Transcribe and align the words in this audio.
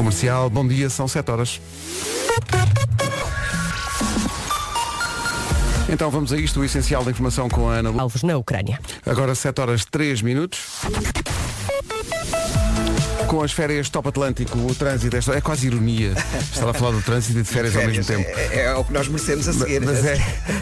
Comercial, 0.00 0.48
bom 0.48 0.66
dia, 0.66 0.88
são 0.88 1.06
7 1.06 1.30
horas. 1.30 1.60
Então 5.90 6.10
vamos 6.10 6.32
a 6.32 6.38
isto, 6.38 6.60
o 6.60 6.64
essencial 6.64 7.04
da 7.04 7.10
informação 7.10 7.50
com 7.50 7.68
a 7.68 7.74
Ana 7.74 7.90
Lu. 7.90 8.00
Alvos 8.00 8.22
na 8.22 8.34
Ucrânia. 8.38 8.80
Agora 9.04 9.34
7 9.34 9.60
horas 9.60 9.84
3 9.84 10.22
minutos. 10.22 10.58
Com 13.30 13.44
as 13.44 13.52
férias 13.52 13.88
Top 13.88 14.08
Atlântico, 14.08 14.58
o 14.58 14.74
trânsito 14.74 15.14
é, 15.14 15.36
é 15.36 15.40
quase 15.40 15.68
ironia. 15.68 16.14
Estava 16.52 16.72
a 16.72 16.74
falar 16.74 16.90
do 16.96 17.00
trânsito 17.00 17.38
e 17.38 17.42
de 17.44 17.48
férias, 17.48 17.76
ao 17.76 17.86
mesmo 17.86 18.04
tempo. 18.04 18.28
É, 18.28 18.64
é 18.64 18.74
o 18.74 18.82
que 18.82 18.92
nós 18.92 19.06
merecemos 19.06 19.46
a 19.46 19.52
seguir. 19.52 19.80
Mas 19.82 20.04
é, 20.04 20.16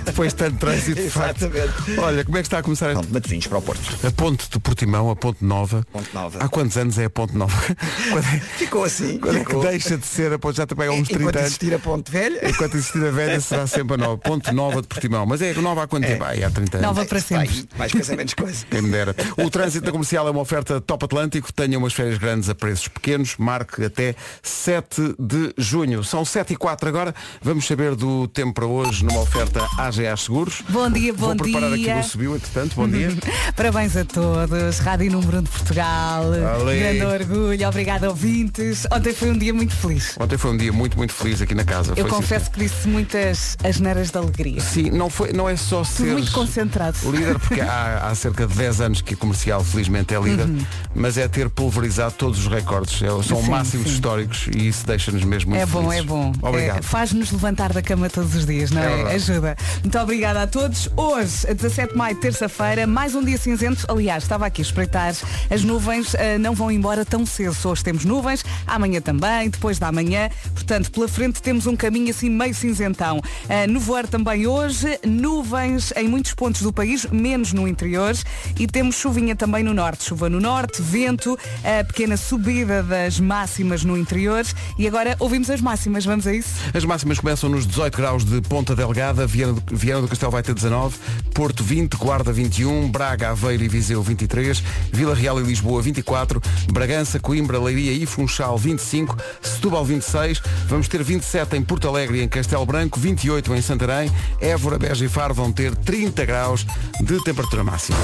depois 0.05 0.35
de 0.35 0.37
tanto 0.37 0.59
trânsito, 0.59 1.00
de 1.00 1.09
facto. 1.09 1.46
Exatamente. 1.46 1.99
Olha, 1.99 2.25
como 2.27 2.36
é 2.36 2.43
que 2.43 2.46
está 2.46 2.59
a 2.59 2.62
começar 2.62 2.93
Pronto, 2.93 3.11
Matosinhos 3.11 3.46
para 3.46 3.57
o 3.57 3.62
Porto. 3.62 4.07
a 4.07 4.11
ponte 4.11 4.50
de 4.50 4.59
Portimão, 4.61 5.11
a 5.11 5.17
ponte 5.17 5.43
nova? 5.43 5.82
Ponte 5.91 6.12
Nova. 6.12 6.39
Há 6.45 6.49
quantos 6.49 6.77
anos 6.77 6.99
é 6.99 7.07
a 7.07 7.11
ponte 7.11 7.35
nova? 7.35 7.57
Quando 8.12 8.27
é, 8.27 8.41
Ficou 8.59 8.85
assim. 8.85 9.16
quando 9.19 9.37
é 9.37 9.41
que 9.41 9.46
ficou. 9.46 9.62
deixa 9.62 9.96
de 9.96 10.05
ser 10.07 10.30
a 10.35 10.39
ponte? 10.39 10.58
Já 10.58 10.66
também 10.66 10.89
há 10.89 10.93
uns 10.93 11.08
30 11.08 11.22
Enquanto 11.22 11.36
anos. 11.36 11.46
existir 11.46 11.75
a 11.75 11.79
Ponte 11.79 12.11
Velha. 12.11 12.50
Enquanto 12.50 12.75
existir 12.77 13.03
a 13.03 13.11
velha 13.11 13.41
será 13.41 13.66
sempre 13.66 13.94
a 13.94 13.96
nova. 13.96 14.19
Ponte 14.19 14.53
nova 14.53 14.82
de 14.82 14.89
Portimão. 14.89 15.25
Mas 15.25 15.41
é 15.41 15.55
nova 15.55 15.85
há 15.85 15.86
quanto 15.86 16.07
tempo? 16.07 16.22
Ai, 16.22 16.44
há 16.44 16.50
30 16.50 16.77
anos. 16.77 16.86
Nova 16.86 17.07
para 17.07 17.19
Vai, 17.19 17.46
sempre. 17.46 17.69
mais 17.79 17.93
coisa, 17.93 18.14
menos 18.14 18.35
coisa. 18.35 18.66
Quem 18.71 18.82
me 18.82 18.91
dera. 18.91 19.16
O 19.39 19.49
trânsito 19.49 19.86
da 19.86 19.93
comercial 19.93 20.29
é 20.29 20.30
uma 20.30 20.41
oferta 20.43 20.82
top 20.82 21.07
Atlântico. 21.07 21.50
Tenha 21.50 21.79
umas 21.79 21.94
férias 21.94 22.19
grandes 22.19 22.50
a 22.50 22.57
preços 22.58 22.89
pequenos. 22.89 23.36
Marque 23.39 23.85
até 23.85 24.14
7 24.43 25.14
de 25.18 25.54
junho. 25.57 26.03
São 26.04 26.25
7 26.25 26.53
e 26.53 26.57
4 26.57 26.89
agora. 26.89 27.14
Vamos 27.43 27.66
saber 27.66 27.94
do 27.94 28.26
tempo 28.29 28.53
para 28.54 28.66
hoje 28.66 29.04
numa 29.04 29.21
oferta 29.21 29.66
AGA 29.79 30.16
Seguros. 30.16 30.63
Bom 30.68 30.90
dia, 30.90 31.13
Vou 31.13 31.30
bom 31.30 31.36
preparar 31.36 31.72
dia. 31.76 31.94
aqui 31.96 32.06
o 32.06 32.11
subiu, 32.11 32.36
entretanto. 32.36 32.75
Bom 32.77 32.89
dia. 32.89 33.08
Parabéns 33.56 33.97
a 33.97 34.05
todos. 34.05 34.78
Rádio 34.80 35.11
Número 35.12 35.39
1 35.39 35.42
de 35.42 35.50
Portugal. 35.50 36.25
Grande 36.64 37.05
orgulho. 37.05 37.69
Obrigada, 37.69 38.08
ouvintes. 38.08 38.86
Ontem 38.92 39.12
foi 39.14 39.30
um 39.30 39.38
dia 39.38 39.55
muito 39.55 39.75
feliz. 39.75 40.16
Ontem 40.19 40.36
foi 40.36 40.50
um 40.50 40.56
dia 40.56 40.72
muito, 40.72 40.97
muito 40.97 41.12
feliz 41.12 41.41
aqui 41.41 41.55
na 41.55 41.64
casa. 41.64 41.92
Eu 41.92 41.97
Foi, 41.97 42.11
sim, 42.11 42.16
confesso 42.16 42.50
que 42.50 42.58
disse 42.61 42.88
muitas 42.88 43.56
asneiras 43.62 44.11
de 44.11 44.18
alegria. 44.18 44.61
Sim, 44.61 44.90
não, 44.90 45.08
foi, 45.08 45.33
não 45.33 45.48
é 45.48 45.56
só 45.56 45.84
ser 45.84 46.12
muito 46.12 46.33
concentrado. 46.33 46.96
líder, 47.11 47.38
porque 47.38 47.61
há, 47.61 48.08
há 48.08 48.14
cerca 48.14 48.46
de 48.46 48.55
10 48.55 48.80
anos 48.80 49.00
que 49.00 49.14
comercial 49.14 49.62
felizmente 49.62 50.14
é 50.14 50.20
líder, 50.20 50.46
mas 50.94 51.16
é 51.18 51.28
ter 51.28 51.48
pulverizado 51.48 52.14
todos 52.16 52.38
os 52.40 52.46
recordes. 52.48 53.00
É- 53.02 53.08
são. 53.22 53.42
Sim, 53.42 53.50
máximos 53.50 53.86
sim. 53.88 53.94
históricos 53.94 54.48
e 54.54 54.68
isso 54.68 54.86
deixa-nos 54.86 55.22
mesmo 55.24 55.50
muito 55.50 55.62
É 55.62 55.66
bom, 55.66 55.82
felizes. 55.82 55.98
é 56.00 56.02
bom. 56.06 56.32
Obrigado. 56.42 56.78
É, 56.78 56.82
Faz-nos 56.82 57.30
levantar 57.30 57.72
da 57.72 57.82
cama 57.82 58.08
todos 58.08 58.34
os 58.34 58.46
dias, 58.46 58.70
não 58.70 58.82
É 58.82 59.02
é? 59.02 59.14
Ajuda. 59.14 59.56
Muito 59.82 59.98
obrigada 59.98 60.42
a 60.42 60.46
todos. 60.46 60.88
Hoje, 60.96 61.46
a 61.48 61.52
17 61.52 61.92
de 61.92 61.98
maio, 61.98 62.16
terça-feira, 62.16 62.86
mais 62.86 63.14
um 63.14 63.22
dia 63.22 63.38
cinzento. 63.38 63.84
Aliás, 63.88 64.22
estava 64.24 64.46
aqui 64.46 64.62
a 64.62 64.64
espreitar. 64.64 65.14
As 65.50 65.62
nuvens 65.62 66.14
ah, 66.14 66.38
não 66.38 66.55
vão 66.55 66.70
embora 66.72 67.05
tão 67.05 67.24
cedo. 67.27 67.56
Hoje 67.64 67.84
temos 67.84 68.05
nuvens, 68.05 68.44
amanhã 68.66 69.00
também, 69.00 69.48
depois 69.50 69.78
da 69.78 69.92
manhã. 69.92 70.28
Portanto, 70.55 70.90
pela 70.90 71.06
frente 71.08 71.40
temos 71.42 71.66
um 71.66 71.77
caminho 71.77 72.10
assim 72.10 72.28
meio 72.30 72.55
cinzentão. 72.55 73.18
Uh, 73.18 73.70
nevoeiro 73.70 74.08
também 74.08 74.46
hoje, 74.46 74.98
nuvens 75.06 75.92
em 75.96 76.08
muitos 76.08 76.34
pontos 76.34 76.62
do 76.62 76.72
país, 76.72 77.06
menos 77.06 77.52
no 77.52 77.68
interior. 77.68 78.14
E 78.58 78.66
temos 78.66 78.96
chuvinha 78.96 79.36
também 79.36 79.62
no 79.62 79.72
norte. 79.74 80.05
Chuva 80.05 80.28
no 80.28 80.40
norte, 80.40 80.80
vento, 80.83 81.38
a 81.62 81.84
pequena 81.84 82.16
subida 82.16 82.38
das 82.39 83.19
máximas 83.20 83.84
no 83.84 83.97
interior. 83.97 84.44
E 84.78 84.86
agora 84.86 85.17
ouvimos 85.19 85.50
as 85.50 85.61
máximas, 85.61 86.05
vamos 86.05 86.27
a 86.27 86.34
isso? 86.34 86.50
As 86.72 86.84
máximas 86.84 87.19
começam 87.19 87.48
nos 87.48 87.67
18 87.67 87.97
graus 87.97 88.25
de 88.25 88.41
Ponta 88.42 88.75
Delgada, 88.75 89.27
Viana 89.27 89.53
do, 89.53 89.77
Viana 89.77 90.03
do 90.03 90.08
Castelo 90.08 90.33
vai 90.33 90.42
ter 90.42 90.55
19, 90.55 90.97
Porto 91.34 91.62
20, 91.62 91.97
Guarda 91.97 92.33
21, 92.33 92.91
Braga, 92.91 93.30
Aveiro 93.30 93.62
e 93.62 93.69
Viseu 93.69 94.03
23, 94.03 94.62
Vila 94.92 95.14
Real 95.14 95.41
e 95.41 95.42
Lisboa 95.42 95.83
24, 95.83 96.41
Bragança, 96.72 97.19
Coimbra, 97.19 97.58
Leiria 97.58 97.92
e 97.92 98.06
Funchal 98.06 98.56
25, 98.56 99.17
Setúbal 99.42 99.84
26, 99.84 100.41
vamos 100.67 100.89
ter 100.89 101.02
27 101.02 101.56
em 101.56 101.62
Porto 101.62 101.89
Alegre 101.89 102.19
e 102.19 102.23
em 102.23 102.28
Castelo 102.28 102.64
Branco, 102.64 102.98
28 102.98 103.55
em 103.55 103.62
Santarém, 103.62 104.11
Évora, 104.41 104.78
Beja 104.78 105.05
e 105.05 105.08
Faro 105.08 105.34
vão 105.34 105.52
ter 105.52 105.75
30 105.75 106.24
graus 106.24 106.67
de 107.01 107.23
temperatura 107.24 107.64
máxima. 107.64 107.98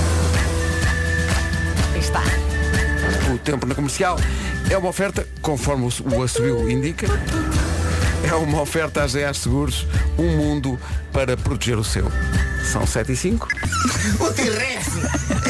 Está. 1.96 2.43
O 3.34 3.38
tempo 3.38 3.66
na 3.66 3.74
comercial 3.74 4.16
é 4.70 4.78
uma 4.78 4.88
oferta, 4.88 5.26
conforme 5.42 5.88
o, 6.16 6.22
assobio 6.22 6.70
indica, 6.70 7.08
é 8.22 8.32
uma 8.36 8.62
oferta 8.62 9.02
à 9.02 9.06
GA 9.08 9.34
Seguros, 9.34 9.88
um 10.16 10.36
mundo 10.36 10.78
para 11.12 11.36
proteger 11.36 11.76
o 11.76 11.82
seu. 11.82 12.06
São 12.70 12.86
7 12.86 13.10
e 13.12 13.16
5. 13.16 13.48
O 14.20 14.32
T-Rex! 14.32 14.86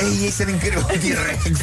Ei, 0.01 0.29
isso 0.29 0.43
era 0.43 0.51
incrível. 0.51 0.81
O 0.81 0.85
T-Rex! 0.99 1.61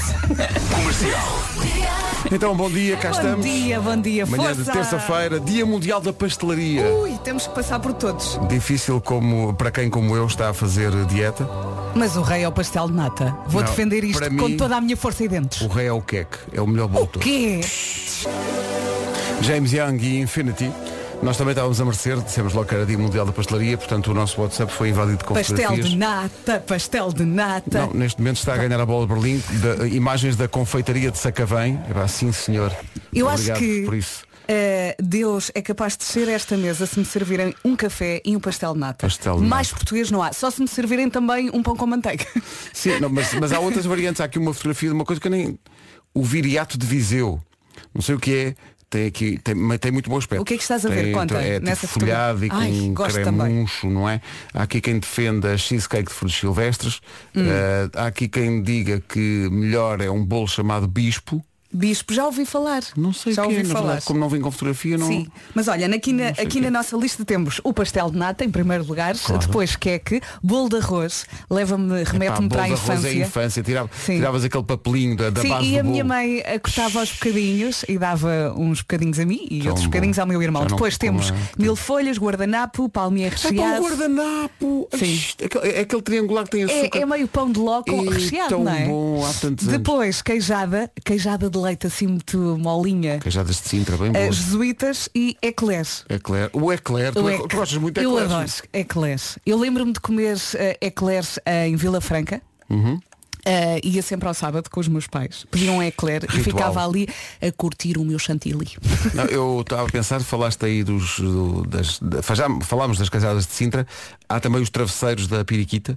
Então, 2.31 2.55
bom 2.55 2.69
dia, 2.69 2.95
cá 2.97 3.09
Bom 3.09 3.15
estamos. 3.15 3.45
dia, 3.45 3.79
bom 3.81 3.97
dia. 3.99 4.25
Manhã 4.25 4.51
de 4.51 4.63
Força! 4.63 4.71
terça-feira, 4.71 5.39
Dia 5.39 5.65
Mundial 5.65 5.99
da 6.01 6.13
Pastelaria. 6.13 6.85
Ui, 6.85 7.17
temos 7.23 7.47
que 7.47 7.55
passar 7.55 7.79
por 7.79 7.93
todos. 7.93 8.39
Difícil 8.47 9.01
como 9.01 9.53
para 9.55 9.71
quem 9.71 9.89
como 9.89 10.15
eu 10.15 10.27
está 10.27 10.49
a 10.49 10.53
fazer 10.53 10.91
dieta. 11.07 11.47
Mas 11.95 12.15
o 12.15 12.21
rei 12.21 12.43
é 12.43 12.47
o 12.47 12.51
pastel 12.51 12.87
de 12.87 12.93
nata. 12.93 13.35
Vou 13.47 13.61
Não, 13.61 13.69
defender 13.69 14.03
isto 14.03 14.19
para 14.19 14.29
com 14.29 14.47
mim- 14.47 14.57
toda 14.57 14.77
a 14.77 14.81
minha 14.81 14.95
força 14.97 15.23
e 15.23 15.27
dentes. 15.27 15.61
O 15.61 15.67
rei 15.67 15.87
é 15.87 15.91
o 15.91 16.01
queque, 16.01 16.37
é 16.53 16.61
o 16.61 16.67
melhor 16.67 16.87
bolo 16.87 17.05
de 17.05 17.11
todos. 17.13 17.23
Quê? 17.27 17.61
James 19.41 19.71
Young 19.73 19.97
e 20.01 20.19
Infinity. 20.21 20.71
Nós 21.21 21.37
também 21.37 21.51
estávamos 21.51 21.79
a 21.79 21.85
merecer, 21.85 22.17
dissemos 22.19 22.53
logo 22.53 22.67
que 22.67 22.73
era 22.73 22.83
Dia 22.83 22.97
Mundial 22.97 23.25
da 23.27 23.31
Pastelaria, 23.31 23.77
portanto 23.77 24.07
o 24.09 24.13
nosso 24.13 24.41
WhatsApp 24.41 24.71
foi 24.73 24.89
invadido 24.89 25.23
com 25.23 25.35
Pastel 25.35 25.55
fotografias. 25.57 25.89
de 25.91 25.95
nata, 25.97 26.59
pastel 26.65 27.13
de 27.13 27.25
nata. 27.25 27.79
Não, 27.85 27.93
neste 27.93 28.19
momento 28.19 28.37
está 28.37 28.55
a 28.55 28.57
ganhar 28.57 28.79
a 28.81 28.85
bola 28.87 29.05
de 29.05 29.13
Berlim, 29.13 29.43
da- 29.61 29.87
imagens 29.87 30.35
da 30.35 30.47
confeitaria 30.47 31.11
de 31.11 31.19
Sacavém. 31.19 31.79
Sim, 32.07 32.31
senhor. 32.31 32.75
Eu 33.13 33.29
acho 33.29 33.51
Obrigado 33.51 33.59
que 33.59 33.81
por 33.85 33.93
isso. 33.93 34.23
Eh, 34.47 34.95
Deus 35.01 35.51
é 35.55 35.61
capaz 35.61 35.93
de 35.93 35.99
descer 35.99 36.27
a 36.29 36.31
esta 36.31 36.57
mesa 36.57 36.85
se 36.85 36.99
me 36.99 37.05
servirem 37.05 37.53
um 37.63 37.75
café 37.75 38.21
e 38.25 38.35
um 38.35 38.39
pastel 38.39 38.73
de 38.73 38.79
nata. 38.79 39.05
Pastel 39.07 39.37
de 39.37 39.45
Mais 39.45 39.67
nata. 39.67 39.77
português 39.79 40.11
não 40.11 40.21
há. 40.21 40.33
Só 40.33 40.49
se 40.51 40.61
me 40.61 40.67
servirem 40.67 41.09
também 41.09 41.49
um 41.53 41.61
pão 41.63 41.75
com 41.75 41.85
manteiga. 41.87 42.25
Sim, 42.73 42.99
não, 42.99 43.09
mas, 43.09 43.33
mas 43.33 43.51
há 43.51 43.59
outras 43.59 43.85
variantes. 43.85 44.21
Há 44.21 44.25
aqui 44.25 44.39
uma 44.39 44.53
fotografia 44.53 44.89
de 44.89 44.95
uma 44.95 45.05
coisa 45.05 45.19
que 45.21 45.27
eu 45.27 45.31
nem. 45.31 45.57
O 46.13 46.23
viriato 46.23 46.77
de 46.77 46.85
Viseu. 46.85 47.41
Não 47.93 48.01
sei 48.01 48.15
o 48.15 48.19
que 48.19 48.35
é. 48.35 48.55
Tem 48.89 49.05
aqui, 49.07 49.39
tem, 49.41 49.55
mas 49.55 49.79
tem 49.79 49.89
muito 49.89 50.09
bom 50.09 50.17
aspecto. 50.17 50.41
O 50.41 50.45
que 50.45 50.53
é 50.53 50.57
que 50.57 50.63
estás 50.63 50.85
a 50.85 50.89
ver? 50.89 51.03
Tem- 51.05 51.13
Conta, 51.13 51.35
É 51.41 51.53
tipo 51.53 51.65
nessa 51.65 51.87
folhado 51.87 52.43
e 52.43 52.49
com. 52.49 52.57
Ai, 52.57 52.91
cremuncho, 53.09 53.89
não 53.89 54.09
é? 54.09 54.19
Há 54.53 54.63
aqui 54.63 54.81
quem 54.81 54.99
defenda 54.99 55.57
cheesecake 55.57 56.09
de 56.09 56.13
frutos 56.13 56.37
silvestres. 56.37 56.99
Hum. 57.33 57.45
Eh, 57.47 57.89
há 57.95 58.07
aqui 58.07 58.27
quem 58.27 58.61
diga 58.61 58.99
que 58.99 59.47
melhor 59.49 60.01
é 60.01 60.11
um 60.11 60.25
bolo 60.25 60.45
chamado 60.45 60.89
bispo. 60.89 61.41
Bispo, 61.73 62.13
já 62.13 62.25
ouvi 62.25 62.45
falar. 62.45 62.81
Não 62.97 63.13
sei 63.13 63.33
já 63.33 63.43
que 63.43 63.53
é, 63.53 63.57
ouvi 63.57 63.65
falar. 63.69 63.81
verdade. 63.85 64.05
Como 64.05 64.19
não 64.19 64.27
vem 64.29 64.41
com 64.41 64.51
fotografia, 64.51 64.97
não. 64.97 65.07
Sim, 65.07 65.27
mas 65.55 65.67
olha, 65.67 65.87
aqui, 65.95 66.11
na, 66.13 66.29
aqui 66.29 66.59
na 66.59 66.69
nossa 66.69 66.95
lista 66.97 67.23
temos 67.23 67.61
o 67.63 67.73
pastel 67.73 68.09
de 68.11 68.17
nata 68.17 68.43
em 68.43 68.49
primeiro 68.49 68.85
lugar, 68.85 69.15
Claro. 69.17 69.45
depois 69.45 69.75
queque, 69.75 70.21
bolo 70.43 70.69
de 70.69 70.77
arroz, 70.77 71.25
leva-me, 71.49 72.03
remete-me 72.03 72.49
para 72.49 72.63
a 72.63 72.69
infância. 72.69 73.07
é 73.07 73.13
infância. 73.15 73.63
Tirava, 73.63 73.89
tiravas 74.05 74.43
aquele 74.43 74.63
papelinho 74.63 75.15
da, 75.15 75.29
da 75.29 75.41
Sim, 75.41 75.49
base 75.49 75.65
e 75.67 75.79
a 75.79 75.83
minha 75.83 76.03
bolo. 76.03 76.15
mãe 76.15 76.41
eh, 76.43 76.59
cortava 76.59 76.99
aos 76.99 77.11
bocadinhos 77.13 77.85
e 77.87 77.97
dava 77.97 78.53
uns 78.57 78.81
bocadinhos 78.81 79.19
a 79.19 79.25
mim 79.25 79.47
e 79.49 79.59
Tão 79.59 79.67
outros 79.69 79.85
bom. 79.85 79.91
bocadinhos 79.91 80.19
ao 80.19 80.27
meu 80.27 80.41
irmão. 80.41 80.63
Já 80.63 80.69
Depois 80.69 80.97
temos 80.97 81.31
é. 81.31 81.33
mil 81.57 81.75
folhas, 81.75 82.17
guardanapo, 82.17 82.89
palmier 82.89 83.33
É 83.33 83.37
para 83.37 83.49
recheado. 83.49 83.81
o 83.81 83.87
guardanapo. 83.87 84.87
Sim. 84.97 85.05
Ixi, 85.05 85.35
aquele, 85.45 85.67
é 85.73 85.79
aquele 85.81 86.01
triangular 86.01 86.43
que 86.45 86.51
tem 86.51 86.63
açúcar. 86.63 86.97
É, 86.97 87.01
é 87.01 87.05
meio 87.05 87.27
pão 87.27 87.51
de 87.51 87.59
ló 87.59 87.81
com 87.83 88.07
recheado, 88.09 88.59
não 88.59 88.71
é? 88.73 88.85
bom. 88.85 89.25
Depois, 89.69 90.21
queijada, 90.21 90.91
queijada 91.05 91.49
de 91.49 91.57
leite 91.61 91.87
assim 91.87 92.07
muito 92.07 92.37
molinha. 92.59 93.19
Queijadas 93.19 93.61
de 93.61 93.67
Sintra, 93.69 93.97
bem 93.97 94.09
eh, 94.13 94.23
boas. 94.25 94.35
jesuítas 94.35 95.09
e 95.15 95.37
eclairs. 95.41 96.03
Eclair. 96.09 96.49
O 96.53 96.71
eclair, 96.71 97.13
tu, 97.13 97.27
é- 97.29 97.35
ec- 97.35 97.47
tu 97.47 97.55
gostas 97.57 97.77
muito 97.77 97.99
de 97.99 98.05
Eu 98.05 98.11
eclairs. 98.19 98.31
adoro 98.59 98.69
eclairs. 98.73 99.37
Eu 99.45 99.57
lembro-me 99.59 99.93
de 99.93 99.99
comer 99.99 100.37
eclairs 100.81 101.39
eh, 101.45 101.67
em 101.67 101.75
Vila 101.75 102.01
Franca. 102.01 102.41
Uhum. 102.69 102.99
Eh, 103.43 103.79
ia 103.83 104.03
sempre 104.03 104.27
ao 104.27 104.35
sábado 104.35 104.69
com 104.69 104.79
os 104.79 104.87
meus 104.87 105.07
pais. 105.07 105.47
Pediam 105.49 105.77
um 105.77 105.81
eclair 105.83 106.23
e 106.25 106.27
Ritual. 106.27 106.43
ficava 106.43 106.85
ali 106.85 107.07
a 107.41 107.51
curtir 107.51 107.97
o 107.97 108.05
meu 108.05 108.19
chantilly. 108.19 108.67
Não, 109.15 109.23
eu 109.25 109.61
estava 109.61 109.81
a 109.87 109.91
pensar, 109.91 110.21
falaste 110.21 110.63
aí 110.63 110.83
dos. 110.83 111.17
do- 111.19 111.65
das, 111.65 111.97
da- 111.99 112.21
já 112.35 112.47
falámos 112.61 112.99
das 112.99 113.09
casadas 113.09 113.47
de 113.47 113.53
Sintra, 113.53 113.87
há 114.29 114.39
também 114.39 114.61
os 114.61 114.69
travesseiros 114.69 115.25
da 115.27 115.43
Piriquita. 115.43 115.95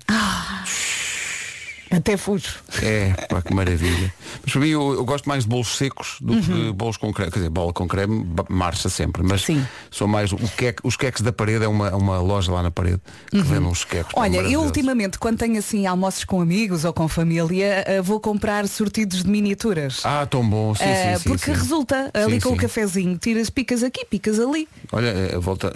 Até 1.90 2.16
fujo. 2.16 2.56
É, 2.82 3.10
pá, 3.28 3.40
que 3.42 3.52
maravilha. 3.54 4.12
Mas 4.42 4.52
para 4.52 4.60
mim 4.60 4.68
eu, 4.68 4.94
eu 4.94 5.04
gosto 5.04 5.28
mais 5.28 5.44
de 5.44 5.48
bolos 5.50 5.76
secos 5.76 6.16
do 6.20 6.40
que 6.40 6.72
bolos 6.72 6.96
com 6.96 7.12
creme. 7.12 7.30
Quer 7.30 7.38
dizer, 7.40 7.50
bola 7.50 7.72
com 7.72 7.86
creme 7.86 8.26
marcha 8.48 8.88
sempre, 8.88 9.22
mas 9.22 9.46
Uhum. 9.48 9.56
Sim. 9.56 9.66
sou 9.90 10.08
mais. 10.08 10.32
O 10.32 10.36
queque, 10.56 10.80
os 10.84 10.96
queques 10.96 11.22
da 11.22 11.32
parede 11.32 11.64
é 11.64 11.68
uma, 11.68 11.94
uma 11.94 12.18
loja 12.20 12.50
lá 12.52 12.62
na 12.62 12.70
parede 12.70 13.00
que 13.30 13.40
vende 13.42 13.66
uns 13.66 13.84
queques. 13.84 14.12
Uhum. 14.14 14.22
Olha, 14.22 14.38
eu 14.38 14.60
ultimamente, 14.62 15.18
quando 15.18 15.38
tenho 15.38 15.58
assim 15.58 15.86
almoços 15.86 16.24
com 16.24 16.40
amigos 16.40 16.84
ou 16.84 16.92
com 16.92 17.06
família, 17.08 17.84
eh, 17.86 18.00
vou 18.02 18.18
comprar 18.20 18.66
sortidos 18.68 19.22
de 19.22 19.30
miniaturas. 19.30 20.00
Ah, 20.04 20.26
tão 20.26 20.48
bom, 20.48 20.74
sim, 20.74 20.84
Eh, 20.84 21.18
sim, 21.18 21.28
porque 21.28 21.44
sim. 21.46 21.52
resulta 21.52 22.10
ali 22.14 22.34
Sim, 22.34 22.40
com 22.40 22.48
sim. 22.50 22.54
o 22.54 22.58
cafezinho, 22.58 23.18
tiras 23.18 23.50
picas 23.50 23.82
aqui, 23.82 24.04
picas 24.04 24.38
ali. 24.40 24.66
Olha, 24.92 25.08
eh, 25.08 25.38
volta, 25.38 25.72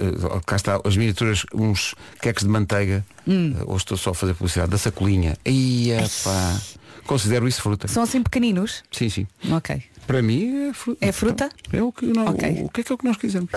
cá 0.47 0.57
está 0.57 0.81
as 0.85 0.97
miniaturas, 0.97 1.45
uns 1.55 1.95
queques 2.21 2.45
de 2.45 2.49
manteiga. 2.51 3.05
Hum. 3.29 3.55
Eh, 3.59 3.65
Hoje 3.67 3.77
estou 3.85 3.97
só 3.99 4.11
a 4.11 4.15
fazer 4.15 4.35
publicidade 4.35 4.71
da 4.71 4.79
sacolinha. 4.79 5.37
Ia, 5.47 6.05
pá. 6.25 6.57
Considero 7.07 7.47
isso 7.49 7.63
fruta. 7.63 7.87
São 7.89 8.03
assim 8.03 8.23
pequeninos. 8.23 8.83
Sim, 8.91 9.09
sim. 9.09 9.27
Ok. 9.51 9.83
Para 10.07 10.23
mim 10.23 10.69
é 10.69 10.73
fruta. 10.73 11.05
É 11.07 11.13
fruta? 11.13 11.49
É 11.73 11.83
o 11.83 11.93
que, 11.93 12.07
não, 12.07 12.27
Ok. 12.29 12.63
o, 12.65 12.69
que 12.69 12.81
é 12.81 12.85
que 12.85 12.93
é 12.93 12.95
o 12.95 12.99
que 12.99 13.05
nós 13.05 13.17
quisermos. 13.17 13.51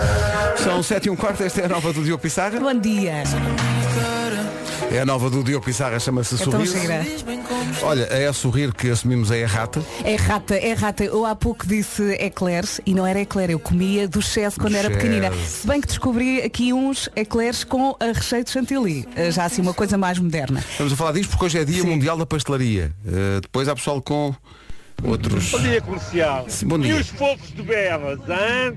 São 0.62 0.82
7 0.82 1.06
e 1.06 1.10
um 1.10 1.16
quarto, 1.16 1.42
esta 1.42 1.60
é 1.62 1.64
a 1.64 1.68
nova 1.68 1.92
do 1.92 2.02
Diogo 2.04 2.22
Pissarra. 2.22 2.60
Bom 2.60 2.74
dia. 2.78 3.22
É 4.92 5.00
a 5.00 5.06
nova 5.06 5.30
do 5.30 5.42
Diogo 5.42 5.64
Pissarra, 5.64 5.98
chama-se 5.98 6.34
É 6.34 6.38
tão 6.38 6.52
Sorriso. 6.52 6.78
gira. 6.78 7.02
Olha, 7.82 8.02
é 8.02 8.26
a 8.26 8.32
sorrir 8.32 8.74
que 8.74 8.90
assumimos 8.90 9.30
é 9.30 9.42
a 9.42 9.46
rata. 9.46 9.82
É 10.04 10.16
rata, 10.16 10.54
é 10.54 10.74
rata. 10.74 11.02
Eu 11.02 11.24
há 11.24 11.34
pouco 11.34 11.66
disse 11.66 12.02
eclairs 12.20 12.78
e 12.84 12.92
não 12.94 13.06
era 13.06 13.18
eclair, 13.20 13.50
eu 13.50 13.58
comia 13.58 14.06
do 14.06 14.18
excesso 14.20 14.60
quando 14.60 14.74
era 14.76 14.88
Chess. 14.88 15.02
pequenina. 15.02 15.32
Se 15.32 15.66
bem 15.66 15.80
que 15.80 15.86
descobri 15.86 16.42
aqui 16.42 16.74
uns 16.74 17.08
eclairs 17.16 17.64
com 17.64 17.96
a 17.98 18.06
recheio 18.12 18.44
de 18.44 18.50
chantilly. 18.50 19.08
Eh, 19.16 19.30
Já 19.30 19.46
assim 19.46 19.62
uma 19.62 19.72
coisa 19.72 19.96
mais 19.96 20.18
moderna. 20.18 20.60
Estamos 20.60 20.92
a 20.92 20.96
falar 20.96 21.12
disto 21.12 21.30
porque 21.30 21.46
hoje 21.46 21.58
é 21.58 21.64
dia 21.64 21.80
Sim. 21.82 21.88
mundial 21.88 22.18
da 22.18 22.26
pastelaria. 22.26 22.92
Uh, 23.06 23.40
depois 23.40 23.68
há 23.68 23.74
pessoal 23.74 24.02
com 24.02 24.34
outros. 25.02 25.50
Bom 25.52 25.58
dia 25.60 25.80
comercial. 25.80 26.44
Sim, 26.48 26.66
bom 26.66 26.76
E 26.78 26.82
dia. 26.82 26.96
os 26.96 27.08
fofos 27.08 27.50
de 27.54 27.62
belas, 27.62 28.18
hã? 28.28 28.76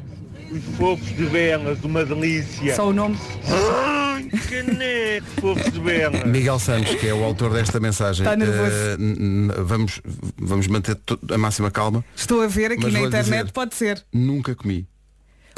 Os 0.55 0.63
fofos 0.77 1.07
de 1.15 1.25
belas, 1.25 1.83
uma 1.83 2.05
delícia. 2.05 2.75
Só 2.75 2.89
o 2.89 2.93
nome. 2.93 3.17
Ai, 3.49 4.29
caneco, 4.49 5.25
fofos 5.41 5.71
de 5.73 5.79
belas. 5.79 6.23
Miguel 6.25 6.59
Santos, 6.59 6.95
que 6.95 7.07
é 7.07 7.13
o 7.13 7.23
autor 7.23 7.51
desta 7.53 7.79
mensagem. 7.79 8.25
Está 8.25 8.37
nervoso. 8.37 8.71
uh, 8.71 9.01
n- 9.01 9.47
n- 9.47 9.53
vamos, 9.63 10.01
vamos 10.37 10.67
manter 10.67 10.95
to- 10.95 11.19
a 11.33 11.37
máxima 11.37 11.69
calma. 11.69 12.05
Estou 12.15 12.41
a 12.41 12.47
ver 12.47 12.71
aqui 12.71 12.83
Mas 12.83 12.93
na 12.93 12.99
vou-lhe 12.99 13.07
internet, 13.17 13.41
dizer. 13.41 13.51
pode 13.53 13.75
ser. 13.75 14.03
Nunca 14.13 14.55
comi. 14.55 14.87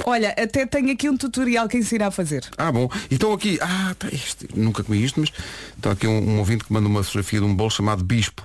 Olha, 0.05 0.29
até 0.37 0.65
tenho 0.65 0.91
aqui 0.91 1.09
um 1.09 1.17
tutorial 1.17 1.67
que 1.67 1.77
ensina 1.77 2.07
a 2.07 2.11
fazer. 2.11 2.45
Ah, 2.57 2.71
bom. 2.71 2.89
E 3.09 3.15
estão 3.15 3.33
aqui. 3.33 3.57
Ah, 3.61 3.95
tá, 3.97 4.07
isto, 4.11 4.45
nunca 4.55 4.83
comi 4.83 5.03
isto, 5.03 5.19
mas 5.19 5.31
está 5.75 5.91
aqui 5.91 6.07
um, 6.07 6.17
um 6.35 6.39
ouvinte 6.39 6.63
que 6.63 6.71
manda 6.73 6.87
uma 6.87 7.03
fotografia 7.03 7.39
de 7.39 7.45
um 7.45 7.55
bolo 7.55 7.69
chamado 7.71 8.03
Bispo. 8.03 8.43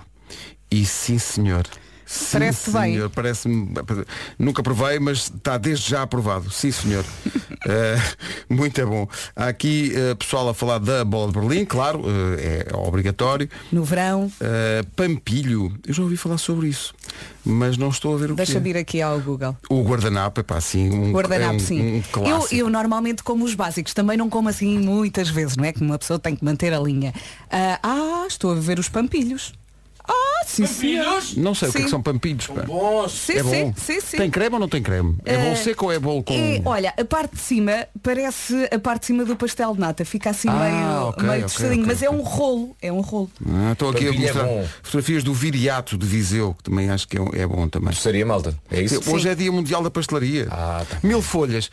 E 0.70 0.84
sim, 0.86 1.18
senhor. 1.18 1.64
Sim, 2.12 2.26
Parece 2.32 2.70
bem. 2.70 2.92
senhor. 2.92 3.08
Parece-me. 3.08 3.68
Nunca 4.38 4.62
provei, 4.62 4.98
mas 4.98 5.30
está 5.34 5.56
desde 5.56 5.88
já 5.88 6.02
aprovado. 6.02 6.50
Sim, 6.50 6.70
senhor. 6.70 7.04
Eh, 7.64 7.96
muito 8.48 8.80
é 8.80 8.84
bom. 8.84 9.06
Há 9.36 9.46
aqui 9.46 9.92
eh, 9.94 10.16
pessoal 10.16 10.48
a 10.48 10.54
falar 10.54 10.78
da 10.78 11.04
bola 11.04 11.30
de 11.30 11.38
Berlim, 11.38 11.64
claro, 11.64 12.02
eh, 12.36 12.66
é 12.68 12.76
obrigatório. 12.76 13.48
No 13.70 13.84
verão, 13.84 14.32
Pampilho, 14.96 15.72
eu 15.86 15.94
já 15.94 16.02
ouvi 16.02 16.16
falar 16.16 16.38
sobre 16.38 16.66
isso, 16.66 16.92
mas 17.44 17.76
não 17.76 17.90
estou 17.90 18.16
a 18.16 18.18
ver 18.18 18.32
o 18.32 18.34
que 18.34 18.38
deixa 18.44 18.58
vir 18.58 18.76
aqui 18.76 19.00
ao 19.00 19.20
Google. 19.20 19.56
O 19.70 19.80
guardanapo, 19.84 20.40
é 20.40 20.42
pá, 20.42 20.56
assim, 20.56 20.90
um, 20.90 21.12
Guardanapo, 21.12 21.52
é 21.52 21.56
um, 21.56 21.60
sim. 21.60 21.80
um 21.80 21.96
eu, 21.98 22.02
clássico. 22.10 22.54
eu 22.56 22.68
normalmente 22.68 23.22
como 23.22 23.44
os 23.44 23.54
básicos, 23.54 23.94
também 23.94 24.16
não 24.16 24.28
como 24.28 24.48
assim 24.48 24.80
muitas 24.80 25.28
vezes, 25.28 25.56
não 25.56 25.64
é? 25.64 25.72
Que 25.72 25.82
uma 25.82 26.00
pessoa 26.00 26.18
tem 26.18 26.34
que 26.34 26.44
manter 26.44 26.74
a 26.74 26.80
linha. 26.80 27.14
Ah, 27.48 27.78
ah, 27.80 28.24
estou 28.26 28.50
a 28.50 28.54
ver 28.56 28.80
os 28.80 28.88
pampilhos. 28.88 29.52
Sim, 30.46 30.66
senhor. 30.66 31.22
Não 31.36 31.54
sei 31.54 31.68
o 31.68 31.72
que 31.72 31.78
é 31.78 31.80
que 31.80 31.86
Sim. 31.86 31.90
são 31.90 32.02
pampilhos. 32.02 32.46
pá. 32.46 32.62
Sim, 33.08 33.32
É 33.34 33.42
bom. 33.42 33.50
sim, 33.50 33.74
sim, 33.76 34.00
sim. 34.00 34.16
Tem 34.16 34.30
creme 34.30 34.54
ou 34.54 34.60
não 34.60 34.68
tem 34.68 34.82
creme? 34.82 35.16
É 35.24 35.38
bolo 35.38 35.56
seco 35.56 35.86
ou 35.86 35.92
é 35.92 35.98
bolo 35.98 36.22
com. 36.22 36.34
É, 36.34 36.60
olha, 36.64 36.92
a 36.98 37.04
parte 37.04 37.34
de 37.36 37.40
cima 37.40 37.86
parece 38.02 38.68
a 38.72 38.78
parte 38.78 39.00
de 39.02 39.06
cima 39.06 39.24
do 39.24 39.36
pastel 39.36 39.74
de 39.74 39.80
nata, 39.80 40.04
fica 40.04 40.30
assim 40.30 40.48
Ah, 40.48 40.54
meio, 40.54 41.08
ok, 41.08 41.22
meio 41.22 41.32
ok, 41.34 41.42
tostadinho, 41.44 41.82
ok, 41.82 41.86
mas 41.86 42.02
é 42.02 42.10
um 42.10 42.20
rolo, 42.22 42.76
é 42.82 42.92
um 42.92 43.00
rolo. 43.00 43.30
Ah, 43.46 43.72
Estou 43.72 43.90
aqui 43.90 44.06
a 44.06 44.10
é 44.10 44.12
mostrar 44.12 44.44
bom. 44.44 44.66
fotografias 44.82 45.24
do 45.24 45.32
Viriato 45.34 45.96
de 45.96 46.06
Viseu, 46.06 46.54
que 46.54 46.64
também 46.64 46.90
acho 46.90 47.06
que 47.08 47.16
é, 47.18 47.20
é 47.42 47.46
bom 47.46 47.68
também. 47.68 47.92
Seria 47.94 48.26
malta. 48.26 48.54
É 48.70 48.80
isso? 48.82 49.00
Hoje 49.10 49.28
é 49.28 49.34
dia 49.34 49.50
mundial 49.52 49.82
da 49.82 49.90
pastelaria. 49.90 50.48
Ah, 50.50 50.84
tá. 50.88 50.98
Mil 51.02 51.22
folhas. 51.22 51.70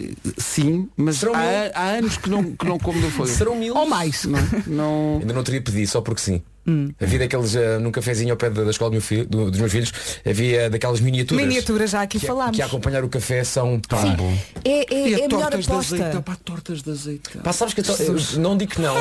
Eh, 0.00 0.08
Sim, 0.38 0.88
mas 0.96 1.22
há, 1.24 1.30
há 1.74 1.82
anos 1.98 2.16
que 2.16 2.28
não, 2.30 2.44
que 2.56 2.64
não 2.66 2.78
como 2.78 2.98
mil 3.00 3.10
folhas. 3.12 3.32
Serão 3.36 3.56
mil. 3.56 3.74
Ou 3.76 3.86
mais. 3.88 4.24
Não, 4.24 4.38
não- 4.66 5.18
Ainda 5.20 5.32
não 5.32 5.42
teria 5.42 5.60
pedido, 5.62 5.88
só 5.88 6.00
porque 6.00 6.20
sim. 6.20 6.42
Hum. 6.66 6.88
Havia 7.00 7.18
daqueles, 7.20 7.54
eh, 7.54 7.78
num 7.78 7.90
cafezinho 7.92 8.30
ao 8.32 8.36
pé 8.36 8.50
da, 8.50 8.64
da 8.64 8.70
escola 8.70 8.90
do 8.90 8.94
meu 8.94 9.00
filho- 9.02 9.26
do- 9.26 9.50
dos 9.50 9.60
meus 9.60 9.70
filhos, 9.72 9.92
havia 10.28 10.68
daquelas 10.68 11.00
miniaturas. 11.00 11.46
Miniaturas, 11.46 11.90
já 11.90 12.02
aqui 12.02 12.18
que, 12.18 12.26
falámos. 12.26 12.56
que 12.56 12.62
a 12.62 12.66
acompanhar 12.66 13.04
o 13.04 13.08
café 13.08 13.44
são 13.44 13.78
pá, 13.80 14.00
Tão 14.02 14.16
bom. 14.16 14.36
É, 14.64 14.94
é, 14.94 15.08
E 15.08 15.14
é 15.14 15.24
a 15.24 15.28
melhor 15.28 15.42
tortas 15.50 15.66
de 15.66 15.72
azeite, 15.72 16.02
aposta. 16.04 16.22
pá, 16.22 16.36
tortas 16.44 16.82
de 16.82 16.90
azeite. 16.90 17.38
Pá, 17.38 17.52
sabes 17.52 17.74
que 17.74 17.82
to- 17.82 17.96
não 18.38 18.56
digo 18.56 18.72
que 18.72 18.80
não, 18.80 18.94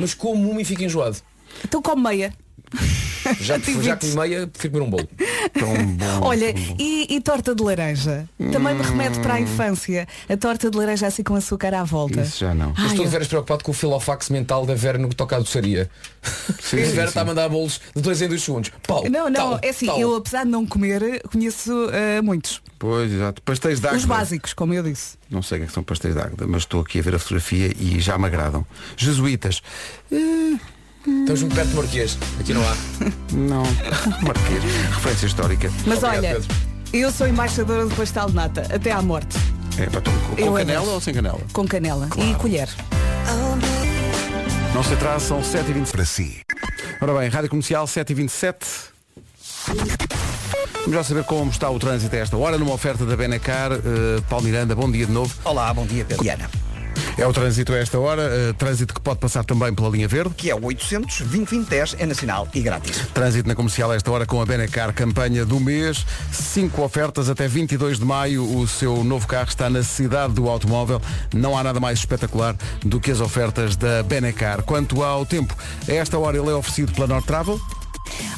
mas 0.00 0.12
como 0.14 0.50
uma 0.50 0.60
e 0.60 0.64
fico 0.64 0.82
enjoado. 0.82 1.16
Então 1.64 1.80
come 1.82 2.02
meia. 2.02 2.32
Já, 3.38 3.58
já 3.58 3.96
comi 3.96 4.14
meia, 4.14 4.46
prefiro 4.46 4.72
comer 4.72 4.84
um 4.86 4.90
bolo. 4.90 5.08
Tão 5.52 5.86
bom. 5.94 6.20
Olha, 6.26 6.54
tão 6.54 6.62
bom. 6.62 6.76
e, 6.78 7.14
e 7.16 7.20
torta 7.20 7.54
de 7.54 7.62
laranja? 7.62 8.26
Também 8.50 8.74
me 8.74 8.82
remete 8.82 9.20
para 9.20 9.34
a 9.34 9.40
infância. 9.40 10.08
A 10.28 10.36
torta 10.38 10.70
de 10.70 10.76
laranja 10.78 11.06
assim 11.06 11.22
com 11.22 11.34
açúcar 11.34 11.74
à 11.74 11.84
volta. 11.84 12.22
Isso 12.22 12.38
já 12.38 12.54
não. 12.54 12.68
Eu 12.78 12.86
estou 12.86 13.00
Ai, 13.00 13.04
de 13.04 13.08
veras 13.08 13.28
preocupado 13.28 13.62
com 13.62 13.72
o 13.72 13.74
filofax 13.74 14.30
mental 14.30 14.64
da 14.64 14.74
Vera 14.74 14.96
no 14.96 15.08
que 15.08 15.14
toca 15.14 15.36
à 15.36 15.38
doçaria. 15.38 15.90
Sim, 16.60 16.80
a 16.82 16.86
Vera 16.86 17.08
está 17.08 17.20
a 17.20 17.24
mandar 17.26 17.48
bolos 17.50 17.78
de 17.94 18.00
dois 18.00 18.22
em 18.22 18.26
dois 18.28 18.42
segundos. 18.42 18.70
Pau, 18.86 19.04
Não, 19.10 19.28
não, 19.28 19.32
tal, 19.50 19.58
é 19.62 19.68
assim, 19.68 19.86
tal. 19.86 20.00
eu 20.00 20.16
apesar 20.16 20.44
de 20.44 20.50
não 20.50 20.64
comer, 20.66 21.22
conheço 21.30 21.72
ah, 21.92 22.22
muitos. 22.22 22.62
Pois, 22.78 23.12
exato. 23.12 23.42
Pastéis 23.42 23.80
de 23.80 23.86
Os 23.86 23.92
Águeda. 23.92 24.06
básicos, 24.06 24.54
como 24.54 24.72
eu 24.72 24.82
disse. 24.82 25.18
Não 25.28 25.42
sei 25.42 25.58
o 25.58 25.60
que 25.60 25.64
é 25.64 25.66
que 25.68 25.74
são 25.74 25.82
pastéis 25.82 26.14
de 26.14 26.20
Águeda, 26.20 26.46
mas 26.46 26.62
estou 26.62 26.80
aqui 26.80 26.98
a 27.00 27.02
ver 27.02 27.14
a 27.16 27.18
fotografia 27.18 27.70
e 27.78 28.00
já 28.00 28.16
me 28.16 28.24
agradam. 28.26 28.64
Jesuítas. 28.96 29.60
Eh, 30.10 30.56
Estamos 31.06 31.40
muito 31.42 31.54
perto 31.54 31.68
de 31.70 31.76
Marquês. 31.76 32.18
Aqui 32.38 32.52
não 32.54 32.62
há. 32.62 32.76
não. 33.32 33.62
Marquês. 34.22 34.62
Referência 34.94 35.26
histórica. 35.26 35.70
Mas 35.86 35.98
Obrigado, 36.02 36.24
olha, 36.24 36.34
Pedro. 36.40 36.56
eu 36.92 37.10
sou 37.10 37.26
embaixadora 37.26 37.86
de 37.86 37.94
pastel 37.94 38.26
de 38.26 38.34
nata, 38.34 38.66
até 38.74 38.90
à 38.92 39.00
morte, 39.00 39.36
É 39.78 39.86
para 39.86 40.00
tu, 40.00 40.10
com 40.10 40.36
Eu 40.40 40.52
canela 40.52 40.80
adoro. 40.80 40.94
ou 40.94 41.00
sem 41.00 41.14
canela? 41.14 41.40
com 41.52 41.66
canela 41.66 42.08
e 42.16 42.34
colher. 42.34 42.68
Não 44.74 44.82
se 44.84 44.94
atrasa, 44.94 45.26
são 45.26 45.40
7h27. 45.40 45.90
Para 45.90 46.04
si. 46.04 46.40
Ora 47.00 47.18
bem, 47.18 47.28
Rádio 47.28 47.48
Comercial 47.50 47.86
7h27. 47.86 48.54
Vamos 50.82 50.94
já 50.94 51.04
saber 51.04 51.24
como 51.24 51.50
está 51.50 51.68
o 51.70 51.78
trânsito 51.78 52.14
a 52.14 52.18
esta 52.18 52.36
hora, 52.36 52.56
numa 52.58 52.72
oferta 52.72 53.04
da 53.04 53.16
Benacar. 53.16 53.72
Uh, 53.72 54.22
Paulo 54.28 54.44
Miranda, 54.44 54.74
bom 54.74 54.90
dia 54.90 55.06
de 55.06 55.12
novo. 55.12 55.34
Olá, 55.44 55.72
bom 55.74 55.86
dia, 55.86 56.04
Pedro. 56.04 56.22
Diana. 56.22 56.48
É 57.16 57.26
o 57.26 57.32
trânsito 57.32 57.72
a 57.72 57.76
esta 57.76 57.98
hora, 57.98 58.22
uh, 58.22 58.54
trânsito 58.54 58.94
que 58.94 59.00
pode 59.00 59.18
passar 59.18 59.44
também 59.44 59.74
pela 59.74 59.88
linha 59.88 60.08
verde. 60.08 60.34
Que 60.34 60.50
é 60.50 60.54
o 60.54 60.64
800 60.64 61.22
2010 61.22 61.96
é 61.98 62.06
nacional 62.06 62.48
e 62.54 62.60
grátis. 62.60 62.98
Trânsito 63.12 63.48
na 63.48 63.54
comercial 63.54 63.90
a 63.90 63.96
esta 63.96 64.10
hora 64.10 64.24
com 64.24 64.40
a 64.40 64.46
Benacar, 64.46 64.92
campanha 64.94 65.44
do 65.44 65.60
mês. 65.60 66.06
Cinco 66.32 66.82
ofertas 66.82 67.28
até 67.28 67.46
22 67.46 67.98
de 67.98 68.04
maio. 68.04 68.44
O 68.56 68.66
seu 68.66 69.04
novo 69.04 69.26
carro 69.26 69.48
está 69.48 69.68
na 69.68 69.82
cidade 69.82 70.32
do 70.32 70.48
automóvel. 70.48 71.00
Não 71.34 71.56
há 71.56 71.62
nada 71.62 71.80
mais 71.80 71.98
espetacular 71.98 72.56
do 72.84 73.00
que 73.00 73.10
as 73.10 73.20
ofertas 73.20 73.76
da 73.76 74.02
Benacar. 74.02 74.62
Quanto 74.62 75.02
ao 75.02 75.26
tempo, 75.26 75.54
a 75.88 75.92
esta 75.92 76.18
hora 76.18 76.38
ele 76.38 76.48
é 76.48 76.54
oferecido 76.54 76.92
pela 76.92 77.06
North 77.06 77.26
Travel. 77.26 77.60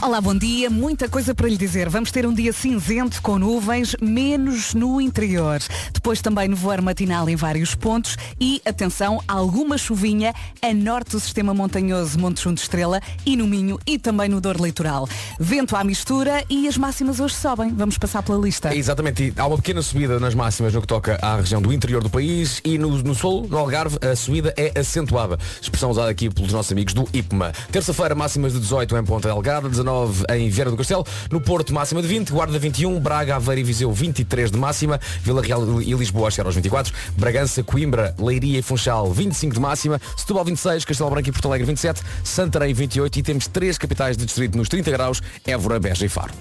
Olá, 0.02 0.20
bom 0.20 0.36
dia. 0.36 0.68
Muita 0.68 1.08
coisa 1.08 1.34
para 1.34 1.48
lhe 1.48 1.56
dizer. 1.56 1.88
Vamos 1.88 2.10
ter 2.10 2.26
um 2.26 2.34
dia 2.34 2.52
cinzento 2.52 3.22
com 3.22 3.38
nuvens, 3.38 3.94
menos 4.00 4.74
no 4.74 5.00
interior. 5.00 5.60
Depois 5.92 6.20
também 6.20 6.48
nevoeiro 6.48 6.82
matinal 6.82 7.28
em 7.28 7.36
vários 7.36 7.74
pontos 7.74 8.16
e, 8.40 8.60
atenção, 8.64 9.22
alguma 9.28 9.78
chuvinha 9.78 10.34
a 10.60 10.74
norte 10.74 11.12
do 11.12 11.20
sistema 11.20 11.54
montanhoso 11.54 12.18
Monte 12.18 12.42
Junto 12.42 12.60
Estrela 12.60 13.00
e 13.24 13.36
no 13.36 13.46
Minho 13.46 13.78
e 13.86 13.98
também 13.98 14.28
no 14.28 14.40
Dor 14.40 14.56
Litoral. 14.56 15.08
Vento 15.38 15.76
à 15.76 15.84
mistura 15.84 16.44
e 16.50 16.66
as 16.66 16.76
máximas 16.76 17.20
hoje 17.20 17.34
sobem. 17.34 17.72
Vamos 17.72 17.96
passar 17.96 18.22
pela 18.22 18.38
lista. 18.38 18.74
É, 18.74 18.76
Exatamente, 18.76 19.22
e 19.22 19.34
há 19.36 19.46
uma 19.46 19.56
pequena 19.56 19.82
subida 19.82 20.18
nas 20.18 20.34
máximas 20.34 20.74
no 20.74 20.80
que 20.80 20.86
toca 20.88 21.16
à 21.22 21.36
região 21.36 21.62
do 21.62 21.72
interior 21.72 22.02
do 22.02 22.10
país 22.10 22.60
e 22.64 22.76
no, 22.76 22.98
no 22.98 23.14
sul, 23.14 23.46
no 23.48 23.56
Algarve, 23.56 23.98
a 24.02 24.16
subida 24.16 24.52
é 24.56 24.78
acentuada. 24.78 25.38
Expressão 25.60 25.90
usada 25.90 26.10
aqui 26.10 26.28
pelos 26.28 26.52
nossos 26.52 26.72
amigos 26.72 26.92
do 26.92 27.08
IPMA. 27.12 27.52
Terça-feira, 27.70 28.14
máximas 28.16 28.52
de 28.52 28.58
18 28.58 28.96
em 28.96 29.04
Ponta 29.04 29.28
Delgada, 29.62 29.68
19 29.68 30.24
em 30.30 30.48
Vieira 30.48 30.70
do 30.70 30.76
Castelo, 30.76 31.04
no 31.30 31.40
Porto, 31.40 31.72
máxima 31.72 32.02
de 32.02 32.08
20, 32.08 32.30
Guarda 32.30 32.58
21, 32.58 32.98
Braga, 33.00 33.36
Aveiro 33.36 33.60
e 33.60 33.64
Viseu 33.64 33.92
23 33.92 34.50
de 34.50 34.58
máxima, 34.58 35.00
Vila 35.22 35.42
Real 35.42 35.80
e 35.80 35.92
Lisboa 35.92 36.30
chega 36.30 36.48
aos 36.48 36.54
24, 36.54 36.92
Bragança, 37.16 37.62
Coimbra, 37.62 38.14
Leiria 38.18 38.58
e 38.58 38.62
Funchal 38.62 39.10
25 39.12 39.54
de 39.54 39.60
máxima, 39.60 40.00
Setúbal 40.16 40.44
26, 40.44 40.84
Castelo 40.84 41.10
Branco 41.10 41.28
e 41.28 41.32
Porto 41.32 41.48
Alegre 41.48 41.66
27, 41.66 42.02
Santarém 42.24 42.74
28 42.74 43.18
e 43.18 43.22
temos 43.22 43.46
três 43.46 43.78
capitais 43.78 44.16
de 44.16 44.24
distrito 44.24 44.56
nos 44.56 44.68
30 44.68 44.90
graus, 44.90 45.22
Évora, 45.46 45.78
Beja 45.78 46.04
e 46.04 46.08
Faro. 46.08 46.32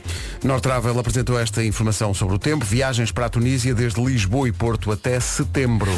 North 0.44 0.64
Travel 0.64 0.98
apresentou 1.00 1.40
esta 1.40 1.64
informação 1.64 2.14
sobre 2.14 2.36
o 2.36 2.40
tempo. 2.40 2.66
Viagens 2.66 3.12
para 3.12 3.28
a 3.28 3.30
Tunísia 3.30 3.74
desde 3.74 4.04
Lisboa 4.04 4.48
e 4.48 4.52
Porto 4.52 4.92
até 4.92 5.20
setembro. 5.20 5.92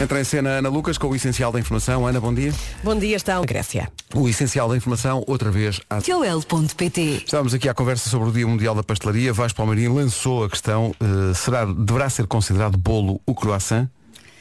Entra 0.00 0.18
em 0.18 0.24
cena 0.24 0.48
Ana 0.52 0.70
Lucas 0.70 0.96
com 0.96 1.08
o 1.08 1.14
essencial 1.14 1.52
da 1.52 1.60
informação. 1.60 2.06
Ana, 2.06 2.18
bom 2.18 2.32
dia. 2.32 2.54
Bom 2.82 2.98
dia, 2.98 3.16
está 3.16 3.36
a 3.36 3.40
Grécia. 3.42 3.92
O 4.14 4.26
essencial 4.26 4.66
da 4.66 4.74
informação, 4.74 5.22
outra 5.26 5.50
vez. 5.50 5.78
À... 5.90 6.00
QL.pt 6.00 7.24
Estávamos 7.26 7.52
aqui 7.52 7.68
à 7.68 7.74
conversa 7.74 8.08
sobre 8.08 8.30
o 8.30 8.32
Dia 8.32 8.46
Mundial 8.46 8.74
da 8.74 8.82
Pastelaria. 8.82 9.30
Vasco 9.30 9.58
Palmeirinho 9.58 9.94
lançou 9.94 10.44
a 10.44 10.48
questão, 10.48 10.94
eh, 10.98 11.34
será, 11.34 11.66
deverá 11.66 12.08
ser 12.08 12.26
considerado 12.26 12.78
bolo 12.78 13.20
o 13.26 13.34
croissant? 13.34 13.88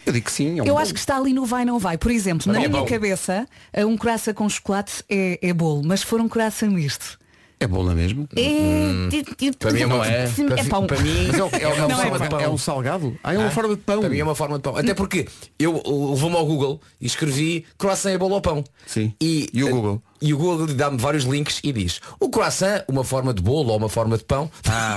Eu 0.06 0.14
digo 0.14 0.28
que 0.28 0.32
sim, 0.32 0.60
é 0.60 0.64
um 0.64 0.66
Eu 0.66 0.74
bolo. 0.74 0.78
acho 0.78 0.94
que 0.94 1.00
está 1.00 1.18
ali 1.18 1.34
no 1.34 1.46
vai 1.46 1.66
não 1.66 1.78
vai. 1.78 1.98
Por 1.98 2.10
exemplo, 2.10 2.50
na 2.50 2.64
é 2.64 2.68
minha 2.70 2.82
bom. 2.82 2.88
cabeça, 2.88 3.46
eh, 3.74 3.86
um 3.86 3.98
coraça 3.98 4.34
com 4.34 4.48
chocolate 4.48 5.04
é, 5.10 5.40
é 5.42 5.54
bolo, 5.54 5.82
mas 5.84 6.00
se 6.00 6.06
for 6.06 6.22
um 6.22 6.30
coraça 6.30 6.68
misto. 6.68 7.20
É 7.62 7.68
bolo 7.68 7.90
na 7.90 7.96
mesma? 7.96 8.26
É, 8.38 9.52
Para 9.60 9.72
mim 9.74 9.84
não 9.86 10.04
é. 10.04 10.24
É 10.58 10.64
pão. 10.64 10.88
Para 10.88 11.00
mim 11.02 11.10
é, 11.10 11.36
é 11.36 11.88
Não 11.88 12.02
é 12.02 12.10
de 12.12 12.20
pão. 12.20 12.30
pão. 12.30 12.40
É 12.40 12.50
um 12.50 12.58
salgado? 12.58 13.18
Ah, 13.22 13.34
é 13.34 13.38
uma 13.38 13.48
Ah, 13.48 13.52
forma 13.52 13.76
de 13.76 13.82
pão. 13.82 14.00
Para 14.00 14.10
mim 14.10 14.18
é 14.18 14.24
uma 14.24 14.36
forma 14.36 14.56
de 14.58 14.64
pão. 14.64 14.78
Até 14.78 14.94
porque 14.94 15.28
eu 15.60 15.74
levou-me 15.74 16.38
ao 16.38 16.46
Google 16.46 16.80
e 17.02 17.06
escrevi 17.06 17.66
croissant 17.78 18.12
é 18.12 18.18
bolo 18.18 18.36
ao 18.36 18.42
pão. 18.42 18.64
Sim. 18.86 19.14
E, 19.22 19.50
E 19.54 19.64
o 19.64 19.70
Google? 19.70 20.02
E 20.22 20.34
o 20.34 20.38
Google 20.38 20.68
dá-me 20.68 20.98
vários 20.98 21.24
links 21.24 21.60
e 21.64 21.72
diz 21.72 22.00
o 22.20 22.30
croissant, 22.30 22.84
uma 22.88 23.04
forma 23.04 23.34
de 23.34 23.42
bolo 23.42 23.70
ou 23.70 23.78
uma 23.78 23.90
forma 23.90 24.18
de 24.18 24.24
pão. 24.24 24.50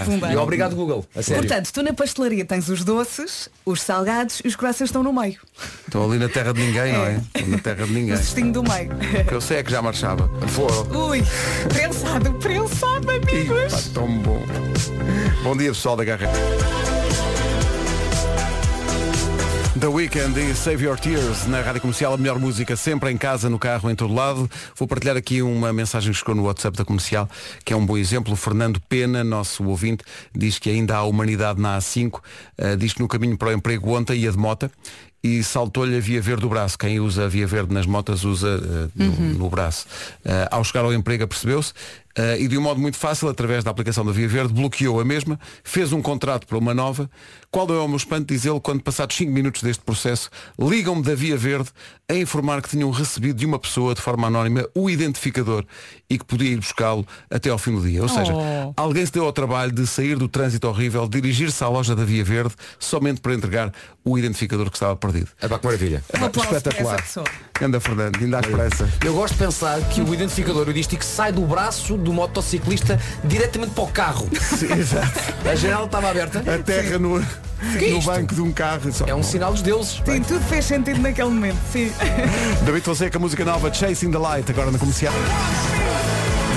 Pumba. 0.04 0.30
e 0.32 0.36
obrigado 0.36 0.74
Google. 0.74 1.04
A 1.14 1.22
sério. 1.22 1.42
Portanto, 1.42 1.72
tu 1.72 1.82
na 1.82 1.92
pastelaria 1.92 2.44
tens 2.44 2.68
os 2.68 2.84
doces, 2.84 3.48
os 3.64 3.80
salgados 3.82 4.40
e 4.44 4.48
os 4.48 4.56
corações 4.56 4.88
estão 4.88 5.02
no 5.02 5.12
meio. 5.12 5.40
Estou 5.86 6.04
ali 6.04 6.18
na 6.18 6.28
terra 6.28 6.52
de 6.52 6.60
ninguém, 6.60 6.92
não 6.92 7.06
é? 7.06 7.20
Estou 7.34 7.48
na 7.48 7.58
terra 7.58 7.86
de 7.86 7.92
ninguém. 7.92 8.14
O 8.14 8.18
cestinho 8.18 8.52
do 8.52 8.62
meio. 8.62 8.90
O 8.92 9.24
que 9.28 9.34
eu 9.34 9.40
sei 9.40 9.58
é 9.58 9.62
que 9.62 9.70
já 9.70 9.82
marchava. 9.82 10.30
Foram. 10.48 11.08
Ui, 11.08 11.22
prensado, 11.68 12.32
prensado, 12.34 13.12
Ih, 13.12 13.20
pá, 13.20 13.32
amigos. 13.32 13.88
tão 13.88 14.18
bom. 14.18 14.42
Bom 15.42 15.56
dia 15.56 15.68
pessoal 15.68 15.96
da 15.96 16.04
Garra. 16.04 16.28
The 19.80 19.86
Weekend 19.86 20.38
e 20.38 20.54
Save 20.54 20.84
Your 20.84 20.98
Tears 20.98 21.46
na 21.46 21.62
Rádio 21.62 21.80
Comercial, 21.80 22.12
a 22.12 22.18
melhor 22.18 22.38
música 22.38 22.76
sempre 22.76 23.10
em 23.10 23.16
casa, 23.16 23.48
no 23.48 23.58
carro, 23.58 23.90
em 23.90 23.94
todo 23.94 24.12
lado. 24.12 24.48
Vou 24.76 24.86
partilhar 24.86 25.16
aqui 25.16 25.40
uma 25.40 25.72
mensagem 25.72 26.12
que 26.12 26.18
chegou 26.18 26.34
no 26.34 26.44
WhatsApp 26.44 26.76
da 26.76 26.84
Comercial, 26.84 27.26
que 27.64 27.72
é 27.72 27.76
um 27.76 27.84
bom 27.84 27.96
exemplo. 27.96 28.34
O 28.34 28.36
Fernando 28.36 28.78
Pena, 28.86 29.24
nosso 29.24 29.64
ouvinte, 29.64 30.04
diz 30.34 30.58
que 30.58 30.68
ainda 30.68 30.96
há 30.96 31.04
humanidade 31.04 31.58
na 31.58 31.78
A5, 31.78 32.20
eh, 32.58 32.76
diz 32.76 32.92
que 32.92 33.00
no 33.00 33.08
caminho 33.08 33.38
para 33.38 33.48
o 33.48 33.52
emprego 33.52 33.96
ontem 33.96 34.18
ia 34.18 34.30
de 34.30 34.36
mota 34.36 34.70
e 35.22 35.42
saltou-lhe 35.42 35.96
a 35.96 36.00
via 36.00 36.20
verde 36.20 36.42
do 36.42 36.48
braço. 36.48 36.76
Quem 36.78 36.98
usa 36.98 37.24
a 37.24 37.28
via 37.28 37.46
verde 37.46 37.72
nas 37.72 37.86
motas 37.86 38.24
usa 38.24 38.60
eh, 38.96 39.04
no, 39.04 39.12
no 39.38 39.50
braço. 39.50 39.86
Eh, 40.24 40.48
ao 40.50 40.64
chegar 40.64 40.84
ao 40.84 40.92
emprego 40.92 41.24
apercebeu-se 41.24 41.72
eh, 42.16 42.40
e 42.40 42.48
de 42.48 42.58
um 42.58 42.60
modo 42.60 42.80
muito 42.80 42.96
fácil, 42.96 43.28
através 43.28 43.62
da 43.64 43.70
aplicação 43.70 44.04
da 44.04 44.12
via 44.12 44.28
verde, 44.28 44.52
bloqueou 44.52 45.00
a 45.00 45.04
mesma, 45.04 45.38
fez 45.62 45.92
um 45.92 46.02
contrato 46.02 46.46
para 46.46 46.58
uma 46.58 46.74
nova. 46.74 47.08
Qual 47.50 47.68
é 47.68 47.78
o 47.78 47.86
meu 47.86 47.96
espanto, 47.96 48.32
diz 48.32 48.44
ele, 48.46 48.58
quando 48.60 48.82
passados 48.82 49.14
5 49.16 49.30
minutos 49.30 49.62
deste 49.62 49.82
processo, 49.82 50.30
ligam-me 50.58 51.02
da 51.02 51.14
via 51.14 51.36
verde 51.36 51.70
a 52.08 52.14
informar 52.14 52.60
que 52.62 52.68
tinham 52.68 52.90
recebido 52.90 53.36
de 53.36 53.46
uma 53.46 53.58
pessoa, 53.58 53.94
de 53.94 54.00
forma 54.00 54.26
anónima, 54.26 54.66
o 54.74 54.88
identificador 54.90 55.64
e 56.08 56.18
que 56.18 56.24
podia 56.24 56.50
ir 56.50 56.56
buscá-lo 56.56 57.06
até 57.30 57.48
ao 57.50 57.58
fim 57.58 57.74
do 57.74 57.82
dia. 57.82 58.02
Ou 58.02 58.08
seja, 58.08 58.32
Oh. 58.34 58.72
alguém 58.76 59.04
se 59.04 59.12
deu 59.12 59.24
ao 59.24 59.32
trabalho 59.32 59.70
de 59.70 59.86
sair 59.86 60.16
do 60.16 60.28
trânsito 60.28 60.66
horrível, 60.66 61.06
dirigir-se 61.08 61.62
à 61.62 61.68
loja 61.68 61.94
da 61.94 62.04
via 62.04 62.24
verde, 62.24 62.54
somente 62.78 63.20
para 63.20 63.34
entregar 63.34 63.72
o 64.04 64.18
identificador 64.18 64.68
que 64.70 64.76
estava 64.76 64.96
perdido. 64.96 65.11
É 65.40 65.48
para 65.48 65.58
que 65.58 65.66
maravilha. 65.66 66.02
Um 66.20 66.24
aplauso 66.24 66.54
Espetacular. 66.56 67.04
Anda 67.60 67.80
Fernando, 67.80 68.18
ainda 68.20 68.38
à 68.38 68.42
pressa. 68.42 68.88
Eu 69.04 69.14
gosto 69.14 69.34
de 69.34 69.38
pensar 69.44 69.80
que 69.90 70.00
o 70.00 70.12
identificador 70.14 70.66
heurístico 70.66 71.04
sai 71.04 71.30
do 71.32 71.42
braço 71.42 71.96
do 71.96 72.12
motociclista 72.12 72.98
diretamente 73.24 73.72
para 73.74 73.84
o 73.84 73.88
carro. 73.88 74.28
A 75.50 75.54
janela 75.54 75.84
estava 75.84 76.10
aberta. 76.10 76.38
A 76.40 76.58
terra 76.62 76.98
no, 76.98 77.18
é 77.20 77.90
no 77.90 78.02
banco 78.02 78.34
de 78.34 78.40
um 78.40 78.52
carro. 78.52 78.92
Só- 78.92 79.06
É 79.06 79.14
um 79.14 79.22
sinal 79.22 79.52
dos 79.52 79.62
deuses. 79.62 80.02
Sim, 80.04 80.22
tudo 80.22 80.40
fez 80.46 80.64
sentido 80.64 81.00
naquele 81.00 81.28
momento. 81.28 81.58
Sim. 81.72 81.92
David 82.64 82.84
Fonseca, 82.84 83.18
música 83.18 83.44
nova, 83.44 83.72
Chasing 83.72 84.10
the 84.10 84.18
Light, 84.18 84.50
agora 84.50 84.70
na 84.70 84.78
comercial. 84.78 85.12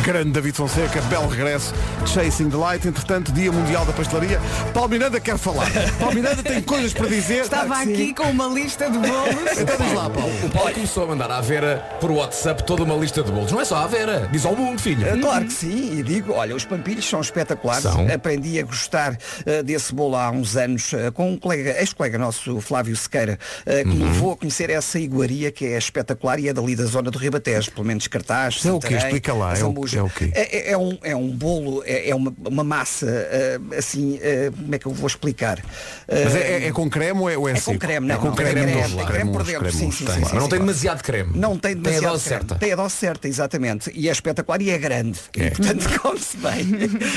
Grande 0.06 0.30
David 0.34 0.56
Fonseca, 0.56 1.02
belo 1.10 1.28
regresso, 1.28 1.74
Chasing 2.06 2.52
the 2.52 2.58
Light, 2.58 2.88
entretanto, 2.88 3.32
Dia 3.32 3.52
Mundial 3.52 3.84
da 3.86 3.92
Pastelaria. 3.94 4.40
Paulo 4.72 4.88
Miranda 4.90 5.20
quer 5.20 5.36
falar. 5.36 5.66
Paulo 6.00 6.14
Miranda 6.14 6.44
tem 6.44 6.62
coisas 6.62 6.94
para 6.94 7.08
dizer. 7.08 7.42
Estava 7.46 7.78
aqui 7.82 8.14
com 8.14 8.24
uma 8.30 8.46
lista 8.48 8.88
de 8.90 9.00
bolos. 9.00 9.36
Então 9.58 9.78
diz 9.78 9.94
lá, 9.94 10.08
Paulo. 10.10 10.32
O 10.46 10.50
Paulo 10.52 10.72
começou 10.74 11.04
a 11.06 11.08
mandar 11.08 11.32
à 11.32 11.42
Vera 11.42 11.78
por 12.00 12.12
WhatsApp 12.12 12.64
toda 12.66 12.84
uma 12.84 12.94
lista 12.96 13.24
de 13.24 13.32
bolos. 13.32 13.52
Não 13.52 13.60
é 13.60 13.66
só 13.66 13.78
à 13.78 13.88
Vera, 13.88 14.30
diz 14.32 14.46
ao 14.46 14.56
mundo, 14.56 14.80
filho. 14.80 15.08
Eh, 15.08 15.18
Claro 15.18 15.46
que 15.46 15.54
sim, 15.54 15.98
e 16.00 16.04
digo, 16.04 16.34
olha, 16.34 16.56
os 16.56 16.66
pampilhos 16.66 17.08
são 17.10 17.20
espetaculares. 17.20 17.82
São. 17.84 18.06
Aprendi 18.14 18.60
a 18.60 18.64
gostar 18.64 19.18
eh, 19.46 19.64
desse 19.64 19.92
bolo 19.94 20.16
há 20.16 20.30
uns 20.30 20.56
anos 20.56 20.94
eh, 20.94 21.10
com 21.10 21.32
um 21.32 21.38
colega, 21.38 21.80
ex-colega 21.80 22.20
nosso, 22.20 22.62
Flávio 22.62 22.96
Sequeira, 22.96 23.40
eh, 23.66 23.82
que 23.82 23.88
me 23.90 24.04
Uhum. 24.04 24.12
levou 24.12 24.34
a 24.34 24.38
conhecer 24.38 24.70
essa 24.70 25.00
iguaria 25.00 25.52
que 25.52 25.66
é 25.66 25.78
espetacular 25.80 26.40
e 26.40 26.48
é 26.48 26.54
dali 26.54 26.76
da 26.76 26.86
zona 26.86 27.10
do 27.10 27.18
Ribatejo, 27.18 27.72
pelo 27.72 27.88
menos 27.88 28.08
cartaz. 28.08 28.64
É 28.64 28.72
o 28.72 28.80
quê? 28.80 28.88
Santarém, 28.90 28.98
Explica 29.08 29.34
lá, 29.34 29.58
é 29.58 29.64
o- 29.64 29.74
É 29.98 30.02
o 30.02 30.10
quê? 30.10 30.32
É, 30.34 30.58
é- 30.58 30.72
é 30.72 30.78
um, 30.78 30.98
é 31.04 31.16
um 31.16 31.30
bolo, 31.30 31.84
é, 31.86 32.10
é 32.10 32.16
uma, 32.16 32.34
uma 32.46 32.64
massa, 32.64 33.06
eh, 33.10 33.60
assim, 33.78 34.20
eh, 34.22 34.52
como 34.56 34.76
é 34.76 34.80
que 34.80 34.86
eu 34.86 34.92
vou 34.94 35.08
explicar? 35.08 35.60
Mas 36.08 36.36
Eh, 36.36 36.40
é, 36.40 36.64
é- 36.64 36.68
é 36.68 36.72
com 36.72 36.90
creme 36.90 37.20
ou 37.22 37.30
é, 37.30 37.38
ou 37.38 37.48
é 37.50 37.54
é 37.54 37.56
seco? 37.56 37.74
com 37.74 37.80
creme, 37.80 38.08
não, 38.08 38.16
é 38.16 38.18
com 38.18 38.26
não, 38.28 38.36
creme, 38.36 38.54
creme, 38.62 38.96
tem 38.96 39.06
creme 39.06 39.32
por 39.32 39.44
dentro, 39.44 39.72
sim, 39.72 39.92
sim, 39.92 40.06
sim, 40.08 40.20
Mas 40.22 40.32
não 40.34 40.42
sim, 40.44 40.50
tem 40.50 40.60
sim. 40.60 40.66
demasiado 40.66 41.04
creme. 41.04 41.32
Não 41.38 41.58
tem 41.58 41.76
Tem 41.76 41.82
a 41.82 41.84
demasiado 42.00 42.12
dose 42.14 42.24
creme. 42.26 42.40
certa. 42.42 42.56
Tem 42.56 42.72
a 42.72 42.76
dose 42.76 42.96
certa, 42.96 43.28
exatamente. 43.28 43.92
E 43.94 44.10
é 44.10 44.12
espetacular 44.12 44.62
e 44.62 44.70
é 44.70 44.78
grande. 44.78 45.20
E, 45.36 45.50
portanto, 45.52 45.90
come-se 46.02 46.38
bem. 46.38 46.68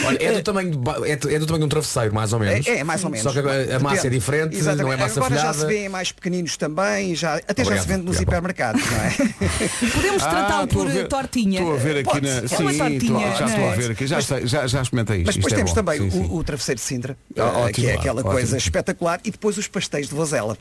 Olha, 0.07 0.19
é 0.23 0.33
do 0.33 0.43
tamanho 0.43 0.71
de, 0.71 1.11
é, 1.11 1.17
do- 1.17 1.29
tamanho 1.29 1.59
de 1.59 1.65
um 1.65 1.69
travesseiro, 1.69 2.15
mais 2.15 2.33
ou 2.33 2.41
menos. 2.41 2.67
É, 2.67 2.79
é, 2.79 2.85
mais 2.85 3.03
ou 3.05 3.11
menos. 3.11 3.23
Só 3.33 3.33
que 3.33 3.47
a, 3.49 3.77
a 3.77 3.79
massa 3.81 4.07
é 4.07 4.11
diferente, 4.11 4.57
Exatamente. 4.57 4.85
não 4.85 4.93
é 4.93 4.97
massa 4.97 5.19
Agora 5.21 5.35
folhada. 5.37 5.53
já 5.53 5.61
se 5.61 5.67
vê 5.67 5.85
em 5.85 5.89
mais 5.89 6.13
pequeninos 6.13 6.57
também, 6.57 7.15
já, 7.15 7.37
até 7.37 7.63
já 7.65 7.71
Obrigado, 7.71 7.83
se 7.83 7.89
vende 7.89 8.05
nos 8.05 8.17
obrigado. 8.17 8.23
hipermercados, 8.23 8.83
não 8.91 8.99
é? 8.99 9.91
Podemos 9.95 10.23
Ah, 10.23 10.29
tratá-lo 10.31 10.69
por 10.69 10.89
ver- 10.89 11.09
tortinha. 11.09 11.61
Estou 11.61 11.75
a 11.75 11.79
ver 11.79 11.99
aqui 11.99 12.21
na. 12.21 12.49
ser. 12.49 12.49
É 12.77 12.83
uma 12.83 12.91
tortinha, 12.91 13.35
já 13.37 13.47
estou 13.47 13.65
é? 13.65 13.73
a 13.73 13.77
ver 13.77 13.91
aqui. 13.91 14.07
Já, 14.07 14.21
sei, 14.21 14.47
já, 14.47 14.67
já 14.67 14.83
experimentei 14.83 15.17
isto. 15.19 15.27
Mas 15.27 15.37
depois 15.37 15.53
Isto 15.53 15.55
é 15.55 15.57
temos 15.57 15.71
bom. 15.71 15.75
também 15.75 16.11
Sim, 16.11 16.23
sim. 16.23 16.29
o, 16.33 16.37
o 16.37 16.45
travesseiro 16.45 16.79
de 16.81 16.85
Cintra, 16.85 17.17
Ah, 17.37 17.41
eh, 17.41 17.43
ótimo, 17.43 17.73
que 17.73 17.87
é 17.87 17.95
aquela 17.95 18.21
ótimo. 18.21 18.33
coisa 18.33 18.57
espetacular, 18.57 19.21
e 19.25 19.31
depois 19.31 19.57
os 19.59 19.67
pastéis 19.69 20.09
de 20.09 20.15
Vozela. 20.15 20.57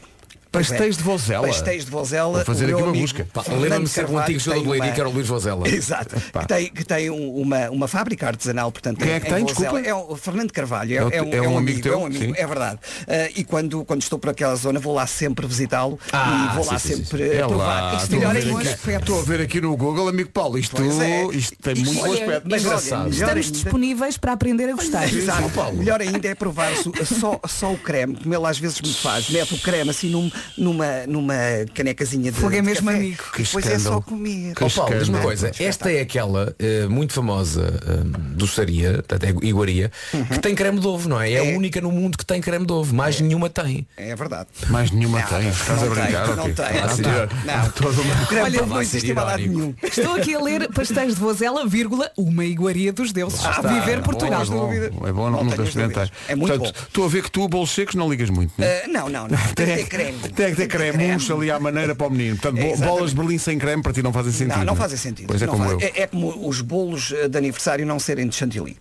Pastéis 0.51 0.95
é. 0.95 0.97
de 0.97 1.03
Vozela? 1.03 1.47
Pastéis 1.47 1.85
de 1.85 1.91
Vozela. 1.91 2.33
Vou 2.37 2.45
fazer 2.45 2.65
aqui 2.65 2.73
uma 2.83 2.91
busca. 2.93 3.27
Lembra-me 3.59 3.87
sempre 3.87 4.13
um 4.13 4.17
antigo 4.19 4.39
jogador 4.39 4.63
do 4.63 4.69
Leiria 4.71 4.91
que 4.91 4.99
era 4.99 5.09
o 5.09 5.11
Luís 5.11 5.27
Vozela. 5.27 5.67
Exato. 5.69 6.15
Que 6.15 6.47
tem, 6.47 6.69
que 6.71 6.83
tem 6.83 7.09
um- 7.09 7.35
uma, 7.41 7.69
uma 7.69 7.87
fábrica 7.87 8.27
artesanal, 8.27 8.71
portanto, 8.71 8.97
Quem 8.99 9.09
em- 9.09 9.11
é 9.13 9.19
que 9.19 9.27
em 9.27 9.33
tem? 9.33 9.43
Vozela. 9.45 9.81
Desculpa. 9.81 9.87
É 9.87 9.93
o 9.93 10.15
Fernando 10.15 10.51
Carvalho, 10.51 10.93
é, 10.93 10.95
É 10.97 11.03
o- 11.03 11.09
é 11.11 11.21
um, 11.21 11.33
é 11.33 11.41
um 11.41 11.57
amigo 11.57 11.57
amigo, 11.57 11.81
teu? 11.81 11.93
é 11.93 11.97
um 11.97 12.05
amigo, 12.05 12.33
é 12.37 12.47
verdade. 12.47 12.79
Ah, 13.07 13.29
e 13.35 13.43
quando, 13.43 13.83
quando 13.85 14.01
estou 14.01 14.17
por 14.19 14.29
aquela 14.29 14.55
zona 14.55 14.79
vou 14.79 14.93
lá 14.93 15.05
sempre 15.07 15.45
visitá-lo 15.47 15.99
Ah, 16.11 16.49
e 16.51 16.55
vou 16.55 16.65
lá 16.65 16.79
sim, 16.79 16.87
sim, 16.89 16.95
sim. 16.97 17.03
sempre 17.05 17.23
É 17.35 17.45
provar. 17.45 17.65
lá, 17.65 17.93
Isto 17.95 18.03
estou 18.03 18.17
a, 18.17 18.19
melhor 18.19 18.33
ver 18.33 18.51
bom 18.51 18.57
aqui, 18.57 18.89
estou 18.89 19.19
a 19.19 19.23
ver 19.23 19.41
aqui 19.41 19.61
no 19.61 19.75
Google, 19.77 20.07
amigo 20.07 20.29
Paulo, 20.29 20.57
isto, 20.57 20.75
é. 20.81 21.25
isto 21.35 21.55
tem 21.61 21.73
Isto- 21.73 21.85
muito 21.85 21.99
bom 21.99 22.09
olha, 22.09 22.21
aspecto. 22.23 22.47
mas 22.49 22.63
engraçado. 22.63 23.09
Estamos 23.09 23.51
disponíveis 23.51 24.17
para 24.17 24.31
aprender 24.33 24.69
a 24.69 24.73
gostar. 24.73 25.11
Exato. 25.13 25.73
Melhor 25.73 26.01
ainda 26.01 26.27
é 26.27 26.35
provar 26.35 26.71
só, 27.05 27.39
só 27.47 27.71
o 27.73 27.77
creme, 27.77 28.15
como 28.15 28.33
ele 28.33 28.45
às 28.45 28.57
vezes 28.57 28.81
me 28.81 28.93
faz. 28.93 29.29
Mete 29.29 29.53
o 29.53 29.59
creme 29.59 29.89
assim 29.89 30.09
num- 30.09 30.31
numa, 30.57 31.05
numa 31.07 31.33
canecazinha 31.73 32.31
de. 32.31 32.39
Fogo 32.39 32.55
é 32.55 32.61
mesmo 32.61 32.85
café. 32.87 32.97
amigo. 32.97 33.23
Que 33.33 33.43
Depois 33.43 33.65
é 33.65 33.69
escândalo. 33.75 33.95
só 33.95 34.01
comer. 34.01 34.53
Que 34.55 34.63
Ó 34.63 34.69
Paulo, 34.69 34.97
diz 34.97 35.07
uma 35.09 35.19
escândalo. 35.19 35.23
coisa, 35.23 35.51
esta 35.59 35.91
é 35.91 36.01
aquela 36.01 36.55
eh, 36.59 36.87
muito 36.87 37.13
famosa 37.13 37.79
eh, 37.85 38.17
doçaria, 38.35 38.93
portanto, 38.93 39.23
é 39.23 39.47
iguaria, 39.47 39.91
que 40.31 40.39
tem 40.39 40.55
creme 40.55 40.79
de 40.79 40.87
ovo, 40.87 41.07
não 41.09 41.19
é? 41.21 41.31
É, 41.31 41.33
É. 41.37 41.53
a 41.53 41.57
única 41.57 41.81
no 41.81 41.91
mundo 41.91 42.17
que 42.17 42.25
tem 42.25 42.39
creme 42.41 42.65
de 42.65 42.71
ovo, 42.73 42.93
mais 42.95 43.19
nenhuma 43.19 43.49
tem. 43.49 43.87
É 43.97 44.15
verdade. 44.15 44.47
Mais 44.69 44.91
nenhuma 44.91 45.19
Não, 45.19 45.27
tem. 45.27 45.49
Estás 45.49 45.81
a 45.83 45.85
não 45.85 45.93
brincar? 45.93 46.25
tem, 46.27 46.35
não 46.35 46.53
tem. 46.53 46.65
Ah, 46.65 47.47
Não, 47.47 47.63
não. 47.63 47.69
Todo 47.71 48.03
mundo- 48.03 48.23
O 48.23 48.27
creme 48.27 48.43
Olha, 48.43 48.65
não 48.65 48.81
existe 48.81 49.13
lado 49.13 49.37
nenhum. 49.39 49.73
Estou 49.83 50.15
aqui 50.15 50.35
a 50.35 50.39
ler 50.41 50.67
pastéis 50.71 51.15
de 51.15 51.19
Vozela, 51.19 51.65
vírgula, 51.67 52.11
uma 52.17 52.45
iguaria 52.45 52.91
dos 52.93 53.11
deuses. 53.11 53.43
Ah, 53.45 53.51
está. 53.57 53.61
viver 53.67 53.97
É 53.97 54.01
Portugal. 54.01 54.45
bom, 54.45 54.71
é 54.73 54.89
bom, 54.89 55.07
é 55.07 55.11
bom, 55.13 55.29
Não 55.29 55.43
nunca 55.43 55.57
dúvidas. 55.57 56.11
É 56.27 56.35
muito 56.35 56.53
Portanto, 56.57 56.73
bom. 56.73 56.83
estou 56.87 57.05
a 57.05 57.07
ver 57.07 57.23
que 57.23 57.31
tu, 57.31 57.47
bolos 57.47 57.69
secos, 57.71 57.95
não 57.95 58.09
ligas 58.09 58.29
muito. 58.29 58.51
né? 58.57 58.81
Ah, 58.83 58.87
não, 58.87 59.09
não, 59.09 59.27
não. 59.27 59.37
Tem 59.55 59.65
que 59.67 59.75
ter 59.75 59.87
creme. 59.87 60.17
Tem 60.35 60.49
que 60.51 60.55
ter 60.55 60.67
cremucho 60.67 61.33
ali 61.35 61.51
à 61.51 61.59
maneira 61.59 61.95
para 61.95 62.07
o 62.07 62.09
menino. 62.09 62.37
Portanto, 62.37 62.59
Exatamente. 62.59 62.87
bolas 62.87 63.09
de 63.11 63.15
Berlim 63.15 63.37
sem 63.37 63.57
creme 63.57 63.83
para 63.83 63.93
ti 63.93 64.01
não 64.01 64.13
fazem 64.13 64.31
sentido. 64.31 64.57
Não, 64.57 64.65
não 64.65 64.73
né? 64.73 64.79
fazem 64.79 64.97
sentido. 64.97 65.27
Pois 65.27 65.41
é 65.41 65.45
Não 65.45 65.53
como 65.53 65.69
faz-. 65.69 65.83
É, 65.83 66.01
é 66.01 66.07
como 66.07 66.47
os 66.47 66.61
bolos 66.61 67.11
eh, 67.11 67.27
de 67.27 67.37
aniversário 67.37 67.85
não 67.85 67.99
serem 67.99 68.27
de 68.27 68.35
chantilly. 68.35 68.77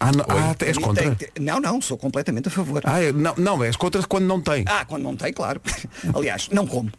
Ah, 0.00 0.12
não, 0.12 0.24
ah, 0.28 0.54
és 0.60 0.78
contra? 0.78 1.16
Não, 1.40 1.60
não, 1.60 1.82
sou 1.82 1.98
completamente 1.98 2.46
a 2.46 2.50
favor. 2.50 2.82
Ah, 2.84 3.02
é- 3.02 3.12
não, 3.12 3.34
não, 3.36 3.64
és 3.64 3.74
contra 3.74 4.00
quando 4.04 4.26
não 4.26 4.40
tem. 4.40 4.64
Ah, 4.66 4.84
quando 4.84 5.02
não 5.02 5.16
tem, 5.16 5.32
claro. 5.32 5.60
Aliás, 6.14 6.48
não 6.52 6.66
como. 6.66 6.90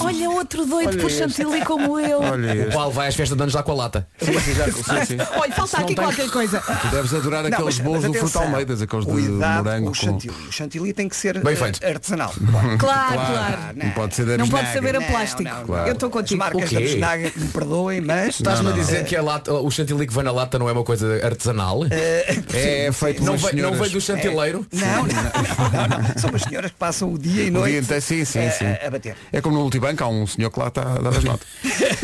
Olha 0.00 0.28
outro 0.30 0.66
doido 0.66 0.98
por 0.98 1.10
chantilly 1.10 1.64
como 1.64 1.98
eu. 1.98 2.20
Olha 2.20 2.52
O 2.52 2.56
este. 2.64 2.72
Paulo 2.74 2.92
vai 2.92 3.08
às 3.08 3.14
festas 3.14 3.34
de 3.36 3.42
anos 3.42 3.52
já 3.54 3.62
com 3.62 3.72
a 3.72 3.74
lata. 3.74 4.06
Sim, 4.20 4.38
sim, 4.38 4.54
já- 4.54 4.66
sim, 4.66 5.06
sim. 5.06 5.16
Olha, 5.40 5.52
falta 5.54 5.78
aqui 5.78 5.94
qualquer 5.94 6.30
coisa. 6.30 6.60
Tu 6.60 6.88
deves 6.88 7.14
adorar 7.14 7.42
Não, 7.44 7.48
aqueles 7.50 7.78
mas- 7.78 7.78
bolos 7.78 8.02
mas 8.02 8.12
do 8.12 8.18
Fruto 8.18 8.26
atenção, 8.38 8.42
Almeidas, 8.52 8.82
aqueles 8.82 9.06
de 9.06 9.12
cuidado 9.12 9.64
morango 9.64 9.84
com 9.86 9.90
o 9.92 9.94
com... 9.94 9.94
chantilly. 9.94 10.34
O 10.48 10.52
chantilly 10.52 10.92
tem 10.92 11.08
que 11.08 11.16
ser 11.16 11.42
Bem 11.42 11.54
eh, 11.54 11.56
feito. 11.56 11.84
artesanal. 11.86 12.34
Claro, 12.44 12.78
Claro, 12.78 13.14
claro. 13.14 13.58
não 13.74 13.90
pode 13.92 14.14
ser 14.14 14.26
Não 14.38 14.48
pode 14.48 14.72
saber 14.72 14.96
a 14.96 15.00
Não, 15.00 15.06
plástico. 15.06 15.42
não, 15.42 15.64
Claro. 15.64 15.88
Eu 15.88 15.92
estou 15.94 16.08
As 16.08 16.12
contigo. 16.12 16.38
marcas 16.38 16.70
O 16.70 16.74
da 16.74 16.80
bisnaga 16.80 17.30
que 17.30 17.40
me 17.40 17.48
perdoem, 17.48 18.00
mas... 18.00 18.28
Estás-me 18.34 18.68
a 18.68 18.72
dizer 18.72 19.04
que 19.04 19.16
a 19.16 19.22
lata, 19.22 19.52
o 19.54 19.70
chantilly 19.70 20.06
que 20.06 20.12
vem 20.14 20.24
na 20.24 20.30
lata 20.32 20.58
não 20.58 20.68
é 20.68 20.72
uma 20.72 20.84
coisa 20.84 21.24
artesanal? 21.24 21.80
É 21.90 22.90
feito 22.92 23.22
não, 23.24 23.36
vem, 23.38 23.54
não 23.62 23.72
vem 23.74 23.88
do 23.90 24.00
chantileiro? 24.00 24.66
Não, 24.72 24.86
não, 24.86 25.06
não, 25.06 25.88
não, 25.88 25.98
não. 26.08 26.18
São 26.18 26.30
umas 26.30 26.42
senhoras 26.42 26.70
que 26.70 26.76
passam 26.76 27.12
o 27.12 27.18
dia 27.18 27.44
e 27.44 27.50
noite 27.50 28.00
sim, 28.00 28.24
sim, 28.24 28.46
a- 28.46 28.50
sim. 28.50 28.64
A 28.86 28.90
bater. 28.90 29.16
É 29.32 29.40
como 29.40 29.53
no 29.54 29.60
multibanco, 29.60 30.04
há 30.04 30.08
um 30.08 30.26
senhor 30.26 30.50
que 30.50 30.58
lá 30.58 30.68
está 30.68 30.82
a 30.82 30.98
dar 30.98 31.16
as 31.16 31.24
notas. 31.24 31.46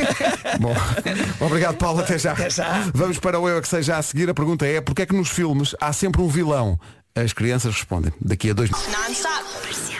Bom, 0.60 0.74
obrigado 1.44 1.76
Paulo, 1.76 2.00
até 2.00 2.18
já. 2.18 2.32
Até 2.32 2.50
já. 2.50 2.90
Vamos 2.94 3.18
para 3.18 3.38
o 3.38 3.48
Eu 3.48 3.58
é 3.58 3.60
que 3.60 3.68
seja 3.68 3.96
a 3.96 4.02
seguir. 4.02 4.30
A 4.30 4.34
pergunta 4.34 4.66
é, 4.66 4.80
porque 4.80 5.02
é 5.02 5.06
que 5.06 5.14
nos 5.14 5.28
filmes 5.28 5.74
há 5.80 5.92
sempre 5.92 6.22
um 6.22 6.28
vilão? 6.28 6.78
As 7.14 7.32
crianças 7.32 7.74
respondem. 7.74 8.12
Daqui 8.20 8.50
a 8.50 8.54
dois 8.54 8.70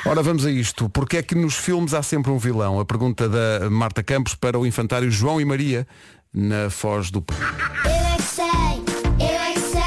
Ora, 0.07 0.23
vamos 0.23 0.47
a 0.47 0.51
isto. 0.51 0.89
Porque 0.89 1.19
é 1.19 1.23
que 1.23 1.35
nos 1.35 1.55
filmes 1.55 1.93
há 1.93 2.03
sempre 2.03 2.31
um 2.31 2.39
vilão? 2.39 2.81
A 2.81 2.85
pergunta 2.85 3.29
da 3.29 3.69
Marta 3.69 4.03
Campos 4.03 4.35
para 4.35 4.59
o 4.59 4.67
infantário 4.67 5.11
João 5.11 5.41
e 5.41 5.45
Maria 5.45 5.87
na 6.33 6.71
Foz 6.71 7.11
do... 7.11 7.19
Eu 7.19 8.17
que 8.17 8.23
sei, 8.23 8.47
eu 8.47 9.55
que 9.55 9.61
sei, 9.61 9.83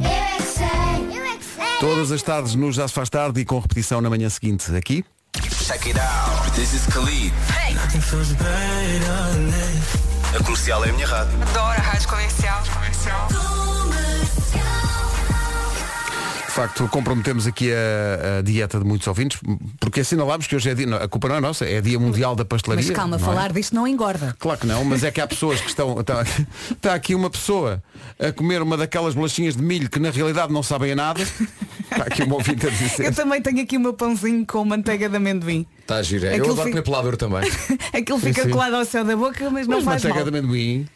eu 0.00 0.36
que 0.36 0.42
sei, 0.42 1.18
eu 1.18 1.38
que 1.38 1.44
sei. 1.44 1.78
Todas 1.78 2.10
as 2.10 2.22
tardes 2.22 2.54
no 2.54 2.72
Já 2.72 2.88
se 2.88 2.94
faz 2.94 3.08
tarde 3.08 3.40
e 3.40 3.44
com 3.44 3.58
repetição 3.58 4.00
na 4.00 4.10
manhã 4.10 4.28
seguinte. 4.28 4.74
Aqui. 4.74 5.04
Check 5.66 5.88
it 5.88 5.98
out. 5.98 6.54
This 6.54 6.74
is 6.74 6.86
Khalid. 6.86 7.32
A 10.32 10.42
comercial 10.44 10.84
é 10.84 10.90
a 10.90 10.92
minha 10.92 11.08
rádio. 11.08 11.42
Adoro 11.42 11.64
a 11.64 11.82
rádio 11.82 12.08
comercial. 12.08 12.62
De 12.62 13.36
facto, 16.56 16.88
comprometemos 16.88 17.46
aqui 17.46 17.70
a, 17.72 18.38
a 18.38 18.42
dieta 18.42 18.78
de 18.78 18.84
muitos 18.84 19.06
ouvintes, 19.06 19.38
porque 19.78 20.00
assinalámos 20.00 20.46
que 20.46 20.56
hoje 20.56 20.70
é 20.70 20.74
dia, 20.74 20.86
não, 20.86 20.96
a 20.96 21.06
culpa 21.06 21.28
não 21.28 21.36
é 21.36 21.40
nossa, 21.40 21.64
é 21.64 21.80
dia 21.80 21.98
mundial 21.98 22.34
da 22.34 22.44
pastelaria. 22.44 22.84
Mas 22.86 22.96
calma, 22.96 23.16
não 23.16 23.22
é? 23.22 23.26
falar 23.26 23.52
disto 23.52 23.74
não 23.74 23.86
engorda. 23.86 24.34
Claro 24.38 24.58
que 24.60 24.66
não, 24.66 24.84
mas 24.84 25.04
é 25.04 25.10
que 25.10 25.20
há 25.20 25.26
pessoas 25.26 25.60
que 25.60 25.68
estão. 25.68 26.00
Está, 26.00 26.24
está 26.70 26.94
aqui 26.94 27.14
uma 27.14 27.28
pessoa 27.30 27.82
a 28.18 28.32
comer 28.32 28.62
uma 28.62 28.76
daquelas 28.76 29.14
bolachinhas 29.14 29.54
de 29.56 29.62
milho 29.62 29.88
que 29.90 29.98
na 30.00 30.10
realidade 30.10 30.52
não 30.52 30.62
sabem 30.62 30.92
a 30.92 30.96
nada. 30.96 31.22
Está 31.22 32.04
aqui 32.04 32.22
uma 32.22 32.36
ouvinte 32.36 32.66
a 32.66 32.70
dizer. 32.70 33.04
Eu 33.06 33.14
também 33.14 33.40
tenho 33.42 33.60
aqui 33.62 33.76
o 33.76 33.80
meu 33.80 33.92
pãozinho 33.92 34.44
com 34.46 34.64
manteiga 34.64 35.08
de 35.08 35.16
amendoim. 35.16 35.66
Está 35.80 35.96
a 35.96 36.02
girar. 36.02 36.32
Eu 36.32 36.38
Aquilo 36.38 36.52
adoro 36.52 36.68
fica- 36.68 36.82
comer 36.82 36.82
pelador 36.82 37.16
também. 37.16 37.50
Aquilo 37.92 38.18
Sim, 38.18 38.26
fica 38.28 38.42
sim. 38.44 38.50
colado 38.50 38.74
ao 38.76 38.84
céu 38.84 39.04
da 39.04 39.14
boca, 39.16 39.48
mas 39.50 39.66
não 39.68 39.76
Mas 39.76 39.84
faz 39.84 40.02
manteiga 40.04 40.24
mal. 40.24 40.30
de 40.30 40.38
amendoim. 40.38 40.88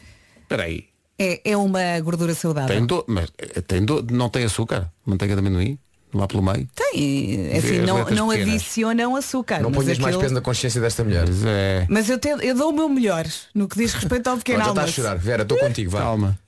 Espera 0.42 0.64
aí. 0.64 0.89
É, 1.22 1.40
é 1.50 1.56
uma 1.56 2.00
gordura 2.00 2.34
saudável. 2.34 2.74
Tem 2.74 2.86
do, 2.86 3.04
mas 3.06 3.28
eh, 3.38 3.60
tem 3.60 3.84
do, 3.84 4.02
não 4.10 4.30
tem 4.30 4.42
açúcar? 4.44 4.90
Manteiga 5.04 5.34
de 5.34 5.40
amendoim? 5.40 5.78
Lá 6.14 6.26
pelo 6.26 6.42
meio? 6.42 6.66
Tem, 6.74 7.50
Vê 7.52 7.58
assim, 7.58 7.80
as 7.80 7.86
não, 7.86 7.98
não 7.98 8.04
pequenas. 8.28 8.54
adicionam 8.54 9.14
açúcar. 9.16 9.60
Não 9.60 9.68
mas 9.70 9.84
ponhas 9.84 9.98
mais 9.98 10.06
aquilo- 10.14 10.22
peso 10.22 10.34
na 10.34 10.40
consciência 10.40 10.80
desta 10.80 11.04
mulher. 11.04 11.24
Pois 11.26 11.44
é. 11.44 11.86
Mas 11.90 12.08
eu, 12.08 12.18
te- 12.18 12.28
eu 12.40 12.54
dou 12.56 12.70
o 12.70 12.72
meu 12.72 12.88
melhor 12.88 13.26
no 13.54 13.68
que 13.68 13.76
diz 13.76 13.92
respeito 13.92 14.26
ao 14.28 14.36
pequeno 14.38 14.62
Pronto, 14.62 14.66
já 14.68 14.70
está 14.72 14.80
a 14.80 14.84
almoço. 14.84 15.00
chorar. 15.02 15.16
Vera, 15.18 15.42
estou 15.42 15.58
contigo, 15.58 15.90
vá. 15.90 15.98
Calma. 16.00 16.38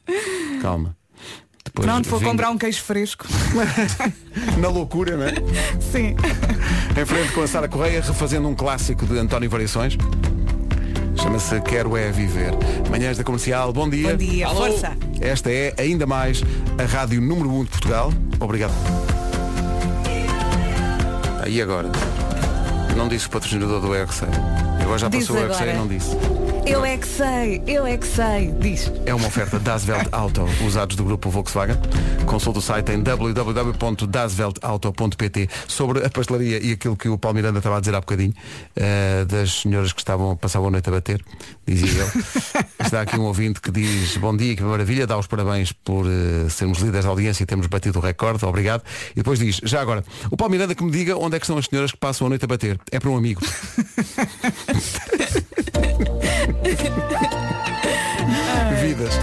Calma. 0.63 0.97
Depois 1.65 1.87
Pronto, 1.87 2.09
vou 2.09 2.21
comprar 2.21 2.51
um 2.51 2.59
queijo 2.59 2.83
fresco. 2.83 3.25
Na 4.59 4.69
loucura, 4.69 5.17
não 5.17 5.25
é? 5.27 5.33
Sim. 5.93 6.17
Em 7.01 7.07
frente 7.07 7.33
com 7.33 7.43
a 7.43 7.47
Sara 7.47 7.69
Correia, 7.69 8.01
refazendo 8.01 8.49
um 8.49 8.55
clássico 8.55 9.07
de 9.07 9.17
António 9.19 9.49
Variações. 9.49 9.97
Chama-se 11.23 11.61
Quero 11.61 11.97
é 11.97 12.11
Viver. 12.11 12.53
Manhãs 12.91 13.17
da 13.17 13.25
Comercial, 13.25 13.73
bom 13.73 13.89
dia. 13.89 14.11
Bom 14.11 14.17
dia, 14.17 14.47
Alô. 14.47 14.57
força. 14.67 14.97
Esta 15.21 15.51
é, 15.51 15.73
ainda 15.79 16.07
mais, 16.07 16.43
a 16.79 16.85
rádio 16.85 17.21
número 17.21 17.49
1 17.51 17.65
de 17.65 17.71
Portugal. 17.71 18.13
Obrigado. 18.41 18.73
Aí 21.45 21.61
agora. 21.63 21.91
Não 22.97 23.09
disse 23.09 23.27
o 23.27 23.31
patrocinador 23.31 23.81
do 23.81 23.95
EXA. 23.95 24.27
Agora 24.83 24.99
já 24.99 25.09
Diz 25.09 25.27
passou 25.27 25.37
o 25.43 25.47
EXA 25.47 25.59
e 25.65 25.71
agora. 25.71 25.79
não 25.79 25.87
disse. 25.89 26.17
Eu 26.65 26.85
é 26.85 26.97
que 26.97 27.07
sei, 27.07 27.61
eu 27.67 27.85
é 27.85 27.97
que 27.97 28.07
sei. 28.07 28.53
Diz. 28.53 28.93
É 29.05 29.13
uma 29.13 29.27
oferta 29.27 29.59
Das 29.59 29.85
Auto, 30.13 30.45
usados 30.65 30.95
do 30.95 31.03
grupo 31.05 31.29
Volkswagen. 31.29 31.75
Consulte 32.25 32.61
o 32.61 32.63
site 32.63 32.93
em 32.93 33.03
www.dasveltauto.pt 33.03 35.49
sobre 35.67 36.07
a 36.07 36.11
pastelaria 36.11 36.65
e 36.65 36.71
aquilo 36.73 36.97
que 36.97 37.09
o 37.09 37.19
Paulo 37.19 37.35
Miranda 37.35 37.59
estava 37.59 37.79
a 37.79 37.81
dizer 37.81 37.97
há 37.97 38.01
bocadinho, 38.01 38.33
eh, 38.77 39.25
das 39.27 39.63
senhoras 39.63 39.93
que 39.93 40.01
estavam, 40.01 40.37
passavam 40.37 40.69
a 40.69 40.71
noite 40.71 40.89
a 40.89 40.93
bater, 40.93 41.21
dizia 41.75 42.03
ele. 42.03 42.11
Está 42.85 43.03
aqui 43.03 43.17
um 43.17 43.23
ouvinte 43.23 43.61
que 43.61 43.71
diz 43.71 44.17
bom 44.17 44.37
dia, 44.37 44.57
que 44.57 44.63
maravilha, 44.63 45.07
dá 45.07 45.17
os 45.19 45.27
parabéns 45.27 45.73
por 45.73 46.07
eh, 46.07 46.49
sermos 46.51 46.79
líderes 46.79 47.05
da 47.05 47.11
audiência 47.11 47.43
e 47.43 47.47
termos 47.47 47.67
batido 47.67 47.99
o 47.99 48.03
recorde, 48.03 48.45
obrigado. 48.45 48.83
E 49.13 49.17
depois 49.17 49.39
diz, 49.39 49.61
já 49.63 49.81
agora, 49.81 50.05
o 50.31 50.37
Paulo 50.37 50.53
Miranda 50.53 50.75
que 50.75 50.85
me 50.85 50.91
diga 50.91 51.17
onde 51.17 51.37
é 51.37 51.41
que 51.41 51.47
são 51.47 51.57
as 51.57 51.67
senhoras 51.67 51.93
que 51.93 51.99
passam 51.99 52.27
a 52.27 52.31
noite 52.31 52.45
a 52.45 52.49
bater. 52.49 52.79
É 52.91 52.99
para 52.99 53.11
um 53.11 53.17
amigo. 53.17 53.41
Vidas. 58.83 59.15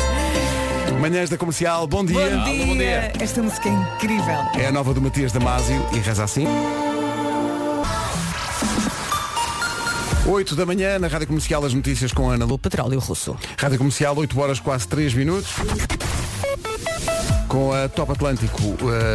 Manhãs 0.99 1.29
da 1.29 1.37
Comercial, 1.37 1.87
bom 1.87 2.03
dia. 2.03 2.19
Bom 2.19 2.43
dia. 2.43 2.65
bom 2.65 2.77
dia. 2.77 3.11
Esta 3.19 3.41
música 3.41 3.69
é 3.69 3.71
incrível. 3.71 4.35
É 4.59 4.67
a 4.67 4.71
nova 4.71 4.93
do 4.93 5.01
Matias 5.01 5.31
Damasio 5.31 5.85
e 5.93 5.99
reza 5.99 6.25
assim. 6.25 6.45
8 10.29 10.55
da 10.55 10.63
manhã, 10.63 10.99
na 10.99 11.07
Rádio 11.07 11.25
Comercial, 11.25 11.65
as 11.65 11.73
notícias 11.73 12.13
com 12.13 12.29
Ana 12.29 12.45
Lu. 12.45 12.59
Petróleo 12.59 12.99
russo. 12.99 13.35
Rádio 13.57 13.79
Comercial, 13.79 14.15
8 14.15 14.39
horas, 14.39 14.59
quase 14.59 14.87
3 14.87 15.15
minutos. 15.15 15.55
Com 17.49 17.73
a 17.73 17.89
Top 17.89 18.11
Atlântico, 18.11 18.61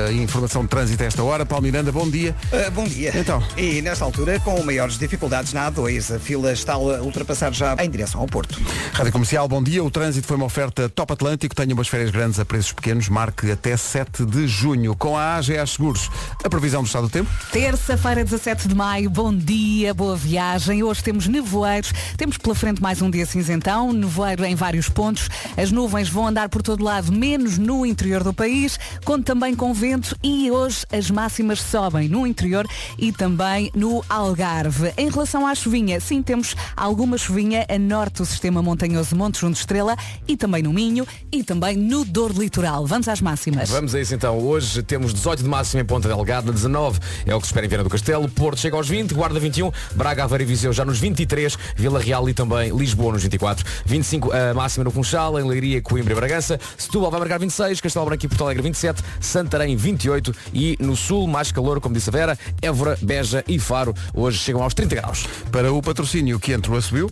a 0.08 0.12
informação 0.12 0.62
de 0.62 0.68
trânsito 0.68 1.04
a 1.04 1.06
esta 1.06 1.22
hora. 1.22 1.46
Paulo 1.46 1.62
Miranda, 1.62 1.92
bom 1.92 2.10
dia. 2.10 2.34
Ah, 2.52 2.68
bom 2.68 2.82
dia. 2.82 3.12
Então. 3.14 3.40
E 3.56 3.80
nesta 3.80 4.04
altura, 4.04 4.40
com 4.40 4.60
maiores 4.64 4.98
dificuldades 4.98 5.52
na 5.52 5.70
A2, 5.70 6.16
a 6.16 6.18
fila 6.18 6.52
está 6.52 6.72
a 6.72 6.78
ultrapassar 6.78 7.52
já 7.52 7.76
em 7.78 7.88
direção 7.88 8.20
ao 8.20 8.26
Porto. 8.26 8.60
Rádio 8.92 9.12
Comercial, 9.12 9.46
bom 9.46 9.62
dia. 9.62 9.84
O 9.84 9.90
trânsito 9.90 10.26
foi 10.26 10.36
uma 10.36 10.46
oferta 10.46 10.88
Top 10.88 11.12
Atlântico. 11.12 11.54
Tenha 11.54 11.72
umas 11.72 11.86
férias 11.86 12.10
grandes 12.10 12.40
a 12.40 12.44
preços 12.44 12.72
pequenos. 12.72 13.08
Marque 13.08 13.52
até 13.52 13.76
7 13.76 14.26
de 14.26 14.48
junho. 14.48 14.96
Com 14.96 15.16
a 15.16 15.36
AGA 15.36 15.64
Seguros, 15.64 16.10
a 16.42 16.50
previsão 16.50 16.82
do 16.82 16.86
estado 16.86 17.02
do 17.04 17.10
tempo. 17.10 17.30
Terça-feira, 17.52 18.24
17 18.24 18.66
de 18.66 18.74
maio, 18.74 19.08
bom 19.08 19.32
dia, 19.32 19.94
boa 19.94 20.16
viagem. 20.16 20.82
Hoje 20.82 21.04
temos 21.04 21.28
nevoeiros, 21.28 21.92
temos 22.16 22.36
pela 22.36 22.56
frente 22.56 22.82
mais 22.82 23.00
um 23.00 23.08
dia 23.08 23.26
cinzentão, 23.26 23.92
nevoeiro 23.92 24.44
em 24.44 24.56
vários 24.56 24.88
pontos. 24.88 25.28
As 25.56 25.70
nuvens 25.70 26.08
vão 26.08 26.26
andar 26.26 26.48
por 26.48 26.62
todo 26.62 26.82
lado, 26.82 27.12
menos 27.12 27.58
no 27.58 27.86
interior 27.86 28.23
do 28.24 28.34
país, 28.34 28.78
conto 29.04 29.24
também 29.24 29.54
com 29.54 29.72
vento 29.72 30.16
e 30.22 30.50
hoje 30.50 30.84
as 30.90 31.10
máximas 31.10 31.60
sobem 31.60 32.08
no 32.08 32.26
interior 32.26 32.66
e 32.98 33.12
também 33.12 33.70
no 33.74 34.04
Algarve. 34.08 34.92
Em 34.96 35.08
relação 35.08 35.46
à 35.46 35.54
chuvinha, 35.54 36.00
sim, 36.00 36.22
temos 36.22 36.56
alguma 36.76 37.18
chuvinha 37.18 37.66
a 37.68 37.78
norte 37.78 38.16
do 38.16 38.26
sistema 38.26 38.62
montanhoso 38.62 39.14
Monte 39.14 39.40
Junto 39.40 39.56
Estrela 39.56 39.96
e 40.26 40.36
também 40.36 40.62
no 40.62 40.72
Minho 40.72 41.06
e 41.30 41.44
também 41.44 41.76
no 41.76 42.04
Douro 42.04 42.34
Litoral. 42.40 42.86
Vamos 42.86 43.08
às 43.08 43.20
máximas. 43.20 43.70
Vamos 43.70 43.94
a 43.94 44.00
isso 44.00 44.14
então. 44.14 44.38
Hoje 44.38 44.82
temos 44.82 45.12
18 45.12 45.42
de 45.42 45.48
máxima 45.48 45.82
em 45.82 45.84
Ponta 45.84 46.08
Delgada, 46.08 46.50
19 46.50 47.00
é 47.26 47.34
o 47.34 47.40
que 47.40 47.46
se 47.46 47.50
espera 47.50 47.66
em 47.66 47.68
Viana 47.68 47.84
do 47.84 47.90
Castelo, 47.90 48.28
Porto 48.28 48.58
chega 48.58 48.76
aos 48.76 48.88
20, 48.88 49.12
Guarda 49.14 49.38
21, 49.38 49.70
Braga, 49.94 50.24
Aveiro 50.24 50.44
e 50.44 50.46
Viseu 50.46 50.72
já 50.72 50.84
nos 50.84 50.98
23, 50.98 51.56
Vila 51.76 52.00
Real 52.00 52.28
e 52.28 52.34
também 52.34 52.74
Lisboa 52.76 53.12
nos 53.12 53.22
24, 53.22 53.64
25 53.84 54.32
a 54.32 54.54
máxima 54.54 54.84
no 54.84 54.90
Funchal, 54.90 55.38
em 55.38 55.44
Leiria, 55.44 55.82
Coimbra 55.82 56.12
e 56.12 56.16
Bragança, 56.16 56.58
Setúbal 56.76 57.10
vai 57.10 57.20
marcar 57.20 57.38
26, 57.38 57.80
Castelo 57.80 58.06
Branco 58.06 58.13
e 58.22 58.28
Porto 58.28 58.44
Alegre 58.44 58.62
27, 58.62 59.02
Santarém 59.20 59.74
28 59.76 60.34
e 60.52 60.76
no 60.78 60.94
Sul 60.96 61.26
mais 61.26 61.50
calor, 61.50 61.80
como 61.80 61.94
disse 61.94 62.10
a 62.10 62.12
Vera, 62.12 62.38
Évora, 62.62 62.96
Beja 63.02 63.42
e 63.48 63.58
Faro 63.58 63.94
hoje 64.14 64.38
chegam 64.38 64.62
aos 64.62 64.74
30 64.74 64.94
graus. 64.94 65.26
Para 65.50 65.72
o 65.72 65.82
patrocínio 65.82 66.38
que 66.38 66.52
entrou 66.52 66.78
a 66.78 66.82
subiu. 66.82 67.10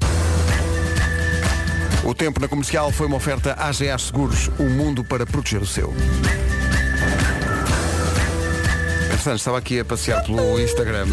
O 2.04 2.14
tempo 2.14 2.40
na 2.40 2.48
comercial 2.48 2.90
foi 2.90 3.06
uma 3.06 3.16
oferta 3.16 3.54
AGA 3.58 3.96
Seguros, 3.96 4.50
o 4.58 4.64
mundo 4.64 5.04
para 5.04 5.24
proteger 5.24 5.62
o 5.62 5.66
seu. 5.66 5.94
Interessante, 9.06 9.38
estava 9.38 9.58
aqui 9.58 9.78
a 9.78 9.84
passear 9.84 10.22
pelo 10.24 10.60
Instagram. 10.60 11.06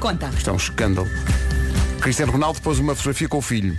Conta. 0.00 0.28
Isto 0.36 0.50
é 0.50 0.52
um 0.52 0.56
escândalo. 0.56 1.08
Cristiano 2.04 2.32
Ronaldo 2.32 2.60
pôs 2.60 2.78
uma 2.78 2.94
fotografia 2.94 3.26
com 3.30 3.38
o 3.38 3.42
filho. 3.42 3.74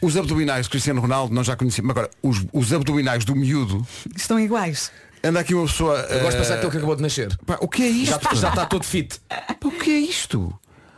Os 0.00 0.16
abdominais 0.16 0.66
de 0.66 0.70
Cristiano 0.70 1.00
Ronaldo 1.00 1.32
nós 1.32 1.46
já 1.46 1.54
conhecemos. 1.54 1.92
Agora, 1.92 2.10
os, 2.20 2.44
os 2.52 2.72
abdominais 2.72 3.24
do 3.24 3.36
miúdo. 3.36 3.86
Estão 4.16 4.40
iguais. 4.40 4.90
Anda 5.22 5.38
aqui 5.38 5.54
uma 5.54 5.64
pessoa. 5.66 5.96
Eu 6.10 6.22
gosto 6.22 6.32
de 6.38 6.42
pensar 6.42 6.56
eh, 6.56 6.60
que 6.60 6.66
acabou 6.76 6.96
de 6.96 7.02
nascer. 7.02 7.36
pá, 7.46 7.58
o 7.60 7.68
que 7.68 7.84
é 7.84 8.04
Já, 8.04 8.16
isto? 8.16 8.34
já 8.36 8.48
está 8.48 8.66
todo 8.66 8.82
fit. 8.82 9.20
Pá, 9.28 9.46
o 9.64 9.70
que 9.70 9.90
é 9.92 9.98
isto? 10.00 10.52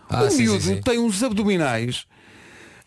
Ah, 0.08 0.22
o 0.24 0.30
sim, 0.30 0.38
miúdo 0.38 0.62
sim, 0.62 0.76
sim. 0.76 0.80
tem 0.80 0.98
uns 0.98 1.22
abdominais. 1.22 2.06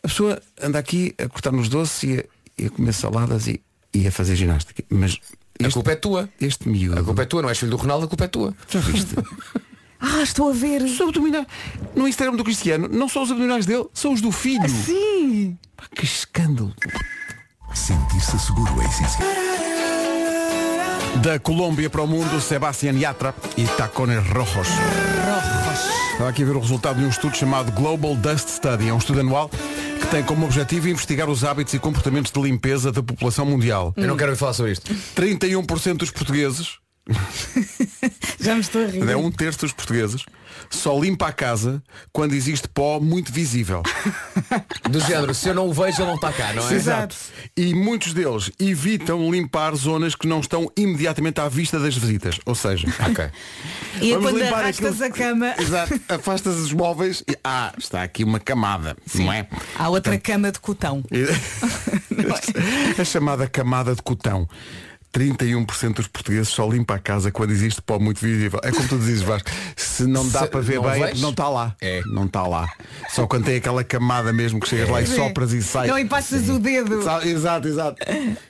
A 0.01 0.07
pessoa 0.07 0.41
anda 0.59 0.79
aqui 0.79 1.13
a 1.19 1.29
cortar 1.29 1.51
nos 1.51 1.69
doces 1.69 2.01
e 2.01 2.17
a, 2.19 2.23
e 2.57 2.65
a 2.65 2.69
comer 2.71 2.93
saladas 2.93 3.45
e, 3.45 3.61
e 3.93 4.07
a 4.07 4.11
fazer 4.11 4.35
ginástica. 4.35 4.83
Mas 4.89 5.19
A 5.61 5.63
este, 5.67 5.73
culpa 5.73 5.91
é 5.91 5.95
tua. 5.95 6.27
este 6.41 6.67
miúdo. 6.67 6.99
A 6.99 7.03
culpa 7.03 7.21
é 7.21 7.25
tua, 7.25 7.43
não 7.43 7.49
és 7.49 7.59
filho 7.59 7.69
do 7.69 7.77
Ronaldo, 7.77 8.05
a 8.05 8.07
culpa 8.07 8.23
é 8.23 8.27
tua. 8.27 8.55
Já 8.69 8.79
viste? 8.79 9.13
Ah, 9.99 10.21
estou 10.21 10.49
a 10.49 10.53
ver. 10.53 10.81
os 10.81 10.99
abdominais. 11.01 11.45
No 11.95 12.07
Instagram 12.07 12.35
do 12.35 12.43
Cristiano, 12.43 12.87
não 12.87 13.09
são 13.09 13.23
os 13.23 13.31
abdominais 13.31 13.65
dele, 13.65 13.85
são 13.93 14.13
os 14.13 14.21
do 14.21 14.31
filho. 14.31 14.69
Sim. 14.69 15.57
Pá, 15.75 15.83
que 15.95 16.05
escândalo. 16.05 16.73
Sentir-se 17.73 18.39
seguro 18.39 18.81
é 18.81 18.85
essencial. 18.85 19.27
Da 21.21 21.39
Colômbia 21.39 21.89
para 21.89 22.01
o 22.01 22.07
mundo, 22.07 22.39
Sebastián 22.41 22.93
Yatra 22.93 23.33
e 23.57 23.65
Tacones 23.65 24.25
Rojos. 24.29 24.67
Estava 26.11 26.29
aqui 26.29 26.43
a 26.43 26.45
ver 26.45 26.55
o 26.55 26.59
resultado 26.59 26.97
de 26.99 27.05
um 27.05 27.09
estudo 27.09 27.35
chamado 27.35 27.71
Global 27.71 28.15
Dust 28.15 28.49
Study. 28.49 28.87
É 28.89 28.93
um 28.93 28.97
estudo 28.97 29.19
anual 29.19 29.49
que 29.49 30.07
tem 30.07 30.23
como 30.23 30.45
objetivo 30.45 30.87
investigar 30.87 31.29
os 31.29 31.43
hábitos 31.43 31.73
e 31.73 31.79
comportamentos 31.79 32.31
de 32.31 32.41
limpeza 32.41 32.91
da 32.91 33.03
população 33.03 33.45
mundial. 33.45 33.93
Eu 33.95 34.07
não 34.07 34.17
quero 34.17 34.35
falar 34.35 34.53
sobre 34.53 34.71
isto. 34.71 34.91
31% 35.15 35.97
dos 35.97 36.11
portugueses, 36.11 36.77
Já 38.39 38.53
me 38.55 38.61
estou 38.61 38.83
a 38.83 38.87
rir. 38.87 39.07
é 39.09 39.17
um 39.17 39.31
terço 39.31 39.59
dos 39.61 39.71
portugueses, 39.73 40.23
só 40.69 40.97
limpa 40.99 41.27
a 41.27 41.31
casa 41.31 41.81
quando 42.11 42.33
existe 42.33 42.67
pó 42.67 42.99
muito 42.99 43.31
visível. 43.31 43.81
Do 44.89 44.99
género, 44.99 45.33
se 45.33 45.49
eu 45.49 45.55
não 45.55 45.67
o 45.67 45.73
vejo, 45.73 45.97
ele 46.01 46.07
não 46.07 46.15
está 46.15 46.31
cá, 46.31 46.53
não 46.53 46.67
é? 46.69 46.73
Exato. 46.73 47.15
E 47.55 47.73
muitos 47.73 48.13
deles 48.13 48.51
evitam 48.59 49.29
limpar 49.31 49.73
zonas 49.75 50.15
que 50.15 50.27
não 50.27 50.39
estão 50.39 50.71
imediatamente 50.77 51.39
à 51.41 51.47
vista 51.49 51.79
das 51.79 51.95
visitas. 51.97 52.39
Ou 52.45 52.53
seja, 52.55 52.87
Ok. 53.09 53.29
E 54.01 54.11
é 54.11 54.13
Vamos 54.15 54.29
quando 54.31 54.43
limpar 54.43 54.59
arrastas 54.59 55.01
aquilo- 55.01 55.05
a 55.25 55.29
cama, 55.29 55.55
Exato. 55.59 55.99
Afastas 56.09 56.55
os 56.57 56.71
móveis 56.73 57.23
e. 57.27 57.35
Ah, 57.43 57.73
está 57.77 58.03
aqui 58.03 58.23
uma 58.23 58.39
camada. 58.39 58.95
Não 59.15 59.31
é? 59.33 59.47
há 59.77 59.89
outra 59.89 60.17
cama 60.19 60.51
de 60.51 60.59
cotão. 60.59 61.03
a 62.97 63.03
chamada 63.03 63.47
camada 63.47 63.95
de 63.95 64.01
cotão. 64.01 64.47
31% 65.17 65.93
dos 65.95 66.07
portugueses 66.07 66.49
só 66.49 66.67
limpa 66.69 66.95
a 66.95 66.99
casa 66.99 67.31
quando 67.31 67.51
existe 67.51 67.81
pó 67.81 67.97
muito 67.97 68.19
visível. 68.21 68.59
É 68.63 68.71
como 68.71 68.87
tu 68.87 68.97
dizes, 68.99 69.21
Vasco. 69.21 69.49
Se 69.75 70.03
não 70.05 70.27
dá 70.29 70.41
Se 70.41 70.47
para 70.47 70.59
ver 70.61 70.75
não 70.75 70.83
bem, 70.83 71.03
é 71.03 71.05
vejo? 71.07 71.21
não 71.21 71.31
está 71.31 71.49
lá. 71.49 71.75
É. 71.81 72.01
Não 72.05 72.25
está 72.25 72.43
lá. 72.45 72.67
Só 73.09 73.25
quando 73.25 73.45
tem 73.45 73.55
aquela 73.57 73.83
camada 73.83 74.31
mesmo 74.31 74.59
que 74.59 74.69
chegas 74.69 74.89
lá 74.89 75.01
e 75.01 75.07
Sim. 75.07 75.15
sopras 75.15 75.53
e 75.53 75.61
sai. 75.63 75.87
Não, 75.87 75.97
e 75.97 76.05
passas 76.05 76.47
o 76.49 76.59
dedo. 76.59 76.99
Exato, 77.25 77.67
exato. 77.67 77.97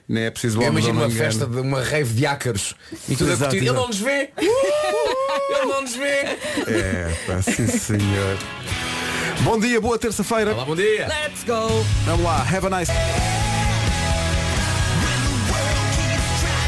Nem 0.09 0.23
é 0.25 0.29
preciso 0.31 0.57
Eu 0.61 0.67
homens 0.67 0.85
imagino 0.85 0.99
uma 0.99 1.05
engano. 1.11 1.19
festa 1.31 1.45
de 1.45 1.59
uma 1.59 1.81
rave 1.81 2.13
de 2.13 2.25
ácaros 2.25 2.75
e 3.07 3.15
tudo 3.15 3.29
a 3.29 3.33
Exato, 3.33 3.51
curtir. 3.51 3.67
Ele 3.67 3.75
não 3.75 3.87
nos 3.87 3.99
vê! 3.99 4.29
Uh! 4.37 4.41
Ele 5.57 5.65
não 5.65 5.81
nos 5.81 5.95
vê! 5.95 6.37
É, 6.67 7.13
pá, 7.25 7.41
sim 7.41 7.67
senhor. 7.67 8.37
Bom 9.43 9.57
dia, 9.59 9.79
boa 9.79 9.97
terça-feira. 9.97 10.53
Olá, 10.53 10.65
bom 10.65 10.75
dia! 10.75 11.07
Let's 11.07 11.43
go! 11.45 11.85
Vamos 12.05 12.25
lá, 12.25 12.41
have 12.41 12.65
a 12.67 12.69
nice. 12.79 12.91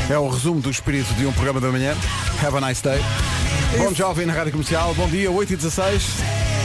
É 0.10 0.18
o 0.18 0.28
resumo 0.28 0.60
do 0.60 0.72
espírito 0.72 1.14
de 1.14 1.26
um 1.28 1.32
programa 1.32 1.62
da 1.62 1.72
manhã. 1.72 1.96
Have 2.44 2.58
a 2.58 2.62
nice 2.62 2.82
day. 2.82 3.00
Bom 3.78 3.94
jovem 3.94 4.26
na 4.26 4.34
Rádio 4.34 4.54
Comercial. 4.54 4.94
Bom 4.96 5.08
dia, 5.08 5.30
8 5.30 5.54
e 5.54 5.56
16 5.56 6.59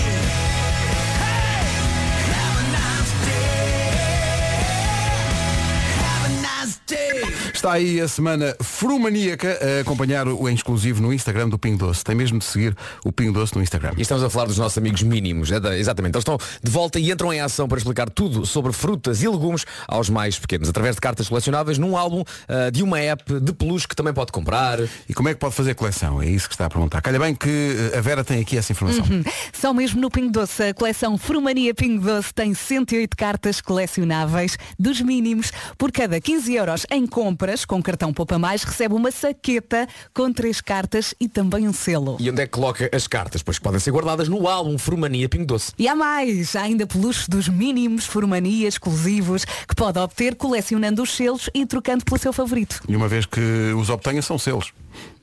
Está 7.64 7.77
aí 7.77 7.98
a 7.98 8.07
semana 8.07 8.55
frumaníaca 8.61 9.59
a 9.59 9.81
acompanhar 9.81 10.29
o 10.29 10.46
em 10.50 10.55
exclusivo 10.55 11.00
no 11.00 11.11
Instagram 11.14 11.48
do 11.48 11.59
Pingo 11.59 11.79
Doce. 11.79 12.05
Tem 12.05 12.14
mesmo 12.14 12.38
de 12.38 12.44
seguir 12.44 12.77
o 13.03 13.11
Pingo 13.11 13.33
Doce 13.33 13.57
no 13.57 13.62
Instagram. 13.62 13.92
E 13.96 14.03
estamos 14.03 14.22
a 14.22 14.29
falar 14.29 14.44
dos 14.44 14.59
nossos 14.59 14.77
amigos 14.77 15.03
mínimos, 15.03 15.50
é 15.50 15.59
da- 15.59 15.74
exatamente. 15.74 16.14
Eles 16.14 16.20
estão 16.20 16.37
de 16.62 16.70
volta 16.70 16.98
e 17.00 17.11
entram 17.11 17.33
em 17.33 17.40
ação 17.40 17.66
para 17.66 17.79
explicar 17.79 18.11
tudo 18.11 18.44
sobre 18.44 18.70
frutas 18.70 19.22
e 19.22 19.29
legumes 19.29 19.64
aos 19.88 20.11
mais 20.11 20.38
pequenos, 20.38 20.68
através 20.68 20.94
de 20.94 21.00
cartas 21.00 21.27
colecionáveis 21.27 21.79
num 21.79 21.96
álbum 21.96 22.22
ah, 22.46 22.68
de 22.68 22.83
uma 22.83 23.00
app 23.00 23.40
de 23.40 23.53
peluche 23.55 23.88
que 23.88 23.96
também 23.96 24.12
pode 24.12 24.31
comprar. 24.31 24.79
E 25.09 25.14
como 25.14 25.31
é 25.31 25.33
que 25.33 25.40
pode 25.40 25.55
fazer 25.55 25.72
coleção? 25.74 26.20
É 26.20 26.27
isso 26.27 26.46
que 26.50 26.55
está 26.55 26.66
a 26.66 26.68
perguntar. 26.68 27.00
Calha 27.00 27.18
bem 27.18 27.35
que 27.35 27.48
eh, 27.94 27.96
a 27.96 28.00
Vera 28.03 28.22
tem 28.22 28.42
aqui 28.42 28.59
essa 28.59 28.72
informação. 28.72 29.07
Só 29.55 29.72
mesmo 29.72 30.03
no 30.03 30.11
Pingo 30.11 30.31
Doce, 30.31 30.64
a 30.64 30.74
coleção 30.74 31.16
Frumania 31.16 31.72
Pingo 31.74 32.05
Doce 32.05 32.35
tem 32.35 32.53
108 32.53 33.16
cartas 33.16 33.62
colecionáveis 33.62 34.59
dos 34.79 35.00
mínimos. 35.00 35.50
Por 35.79 35.90
cada 35.90 36.20
15 36.20 36.55
euros 36.55 36.85
em 36.90 37.07
compras, 37.55 37.64
com 37.64 37.83
cartão 37.83 38.12
Poupa 38.12 38.38
Mais, 38.38 38.64
recebe 38.64 38.95
uma 38.95 39.11
saqueta 39.11 39.87
com 40.12 40.33
três 40.33 40.61
cartas 40.61 41.14
e 41.21 41.29
também 41.29 41.69
um 41.69 41.73
selo. 41.73 42.17
E 42.19 42.29
onde 42.31 42.43
é 42.43 42.47
que 42.47 42.53
coloca 42.53 42.90
as 42.93 43.07
cartas? 43.07 43.43
Pois 43.43 43.59
podem 43.59 43.79
ser 43.79 43.93
guardadas 43.93 44.29
no 44.29 44.49
álbum 44.49 44.77
Frumania 44.77 45.29
Pingo 45.29 45.47
Doce. 45.47 45.73
E 45.79 45.87
há 45.87 45.95
mais, 45.95 46.57
há 46.57 46.62
ainda 46.62 46.87
peluches 46.87 47.29
dos 47.29 47.49
mínimos 47.49 48.07
Frumania 48.07 48.67
exclusivos 48.67 49.45
que 49.45 49.75
pode 49.75 49.99
obter 49.99 50.35
colecionando 50.35 51.03
os 51.03 51.14
selos 51.14 51.49
e 51.55 51.64
trocando 51.67 52.05
pelo 52.05 52.19
seu 52.19 52.33
favorito. 52.33 52.81
E 52.88 52.97
uma 52.97 53.09
vez 53.09 53.27
que 53.27 53.40
os 53.77 53.90
obtenha, 53.90 54.23
são 54.23 54.38
selos. 54.38 54.73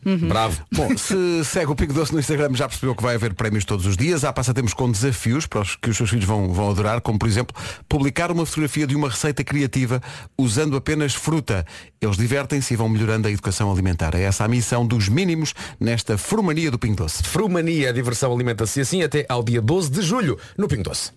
Bravo. 0.03 0.63
Bom, 0.71 0.97
se 0.97 1.45
segue 1.45 1.71
o 1.71 1.75
Pingo 1.75 1.93
Doce 1.93 2.11
no 2.11 2.19
Instagram 2.19 2.49
já 2.53 2.67
percebeu 2.67 2.95
que 2.95 3.03
vai 3.03 3.15
haver 3.15 3.33
prémios 3.33 3.65
todos 3.65 3.85
os 3.85 3.95
dias. 3.95 4.23
Há 4.23 4.33
passatempos 4.33 4.73
com 4.73 4.89
desafios 4.89 5.45
para 5.45 5.61
os 5.61 5.75
que 5.75 5.89
os 5.89 5.97
seus 5.97 6.09
filhos 6.09 6.25
vão, 6.25 6.51
vão 6.51 6.71
adorar, 6.71 7.01
como 7.01 7.19
por 7.19 7.27
exemplo 7.27 7.55
publicar 7.87 8.31
uma 8.31 8.45
fotografia 8.45 8.87
de 8.87 8.95
uma 8.95 9.09
receita 9.09 9.43
criativa 9.43 10.01
usando 10.37 10.75
apenas 10.75 11.13
fruta. 11.13 11.65
Eles 12.01 12.17
divertem-se 12.17 12.73
e 12.73 12.77
vão 12.77 12.89
melhorando 12.89 13.27
a 13.27 13.31
educação 13.31 13.71
alimentar. 13.71 14.15
É 14.15 14.23
essa 14.23 14.43
a 14.43 14.47
missão 14.47 14.85
dos 14.85 15.07
mínimos 15.07 15.53
nesta 15.79 16.17
formania 16.17 16.71
do 16.71 16.79
Pingo 16.79 16.95
Doce. 16.95 17.23
Frumania, 17.23 17.89
a 17.89 17.93
diversão 17.93 18.33
alimenta-se 18.33 18.81
assim 18.81 19.03
até 19.03 19.25
ao 19.29 19.43
dia 19.43 19.61
12 19.61 19.91
de 19.91 20.01
julho 20.01 20.37
no 20.57 20.67
Pingo 20.67 20.83
Doce. 20.83 21.11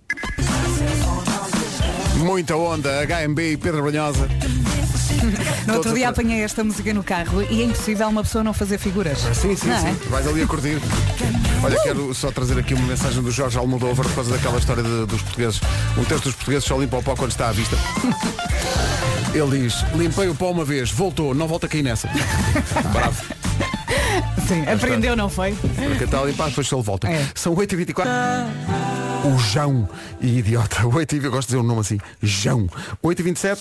Muita 2.19 2.57
onda, 2.57 2.90
HMB 3.07 3.53
e 3.53 3.57
Pedro 3.57 3.83
Banhosa. 3.83 4.29
No 5.66 5.74
outro 5.74 5.94
dia 5.94 6.08
apanhei 6.08 6.42
esta 6.42 6.62
música 6.62 6.92
no 6.92 7.02
carro 7.02 7.42
e 7.42 7.62
é 7.62 7.64
impossível 7.64 8.08
uma 8.08 8.22
pessoa 8.22 8.44
não 8.44 8.52
fazer 8.52 8.78
figuras. 8.78 9.18
Sim, 9.34 9.56
sim, 9.56 9.68
Não 9.68 9.74
é? 9.76 9.80
sim. 9.80 9.92
Vais 10.10 10.26
ali 10.26 10.42
a 10.42 10.46
curtir. 10.46 10.78
Olha, 11.62 11.80
quero 11.82 12.12
só 12.14 12.30
trazer 12.30 12.58
aqui 12.58 12.74
uma 12.74 12.87
mensagem 12.87 13.22
do 13.22 13.30
Jorge 13.30 13.56
Almodóvar 13.58 14.06
por 14.06 14.14
causa 14.14 14.30
daquela 14.32 14.58
história 14.58 14.82
de- 14.82 15.06
dos 15.06 15.22
portugueses. 15.22 15.60
Um 15.96 16.04
terço 16.04 16.24
dos 16.24 16.34
portugueses 16.34 16.64
só 16.64 16.78
limpa 16.78 16.98
o 16.98 17.02
pó 17.02 17.14
quando 17.16 17.30
está 17.30 17.48
à 17.48 17.52
vista. 17.52 17.76
Ele 19.34 19.62
diz, 19.62 19.84
limpei 19.96 20.28
o 20.28 20.34
pó 20.34 20.50
uma 20.52 20.64
vez, 20.64 20.90
voltou, 20.92 21.34
não 21.34 21.48
volta 21.48 21.66
a 21.66 21.68
cair 21.68 21.82
nessa. 21.82 22.08
Bravo. 22.92 23.24
Sim, 24.46 24.62
aprendeu, 24.72 25.16
não 25.16 25.28
foi? 25.28 25.52
Porque 25.88 26.04
está 26.04 26.20
a 26.20 26.24
limpar, 26.24 26.48
depois 26.50 26.68
se 26.68 26.74
ele 26.74 26.82
volta. 26.82 27.08
É. 27.08 27.26
São 27.34 27.54
8h24. 27.56 28.06
O 29.24 29.38
Jão 29.38 29.88
e 30.20 30.38
idiota. 30.38 30.87
8 30.87 31.16
h 31.16 31.24
eu 31.26 31.30
gosto 31.30 31.48
de 31.48 31.54
dizer 31.54 31.58
um 31.58 31.66
nome 31.66 31.80
assim. 31.80 31.98
Jão. 32.22 32.68
8h27. 33.02 33.58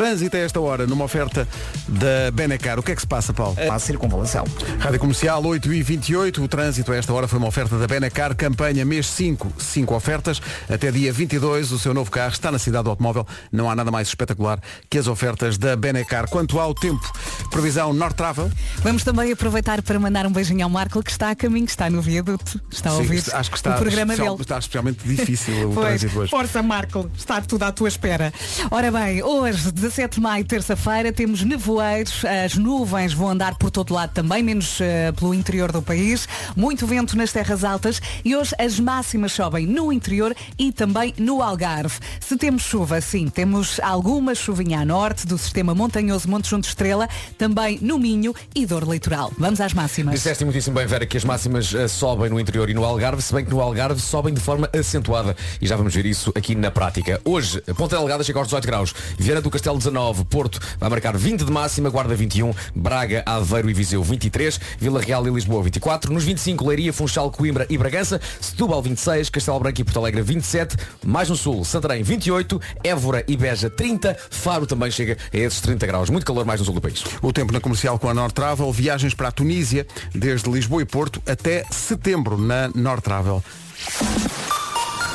Trânsito 0.00 0.34
a 0.34 0.40
esta 0.40 0.58
hora 0.58 0.86
numa 0.86 1.04
oferta 1.04 1.46
da 1.86 2.30
Benacar. 2.32 2.78
O 2.78 2.82
que 2.82 2.90
é 2.92 2.94
que 2.94 3.02
se 3.02 3.06
passa, 3.06 3.34
Paulo? 3.34 3.54
A 3.70 3.78
circunvalação. 3.78 4.44
Rádio 4.78 4.98
Comercial 4.98 5.44
8 5.44 5.74
e 5.74 5.82
28 5.82 6.42
O 6.42 6.48
trânsito 6.48 6.90
a 6.90 6.96
esta 6.96 7.12
hora 7.12 7.28
foi 7.28 7.38
uma 7.38 7.48
oferta 7.48 7.76
da 7.76 7.86
Benacar 7.86 8.34
Campanha 8.34 8.82
mês 8.82 9.06
5 9.08 9.52
5 9.58 9.94
ofertas 9.94 10.40
Até 10.70 10.90
dia 10.90 11.12
22 11.12 11.70
o 11.72 11.78
seu 11.78 11.92
novo 11.92 12.10
carro 12.10 12.32
está 12.32 12.50
na 12.50 12.58
cidade 12.58 12.84
do 12.84 12.90
automóvel 12.90 13.26
Não 13.52 13.68
há 13.70 13.76
nada 13.76 13.90
mais 13.90 14.08
espetacular 14.08 14.58
que 14.88 14.96
as 14.96 15.06
ofertas 15.06 15.58
da 15.58 15.76
Benacar 15.76 16.30
Quanto 16.30 16.58
ao 16.58 16.72
tempo 16.74 17.06
Previsão 17.50 17.92
North 17.92 18.16
Travel 18.16 18.50
Vamos 18.78 19.04
também 19.04 19.30
aproveitar 19.32 19.82
para 19.82 20.00
mandar 20.00 20.26
um 20.26 20.32
beijinho 20.32 20.64
ao 20.64 20.70
Marco 20.70 21.02
que 21.02 21.10
está 21.10 21.28
a 21.30 21.34
caminho, 21.36 21.66
está 21.66 21.90
no 21.90 22.00
viaduto, 22.00 22.58
está 22.70 22.88
a 22.88 22.92
Sim, 22.94 22.98
ouvir 23.00 23.22
Acho 23.34 23.50
que 23.50 23.56
está, 23.58 23.74
o 23.74 23.78
programa 23.78 24.14
especial- 24.14 24.34
dele. 24.34 24.42
está 24.42 24.58
especialmente 24.58 25.06
difícil 25.06 25.68
o 25.70 25.74
Pois, 25.76 25.86
trânsito 26.00 26.18
hoje 26.20 26.30
força 26.30 26.62
Marco, 26.62 27.10
está 27.14 27.42
tudo 27.42 27.64
à 27.64 27.72
tua 27.72 27.88
espera. 27.88 28.32
Ora 28.70 28.90
bem, 28.90 29.22
hoje, 29.22 29.70
17 29.90 30.14
de 30.14 30.20
maio, 30.20 30.44
terça-feira, 30.44 31.12
temos 31.12 31.42
nevoeiros, 31.42 32.24
as 32.24 32.54
nuvens 32.54 33.12
vão 33.12 33.28
andar 33.28 33.56
por 33.56 33.72
todo 33.72 33.92
lado 33.92 34.12
também, 34.12 34.40
menos 34.40 34.80
eh, 34.80 35.10
pelo 35.10 35.34
interior 35.34 35.72
do 35.72 35.82
país, 35.82 36.28
muito 36.54 36.86
vento 36.86 37.16
nas 37.16 37.32
terras 37.32 37.64
altas 37.64 38.00
e 38.24 38.36
hoje 38.36 38.54
as 38.56 38.78
máximas 38.78 39.32
sobem 39.32 39.66
no 39.66 39.92
interior 39.92 40.32
e 40.56 40.70
também 40.70 41.12
no 41.18 41.42
Algarve. 41.42 41.98
Se 42.20 42.36
temos 42.36 42.62
chuva, 42.62 43.00
sim, 43.00 43.28
temos 43.28 43.80
alguma 43.80 44.32
chuvinha 44.32 44.78
a 44.78 44.84
norte 44.84 45.26
do 45.26 45.36
sistema 45.36 45.74
montanhoso 45.74 46.30
Monte 46.30 46.48
Junto 46.50 46.68
Estrela, 46.68 47.08
também 47.36 47.80
no 47.82 47.98
Minho 47.98 48.32
e 48.54 48.64
Dor 48.66 48.84
Litoral. 48.84 49.32
Vamos 49.36 49.60
às 49.60 49.74
máximas. 49.74 50.14
Disseste 50.14 50.44
muitíssimo 50.44 50.76
bem, 50.76 50.86
Vera, 50.86 51.04
que 51.04 51.16
as 51.16 51.24
máximas 51.24 51.74
eh, 51.74 51.88
sobem 51.88 52.30
no 52.30 52.38
interior 52.38 52.70
e 52.70 52.74
no 52.74 52.84
Algarve, 52.84 53.20
se 53.22 53.34
bem 53.34 53.44
que 53.44 53.50
no 53.50 53.60
Algarve 53.60 54.00
sobem 54.00 54.32
de 54.32 54.40
forma 54.40 54.70
acentuada. 54.72 55.34
E 55.60 55.66
já 55.66 55.74
vamos 55.74 55.92
ver 55.92 56.06
isso 56.06 56.32
aqui 56.36 56.54
na 56.54 56.70
prática. 56.70 57.20
Hoje, 57.24 57.60
a 57.68 57.74
Ponta 57.74 57.96
Delgada 57.96 58.22
chega 58.22 58.38
aos 58.38 58.46
18 58.46 58.66
graus, 58.68 58.94
Viana 59.18 59.40
do 59.40 59.50
Castelo 59.50 59.69
19, 59.76 60.24
Porto 60.24 60.58
vai 60.78 60.88
marcar 60.88 61.16
20 61.16 61.44
de 61.44 61.52
máxima, 61.52 61.90
Guarda 61.90 62.14
21, 62.14 62.52
Braga, 62.74 63.22
Aveiro 63.26 63.70
e 63.70 63.74
Viseu 63.74 64.02
23, 64.02 64.60
Vila 64.78 65.00
Real 65.00 65.26
e 65.26 65.30
Lisboa 65.30 65.62
24, 65.62 66.12
nos 66.12 66.24
25 66.24 66.66
Leiria, 66.66 66.92
Funchal, 66.92 67.30
Coimbra 67.30 67.66
e 67.68 67.78
Bragança, 67.78 68.20
Setúbal 68.40 68.82
26, 68.82 69.30
Castelo 69.30 69.60
Branco 69.60 69.80
e 69.80 69.84
Porto 69.84 69.98
Alegre 69.98 70.22
27, 70.22 70.76
mais 71.04 71.28
no 71.28 71.36
sul, 71.36 71.64
Santarém 71.64 72.02
28, 72.02 72.60
Évora 72.84 73.24
e 73.26 73.36
Beja 73.36 73.70
30, 73.70 74.16
Faro 74.30 74.66
também 74.66 74.90
chega 74.90 75.16
a 75.32 75.36
esses 75.36 75.60
30 75.60 75.86
graus. 75.86 76.10
Muito 76.10 76.26
calor 76.26 76.44
mais 76.44 76.60
no 76.60 76.66
sul 76.66 76.74
do 76.74 76.80
país. 76.80 77.04
O 77.22 77.32
tempo 77.32 77.52
na 77.52 77.60
comercial 77.60 77.98
com 77.98 78.08
a 78.08 78.14
North 78.14 78.34
Travel 78.34 78.72
Viagens 78.72 79.14
para 79.14 79.28
a 79.28 79.32
Tunísia 79.32 79.86
Desde 80.14 80.50
Lisboa 80.50 80.82
e 80.82 80.84
Porto 80.84 81.22
até 81.26 81.64
setembro 81.70 82.36
Na 82.36 82.68
North 82.74 83.02
Travel 83.02 83.42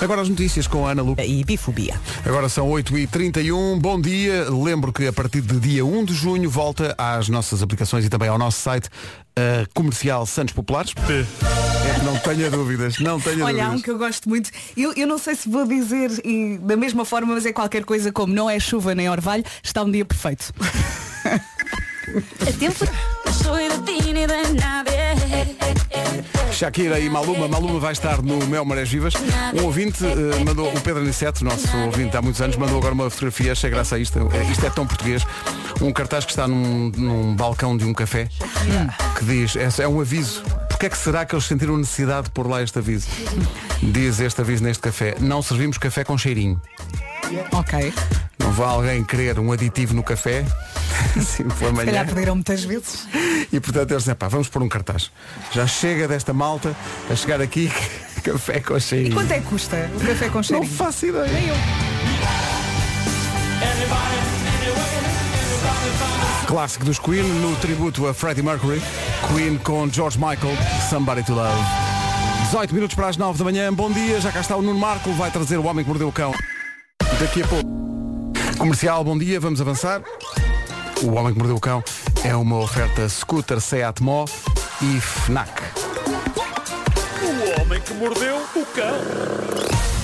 Agora 0.01 0.21
as 0.21 0.29
notícias 0.29 0.67
com 0.67 0.85
a 0.85 0.91
Ana 0.91 1.01
Lu. 1.01 1.15
E 1.17 1.43
bifobia. 1.43 1.99
Agora 2.25 2.49
são 2.49 2.69
8h31, 2.69 3.79
bom 3.79 3.99
dia. 3.99 4.49
Lembro 4.49 4.91
que 4.91 5.07
a 5.07 5.13
partir 5.13 5.41
de 5.41 5.59
dia 5.59 5.85
1 5.85 6.05
de 6.05 6.13
junho 6.13 6.49
volta 6.49 6.93
às 6.97 7.29
nossas 7.29 7.63
aplicações 7.63 8.05
e 8.05 8.09
também 8.09 8.27
ao 8.27 8.37
nosso 8.37 8.59
site 8.59 8.89
a 9.35 9.65
Comercial 9.73 10.25
Santos 10.25 10.53
Populares. 10.53 10.93
É 11.09 12.03
não 12.03 12.17
tenha 12.19 12.51
dúvidas, 12.51 12.99
não 12.99 13.19
tenha 13.19 13.43
Olha, 13.43 13.63
há 13.63 13.67
um 13.67 13.71
dúvidas. 13.71 13.83
que 13.83 13.91
eu 13.91 13.97
gosto 13.97 14.29
muito. 14.29 14.49
Eu, 14.75 14.93
eu 14.93 15.07
não 15.07 15.17
sei 15.17 15.35
se 15.35 15.49
vou 15.49 15.65
dizer 15.65 16.11
e, 16.23 16.57
da 16.57 16.75
mesma 16.75 17.05
forma, 17.05 17.33
mas 17.33 17.45
é 17.45 17.53
qualquer 17.53 17.83
coisa 17.83 18.11
como 18.11 18.33
não 18.33 18.49
é 18.49 18.59
chuva 18.59 18.93
nem 18.93 19.09
orvalho, 19.09 19.43
está 19.63 19.81
um 19.83 19.91
dia 19.91 20.05
perfeito. 20.05 20.53
Shakira 26.51 26.99
e 26.99 27.09
Maluma. 27.09 27.47
Maluma 27.47 27.79
vai 27.79 27.91
estar 27.91 28.21
no 28.21 28.45
Mel 28.47 28.63
Marés 28.63 28.89
Vivas. 28.89 29.13
Um 29.53 29.65
ouvinte 29.65 30.05
eh, 30.05 30.43
mandou, 30.45 30.69
o 30.69 30.79
Pedro 30.81 31.01
Aniceto, 31.01 31.43
nosso 31.43 31.67
ouvinte 31.77 32.15
há 32.15 32.21
muitos 32.21 32.41
anos, 32.41 32.55
mandou 32.55 32.77
agora 32.77 32.93
uma 32.93 33.09
fotografia, 33.09 33.51
achei 33.51 33.69
graça 33.69 33.95
a 33.95 33.99
isto. 33.99 34.17
Eh, 34.33 34.51
Isto 34.51 34.65
é 34.65 34.69
tão 34.69 34.87
português. 34.87 35.25
Um 35.81 35.91
cartaz 35.91 36.23
que 36.23 36.31
está 36.31 36.47
num, 36.47 36.89
num 36.95 37.35
balcão 37.35 37.75
de 37.75 37.83
um 37.83 37.93
café 37.93 38.29
que 39.17 39.25
diz, 39.25 39.55
é, 39.57 39.83
é 39.83 39.87
um 39.87 39.99
aviso. 39.99 40.41
Porquê 40.69 40.85
é 40.85 40.89
que 40.89 40.97
será 40.97 41.25
que 41.25 41.35
eles 41.35 41.45
sentiram 41.45 41.77
necessidade 41.77 42.25
de 42.25 42.31
pôr 42.31 42.47
lá 42.47 42.61
este 42.63 42.77
aviso? 42.79 43.07
Diz 43.81 44.19
este 44.19 44.39
aviso 44.41 44.63
neste 44.63 44.81
café. 44.81 45.15
Não 45.19 45.41
servimos 45.41 45.77
café 45.77 46.03
com 46.05 46.17
cheirinho. 46.17 46.61
Ok. 47.51 47.93
Não 48.39 48.51
vai 48.51 48.67
alguém 48.67 49.03
querer 49.03 49.39
um 49.39 49.51
aditivo 49.51 49.93
no 49.93 50.03
café? 50.03 50.45
Assim 51.17 51.43
pela 51.43 51.69
Se 51.69 51.75
manhã. 51.75 51.85
calhar 51.85 52.05
pediram 52.07 52.35
muitas 52.35 52.63
vezes. 52.63 53.07
E 53.51 53.59
portanto 53.59 53.91
eles 53.91 54.03
dizem, 54.03 54.15
pá, 54.15 54.27
vamos 54.27 54.47
pôr 54.49 54.61
um 54.61 54.69
cartaz. 54.69 55.11
Já 55.51 55.65
chega 55.67 56.07
desta 56.07 56.33
malta 56.33 56.75
a 57.09 57.15
chegar 57.15 57.41
aqui 57.41 57.71
café 58.23 58.59
com 58.59 58.75
E 58.77 58.81
cheirinho. 58.81 59.15
quanto 59.15 59.31
é 59.31 59.39
que 59.39 59.45
custa 59.47 59.89
o 59.95 59.99
café 59.99 60.29
com 60.29 60.35
Não 60.37 60.43
cheirinho? 60.43 60.71
faço 60.71 61.05
ideia. 61.05 61.27
Nem 61.27 61.47
eu. 61.49 61.55
Clássico 66.47 66.85
dos 66.85 66.99
Queen 66.99 67.23
no 67.23 67.55
tributo 67.57 68.07
a 68.07 68.13
Freddie 68.13 68.43
Mercury. 68.43 68.81
Queen 69.33 69.57
com 69.57 69.89
George 69.91 70.17
Michael, 70.17 70.55
Somebody 70.89 71.23
to 71.23 71.33
Love. 71.33 71.59
18 72.51 72.73
minutos 72.73 72.95
para 72.95 73.07
as 73.07 73.17
9 73.17 73.37
da 73.39 73.43
manhã. 73.43 73.73
Bom 73.73 73.91
dia, 73.91 74.21
já 74.21 74.31
cá 74.31 74.41
está 74.41 74.55
o 74.55 74.61
Nuno 74.61 74.79
Marco, 74.79 75.11
vai 75.13 75.31
trazer 75.31 75.57
o 75.57 75.65
Homem 75.65 75.83
que 75.83 75.89
Mordeu 75.89 76.07
o 76.07 76.11
Cão. 76.11 76.31
Daqui 77.19 77.43
a 77.43 77.47
pouco. 77.47 77.65
Comercial, 78.57 79.03
bom 79.03 79.17
dia, 79.17 79.39
vamos 79.39 79.61
avançar. 79.61 80.01
O 81.01 81.13
Homem 81.13 81.33
que 81.33 81.39
Mordeu 81.39 81.55
o 81.55 81.59
Cão 81.59 81.83
é 82.23 82.35
uma 82.35 82.57
oferta 82.57 83.07
Scooter 83.07 83.61
Seat 83.61 84.01
Mó 84.01 84.25
e 84.81 84.99
FNAC. 84.99 85.49
O 87.21 87.61
homem 87.61 87.81
que 87.81 87.93
mordeu 87.93 88.37
o 88.55 88.65
cão. 88.65 89.94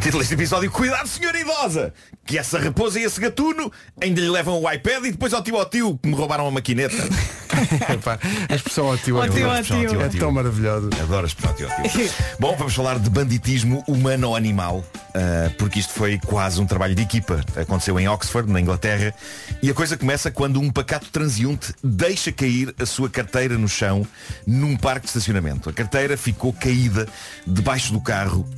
Título 0.00 0.20
deste 0.22 0.34
episódio, 0.34 0.70
cuidado 0.70 1.06
senhora 1.08 1.38
idosa, 1.40 1.92
que 2.24 2.38
essa 2.38 2.58
raposa 2.58 3.00
e 3.00 3.02
esse 3.02 3.20
gatuno 3.20 3.70
ainda 4.00 4.20
lhe 4.20 4.30
levam 4.30 4.62
o 4.62 4.70
iPad 4.72 5.04
e 5.04 5.10
depois 5.10 5.34
ao 5.34 5.42
tio 5.42 5.56
ao 5.56 5.68
tio 5.68 5.98
que 6.00 6.08
me 6.08 6.14
roubaram 6.14 6.46
a 6.46 6.50
maquineta. 6.50 6.94
Epá, 7.92 8.18
a 8.48 8.54
expressão 8.54 8.86
ao 8.86 8.96
tio, 8.96 9.20
é 9.22 9.28
tio, 9.28 9.40
tão- 9.40 9.50
ó 9.50 9.62
tio. 9.62 10.00
é 10.00 10.08
tão 10.08 10.30
maravilhosa. 10.32 10.88
Adoro 11.02 11.24
a 11.24 11.26
expressão 11.26 11.54
tio 11.56 11.68
ao 11.70 11.82
tio. 11.88 12.08
Bom, 12.38 12.54
vamos 12.56 12.74
falar 12.74 12.98
de 13.00 13.10
banditismo 13.10 13.82
humano 13.88 14.28
ou 14.28 14.36
animal, 14.36 14.84
ah, 15.14 15.50
porque 15.58 15.80
isto 15.80 15.92
foi 15.92 16.18
quase 16.24 16.60
um 16.60 16.66
trabalho 16.66 16.94
de 16.94 17.02
equipa. 17.02 17.44
Aconteceu 17.56 17.98
em 17.98 18.08
Oxford, 18.08 18.50
na 18.50 18.60
Inglaterra, 18.60 19.12
e 19.60 19.68
a 19.68 19.74
coisa 19.74 19.96
começa 19.96 20.30
quando 20.30 20.60
um 20.60 20.70
pacato 20.70 21.10
transeunte 21.10 21.74
deixa 21.82 22.30
cair 22.30 22.72
a 22.80 22.86
sua 22.86 23.10
carteira 23.10 23.58
no 23.58 23.68
chão 23.68 24.06
num 24.46 24.76
parque 24.76 25.02
de 25.02 25.08
estacionamento. 25.08 25.68
A 25.68 25.72
carteira 25.72 26.16
ficou 26.16 26.52
caída 26.52 27.06
debaixo 27.44 27.92
do 27.92 28.00
carro 28.00 28.48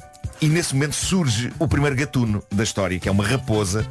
e 0.41 0.49
nesse 0.49 0.75
momento 0.75 0.95
surge 0.95 1.53
o 1.59 1.69
primeiro 1.69 1.95
gatuno 1.95 2.43
da 2.51 2.63
história, 2.63 2.99
que 2.99 3.09
é 3.09 3.13
uma 3.13 3.27
raposa, 3.27 3.87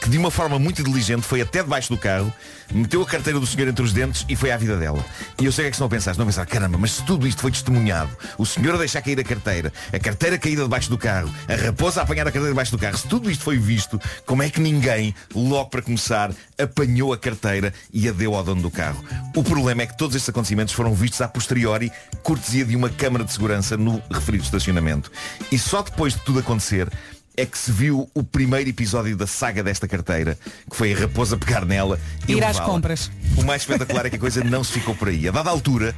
que 0.00 0.10
de 0.10 0.18
uma 0.18 0.30
forma 0.30 0.58
muito 0.58 0.82
inteligente 0.82 1.22
foi 1.22 1.40
até 1.40 1.62
debaixo 1.62 1.88
do 1.88 1.96
carro, 1.96 2.32
meteu 2.72 3.02
a 3.02 3.06
carteira 3.06 3.38
do 3.38 3.46
senhor 3.46 3.68
entre 3.68 3.84
os 3.84 3.92
dentes 3.92 4.24
e 4.28 4.34
foi 4.34 4.50
à 4.50 4.56
vida 4.56 4.76
dela. 4.76 5.04
E 5.40 5.44
eu 5.44 5.52
sei 5.52 5.62
o 5.62 5.64
que 5.64 5.68
é 5.68 5.70
que 5.70 5.76
se 5.76 5.80
não 5.80 5.88
pensaste, 5.88 6.18
não 6.18 6.26
pensar, 6.26 6.44
caramba, 6.46 6.76
mas 6.76 6.92
se 6.92 7.04
tudo 7.04 7.26
isto 7.26 7.40
foi 7.40 7.52
testemunhado, 7.52 8.10
o 8.36 8.44
senhor 8.44 8.74
a 8.74 8.78
deixar 8.78 9.00
cair 9.00 9.20
a 9.20 9.24
carteira, 9.24 9.72
a 9.92 9.98
carteira 9.98 10.38
caída 10.38 10.62
debaixo 10.62 10.90
do 10.90 10.98
carro, 10.98 11.32
a 11.48 11.54
raposa 11.54 12.00
a 12.00 12.02
apanhar 12.02 12.22
a 12.22 12.32
carteira 12.32 12.48
debaixo 12.48 12.72
do 12.72 12.78
carro, 12.78 12.96
se 12.96 13.06
tudo 13.06 13.30
isto 13.30 13.44
foi 13.44 13.56
visto, 13.56 14.00
como 14.26 14.42
é 14.42 14.50
que 14.50 14.60
ninguém, 14.60 15.14
logo 15.34 15.70
para 15.70 15.82
começar, 15.82 16.32
apanhou 16.58 17.12
a 17.12 17.18
carteira 17.18 17.72
e 17.92 18.08
a 18.08 18.12
deu 18.12 18.34
ao 18.34 18.42
dono 18.42 18.62
do 18.62 18.70
carro? 18.70 19.04
O 19.36 19.44
problema 19.44 19.82
é 19.82 19.86
que 19.86 19.96
todos 19.96 20.16
estes 20.16 20.30
acontecimentos 20.30 20.74
foram 20.74 20.94
vistos 20.94 21.20
a 21.20 21.28
posteriori, 21.28 21.92
cortesia 22.24 22.64
de 22.64 22.74
uma 22.74 22.88
câmara 22.88 23.24
de 23.24 23.32
segurança 23.32 23.76
no 23.76 24.02
referido 24.10 24.44
estacionamento. 24.44 25.10
E 25.50 25.58
só 25.58 25.82
depois 25.92 26.14
de 26.14 26.20
tudo 26.20 26.38
acontecer, 26.40 26.88
é 27.36 27.46
que 27.46 27.56
se 27.56 27.70
viu 27.70 28.10
o 28.14 28.22
primeiro 28.22 28.68
episódio 28.68 29.16
da 29.16 29.26
saga 29.26 29.62
desta 29.62 29.86
carteira, 29.86 30.36
que 30.70 30.76
foi 30.76 30.92
a 30.92 30.98
raposa 30.98 31.36
pegar 31.36 31.64
nela 31.64 31.98
e 32.26 32.32
Ir 32.32 32.44
às 32.44 32.58
compras. 32.58 33.10
O 33.36 33.42
mais 33.44 33.62
espetacular 33.62 34.06
é 34.06 34.10
que 34.10 34.16
a 34.16 34.18
coisa 34.18 34.42
não 34.42 34.64
se 34.64 34.72
ficou 34.72 34.94
por 34.94 35.08
aí. 35.08 35.28
A 35.28 35.30
dada 35.30 35.48
altura, 35.50 35.94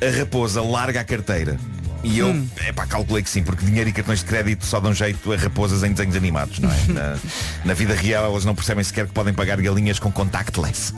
a 0.00 0.18
raposa 0.18 0.62
larga 0.62 1.00
a 1.00 1.04
carteira. 1.04 1.58
E 2.04 2.18
eu, 2.20 2.28
Hum. 2.28 2.46
é 2.64 2.72
pá, 2.72 2.86
calculei 2.86 3.22
que 3.24 3.28
sim, 3.28 3.42
porque 3.42 3.64
dinheiro 3.66 3.90
e 3.90 3.92
cartões 3.92 4.20
de 4.20 4.26
crédito 4.26 4.64
só 4.64 4.78
dão 4.80 4.94
jeito 4.94 5.32
a 5.32 5.36
raposas 5.36 5.82
em 5.82 5.90
desenhos 5.92 6.14
animados, 6.14 6.58
não 6.60 6.70
é? 6.70 6.76
Na, 6.92 7.18
na 7.64 7.74
vida 7.74 7.92
real 7.94 8.24
elas 8.24 8.44
não 8.44 8.54
percebem 8.54 8.84
sequer 8.84 9.06
que 9.06 9.12
podem 9.12 9.34
pagar 9.34 9.60
galinhas 9.60 9.98
com 9.98 10.10
contactless. 10.12 10.92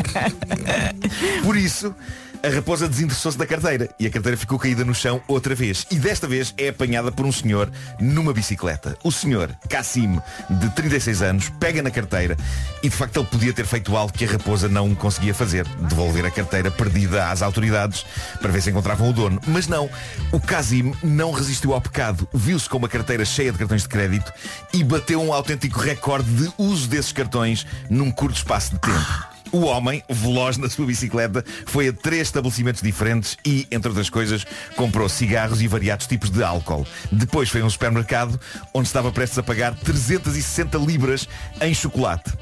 Por 1.44 1.56
isso, 1.56 1.94
a 2.42 2.48
raposa 2.48 2.88
desinteressou-se 2.88 3.36
da 3.36 3.46
carteira 3.46 3.88
e 3.98 4.06
a 4.06 4.10
carteira 4.10 4.36
ficou 4.36 4.58
caída 4.58 4.84
no 4.84 4.94
chão 4.94 5.20
outra 5.28 5.54
vez. 5.54 5.86
E 5.90 5.96
desta 5.96 6.26
vez 6.26 6.54
é 6.56 6.68
apanhada 6.68 7.12
por 7.12 7.26
um 7.26 7.32
senhor 7.32 7.70
numa 8.00 8.32
bicicleta. 8.32 8.96
O 9.04 9.12
senhor, 9.12 9.54
Cassim, 9.68 10.18
de 10.48 10.70
36 10.70 11.22
anos, 11.22 11.48
pega 11.60 11.82
na 11.82 11.90
carteira 11.90 12.36
e 12.82 12.88
de 12.88 12.96
facto 12.96 13.18
ele 13.18 13.26
podia 13.26 13.52
ter 13.52 13.66
feito 13.66 13.96
algo 13.96 14.12
que 14.12 14.24
a 14.24 14.28
raposa 14.28 14.68
não 14.68 14.94
conseguia 14.94 15.34
fazer. 15.34 15.66
Devolver 15.88 16.24
a 16.24 16.30
carteira 16.30 16.70
perdida 16.70 17.28
às 17.28 17.42
autoridades 17.42 18.04
para 18.40 18.50
ver 18.50 18.62
se 18.62 18.70
encontravam 18.70 19.10
o 19.10 19.12
dono. 19.12 19.40
Mas 19.46 19.66
não, 19.66 19.90
o 20.32 20.40
Cassim 20.40 20.94
não 21.02 21.32
resistiu 21.32 21.74
ao 21.74 21.80
pecado. 21.80 22.28
Viu-se 22.32 22.68
com 22.68 22.78
uma 22.78 22.88
carteira 22.88 23.24
cheia 23.24 23.52
de 23.52 23.58
cartões 23.58 23.82
de 23.82 23.88
crédito 23.88 24.32
e 24.72 24.82
bateu 24.82 25.20
um 25.20 25.32
autêntico 25.32 25.78
recorde 25.78 26.30
de 26.30 26.52
uso 26.56 26.88
desses 26.88 27.12
cartões 27.12 27.66
num 27.88 28.10
curto 28.10 28.36
espaço 28.36 28.72
de 28.72 28.80
tempo. 28.80 29.39
O 29.52 29.62
homem, 29.62 30.02
veloz 30.08 30.56
na 30.56 30.68
sua 30.68 30.86
bicicleta, 30.86 31.44
foi 31.66 31.88
a 31.88 31.92
três 31.92 32.28
estabelecimentos 32.28 32.82
diferentes 32.82 33.36
e, 33.44 33.66
entre 33.70 33.88
outras 33.88 34.08
coisas, 34.08 34.46
comprou 34.76 35.08
cigarros 35.08 35.60
e 35.60 35.66
variados 35.66 36.06
tipos 36.06 36.30
de 36.30 36.42
álcool. 36.42 36.86
Depois 37.10 37.48
foi 37.48 37.60
a 37.60 37.64
um 37.64 37.70
supermercado 37.70 38.38
onde 38.72 38.86
estava 38.86 39.10
prestes 39.10 39.38
a 39.38 39.42
pagar 39.42 39.74
360 39.74 40.78
libras 40.78 41.28
em 41.60 41.74
chocolate. 41.74 42.32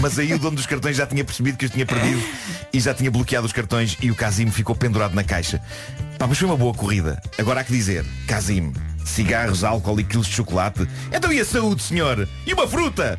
Mas 0.00 0.18
aí 0.18 0.32
o 0.32 0.38
dono 0.38 0.56
dos 0.56 0.66
cartões 0.66 0.96
já 0.96 1.06
tinha 1.06 1.24
percebido 1.24 1.58
que 1.58 1.66
os 1.66 1.70
tinha 1.70 1.84
perdido 1.84 2.22
e 2.72 2.80
já 2.80 2.94
tinha 2.94 3.10
bloqueado 3.10 3.46
os 3.46 3.52
cartões 3.52 3.96
e 4.00 4.10
o 4.10 4.14
Casim 4.14 4.50
ficou 4.50 4.74
pendurado 4.74 5.14
na 5.14 5.24
caixa. 5.24 5.60
Pá, 6.18 6.26
mas 6.26 6.38
foi 6.38 6.46
uma 6.46 6.56
boa 6.56 6.72
corrida. 6.72 7.20
Agora 7.36 7.60
há 7.60 7.64
que 7.64 7.72
dizer, 7.72 8.04
Casim, 8.26 8.72
cigarros, 9.04 9.64
álcool 9.64 10.00
e 10.00 10.04
quilos 10.04 10.26
de 10.26 10.34
chocolate. 10.34 10.88
Então 11.12 11.32
e 11.32 11.40
a 11.40 11.44
saúde, 11.44 11.82
senhor? 11.82 12.28
E 12.46 12.54
uma 12.54 12.66
fruta? 12.66 13.18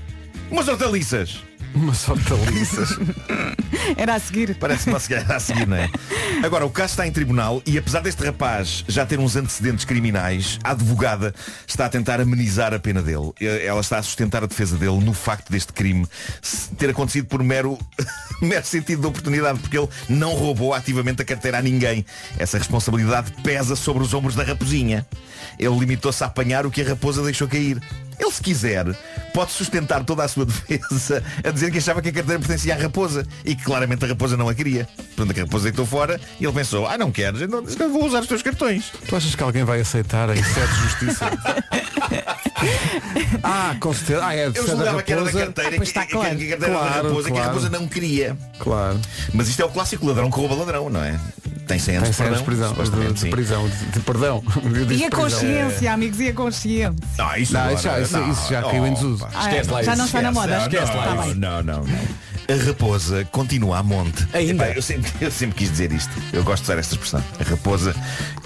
Umas 0.49 0.67
hortaliças? 0.67 1.48
Umas 1.73 2.08
hortaliças. 2.08 2.97
Era 3.95 4.15
a 4.15 4.19
seguir. 4.19 4.55
Parece 4.55 4.89
uma 4.89 4.97
a 4.97 5.39
seguir, 5.39 5.67
não 5.67 5.77
é? 5.77 5.89
Agora, 6.43 6.65
o 6.65 6.69
caso 6.69 6.91
está 6.91 7.08
em 7.08 7.12
tribunal 7.12 7.62
e 7.65 7.77
apesar 7.77 8.01
deste 8.01 8.23
rapaz 8.23 8.84
já 8.88 9.05
ter 9.05 9.19
uns 9.19 9.36
antecedentes 9.36 9.86
criminais, 9.86 10.60
a 10.63 10.71
advogada 10.71 11.34
está 11.67 11.86
a 11.86 11.89
tentar 11.89 12.19
amenizar 12.19 12.73
a 12.73 12.79
pena 12.79 13.01
dele. 13.01 13.32
Ela 13.39 13.82
está 13.82 13.97
a 13.97 14.03
sustentar 14.03 14.43
a 14.43 14.47
defesa 14.47 14.77
dele 14.77 14.99
no 14.99 15.13
facto 15.13 15.51
deste 15.51 15.73
crime 15.73 16.08
ter 16.77 16.89
acontecido 16.89 17.27
por 17.27 17.43
mero, 17.43 17.77
mero 18.41 18.65
sentido 18.65 19.01
de 19.01 19.08
oportunidade, 19.08 19.60
porque 19.60 19.77
ele 19.77 19.89
não 20.08 20.34
roubou 20.34 20.73
ativamente 20.73 21.21
a 21.21 21.25
carteira 21.25 21.60
a 21.60 21.62
ninguém. 21.62 22.05
Essa 22.38 22.58
responsabilidade 22.58 23.32
pesa 23.43 23.75
sobre 23.75 24.03
os 24.03 24.13
ombros 24.13 24.36
da 24.36 24.43
raposinha. 24.43 25.05
Ele 25.58 25.77
limitou-se 25.77 26.23
a 26.23 26.27
apanhar 26.27 26.65
o 26.65 26.71
que 26.71 26.82
a 26.82 26.88
raposa 26.89 27.23
deixou 27.23 27.47
cair. 27.47 27.82
Ele, 28.19 28.32
se 28.32 28.41
quiser, 28.41 28.86
pode 29.39 29.54
sustentar 29.54 30.04
toda 30.04 30.25
a 30.25 30.28
sua 30.28 30.43
defesa 30.45 31.23
a 31.45 31.49
dizer 31.49 31.71
que 31.71 31.78
achava 31.78 32.02
que 32.02 32.10
a 32.10 32.12
carteira 32.12 32.39
pertencia 32.39 32.75
à 32.75 32.78
raposa 32.78 33.25
e 33.45 33.56
que 33.56 33.63
claramente 33.63 34.04
a 34.04 34.08
raposa 34.10 34.36
não 34.36 34.49
a 34.49 34.54
queria. 34.54 34.86
Portanto, 35.15 35.38
a 35.38 35.41
raposa 35.43 35.63
deitou 35.63 35.86
fora 35.86 36.19
e 36.41 36.43
ele 36.43 36.52
pensou, 36.54 36.86
ah, 36.86 36.97
não 36.97 37.10
queres, 37.10 37.39
então 37.41 37.63
eu 37.80 37.93
vou 37.93 38.06
usar 38.06 38.19
os 38.19 38.28
teus 38.28 38.41
cartões. 38.41 38.91
Tu 39.08 39.15
achas 39.15 39.34
que 39.36 39.41
alguém 39.41 39.63
vai 39.63 39.80
aceitar 39.80 40.30
em 40.36 40.43
sede 40.43 40.67
de 40.73 40.82
justiça? 40.82 41.25
ah, 43.43 43.75
com 43.80 43.93
certeza. 43.93 44.25
Ah, 44.25 44.36
é 44.36 44.49
de 44.49 44.58
Eu 44.58 44.65
da 44.67 44.75
julgava 44.75 45.04
que 45.04 45.13
era 45.13 45.23
da 45.23 45.32
carteira, 45.32 45.69
Ah, 45.69 45.73
pois 45.78 45.91
que, 45.91 45.99
está 45.99 46.06
que- 46.06 46.13
a 46.13 46.19
claro. 46.19 46.30
carteira 46.30 46.54
era 46.56 46.60
da 46.60 46.67
Claro, 46.67 47.08
raposa, 47.08 47.23
que 47.23 47.32
a 47.32 47.36
claro. 47.36 47.47
raposa 47.47 47.69
não 47.69 47.88
queria. 47.88 48.38
Claro. 48.60 48.99
Mas 49.34 49.47
isto 49.47 49.62
é 49.62 49.65
o 49.65 49.69
clássico 49.69 50.06
ladrão 50.06 50.30
que 50.30 50.38
rouba 50.38 50.56
ladrão, 50.56 50.89
não 50.89 51.04
é? 51.04 51.19
Tem 51.67 51.78
100 51.78 51.97
anos 51.97 52.10
Tem 52.10 52.12
de 52.12 52.17
cenas 52.17 52.41
perdão. 52.41 52.69
de 52.69 52.75
prisão. 52.75 53.04
De, 53.04 53.13
de 53.13 53.30
prisão. 53.30 53.69
De, 53.69 53.86
de 53.91 53.99
perdão. 53.99 54.43
E 54.89 55.06
a 55.06 55.10
consciência, 55.12 55.93
amigos, 55.93 56.19
e 56.19 56.30
a 56.30 56.34
consciência. 56.34 56.95
Não, 57.17 57.36
isso, 57.38 57.54
Não, 57.54 57.60
agora- 57.62 57.75
isso 57.75 57.84
já- 58.12 58.19
não, 58.19 58.32
isso 58.32 58.49
já 58.49 58.62
caiu 58.63 58.88
em 58.88 58.93
desuso. 58.95 59.28
Pá. 59.29 59.39
Ah, 59.39 59.49
Esquece 59.49 59.71
lá 59.71 59.83
já 59.83 59.91
isso, 59.91 59.99
não 59.99 60.05
está 60.05 60.21
na 60.21 60.31
moda. 60.31 60.57
Esquece 60.57 60.93
lá 60.93 61.03
Tá 61.03 61.15
não, 61.15 61.63
não, 61.63 61.63
não. 61.63 61.85
A 62.49 62.65
raposa 62.65 63.23
continua 63.25 63.77
a 63.77 63.83
monte. 63.83 64.27
Ainda? 64.33 64.65
Epá, 64.65 64.75
eu, 64.75 64.81
sempre, 64.81 65.12
eu 65.21 65.29
sempre 65.29 65.55
quis 65.55 65.69
dizer 65.69 65.91
isto. 65.91 66.12
Eu 66.33 66.43
gosto 66.43 66.63
de 66.63 66.71
usar 66.71 66.79
esta 66.79 66.95
expressão. 66.95 67.23
A 67.39 67.43
raposa 67.43 67.95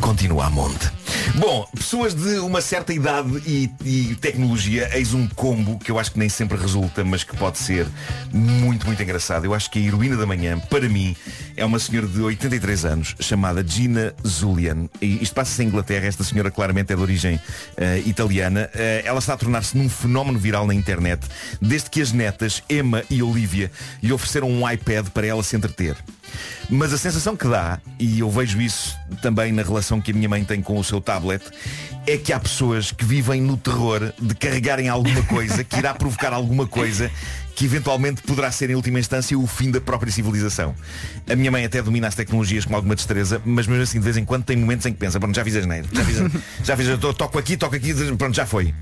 continua 0.01 0.47
a 0.47 0.49
monte. 0.49 0.91
Bom, 1.35 1.65
pessoas 1.73 2.13
de 2.13 2.37
uma 2.39 2.59
certa 2.59 2.93
idade 2.93 3.41
e, 3.45 3.71
e 3.85 4.15
tecnologia, 4.15 4.89
eis 4.93 5.13
um 5.13 5.25
combo 5.27 5.79
que 5.79 5.89
eu 5.89 5.97
acho 5.97 6.11
que 6.11 6.19
nem 6.19 6.27
sempre 6.27 6.57
resulta, 6.57 7.03
mas 7.05 7.23
que 7.23 7.35
pode 7.37 7.57
ser 7.57 7.87
muito, 8.31 8.85
muito 8.85 9.01
engraçado. 9.01 9.45
Eu 9.45 9.53
acho 9.53 9.71
que 9.71 9.79
a 9.79 9.81
heroína 9.81 10.17
da 10.17 10.25
manhã, 10.25 10.59
para 10.59 10.89
mim, 10.89 11.15
é 11.55 11.63
uma 11.63 11.79
senhora 11.79 12.07
de 12.07 12.21
83 12.21 12.85
anos, 12.85 13.15
chamada 13.21 13.65
Gina 13.65 14.13
Zulian. 14.27 14.89
E 15.01 15.23
isto 15.23 15.33
passa-se 15.33 15.63
em 15.63 15.67
Inglaterra, 15.67 16.07
esta 16.07 16.25
senhora 16.25 16.51
claramente 16.51 16.91
é 16.91 16.95
de 16.95 17.01
origem 17.01 17.39
eh, 17.77 18.03
italiana. 18.05 18.69
Eh, 18.73 19.03
ela 19.05 19.19
está 19.19 19.33
a 19.33 19.37
tornar-se 19.37 19.77
num 19.77 19.87
fenómeno 19.87 20.37
viral 20.37 20.67
na 20.67 20.73
internet, 20.73 21.25
desde 21.61 21.89
que 21.89 22.01
as 22.01 22.11
netas, 22.11 22.61
Emma 22.69 23.01
e 23.09 23.23
Olivia, 23.23 23.71
lhe 24.01 24.11
ofereceram 24.11 24.49
um 24.49 24.69
iPad 24.69 25.07
para 25.09 25.27
ela 25.27 25.43
se 25.43 25.55
entreter. 25.55 25.95
Mas 26.69 26.93
a 26.93 26.97
sensação 26.97 27.35
que 27.35 27.47
dá, 27.47 27.79
e 27.99 28.19
eu 28.19 28.31
vejo 28.31 28.59
isso 28.61 28.97
também 29.21 29.51
na 29.51 29.61
relação 29.61 30.01
que 30.01 30.11
a 30.11 30.13
minha 30.13 30.29
mãe 30.29 30.43
tem 30.43 30.61
com 30.61 30.77
o 30.77 30.83
seu 30.83 30.99
tablet, 30.99 31.43
é 32.07 32.17
que 32.17 32.33
há 32.33 32.39
pessoas 32.39 32.91
que 32.91 33.05
vivem 33.05 33.41
no 33.41 33.57
terror 33.57 34.11
de 34.19 34.33
carregarem 34.35 34.89
alguma 34.89 35.21
coisa 35.23 35.63
que 35.63 35.77
irá 35.77 35.93
provocar 35.93 36.33
alguma 36.33 36.65
coisa 36.65 37.11
que 37.55 37.65
eventualmente 37.65 38.21
poderá 38.23 38.51
ser 38.51 38.69
em 38.71 38.75
última 38.75 38.99
instância 38.99 39.37
o 39.37 39.45
fim 39.45 39.69
da 39.69 39.79
própria 39.79 40.11
civilização. 40.11 40.73
A 41.29 41.35
minha 41.35 41.51
mãe 41.51 41.63
até 41.65 41.81
domina 41.81 42.07
as 42.07 42.15
tecnologias 42.15 42.65
com 42.65 42.75
alguma 42.75 42.95
destreza, 42.95 43.41
mas 43.45 43.67
mesmo 43.67 43.83
assim 43.83 43.99
de 43.99 44.03
vez 44.03 44.17
em 44.17 44.25
quando 44.25 44.43
tem 44.43 44.57
momentos 44.57 44.85
em 44.85 44.93
que 44.93 44.97
pensa, 44.97 45.19
pronto, 45.19 45.35
já 45.35 45.43
fiz 45.43 45.55
as 45.55 45.65
já 45.65 46.03
fiz, 46.03 46.41
já 46.65 46.77
fiz, 46.77 46.87
toco 47.15 47.37
aqui, 47.37 47.55
toco 47.55 47.75
aqui, 47.75 47.93
pronto, 48.17 48.35
já 48.35 48.45
foi. 48.45 48.73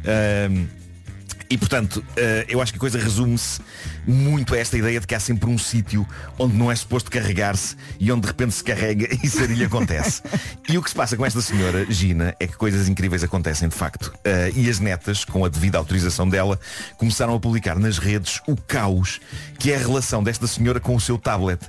E 1.51 1.57
portanto, 1.57 2.01
eh, 2.15 2.45
eu 2.47 2.61
acho 2.61 2.71
que 2.71 2.77
a 2.77 2.79
coisa 2.79 2.97
resume-se 2.97 3.59
muito 4.07 4.55
a 4.55 4.57
esta 4.57 4.77
ideia 4.77 5.01
de 5.01 5.05
que 5.05 5.13
há 5.13 5.19
sempre 5.19 5.49
um 5.49 5.57
sítio 5.57 6.07
onde 6.39 6.55
não 6.55 6.71
é 6.71 6.75
suposto 6.77 7.11
carregar-se 7.11 7.75
e 7.99 8.09
onde 8.09 8.21
de 8.21 8.27
repente 8.27 8.53
se 8.53 8.63
carrega 8.63 9.05
e 9.21 9.27
sarilho 9.27 9.65
acontece. 9.65 10.21
E 10.69 10.77
o 10.77 10.81
que 10.81 10.89
se 10.89 10.95
passa 10.95 11.17
com 11.17 11.25
esta 11.25 11.41
senhora, 11.41 11.85
Gina, 11.89 12.33
é 12.39 12.47
que 12.47 12.55
coisas 12.55 12.87
incríveis 12.87 13.21
acontecem 13.21 13.67
de 13.67 13.75
facto. 13.75 14.13
Eh, 14.23 14.53
e 14.55 14.69
as 14.69 14.79
netas, 14.79 15.25
com 15.25 15.43
a 15.43 15.49
devida 15.49 15.77
autorização 15.77 16.29
dela, 16.29 16.57
começaram 16.97 17.35
a 17.35 17.39
publicar 17.39 17.77
nas 17.77 17.97
redes 17.97 18.39
o 18.47 18.55
caos 18.55 19.19
que 19.59 19.73
é 19.73 19.75
a 19.75 19.79
relação 19.79 20.23
desta 20.23 20.47
senhora 20.47 20.79
com 20.79 20.95
o 20.95 21.01
seu 21.01 21.17
tablet. 21.17 21.59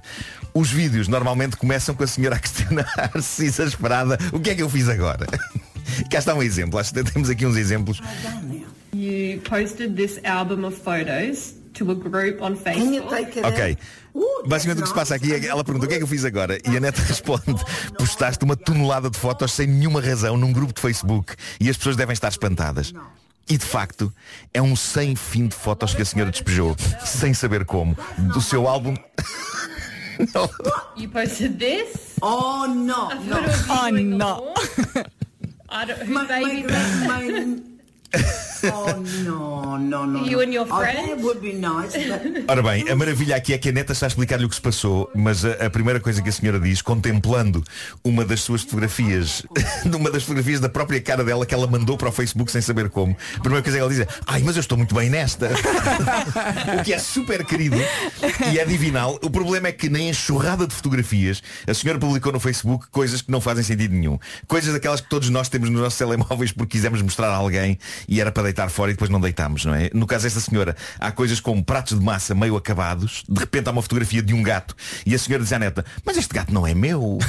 Os 0.54 0.70
vídeos 0.70 1.08
normalmente 1.08 1.56
começam 1.56 1.92
com 1.92 2.04
a 2.04 2.06
senhora 2.06 2.36
a 2.36 2.38
questionar-se 2.38 3.42
exasperada 3.46 4.16
o 4.32 4.38
que 4.38 4.50
é 4.50 4.54
que 4.54 4.62
eu 4.62 4.70
fiz 4.70 4.88
agora. 4.88 5.26
Cá 6.08 6.18
está 6.18 6.34
um 6.34 6.42
exemplo, 6.42 6.78
acho 6.78 6.94
que 6.94 7.02
temos 7.02 7.28
aqui 7.28 7.44
uns 7.44 7.56
exemplos. 7.56 8.00
You 9.42 9.48
posted 9.48 9.96
this 9.96 10.20
album 10.24 10.64
of 10.64 10.76
photos 10.76 11.54
to 11.74 11.90
a 11.90 11.94
group 11.94 12.40
on 12.42 12.54
Facebook. 12.54 13.40
Ok. 13.42 13.76
Basicamente 14.46 14.80
o 14.80 14.82
que 14.82 14.88
se 14.88 14.94
passa 14.94 15.14
aqui 15.16 15.32
é 15.32 15.40
que 15.40 15.48
ela 15.48 15.64
pergunta 15.64 15.86
o 15.86 15.88
que 15.88 15.94
é 15.94 15.98
que 15.98 16.04
eu 16.04 16.08
fiz 16.08 16.24
agora 16.24 16.58
e 16.64 16.76
a 16.76 16.80
neta 16.80 17.00
responde 17.02 17.64
postaste 17.98 18.44
uma 18.44 18.54
tonelada 18.54 19.10
de 19.10 19.18
fotos 19.18 19.52
sem 19.52 19.66
nenhuma 19.66 20.00
razão 20.00 20.36
num 20.36 20.52
grupo 20.52 20.72
de 20.72 20.80
Facebook 20.80 21.34
e 21.58 21.68
as 21.68 21.76
pessoas 21.76 21.96
devem 21.96 22.12
estar 22.12 22.28
espantadas. 22.28 22.92
E 23.48 23.58
de 23.58 23.64
facto 23.64 24.12
é 24.54 24.62
um 24.62 24.76
sem 24.76 25.16
fim 25.16 25.48
de 25.48 25.56
fotos 25.56 25.92
que 25.94 26.02
a 26.02 26.04
senhora 26.04 26.30
despejou, 26.30 26.76
sem 27.04 27.34
saber 27.34 27.64
como, 27.64 27.96
do 28.32 28.40
seu 28.40 28.68
álbum. 28.68 28.94
You 30.94 31.08
posted 31.08 31.58
this. 31.58 32.16
Oh 32.20 32.66
no, 32.68 33.08
no. 33.24 33.36
Oh, 33.68 33.90
no. 33.90 34.54
I 35.68 35.86
don't, 35.86 36.06
My, 36.06 36.26
my, 36.26 36.62
my, 37.08 37.71
oh 38.14 38.92
no, 39.24 39.78
no, 39.78 40.06
no. 40.06 40.26
You 40.26 40.40
and 40.40 40.52
your 40.52 40.66
Oh, 40.70 40.78
friend? 40.78 41.08
that 41.08 41.20
would 41.20 41.40
be 41.40 41.52
nice, 41.54 41.92
but 41.96 42.44
Ora 42.48 42.62
bem, 42.62 42.88
a 42.88 42.94
maravilha 42.94 43.36
aqui 43.36 43.52
é 43.52 43.58
que 43.58 43.68
a 43.68 43.72
neta 43.72 43.92
está 43.92 44.06
a 44.06 44.08
explicar-lhe 44.08 44.44
o 44.44 44.48
que 44.48 44.54
se 44.54 44.60
passou, 44.60 45.10
mas 45.14 45.44
a, 45.44 45.66
a 45.66 45.70
primeira 45.70 45.98
coisa 46.00 46.22
que 46.22 46.28
a 46.28 46.32
senhora 46.32 46.60
diz, 46.60 46.80
contemplando 46.82 47.62
uma 48.04 48.24
das 48.24 48.40
suas 48.42 48.62
fotografias, 48.62 49.42
uma 49.84 50.10
das 50.10 50.22
fotografias 50.22 50.60
da 50.60 50.68
própria 50.68 51.00
cara 51.00 51.24
dela 51.24 51.44
que 51.44 51.54
ela 51.54 51.66
mandou 51.66 51.96
para 51.96 52.08
o 52.08 52.12
Facebook 52.12 52.50
sem 52.52 52.60
saber 52.60 52.88
como, 52.90 53.16
a 53.36 53.40
primeira 53.40 53.62
coisa 53.62 53.78
que 53.78 53.82
ela 53.82 53.90
diz 53.90 54.00
é, 54.00 54.06
ai, 54.26 54.42
mas 54.44 54.56
eu 54.56 54.60
estou 54.60 54.78
muito 54.78 54.94
bem 54.94 55.10
nesta. 55.10 55.50
o 56.78 56.84
que 56.84 56.92
é 56.92 56.98
super 56.98 57.44
querido 57.44 57.76
e 58.52 58.58
é 58.58 58.64
divinal. 58.64 59.18
O 59.22 59.30
problema 59.30 59.68
é 59.68 59.72
que 59.72 59.88
nem 59.88 60.08
enxurrada 60.08 60.66
de 60.66 60.74
fotografias 60.74 61.42
a 61.66 61.74
senhora 61.74 61.98
publicou 61.98 62.32
no 62.32 62.40
Facebook 62.40 62.86
coisas 62.90 63.22
que 63.22 63.30
não 63.30 63.40
fazem 63.40 63.64
sentido 63.64 63.94
nenhum. 63.94 64.18
Coisas 64.46 64.72
daquelas 64.72 65.00
que 65.00 65.08
todos 65.08 65.28
nós 65.30 65.48
temos 65.48 65.70
nos 65.70 65.80
nossos 65.80 65.98
telemóveis 65.98 66.52
porque 66.52 66.72
quisemos 66.76 67.00
mostrar 67.02 67.28
a 67.28 67.36
alguém 67.36 67.78
e 68.08 68.20
era 68.20 68.32
para 68.32 68.44
deitar 68.44 68.68
fora 68.68 68.90
e 68.90 68.94
depois 68.94 69.10
não 69.10 69.20
deitámos, 69.20 69.64
não 69.64 69.74
é? 69.74 69.90
No 69.92 70.06
caso 70.06 70.24
desta 70.24 70.40
senhora, 70.40 70.76
há 70.98 71.10
coisas 71.10 71.40
como 71.40 71.64
pratos 71.64 71.98
de 71.98 72.04
massa 72.04 72.34
meio 72.34 72.56
acabados, 72.56 73.24
de 73.28 73.40
repente 73.40 73.68
há 73.68 73.72
uma 73.72 73.82
fotografia 73.82 74.22
de 74.22 74.34
um 74.34 74.42
gato 74.42 74.74
e 75.04 75.14
a 75.14 75.18
senhora 75.18 75.42
diz 75.42 75.52
à 75.52 75.58
neta, 75.58 75.84
mas 76.04 76.16
este 76.16 76.34
gato 76.34 76.52
não 76.52 76.66
é 76.66 76.74
meu. 76.74 77.18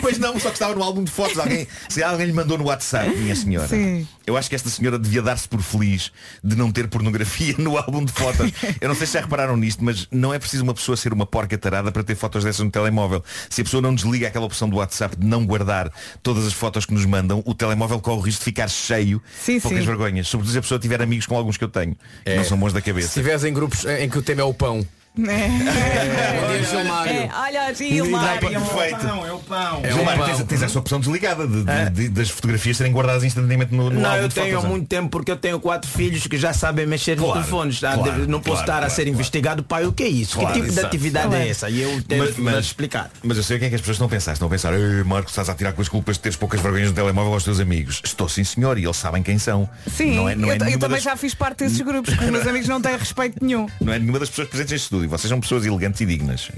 pois 0.00 0.18
não, 0.18 0.38
só 0.38 0.48
que 0.48 0.54
estava 0.54 0.74
no 0.74 0.82
álbum 0.82 1.04
de 1.04 1.10
fotos. 1.10 1.38
Alguém, 1.38 1.66
se 1.88 2.02
alguém 2.02 2.26
lhe 2.26 2.32
mandou 2.32 2.58
no 2.58 2.64
WhatsApp, 2.64 3.14
minha 3.16 3.36
senhora. 3.36 3.68
Sim. 3.68 4.06
Eu 4.26 4.36
acho 4.36 4.48
que 4.48 4.54
esta 4.54 4.70
senhora 4.70 4.98
devia 4.98 5.22
dar-se 5.22 5.48
por 5.48 5.62
feliz 5.62 6.12
de 6.42 6.56
não 6.56 6.70
ter 6.70 6.88
pornografia 6.88 7.54
no 7.58 7.76
álbum 7.76 8.04
de 8.04 8.12
fotos. 8.12 8.52
Eu 8.80 8.88
não 8.88 8.94
sei 8.94 9.06
se 9.06 9.14
já 9.14 9.20
repararam 9.20 9.56
nisto, 9.56 9.84
mas 9.84 10.06
não 10.10 10.32
é 10.32 10.38
preciso 10.38 10.62
uma 10.62 10.74
pessoa 10.74 10.96
ser 10.96 11.12
uma 11.12 11.26
porca 11.26 11.58
tarada 11.58 11.90
para 11.90 12.04
ter 12.04 12.14
fotos 12.14 12.44
dessas 12.44 12.64
no 12.64 12.70
telemóvel. 12.70 13.22
Se 13.50 13.60
a 13.60 13.64
pessoa 13.64 13.80
não 13.80 13.94
desliga 13.94 14.28
aquela 14.28 14.46
opção 14.46 14.68
do 14.68 14.76
WhatsApp 14.76 15.16
de 15.16 15.26
não 15.26 15.44
guardar 15.44 15.92
todas 16.22 16.46
as 16.46 16.52
fotos 16.52 16.86
que 16.86 16.94
nos 16.94 17.04
mandam, 17.04 17.42
o 17.44 17.54
telemóvel 17.54 18.00
corre 18.00 18.21
risco 18.22 18.40
de 18.40 18.44
ficar 18.44 18.68
cheio 18.68 19.22
Sim, 19.38 19.56
de 19.56 19.60
poucas 19.60 19.80
sim. 19.80 19.86
vergonhas. 19.86 20.28
Sobretudo 20.28 20.52
se 20.52 20.58
a 20.58 20.62
pessoa 20.62 20.80
tiver 20.80 21.02
amigos 21.02 21.26
com 21.26 21.36
alguns 21.36 21.56
que 21.56 21.64
eu 21.64 21.68
tenho. 21.68 21.96
que 22.24 22.34
Não 22.34 22.44
são 22.44 22.56
bons 22.58 22.72
da 22.72 22.80
Se 22.80 22.86
cabeça. 22.86 23.08
estiveres 23.08 23.44
em 23.44 23.52
grupos 23.52 23.84
em 23.84 24.08
que 24.08 24.18
o 24.18 24.22
tema 24.22 24.40
é 24.40 24.44
o 24.44 24.54
pão. 24.54 24.86
Bom 25.14 25.24
dia, 25.24 26.62
Gilmário. 26.64 27.12
É, 27.12 27.30
olha, 27.34 27.74
Gilmar. 27.74 28.38
Perfeito. 28.40 29.06
É 29.26 29.32
o 29.32 29.38
pão. 29.40 29.80
É 29.84 29.90
o 29.90 29.96
Gilmar, 29.96 30.16
pão. 30.16 30.26
tens, 30.26 30.42
tens 30.44 30.62
essa 30.62 30.78
opção 30.78 30.98
desligada 31.00 31.46
de- 31.46 31.64
de- 31.64 31.90
de- 31.90 32.08
das 32.08 32.30
fotografias 32.30 32.78
serem 32.78 32.92
guardadas 32.94 33.22
instantaneamente 33.22 33.74
no, 33.74 33.90
no 33.90 34.00
Não, 34.00 34.08
álbum 34.08 34.22
eu 34.22 34.28
de 34.28 34.34
tenho 34.34 34.46
há 34.46 34.50
fotos, 34.52 34.64
não? 34.64 34.70
muito 34.70 34.88
tempo 34.88 35.10
porque 35.10 35.30
eu 35.30 35.36
tenho 35.36 35.60
quatro 35.60 35.90
filhos 35.90 36.26
que 36.26 36.38
já 36.38 36.54
sabem 36.54 36.86
mexer 36.86 37.16
Claro, 37.18 37.34
nos 37.34 37.44
telefones. 37.46 37.80
tá? 37.80 37.94
claro, 37.94 38.26
não 38.26 38.40
posso 38.40 38.64
claro, 38.64 38.78
estar 38.80 38.86
a 38.86 38.88
ser 38.88 39.02
claro. 39.02 39.10
investigado. 39.10 39.62
Pai, 39.62 39.84
o 39.84 39.92
que 39.92 40.02
é 40.02 40.08
isso? 40.08 40.38
Claro, 40.38 40.48
que 40.48 40.60
tipo 40.60 40.66
de 40.66 40.72
exato. 40.72 40.86
atividade 40.86 41.26
Claro. 41.28 41.42
é 41.42 41.48
essa? 41.48 41.68
E 41.68 41.82
eu 41.82 42.02
tenho 42.04 42.24
Mas- 42.24 42.34
que 42.34 42.40
mas- 42.40 42.64
explicar. 42.64 43.10
Mas 43.22 43.36
eu 43.36 43.42
sei 43.42 43.56
o 43.58 43.60
que 43.60 43.66
é 43.66 43.68
que 43.68 43.74
as 43.74 43.80
pessoas 43.82 43.96
estão 43.96 44.06
a 44.06 44.10
pensar. 44.10 44.32
Estão 44.32 44.48
a 44.48 44.50
pensar, 44.50 44.72
"Ei, 44.72 45.04
Marco, 45.04 45.28
estás 45.28 45.48
a 45.50 45.54
tirar 45.54 45.72
com 45.74 45.82
as 45.82 45.88
culpas 45.90 46.16
de 46.16 46.22
teres 46.22 46.36
poucas 46.36 46.58
vergonhas 46.60 46.88
no 46.88 46.94
telemóvel 46.94 47.34
aos 47.34 47.44
teus 47.44 47.60
amigos. 47.60 48.00
Estou 48.02 48.30
sim 48.30 48.44
senhor 48.44 48.78
e 48.78 48.84
eles 48.84 48.96
sabem 48.96 49.22
quem 49.22 49.38
são. 49.38 49.68
Sim, 49.94 50.16
não 50.16 50.26
é, 50.26 50.34
não 50.34 50.48
eu, 50.48 50.54
é 50.54 50.56
eu 50.56 50.78
também 50.78 50.96
das- 50.96 51.02
já 51.02 51.16
fiz 51.16 51.34
parte 51.34 51.58
desses 51.58 51.80
grupos, 51.82 52.08
porque 52.14 52.24
os 52.24 52.30
meus 52.30 52.46
amigos 52.46 52.66
não 52.68 52.80
têm 52.80 52.96
respeito 52.96 53.44
nenhum. 53.44 53.66
Não 53.78 53.92
é 53.92 53.98
nenhuma 53.98 54.18
das 54.18 54.30
pessoas 54.30 54.48
presentes 54.48 54.72
neste 54.72 54.94
estúdio. 55.02 55.10
Vocês 55.10 55.28
são 55.28 55.40
pessoas 55.40 55.66
elegantes 55.66 56.00
e 56.00 56.06
dignas. 56.06 56.48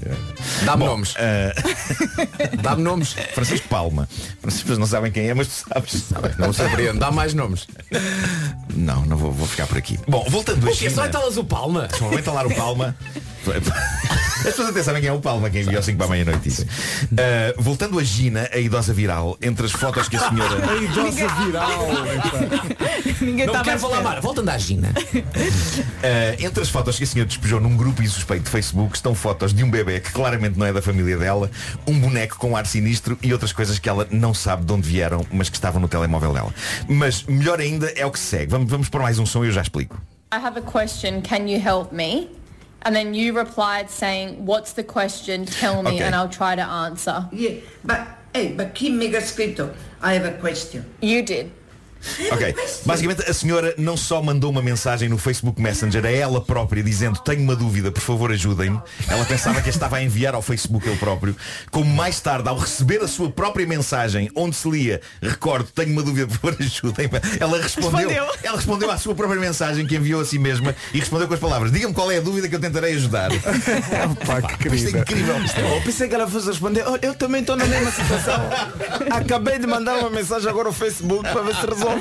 Dá-me 0.64 0.84
nomes. 0.84 1.14
ah, 1.16 1.52
Dá-me 2.62 2.82
nomes. 2.82 3.14
Francisco 3.34 3.68
Palma. 3.68 4.08
Pessoas 4.42 4.78
não 4.78 4.86
sabem 4.86 5.10
quem 5.10 5.28
é, 5.28 5.34
mas 5.34 5.48
tu 5.48 5.52
sabes. 5.68 6.04
Não 6.38 6.52
surpreendo. 6.52 6.98
Dá 6.98 7.10
mais 7.10 7.34
nomes. 7.34 7.66
Não, 8.74 9.04
não 9.06 9.16
vou, 9.16 9.32
vou 9.32 9.46
ficar 9.46 9.66
por 9.66 9.78
aqui. 9.78 9.98
Bom, 10.06 10.24
voltando 10.28 10.68
a 10.68 10.72
quê? 10.72 10.90
Só 10.90 11.02
China. 11.02 11.06
entalas 11.08 11.36
o 11.36 11.44
palma? 11.44 11.88
Vou 11.98 12.18
entalar 12.18 12.46
o 12.46 12.54
Palma. 12.54 12.96
As 13.50 14.50
pessoas 14.50 14.68
até 14.68 14.82
sabem 14.82 15.00
quem 15.00 15.08
é 15.08 15.12
o 15.12 15.20
Palma, 15.20 15.48
quem 15.48 15.62
enviou 15.62 15.82
5 15.82 15.96
para 15.96 16.06
a 16.06 16.10
meia-noite. 16.10 16.48
isso. 16.48 16.66
Ah, 17.16 17.54
voltando 17.56 17.98
a 17.98 18.04
Gina, 18.04 18.48
a 18.52 18.58
idosa 18.58 18.92
viral, 18.92 19.38
entre 19.40 19.64
as 19.64 19.72
fotos 19.72 20.06
que 20.08 20.16
a 20.16 20.28
senhora. 20.28 20.56
Idosa 20.82 21.28
viral. 21.44 21.88
Ninguém 23.20 23.46
Não 23.46 23.62
quero 23.62 23.76
a 23.76 23.78
falar 23.78 24.02
mais. 24.02 24.22
Volta 24.22 24.40
a 24.40 24.42
andar, 24.42 24.58
Gina. 24.58 24.92
Ah, 26.02 26.36
entre 26.38 26.62
as 26.62 26.68
fotos 26.68 26.98
que 26.98 27.04
a 27.04 27.06
senhora 27.06 27.26
despejou 27.26 27.58
num 27.60 27.74
grupo 27.76 28.02
insuspeito 28.02 28.44
de 28.44 28.50
Facebook 28.50 28.94
estão 28.94 29.14
fotos 29.14 29.54
de 29.54 29.64
um 29.64 29.70
bebê 29.70 30.00
que 30.00 30.12
claramente 30.12 30.58
não 30.58 30.66
é 30.66 30.72
da 30.72 30.82
família 30.82 31.16
dela, 31.16 31.50
um 31.86 31.98
boneco 31.98 32.36
com 32.36 32.54
ar 32.54 32.66
sinistro 32.66 33.18
e 33.22 33.32
outras 33.32 33.52
coisas 33.52 33.78
que 33.78 33.88
ela 33.88 34.06
não 34.10 34.34
sabe 34.34 34.64
de 34.64 34.72
onde 34.72 34.86
vieram, 34.86 35.24
mas 35.32 35.48
que 35.48 35.56
estavam 35.56 35.80
no 35.80 35.88
telemóvel 35.88 36.34
dela. 36.34 36.54
Mas 36.86 37.22
melhor 37.24 37.60
ainda 37.60 37.86
é 37.96 38.04
o 38.04 38.10
que 38.10 38.18
se 38.18 38.26
segue. 38.26 38.50
Vamos, 38.50 38.70
vamos 38.70 38.88
pôr 38.90 39.00
mais 39.00 39.18
um 39.18 39.24
som 39.24 39.42
e 39.42 39.48
eu 39.48 39.52
já 39.52 39.62
explico. 39.62 40.00
I 40.32 40.36
have 40.36 40.58
a 40.58 40.62
question. 40.62 41.22
Can 41.22 41.46
you 41.48 41.60
help 41.60 41.92
me? 41.92 42.28
And 42.84 42.94
then 42.94 43.14
you 43.14 43.32
replied 43.32 43.90
saying, 43.90 44.44
"What's 44.44 44.72
the 44.72 44.84
question? 44.84 45.46
Tell 45.46 45.82
me, 45.82 45.92
Okay. 45.96 46.04
and 46.04 46.14
I'll 46.14 46.28
try 46.28 46.54
to 46.54 46.62
answer." 46.62 47.26
yeah, 47.32 47.54
but 47.84 48.06
hey, 48.34 48.52
but 48.52 48.74
Kim 48.74 48.98
mega 48.98 49.18
escrito. 49.18 49.72
I 50.02 50.12
have 50.14 50.26
a 50.26 50.36
question. 50.38 50.84
You 51.00 51.22
did. 51.22 51.50
Ok. 52.32 52.54
Basicamente 52.84 53.28
a 53.28 53.34
senhora 53.34 53.74
não 53.78 53.96
só 53.96 54.22
mandou 54.22 54.50
uma 54.50 54.62
mensagem 54.62 55.08
no 55.08 55.18
Facebook 55.18 55.60
Messenger 55.60 56.04
a 56.04 56.10
ela 56.10 56.40
própria 56.40 56.82
dizendo 56.82 57.18
tenho 57.20 57.42
uma 57.42 57.56
dúvida, 57.56 57.90
por 57.90 58.00
favor 58.00 58.30
ajudem-me. 58.32 58.80
Ela 59.08 59.24
pensava 59.24 59.60
que 59.60 59.68
a 59.68 59.70
estava 59.70 59.96
a 59.96 60.02
enviar 60.02 60.34
ao 60.34 60.42
Facebook 60.42 60.88
ele 60.88 60.96
próprio. 60.96 61.36
Como 61.70 61.92
mais 61.92 62.20
tarde, 62.20 62.48
ao 62.48 62.56
receber 62.56 63.00
a 63.02 63.08
sua 63.08 63.30
própria 63.30 63.66
mensagem, 63.66 64.30
onde 64.34 64.56
se 64.56 64.68
lia, 64.70 65.00
recordo, 65.22 65.68
tenho 65.74 65.92
uma 65.92 66.02
dúvida, 66.02 66.26
por 66.26 66.36
favor 66.38 66.56
ajudem-me. 66.60 67.20
Ela 67.40 67.60
respondeu, 67.60 68.08
Respondeu. 68.08 68.28
ela 68.42 68.56
respondeu 68.56 68.90
à 68.90 68.98
sua 68.98 69.14
própria 69.14 69.40
mensagem 69.40 69.86
que 69.86 69.96
enviou 69.96 70.20
a 70.20 70.24
si 70.24 70.38
mesma 70.38 70.74
e 70.92 70.98
respondeu 70.98 71.26
com 71.28 71.34
as 71.34 71.40
palavras, 71.40 71.72
diga-me 71.72 71.94
qual 71.94 72.10
é 72.10 72.18
a 72.18 72.20
dúvida 72.20 72.48
que 72.48 72.54
eu 72.54 72.60
tentarei 72.60 72.94
ajudar. 72.94 73.30
Pá, 74.26 74.42
que 74.42 74.68
Isto 74.68 74.96
é 74.96 75.00
incrível. 75.00 75.34
Eu 75.36 75.80
pensei 75.82 76.08
que 76.08 76.14
ela 76.14 76.28
fosse 76.28 76.48
responder, 76.48 76.82
"Olha, 76.86 77.00
eu 77.02 77.14
também 77.14 77.40
estou 77.40 77.56
na 77.56 77.64
mesma 77.64 77.90
situação. 77.90 78.34
Acabei 79.10 79.58
de 79.58 79.66
mandar 79.66 79.96
uma 79.98 80.10
mensagem 80.10 80.48
agora 80.48 80.68
ao 80.68 80.74
Facebook 80.74 81.22
para 81.30 81.42
ver 81.42 81.54
se 81.54 81.66
resolve. 81.66 81.93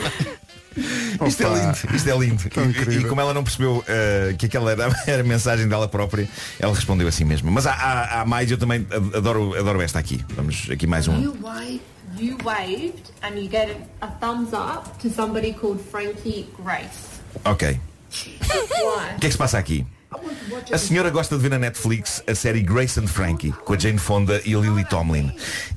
Isto 1.28 1.44
é 1.44 1.50
lindo, 1.50 1.78
isto 1.96 2.10
é 2.10 2.18
lindo. 2.18 2.44
E- 2.92 2.98
E, 2.98 3.04
como 3.06 3.22
ela 3.22 3.34
não 3.34 3.44
percebeu 3.44 3.84
eh, 3.88 4.34
que 4.38 4.48
aquela 4.48 4.72
era, 4.72 4.90
era 5.06 5.22
a 5.22 5.26
mensagem 5.26 5.68
dela 5.68 5.88
própria, 5.88 6.28
ela 6.60 6.74
respondeu 6.74 7.08
assim 7.08 7.24
mesmo. 7.24 7.52
Mas 7.52 7.68
há, 7.68 7.74
há- 7.74 8.22
há 8.22 8.26
mais, 8.26 8.50
eu 8.50 8.58
também 8.58 8.86
adoro, 9.16 9.56
adoro 9.58 9.82
esta 9.82 10.00
aqui. 10.00 10.24
Vamos 10.36 10.68
aqui 10.72 10.88
mais 10.88 11.08
um. 11.08 11.22
You 11.22 11.38
waved. 11.42 11.82
You 12.20 12.38
waved, 12.44 13.02
and 13.24 13.40
you 13.40 13.48
gave 13.50 13.76
a 14.02 14.08
thumbs 14.08 14.50
up 14.54 14.90
to 15.02 15.10
somebody 15.10 15.54
called 15.54 15.80
Frankie 15.92 16.48
Grace. 16.64 17.22
Ok. 17.46 17.80
O 18.12 19.20
que 19.20 19.26
é 19.26 19.30
que 19.30 19.32
se 19.32 19.38
passa 19.38 19.58
aqui? 19.58 19.86
A 20.72 20.78
senhora 20.78 21.10
gosta 21.10 21.36
de 21.36 21.42
ver 21.42 21.50
na 21.50 21.60
Netflix 21.60 22.24
a 22.28 22.36
série 22.36 22.62
Grace 22.62 23.00
and 23.00 23.08
Frankie, 23.08 23.52
com 23.52 23.74
a 23.74 23.78
Jane 23.78 23.98
Fonda 23.98 24.42
e 24.46 24.56
a 24.56 24.60
Lily 24.60 24.86
Tomlin. 24.86 25.32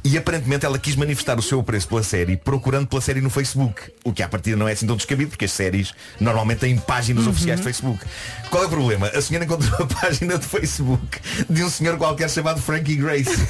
E 0.05 0.17
aparentemente 0.17 0.65
ela 0.65 0.79
quis 0.79 0.97
manifestar 0.97 1.39
o 1.39 1.43
seu 1.43 1.61
apreço 1.61 1.89
pela 1.89 2.03
série 2.03 2.37
procurando 2.37 2.87
pela 2.87 3.01
série 3.01 3.21
no 3.21 3.31
Facebook. 3.31 3.93
O 4.05 4.13
que 4.13 4.23
à 4.23 4.29
partida 4.29 4.57
não 4.57 4.69
é 4.69 4.73
assim 4.73 4.87
tão 4.87 4.97
descabido, 4.97 5.31
porque 5.31 5.45
as 5.45 5.53
séries 5.53 5.93
normalmente 6.21 6.59
têm 6.59 6.77
páginas 6.77 7.27
oficiais 7.27 7.61
de 7.61 7.65
Facebook. 7.65 8.05
Qual 8.51 8.63
é 8.63 8.67
o 8.67 8.71
problema? 8.71 9.09
A 9.09 9.21
senhora 9.21 9.45
encontrou 9.45 9.83
a 9.83 9.87
página 9.87 10.39
de 10.39 10.47
Facebook 10.47 11.21
de 11.49 11.63
um 11.63 11.71
senhor 11.71 11.97
qualquer 11.97 12.31
chamado 12.31 12.61
Frankie 12.61 12.97
Grace. 12.97 13.47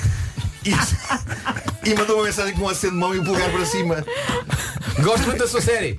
E, 0.64 1.90
e 1.90 1.94
mandou 1.94 2.16
uma 2.16 2.24
mensagem 2.24 2.54
com 2.54 2.64
um 2.64 2.68
aceno 2.68 2.94
de 2.94 2.98
mão 2.98 3.14
e 3.14 3.18
o 3.18 3.24
polegar 3.24 3.50
para 3.50 3.64
cima. 3.64 4.04
Gosto 5.00 5.26
muito 5.26 5.38
da 5.38 5.46
sua 5.46 5.60
série. 5.60 5.98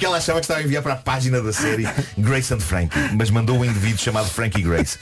Porque 0.00 0.06
ela 0.06 0.16
achava 0.16 0.40
que 0.40 0.44
estava 0.44 0.60
a 0.60 0.62
enviar 0.62 0.82
para 0.82 0.94
a 0.94 0.96
página 0.96 1.42
da 1.42 1.52
série 1.52 1.86
Grace 2.16 2.54
and 2.54 2.60
Frankie, 2.60 2.96
mas 3.12 3.28
mandou 3.28 3.58
um 3.58 3.62
indivíduo 3.66 3.98
chamado 3.98 4.30
Frankie 4.30 4.62
Grace. 4.62 4.96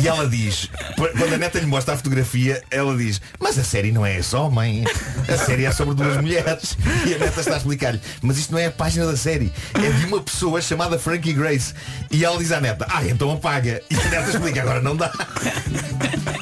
E 0.00 0.06
ela 0.06 0.24
diz, 0.28 0.70
quando 0.96 1.34
a 1.34 1.36
neta 1.36 1.58
lhe 1.58 1.66
mostra 1.66 1.94
a 1.94 1.96
fotografia, 1.96 2.62
ela 2.70 2.96
diz, 2.96 3.20
mas 3.40 3.58
a 3.58 3.64
série 3.64 3.90
não 3.90 4.06
é 4.06 4.22
só, 4.22 4.48
mãe. 4.48 4.84
A 5.28 5.36
série 5.36 5.64
é 5.64 5.72
sobre 5.72 5.96
duas 5.96 6.16
mulheres. 6.18 6.78
E 7.04 7.12
a 7.12 7.18
neta 7.18 7.40
está 7.40 7.54
a 7.54 7.56
explicar-lhe, 7.56 8.00
mas 8.22 8.38
isto 8.38 8.52
não 8.52 8.60
é 8.60 8.66
a 8.66 8.70
página 8.70 9.04
da 9.04 9.16
série, 9.16 9.52
é 9.74 9.90
de 9.98 10.06
uma 10.06 10.20
pessoa 10.20 10.62
chamada 10.62 10.96
Frankie 10.96 11.32
Grace. 11.32 11.74
E 12.08 12.24
ela 12.24 12.38
diz 12.38 12.52
à 12.52 12.60
neta, 12.60 12.86
ah, 12.88 13.04
então 13.04 13.32
apaga. 13.32 13.82
E 13.90 13.96
a 13.96 14.04
neta 14.10 14.30
explica, 14.30 14.62
agora 14.62 14.80
não 14.80 14.94
dá. 14.96 15.10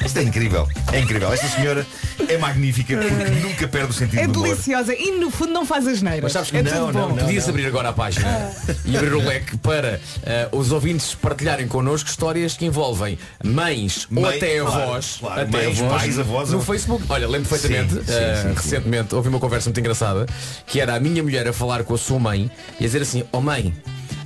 Isto 0.05 0.19
é 0.19 0.23
incrível, 0.23 0.67
é 0.93 0.99
incrível. 0.99 1.33
Esta 1.33 1.47
senhora 1.47 1.85
é 2.27 2.37
magnífica 2.37 2.97
porque 2.97 3.47
nunca 3.47 3.67
perde 3.67 3.89
o 3.89 3.93
sentido 3.93 4.19
É 4.19 4.27
do 4.27 4.39
humor. 4.39 4.49
deliciosa 4.49 4.93
e 4.93 5.19
no 5.19 5.31
fundo 5.31 5.53
não 5.53 5.65
faz 5.65 5.87
as 5.87 6.01
neiras. 6.01 6.23
Mas 6.23 6.31
sabes 6.33 6.51
que 6.51 6.57
é 6.57 6.63
não, 6.63 6.71
tudo 6.87 6.93
não, 6.93 7.09
bom. 7.09 7.15
não, 7.15 7.23
Podias 7.25 7.47
abrir 7.49 7.65
agora 7.65 7.78
a 7.85 7.93
página 7.93 8.51
e 8.85 8.97
abrir 8.97 9.13
o 9.13 9.19
leque 9.25 9.57
para 9.57 9.99
eh, 10.23 10.47
os 10.51 10.71
ouvintes 10.71 11.13
partilharem 11.15 11.67
connosco 11.67 12.09
histórias 12.09 12.55
que 12.57 12.65
envolvem 12.65 13.17
mães 13.43 14.07
ou 14.15 14.21
Mãe, 14.21 14.37
até 14.37 14.59
claro, 14.59 14.81
avós, 14.83 15.17
claro, 15.19 15.41
até 15.41 15.51
mães, 15.65 15.81
avós, 15.81 16.01
pais, 16.01 16.19
avós, 16.19 16.49
no 16.49 16.57
ou- 16.57 16.63
Facebook. 16.63 17.03
Olha, 17.09 17.27
lembro 17.27 17.49
perfeitamente, 17.49 17.93
Sim, 17.93 18.03
sim, 18.03 18.13
eh, 18.13 18.35
sim, 18.35 18.47
sim. 18.49 18.53
recentemente 18.55 19.15
houve 19.15 19.29
uma 19.29 19.39
conversa 19.39 19.69
muito 19.69 19.79
engraçada 19.79 20.25
que 20.67 20.79
era 20.79 20.95
a 20.95 20.99
minha 20.99 21.21
mulher 21.23 21.47
a 21.47 21.53
falar 21.53 21.83
com 21.83 21.93
a 21.93 21.97
sua 21.97 22.19
mãe 22.19 22.49
e 22.79 22.83
a 22.83 22.87
dizer 22.87 23.01
assim, 23.01 23.23
oh 23.31 23.41
mãe, 23.41 23.73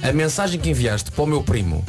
a 0.03 0.11
mensagem 0.11 0.59
que 0.59 0.69
enviaste 0.69 1.11
para 1.11 1.23
o 1.23 1.27
meu 1.27 1.41
primo 1.41 1.83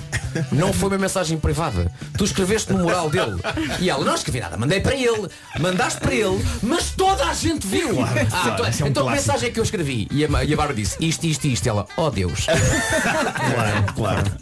não 0.52 0.72
foi 0.72 0.88
uma 0.88 0.98
mensagem 0.98 1.38
privada. 1.38 1.90
Tu 2.16 2.24
escreveste 2.24 2.72
no 2.72 2.78
mural 2.78 3.10
dele. 3.10 3.40
E 3.80 3.90
ela, 3.90 4.04
não 4.04 4.14
escrevi 4.14 4.40
nada, 4.40 4.56
mandei 4.56 4.80
para 4.80 4.94
ele, 4.94 5.28
mandaste 5.58 6.00
para 6.00 6.14
ele, 6.14 6.44
mas 6.62 6.90
toda 6.90 7.24
a 7.24 7.34
gente 7.34 7.66
viu. 7.66 7.94
Claro, 7.94 8.20
ah, 8.20 8.26
claro, 8.26 8.54
então, 8.54 8.66
é 8.66 8.84
um 8.84 8.88
então 8.88 9.06
que 9.06 9.12
mensagem 9.12 9.48
é 9.48 9.52
que 9.52 9.58
eu 9.58 9.64
escrevi? 9.64 10.08
E 10.10 10.24
a, 10.24 10.44
e 10.44 10.54
a 10.54 10.56
Bárbara 10.56 10.74
disse, 10.74 10.96
isto, 11.00 11.26
isto, 11.26 11.46
isto. 11.46 11.66
E 11.66 11.68
ela, 11.68 11.86
oh 11.96 12.10
Deus. 12.10 12.46
Claro, 12.46 13.92
claro. 13.94 14.32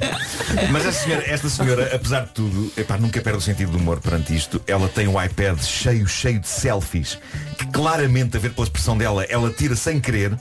Mas 0.71 0.87
esta 0.87 1.05
senhora, 1.05 1.25
esta 1.27 1.49
senhora, 1.49 1.97
apesar 1.97 2.27
de 2.27 2.31
tudo, 2.31 2.73
epá, 2.77 2.99
nunca 2.99 3.21
perde 3.21 3.39
o 3.39 3.43
sentido 3.43 3.73
do 3.73 3.79
humor 3.79 4.01
perante 4.01 4.35
isto. 4.35 4.61
Ela 4.67 4.89
tem 4.89 5.09
um 5.09 5.23
iPad 5.23 5.59
cheio, 5.63 6.07
cheio 6.07 6.41
de 6.41 6.49
selfies, 6.49 7.19
que 7.59 7.67
claramente, 7.67 8.37
a 8.37 8.41
ver 8.41 8.53
pela 8.53 8.67
expressão 8.67 8.97
dela, 8.97 9.25
ela 9.25 9.51
tira 9.51 9.75
sem 9.77 10.01
querer. 10.01 10.39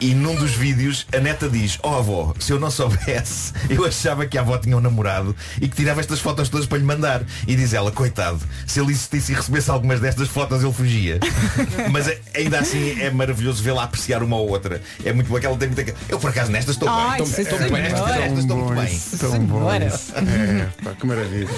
E 0.00 0.14
num 0.14 0.34
dos 0.34 0.52
vídeos 0.52 1.06
a 1.14 1.18
neta 1.18 1.48
diz, 1.48 1.78
oh 1.82 1.96
avó, 1.96 2.34
se 2.38 2.52
eu 2.52 2.60
não 2.60 2.70
soubesse, 2.70 3.52
eu 3.70 3.84
achava 3.84 4.26
que 4.26 4.36
a 4.36 4.42
avó 4.42 4.58
tinha 4.58 4.76
um 4.76 4.80
namorado 4.80 5.34
e 5.60 5.68
que 5.68 5.76
tirava 5.76 6.00
estas 6.00 6.20
fotos 6.20 6.48
todas 6.48 6.66
para 6.66 6.78
lhe 6.78 6.84
mandar. 6.84 7.22
E 7.46 7.56
diz 7.56 7.72
ela, 7.72 7.90
coitado, 7.90 8.40
se 8.66 8.80
ele 8.80 8.92
existisse 8.92 9.32
e 9.32 9.34
recebesse 9.34 9.70
algumas 9.70 10.00
destas 10.00 10.28
fotos 10.28 10.62
ele 10.62 10.72
fugia. 10.72 11.18
Mas 11.90 12.08
eh, 12.08 12.20
ainda 12.34 12.58
assim 12.58 13.00
é 13.00 13.10
maravilhoso 13.10 13.62
vê-la 13.62 13.84
apreciar 13.84 14.22
uma 14.22 14.36
ou 14.36 14.50
outra. 14.50 14.82
É 15.04 15.12
muito 15.12 15.28
bom 15.28 15.40
que 15.40 15.46
ela 15.46 15.56
tem 15.56 15.68
muita. 15.68 15.94
Eu 16.08 16.18
por 16.18 16.30
acaso 16.30 16.50
nestas 16.50 16.74
estou 16.74 16.88
bem. 16.88 17.22
Estou 17.22 17.58
bem. 17.58 17.86
Senhora. 17.86 18.18
nestas 18.18 18.38
estou 18.38 18.56
muito 18.56 18.74
bem. 18.74 19.46
Bom 19.46 19.58
Senhora. 19.58 19.86
isso. 19.86 20.12
É, 20.14 20.68
pá, 20.84 20.92
que 20.92 21.06
maravilha. 21.06 21.48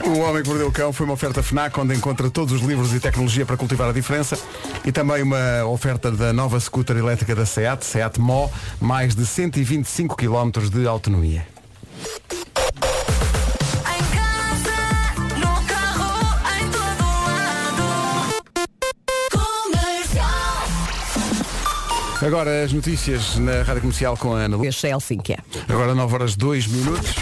O 0.00 0.18
Homem 0.20 0.42
que 0.42 0.48
Mordeu 0.48 0.68
o 0.68 0.72
Cão 0.72 0.92
foi 0.92 1.04
uma 1.04 1.14
oferta 1.14 1.42
FNAC 1.42 1.78
onde 1.78 1.94
encontra 1.94 2.30
todos 2.30 2.54
os 2.54 2.62
livros 2.62 2.94
e 2.94 3.00
tecnologia 3.00 3.44
para 3.44 3.56
cultivar 3.56 3.88
a 3.88 3.92
diferença 3.92 4.38
e 4.84 4.90
também 4.90 5.22
uma 5.22 5.64
oferta 5.66 6.10
da 6.10 6.32
nova 6.32 6.58
scooter 6.58 6.96
elétrica 6.96 7.34
da 7.34 7.44
SEAT, 7.44 7.84
SEAT 7.84 8.18
Mó, 8.18 8.48
mais 8.80 9.14
de 9.14 9.26
125 9.26 10.16
km 10.16 10.50
de 10.70 10.86
autonomia. 10.86 11.46
Agora 22.24 22.62
as 22.62 22.72
notícias 22.72 23.36
na 23.36 23.62
Rádio 23.62 23.80
Comercial 23.80 24.16
com 24.16 24.32
a 24.32 24.38
Ana 24.38 24.56
Lu. 24.56 24.64
Este 24.64 24.86
é 24.86 24.90
Helsínquia. 24.90 25.38
Agora 25.68 25.92
9 25.92 26.14
horas 26.14 26.36
2 26.36 26.68
minutos. 26.68 27.16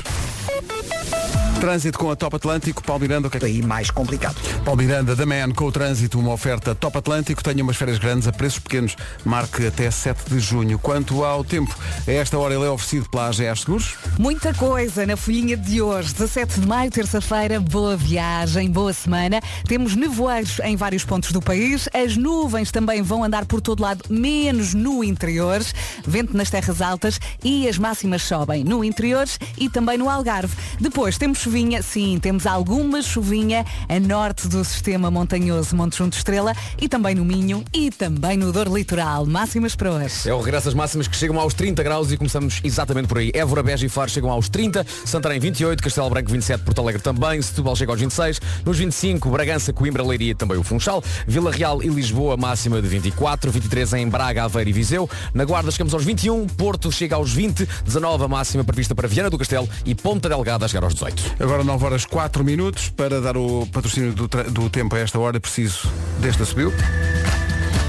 Trânsito 1.61 1.98
com 1.98 2.11
a 2.11 2.16
Top 2.16 2.34
Atlântico, 2.34 2.82
Paulo 2.82 3.02
Miranda, 3.02 3.28
o 3.28 3.30
que 3.30 3.36
é 3.36 3.40
que... 3.40 3.44
Aí 3.46 3.61
mais 3.61 3.90
complicado. 3.90 4.36
Paulo 4.64 4.80
Miranda, 4.80 5.14
da 5.14 5.26
Man, 5.26 5.52
com 5.54 5.66
o 5.66 5.72
trânsito, 5.72 6.18
uma 6.18 6.32
oferta 6.32 6.74
Top 6.74 6.96
Atlântico, 6.96 7.44
tenha 7.44 7.62
umas 7.62 7.76
férias 7.76 7.98
grandes 7.98 8.26
a 8.26 8.32
preços 8.32 8.61
pequenos, 8.61 8.96
marque 9.26 9.66
até 9.66 9.90
7 9.90 10.30
de 10.30 10.40
junho. 10.40 10.78
Quanto 10.78 11.22
ao 11.22 11.44
tempo, 11.44 11.76
a 12.08 12.11
esta 12.11 12.38
hora 12.38 12.54
ele 12.54 12.64
é 12.64 12.70
oferecido 12.70 13.11
pela 13.11 13.28
AGA 13.28 13.54
Seguros. 13.54 13.94
Muita 14.18 14.54
coisa 14.54 15.04
na 15.04 15.18
folhinha 15.18 15.54
de 15.54 15.82
hoje, 15.82 16.14
17 16.14 16.61
de 16.61 16.66
maio, 16.66 16.90
terça-feira, 16.90 17.61
boa 17.61 17.94
viagem, 17.94 18.70
boa 18.70 18.94
semana. 18.94 19.38
Temos 19.68 19.94
nevoeiros 19.94 20.61
em 20.61 20.76
vários 20.76 21.04
pontos 21.04 21.30
do 21.30 21.42
país, 21.42 21.90
as 21.92 22.16
nuvens 22.16 22.70
também 22.70 23.02
vão 23.02 23.22
andar 23.22 23.44
por 23.44 23.61
todo 23.61 23.82
lado, 23.82 24.02
menos 24.08 24.72
no 24.72 25.04
interior, 25.04 25.61
vento 26.06 26.34
nas 26.34 26.48
terras 26.48 26.80
altas 26.80 27.20
e 27.44 27.68
as 27.68 27.76
máximas 27.76 28.22
sobem 28.22 28.64
no 28.64 28.82
interior 28.82 29.26
e 29.58 29.68
também 29.68 29.98
no 29.98 30.08
Algarve. 30.08 30.56
Depois 30.80 31.18
temos 31.18 31.49
chuvinha, 31.51 31.82
sim, 31.82 32.16
temos 32.22 32.46
alguma 32.46 33.03
chuvinha 33.03 33.66
a 33.88 33.98
norte 33.98 34.46
do 34.46 34.64
sistema 34.64 35.11
montanhoso 35.11 35.74
Monte 35.74 35.98
Junto 35.98 36.16
Estrela 36.16 36.55
e 36.80 36.88
também 36.88 37.12
no 37.12 37.24
Minho 37.24 37.64
e 37.74 37.90
também 37.90 38.36
no 38.36 38.53
Dor 38.53 38.68
Litoral. 38.68 39.26
Máximas 39.26 39.74
para 39.74 39.90
hoje. 39.90 40.30
É 40.30 40.32
o 40.32 40.40
regresso 40.40 40.68
às 40.68 40.74
máximas 40.74 41.09
que 41.09 41.16
chegam 41.16 41.40
aos 41.40 41.53
30 41.53 41.82
graus 41.82 42.12
e 42.12 42.16
começamos 42.16 42.61
exatamente 42.62 43.09
por 43.09 43.18
aí. 43.18 43.32
Évora, 43.34 43.64
Beja 43.64 43.84
e 43.84 43.88
Faro 43.88 44.09
chegam 44.09 44.30
aos 44.30 44.48
30, 44.48 44.86
Santarém 45.05 45.40
28, 45.40 45.82
Castelo 45.82 46.09
Branco 46.09 46.30
27, 46.30 46.62
Porto 46.62 46.82
Alegre 46.82 47.03
também, 47.03 47.42
Setúbal 47.42 47.74
chega 47.74 47.90
aos 47.90 48.01
26, 48.01 48.40
nos 48.64 48.78
25, 48.78 49.28
Bragança, 49.28 49.72
Coimbra, 49.72 50.05
Leiria 50.05 50.36
também 50.36 50.57
o 50.57 50.62
Funchal, 50.62 51.03
Vila 51.26 51.51
Real 51.51 51.82
e 51.82 51.88
Lisboa 51.88 52.36
máxima 52.36 52.80
de 52.80 52.86
24, 52.86 53.51
23 53.51 53.94
em 53.94 54.09
Braga, 54.09 54.44
Aveiro 54.44 54.70
e 54.70 54.72
Viseu, 54.72 55.11
na 55.34 55.44
Guarda 55.44 55.72
chegamos 55.72 55.94
aos 55.94 56.05
21, 56.05 56.46
Porto 56.46 56.92
chega 56.92 57.16
aos 57.16 57.32
20, 57.32 57.66
19 57.84 58.24
a 58.24 58.28
máxima 58.28 58.62
prevista 58.62 58.94
para 58.94 59.09
Viana 59.09 59.28
do 59.28 59.36
Castelo 59.36 59.68
e 59.84 59.96
Ponta 59.96 60.28
Delgada 60.28 60.68
chegar 60.68 60.84
aos 60.84 60.94
18. 60.94 61.39
Agora 61.41 61.64
9 61.64 61.84
horas 61.86 62.05
4 62.05 62.45
minutos, 62.45 62.91
para 62.91 63.18
dar 63.18 63.34
o 63.34 63.66
patrocínio 63.72 64.12
do, 64.12 64.28
do 64.28 64.68
tempo 64.68 64.95
a 64.95 64.99
esta 64.99 65.18
hora, 65.18 65.41
preciso 65.41 65.91
deste 66.18 66.45
subiu. 66.45 66.70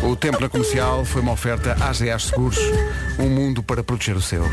O 0.01 0.15
tempo 0.15 0.39
na 0.39 0.47
comercial 0.47 1.03
foi 1.03 1.21
uma 1.21 1.33
oferta 1.33 1.75
AGA 1.81 2.17
Seguros, 2.17 2.57
um 3.19 3.29
mundo 3.29 3.61
para 3.61 3.83
proteger 3.83 4.15
o 4.15 4.21
seu. 4.21 4.43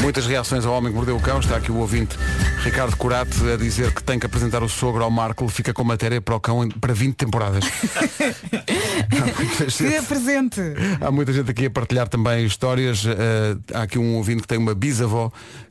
Muitas 0.00 0.26
reações 0.26 0.64
ao 0.64 0.72
homem 0.74 0.90
que 0.90 0.96
mordeu 0.96 1.16
o 1.16 1.20
cão. 1.20 1.38
Está 1.40 1.56
aqui 1.56 1.70
o 1.70 1.76
ouvinte 1.76 2.16
Ricardo 2.64 2.96
Curate 2.96 3.50
a 3.52 3.56
dizer 3.56 3.92
que 3.92 4.02
tem 4.02 4.18
que 4.18 4.26
apresentar 4.26 4.62
o 4.62 4.68
sogro 4.68 5.04
ao 5.04 5.10
Marco. 5.10 5.46
Fica 5.48 5.72
com 5.74 5.84
matéria 5.84 6.20
para 6.20 6.34
o 6.34 6.40
cão 6.40 6.68
para 6.80 6.92
20 6.94 7.14
temporadas. 7.16 7.64
Há 7.64 9.26
muita 9.36 9.64
Que 9.66 9.70
gente- 9.70 10.06
presente! 10.06 10.60
Há 11.00 11.10
muita 11.10 11.32
gente 11.32 11.50
aqui 11.50 11.66
a 11.66 11.70
partilhar 11.70 12.08
também 12.08 12.44
histórias. 12.46 13.04
Eh, 13.06 13.56
há 13.74 13.82
aqui 13.82 13.98
um 13.98 14.16
ouvinte 14.16 14.42
que 14.42 14.48
tem 14.48 14.58
uma 14.58 14.74
bisavó 14.74 15.30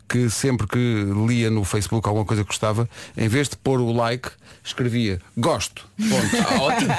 que 0.09 0.29
sempre 0.29 0.65
que 0.67 1.05
lia 1.27 1.49
no 1.51 1.63
Facebook 1.63 2.07
alguma 2.07 2.25
coisa 2.25 2.43
que 2.43 2.47
gostava, 2.47 2.89
em 3.15 3.27
vez 3.27 3.47
de 3.47 3.55
pôr 3.55 3.79
o 3.79 3.91
like, 3.91 4.29
escrevia 4.63 5.19
gosto. 5.37 5.87
Ponto. 5.97 6.47
Ah, 6.49 6.61
ótimo. 6.61 6.93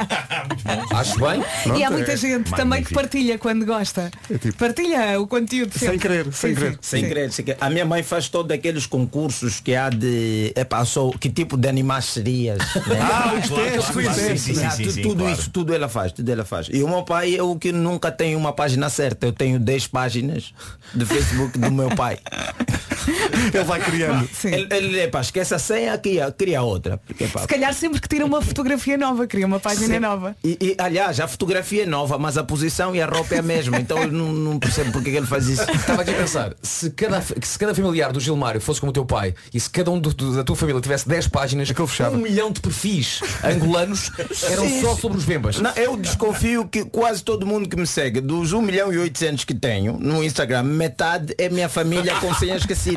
Acho 0.96 1.18
bem. 1.18 1.40
e 1.40 1.42
há 1.42 1.88
Pronto, 1.88 1.92
muita 1.92 2.12
é 2.12 2.16
gente 2.16 2.50
também 2.52 2.82
que 2.84 2.92
partilha 2.94 3.38
quando 3.38 3.64
gosta. 3.66 4.10
tipo- 4.40 4.56
Partilha 4.58 5.20
o 5.20 5.26
conteúdo 5.26 5.72
Sem 5.72 5.90
sempre. 5.90 5.98
querer, 5.98 6.32
sem 6.32 6.50
Sim, 6.50 6.56
querer. 6.60 6.72
sim, 6.72 6.78
Sem 6.82 7.00
sim. 7.02 7.08
querer, 7.08 7.32
sem 7.32 7.44
querer. 7.44 7.58
A 7.60 7.70
minha 7.70 7.84
mãe 7.84 8.02
faz 8.02 8.28
todos 8.28 8.52
aqueles 8.52 8.86
concursos 8.86 9.60
que 9.60 9.74
há 9.74 9.88
de. 9.90 10.52
Epá, 10.56 10.84
só, 10.84 11.10
que 11.10 11.28
tipo 11.30 11.56
de 11.56 11.68
animais 11.68 12.04
serias? 12.06 12.58
né? 12.86 12.98
Ah, 13.10 13.34
os 13.34 13.48
testes, 13.48 13.90
claro, 13.90 14.14
sim, 14.14 14.36
sim, 14.36 14.54
sim, 14.54 14.64
Ah, 14.64 14.70
sim, 14.70 14.82
tu- 14.84 14.90
sim, 14.92 15.02
tudo 15.02 15.18
claro. 15.24 15.32
isso, 15.38 15.50
tudo 15.50 15.74
ela 15.74 15.88
faz, 15.88 16.12
tudo 16.12 16.28
ela 16.30 16.44
faz. 16.44 16.68
E 16.72 16.82
o 16.82 16.88
meu 16.88 17.02
pai 17.02 17.34
é 17.36 17.42
o 17.42 17.56
que 17.56 17.72
nunca 17.72 18.10
tem 18.12 18.36
uma 18.36 18.52
página 18.52 18.88
certa. 18.88 19.26
Eu 19.26 19.32
tenho 19.32 19.58
10 19.58 19.86
páginas 19.88 20.52
de 20.94 21.04
Facebook 21.06 21.58
do 21.58 21.70
meu 21.70 21.88
pai. 21.94 22.18
Ele 23.54 23.64
vai 23.64 23.80
criando. 23.80 24.28
Ele, 24.44 24.68
ele 24.70 25.00
epá, 25.02 25.20
esquece 25.20 25.54
a 25.54 25.58
senha, 25.58 25.96
cria, 25.98 26.30
cria 26.32 26.62
outra. 26.62 26.98
Porque, 26.98 27.24
epá, 27.24 27.40
Se 27.40 27.46
calhar 27.48 27.72
sempre 27.74 28.00
que 28.00 28.08
tira 28.08 28.24
uma 28.24 28.40
fotografia 28.42 28.96
nova, 28.96 29.26
cria 29.26 29.46
uma 29.46 29.60
página 29.60 29.94
Sim. 29.94 30.00
nova. 30.00 30.36
E, 30.44 30.56
e, 30.60 30.74
aliás, 30.78 31.18
a 31.20 31.28
fotografia 31.28 31.82
é 31.82 31.86
nova, 31.86 32.18
mas 32.18 32.36
a 32.38 32.44
posição 32.44 32.94
e 32.94 33.00
a 33.00 33.06
roupa 33.06 33.34
é 33.34 33.38
a 33.38 33.42
mesma. 33.42 33.78
Então 33.78 33.98
eu 34.02 34.10
não, 34.12 34.32
não 34.32 34.58
percebo 34.58 34.92
porque 34.92 35.10
que 35.10 35.16
ele 35.16 35.26
faz 35.26 35.46
isso. 35.48 35.62
Estava 35.70 36.02
aqui 36.02 36.10
a 36.10 36.14
pensar, 36.14 36.54
se 36.62 36.90
cada, 36.90 37.20
se 37.22 37.58
cada 37.58 37.74
familiar 37.74 38.12
do 38.12 38.20
Gilmário 38.20 38.60
fosse 38.60 38.80
como 38.80 38.90
o 38.90 38.92
teu 38.92 39.04
pai 39.04 39.34
e 39.52 39.58
se 39.60 39.68
cada 39.70 39.90
um 39.90 39.98
do- 39.98 40.12
do- 40.14 40.34
da 40.36 40.44
tua 40.44 40.56
família 40.56 40.80
tivesse 40.80 41.08
10 41.08 41.28
páginas, 41.28 41.70
Aquilo 41.70 41.86
fechava. 41.86 42.16
um 42.16 42.20
milhão 42.20 42.50
de 42.50 42.60
perfis 42.60 43.20
angolanos 43.42 44.10
eram 44.50 44.64
Sim, 44.68 44.80
só 44.82 44.94
sobre 44.96 45.18
os 45.18 45.24
bembas. 45.24 45.58
Não, 45.60 45.70
eu 45.72 45.96
desconfio 45.96 46.66
que 46.68 46.84
quase 46.84 47.22
todo 47.22 47.46
mundo 47.46 47.68
que 47.68 47.76
me 47.76 47.86
segue, 47.86 48.20
dos 48.20 48.52
1 48.52 48.62
milhão 48.62 48.92
e 48.92 48.98
800 48.98 49.44
que 49.44 49.54
tenho 49.54 49.98
no 49.98 50.22
Instagram, 50.22 50.62
metade 50.64 51.34
é 51.38 51.48
minha 51.48 51.68
família 51.68 52.14
com 52.16 52.32
senhas 52.34 52.60
esquecidas. 52.62 52.89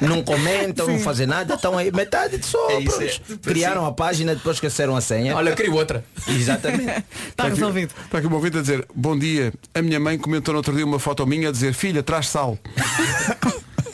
Não 0.00 0.22
comentam, 0.22 0.86
não 0.86 0.98
fazem 0.98 1.26
nada, 1.26 1.54
estão 1.54 1.76
aí. 1.76 1.92
Metade 1.92 2.38
de 2.38 2.46
só. 2.46 2.70
É 2.70 2.82
é. 2.82 3.36
Criaram 3.42 3.84
a 3.84 3.92
página, 3.92 4.34
depois 4.34 4.56
esqueceram 4.56 4.96
a 4.96 5.00
senha. 5.00 5.36
Olha, 5.36 5.54
queria 5.54 5.72
outra. 5.72 6.04
Exatamente. 6.26 7.04
Está 7.28 7.44
resolvido. 7.48 7.94
Está 8.04 8.18
aqui 8.18 8.26
um 8.26 8.34
ouvinte 8.34 8.58
a 8.58 8.60
dizer, 8.60 8.86
bom 8.94 9.18
dia, 9.18 9.52
a 9.74 9.82
minha 9.82 10.00
mãe 10.00 10.18
comentou 10.18 10.52
no 10.52 10.58
outro 10.58 10.74
dia 10.74 10.84
uma 10.84 10.98
foto 10.98 11.26
minha 11.26 11.50
a 11.50 11.52
dizer, 11.52 11.74
filha, 11.74 12.02
traz 12.02 12.28
sal. 12.28 12.58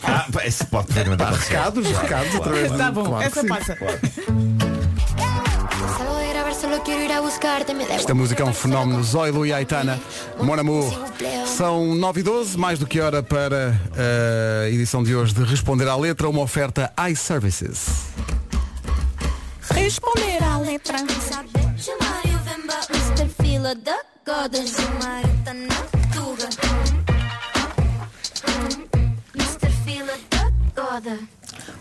Ah, 0.02 0.26
pode 0.70 0.98
acontecer. 0.98 1.52
Recados, 1.54 1.86
recados, 1.88 2.34
através 2.36 2.66
de... 2.68 2.72
Está 2.72 2.92
bom, 2.92 3.04
Claro 3.06 3.24
essa 3.24 3.40
sim. 3.40 3.48
passa. 3.48 3.76
Esta 7.90 8.14
música 8.14 8.42
é 8.42 8.46
um 8.46 8.52
fenómeno. 8.52 9.02
Zoilo 9.02 9.46
e 9.46 9.52
Aitana, 9.52 10.00
Mon 10.40 10.54
Amour. 10.54 10.92
São 11.46 11.94
9 11.94 12.20
e 12.20 12.22
12, 12.22 12.58
mais 12.58 12.78
do 12.78 12.86
que 12.86 13.00
hora 13.00 13.22
para 13.22 13.78
a 14.64 14.68
edição 14.68 15.02
de 15.02 15.14
hoje 15.14 15.34
de 15.34 15.42
Responder 15.44 15.88
à 15.88 15.96
Letra, 15.96 16.28
uma 16.28 16.42
oferta 16.42 16.92
iServices. 17.10 18.06
Responder 19.70 20.42
à 20.42 20.58
letra. 20.58 20.98
Mr. 20.98 21.36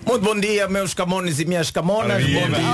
Muito 0.05 0.23
bom 0.23 0.39
dia, 0.39 0.67
meus 0.67 0.93
camones 0.93 1.39
e 1.39 1.45
minhas 1.45 1.71
camonas. 1.71 2.21
Bom 2.23 2.27
viva. 2.29 2.47
dia, 2.57 2.65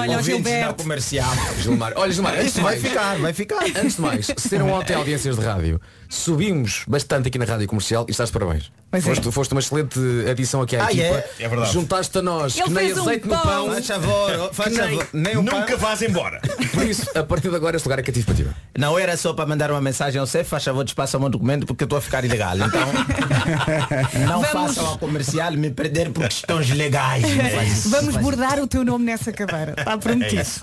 Olha, 0.00 0.16
ouvintes 0.16 0.26
Gilberto. 0.26 0.66
da 0.76 0.82
comercial. 0.82 1.30
Gilmar, 1.60 1.92
olha 1.96 2.12
Gilmar, 2.12 2.44
Isso 2.44 2.60
vai 2.60 2.78
ficar, 2.78 3.16
vai 3.18 3.32
ficar. 3.32 3.64
Antes 3.64 3.94
de 3.96 4.00
mais, 4.02 4.26
ser 4.36 4.60
um 4.62 4.72
ontem 4.72 4.94
audiências 4.94 5.36
de 5.36 5.44
rádio, 5.44 5.80
subimos 6.08 6.84
bastante 6.88 7.28
aqui 7.28 7.38
na 7.38 7.44
rádio 7.44 7.66
comercial 7.68 8.04
e 8.08 8.10
estás 8.10 8.30
de 8.30 8.32
parabéns. 8.38 8.70
Pois 8.90 9.04
é. 9.04 9.08
Foste, 9.14 9.30
foste 9.32 9.52
uma 9.52 9.60
excelente 9.60 9.98
adição 10.30 10.62
aqui 10.62 10.74
à 10.74 10.86
Ah, 10.86 10.92
equipa. 10.92 11.04
é? 11.04 11.30
É 11.40 11.48
verdade. 11.48 11.72
Juntaste 11.74 12.16
a 12.18 12.22
nós 12.22 12.54
Ele 12.56 12.64
que 12.64 12.70
nem 12.70 12.84
fez 12.86 12.96
um 12.98 13.02
azeite 13.02 13.28
no 13.28 13.36
pão. 13.38 13.66
Faz 13.70 13.86
favor, 13.86 14.50
faz 14.54 14.72
Que 14.72 14.80
nem- 14.80 14.90
favor. 14.90 15.08
Nem 15.12 15.36
o 15.36 15.42
Nunca 15.42 15.66
pão. 15.66 15.78
vás 15.78 16.00
embora. 16.02 16.40
Por 16.72 16.86
isso, 16.86 17.06
a 17.14 17.22
partir 17.22 17.50
de 17.50 17.56
agora 17.56 17.76
este 17.76 17.84
lugar 17.86 17.98
é 17.98 18.02
cativo 18.02 18.24
para 18.26 18.34
ti. 18.34 18.46
Não 18.78 18.98
era 18.98 19.14
só 19.18 19.34
para 19.34 19.44
mandar 19.46 19.70
uma 19.70 19.80
mensagem 19.82 20.18
ao 20.18 20.26
CEF, 20.26 20.48
faz 20.48 20.64
favor, 20.64 20.84
despaça 20.84 21.18
o 21.18 21.20
meu 21.20 21.28
documento 21.28 21.66
porque 21.66 21.84
eu 21.84 21.86
estou 21.86 21.98
a 21.98 22.00
ficar 22.00 22.24
ilegal. 22.24 22.56
Então, 22.56 22.80
não 24.26 24.40
Vamos- 24.40 24.48
façam 24.48 24.86
ao 24.86 24.98
comercial 24.98 25.52
me 25.52 25.70
perder 25.70 26.10
por 26.10 26.24
questões 26.26 26.70
legais. 26.70 27.24
Isso, 27.70 27.90
Vamos 27.90 28.16
bordar 28.16 28.58
o 28.58 28.66
teu 28.66 28.82
nome 28.84 29.04
nessa 29.04 29.30
cadeira. 29.32 29.74
Está 29.78 29.98
prometido. 29.98 30.40
isso. 30.40 30.62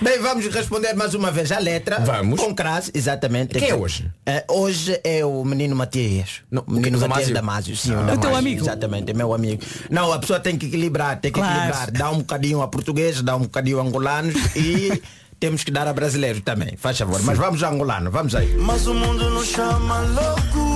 Bem, 0.00 0.20
vamos 0.20 0.46
responder 0.46 0.94
mais 0.94 1.14
uma 1.14 1.32
vez 1.32 1.50
a 1.50 1.58
letra. 1.58 1.98
Vamos. 2.00 2.38
Com 2.40 2.54
crase, 2.54 2.92
exatamente. 2.94 3.58
Quem 3.58 3.68
é 3.68 3.74
hoje? 3.74 4.08
Eh, 4.26 4.44
hoje 4.52 5.00
é 5.04 5.24
o 5.24 5.44
menino 5.44 5.74
Matias. 5.74 6.42
Não, 6.50 6.64
menino 6.68 6.98
o 7.04 7.08
Matias 7.08 7.30
Damásio? 7.30 7.76
Sim, 7.76 7.94
Ah. 7.94 8.06
o 8.06 8.10
É 8.10 8.14
o 8.14 8.18
teu 8.18 8.34
amigo? 8.36 8.60
Exatamente, 8.62 9.10
é 9.10 9.14
meu 9.14 9.32
amigo. 9.34 9.62
Não, 9.90 10.12
a 10.12 10.18
pessoa 10.18 10.38
tem 10.40 10.56
que 10.56 10.66
equilibrar, 10.66 11.20
tem 11.20 11.32
que 11.32 11.38
Claro. 11.40 11.54
equilibrar. 11.56 11.90
Dá 11.90 12.10
um 12.10 12.18
bocadinho 12.18 12.62
a 12.62 12.68
português, 12.68 13.22
dá 13.22 13.36
um 13.36 13.40
bocadinho 13.42 13.78
a 13.80 13.82
angolanos 13.82 14.34
e 14.56 15.02
temos 15.40 15.64
que 15.64 15.70
dar 15.70 15.86
a 15.88 15.92
brasileiro 15.92 16.40
também. 16.40 16.76
Faz 16.76 16.98
favor. 16.98 17.20
Mas 17.22 17.36
vamos 17.38 17.62
a 17.62 17.68
angolano, 17.70 18.10
vamos 18.10 18.34
aí. 18.34 18.54
Mas 18.58 18.86
o 18.86 18.94
mundo 18.94 19.28
nos 19.30 19.48
chama 19.48 20.00
loucos 20.02 20.71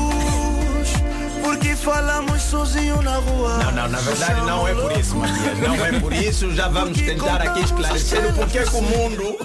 Porque 1.46 1.76
falamos 1.76 2.42
sozinho 2.42 3.00
na 3.02 3.18
rua 3.18 3.58
Não, 3.58 3.70
não, 3.70 3.88
na 3.88 4.00
verdade 4.00 4.40
não 4.40 4.66
é 4.66 4.74
por 4.74 4.98
isso, 4.98 5.14
Matias. 5.14 5.58
Não 5.60 5.86
é 5.86 6.00
por 6.00 6.12
isso. 6.12 6.52
Já 6.52 6.66
vamos 6.66 7.00
tentar 7.00 7.40
aqui 7.40 7.60
esclarecer 7.60 8.26
o 8.26 8.32
porquê 8.32 8.64
que 8.64 8.76
o 8.76 8.82
mundo 8.82 9.38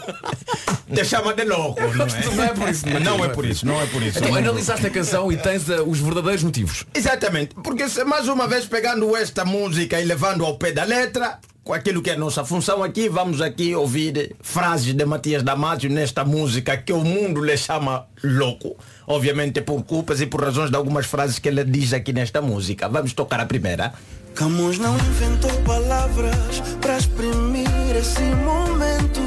te 0.91 1.06
chama 1.06 1.32
de 1.36 1.43
louco. 1.43 1.80
Não 1.80 2.06
é, 2.06 2.36
Não 2.36 2.43
é 2.43 2.47
por 2.47 2.70
isso, 2.70 2.86
Matias, 2.88 3.04
Não 3.04 3.24
é 3.24 3.30
por 3.30 3.45
isso, 3.45 3.66
não 3.68 3.82
é 3.82 3.86
por 3.86 4.02
isso. 4.02 4.18
Então 4.18 4.36
é 4.36 4.39
analisaste 4.39 4.88
a 4.88 4.89
canção 4.89 5.32
e 5.32 5.38
tens 5.38 5.70
ah, 5.70 5.84
os 5.84 5.99
verdadeiros 5.99 6.43
motivos. 6.43 6.86
Exatamente, 6.91 7.54
porque 7.54 7.88
se 7.88 8.04
mais 8.04 8.28
uma 8.28 8.47
vez 8.47 8.66
pegando 8.66 9.16
esta 9.16 9.45
música 9.45 10.02
e 10.02 10.04
levando 10.04 10.43
ao 10.43 10.58
pé 10.58 10.72
da 10.72 10.84
letra, 10.84 11.38
com 11.64 11.74
aquilo 11.74 12.01
que 12.01 12.09
é 12.09 12.18
nossa 12.18 12.43
função 12.43 12.84
aqui, 12.84 13.07
vamos 13.07 13.39
aqui 13.39 13.76
ouvir 13.76 14.36
frases 14.41 14.93
de 14.93 15.05
Matias 15.05 15.43
Damasio 15.43 15.89
nesta 15.89 16.26
música 16.26 16.76
que 16.76 16.91
o 16.91 17.03
mundo 17.03 17.43
lhe 17.43 17.55
chama 17.55 18.07
louco, 18.24 18.76
obviamente 19.05 19.62
por 19.62 19.84
culpas 19.84 20.22
e 20.22 20.26
por 20.26 20.43
razões 20.43 20.72
de 20.72 20.76
algumas 20.76 21.05
frases 21.05 21.38
que 21.38 21.47
ele 21.47 21.64
diz 21.64 21.93
aqui 21.93 22.12
nesta 22.14 22.41
música. 22.41 22.89
Vamos 22.89 23.14
tocar 23.14 23.39
a 23.39 23.45
primeira. 23.45 23.93
Camões 24.34 24.80
não 24.80 24.95
inventou 24.95 25.51
palavras 25.64 26.62
Para 26.80 26.97
exprimir 26.97 27.68
esse 27.95 28.22
momento 28.22 29.20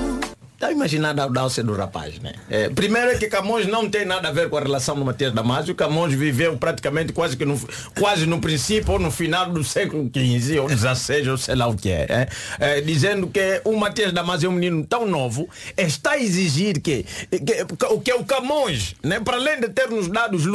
Está 0.65 0.73
imaginando 0.73 1.21
a 1.21 1.25
audácia 1.25 1.62
do 1.62 1.75
rapaz, 1.75 2.19
né? 2.21 2.33
É, 2.49 2.71
primeiro 2.71 3.11
é 3.11 3.19
que 3.19 3.27
Camões 3.27 3.67
não 3.67 3.87
tem 3.91 4.07
nada 4.07 4.29
a 4.29 4.33
ver 4.33 4.49
com 4.49 4.57
a 4.57 4.61
relação 4.61 4.95
do 4.95 5.05
Matias 5.05 5.31
Damasio. 5.31 5.75
Camões 5.75 6.15
viveu 6.15 6.57
praticamente 6.57 7.12
quase 7.12 7.37
que 7.37 7.45
no, 7.45 7.61
quase 8.01 8.25
no 8.25 8.41
princípio 8.41 8.95
ou 8.95 8.99
no 8.99 9.11
final 9.11 9.51
do 9.51 9.62
século 9.62 10.11
XV 10.11 10.61
ou 10.61 10.69
XVI 10.71 11.29
ou 11.29 11.37
sei 11.37 11.55
lá 11.55 11.67
o 11.67 11.77
que 11.77 11.91
é. 11.91 12.07
é. 12.09 12.29
É, 12.59 12.81
dizendo 12.81 13.27
que 13.27 13.61
o 13.62 13.77
Matias 13.77 14.11
Damasio 14.11 14.47
é 14.47 14.49
um 14.49 14.55
menino 14.55 14.87
tão 14.87 15.07
novo, 15.07 15.51
está 15.77 16.12
a 16.12 16.19
exigir 16.19 16.81
que, 16.81 17.05
que, 17.31 18.01
que 18.03 18.12
o 18.15 18.25
Camões, 18.25 18.95
né, 19.03 19.21
para 19.21 19.37
além 19.37 19.61
de 19.61 19.69
ter 19.69 19.91
nos 19.91 20.09
dado 20.09 20.35
os 20.35 20.47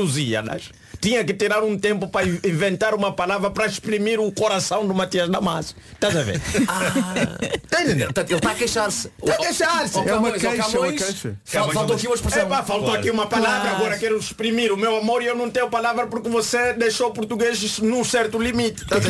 tinha 1.02 1.24
que 1.24 1.34
tirar 1.34 1.64
um 1.64 1.78
tempo 1.78 2.08
para 2.08 2.26
in- 2.28 2.40
inventar 2.44 2.94
uma 2.94 3.12
palavra 3.14 3.50
para 3.50 3.66
exprimir 3.66 4.20
o 4.20 4.32
coração 4.32 4.88
do 4.88 4.94
Matias 4.94 5.30
Damasio. 5.30 5.76
Estás 5.94 6.16
a 6.16 6.24
ver? 6.24 6.40
Tá 7.70 7.84
entendendo? 7.84 8.06
Portanto, 8.08 8.30
ele 8.32 8.38
está 8.40 8.52
a 8.52 8.56
queixar-se. 8.56 9.12
Está 9.22 9.34
a 9.34 9.38
queixar-se. 9.38 9.98
É 10.00 10.14
uma 10.16 10.32
queixa, 10.32 10.48
é 10.76 10.80
uma 10.80 10.92
queixa. 10.92 11.36
Faltou 11.46 11.96
aqui 11.96 12.08
uma 12.08 12.16
expressão. 12.16 12.44
Epá, 12.44 12.64
faltou 12.64 12.94
aqui 12.94 13.10
uma 13.12 13.28
palavra, 13.28 13.72
agora 13.72 13.98
quero 13.98 14.18
exprimir 14.18 14.74
o 14.74 14.78
meu 14.78 14.98
amor 14.98 15.22
e 15.22 15.28
eu 15.28 15.36
não 15.36 15.50
tenho 15.50 15.70
palavra 15.70 16.08
porque 16.08 16.28
você 16.30 16.74
deixou 16.74 17.10
o 17.10 17.14
português 17.14 17.80
num 17.80 18.04
certo 18.04 18.40
limite. 18.42 18.86
Tá 18.86 18.98
É 18.98 19.00
que- 19.00 19.10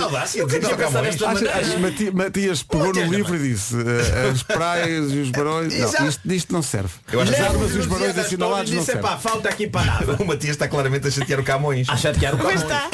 audácia, 0.00 0.42
é 0.42 2.10
Matias 2.12 2.62
pegou 2.62 2.92
no 2.92 3.02
livro 3.04 3.36
e 3.36 3.38
disse 3.38 3.74
eh, 3.76 4.30
as 4.30 4.42
praias 4.42 5.10
e 5.12 5.18
os 5.18 5.30
barões. 5.30 5.74
Não, 5.76 6.06
isto, 6.08 6.32
isto 6.32 6.52
não 6.52 6.62
serve. 6.62 6.92
Eu 7.12 7.20
acho 7.20 7.30
As 7.32 7.36
que- 7.38 7.42
armas 7.44 7.74
e 7.74 7.78
os 7.78 7.86
barões 7.86 8.18
assinalados 8.18 8.70
não 8.72 8.84
servem. 8.84 9.04
"Epá, 9.04 9.16
falta 9.18 9.48
aqui 9.48 9.66
palavra. 9.66 10.16
O 10.20 10.24
Matias 10.24 10.56
está 10.60 10.68
claramente 10.68 11.08
a 11.08 11.10
chatear 11.10 11.40
o 11.40 11.42
Camões. 11.44 11.88
A 11.88 11.96
chatear 11.96 12.34
o 12.34 12.38
Camões. 12.38 12.60
está. 12.60 12.88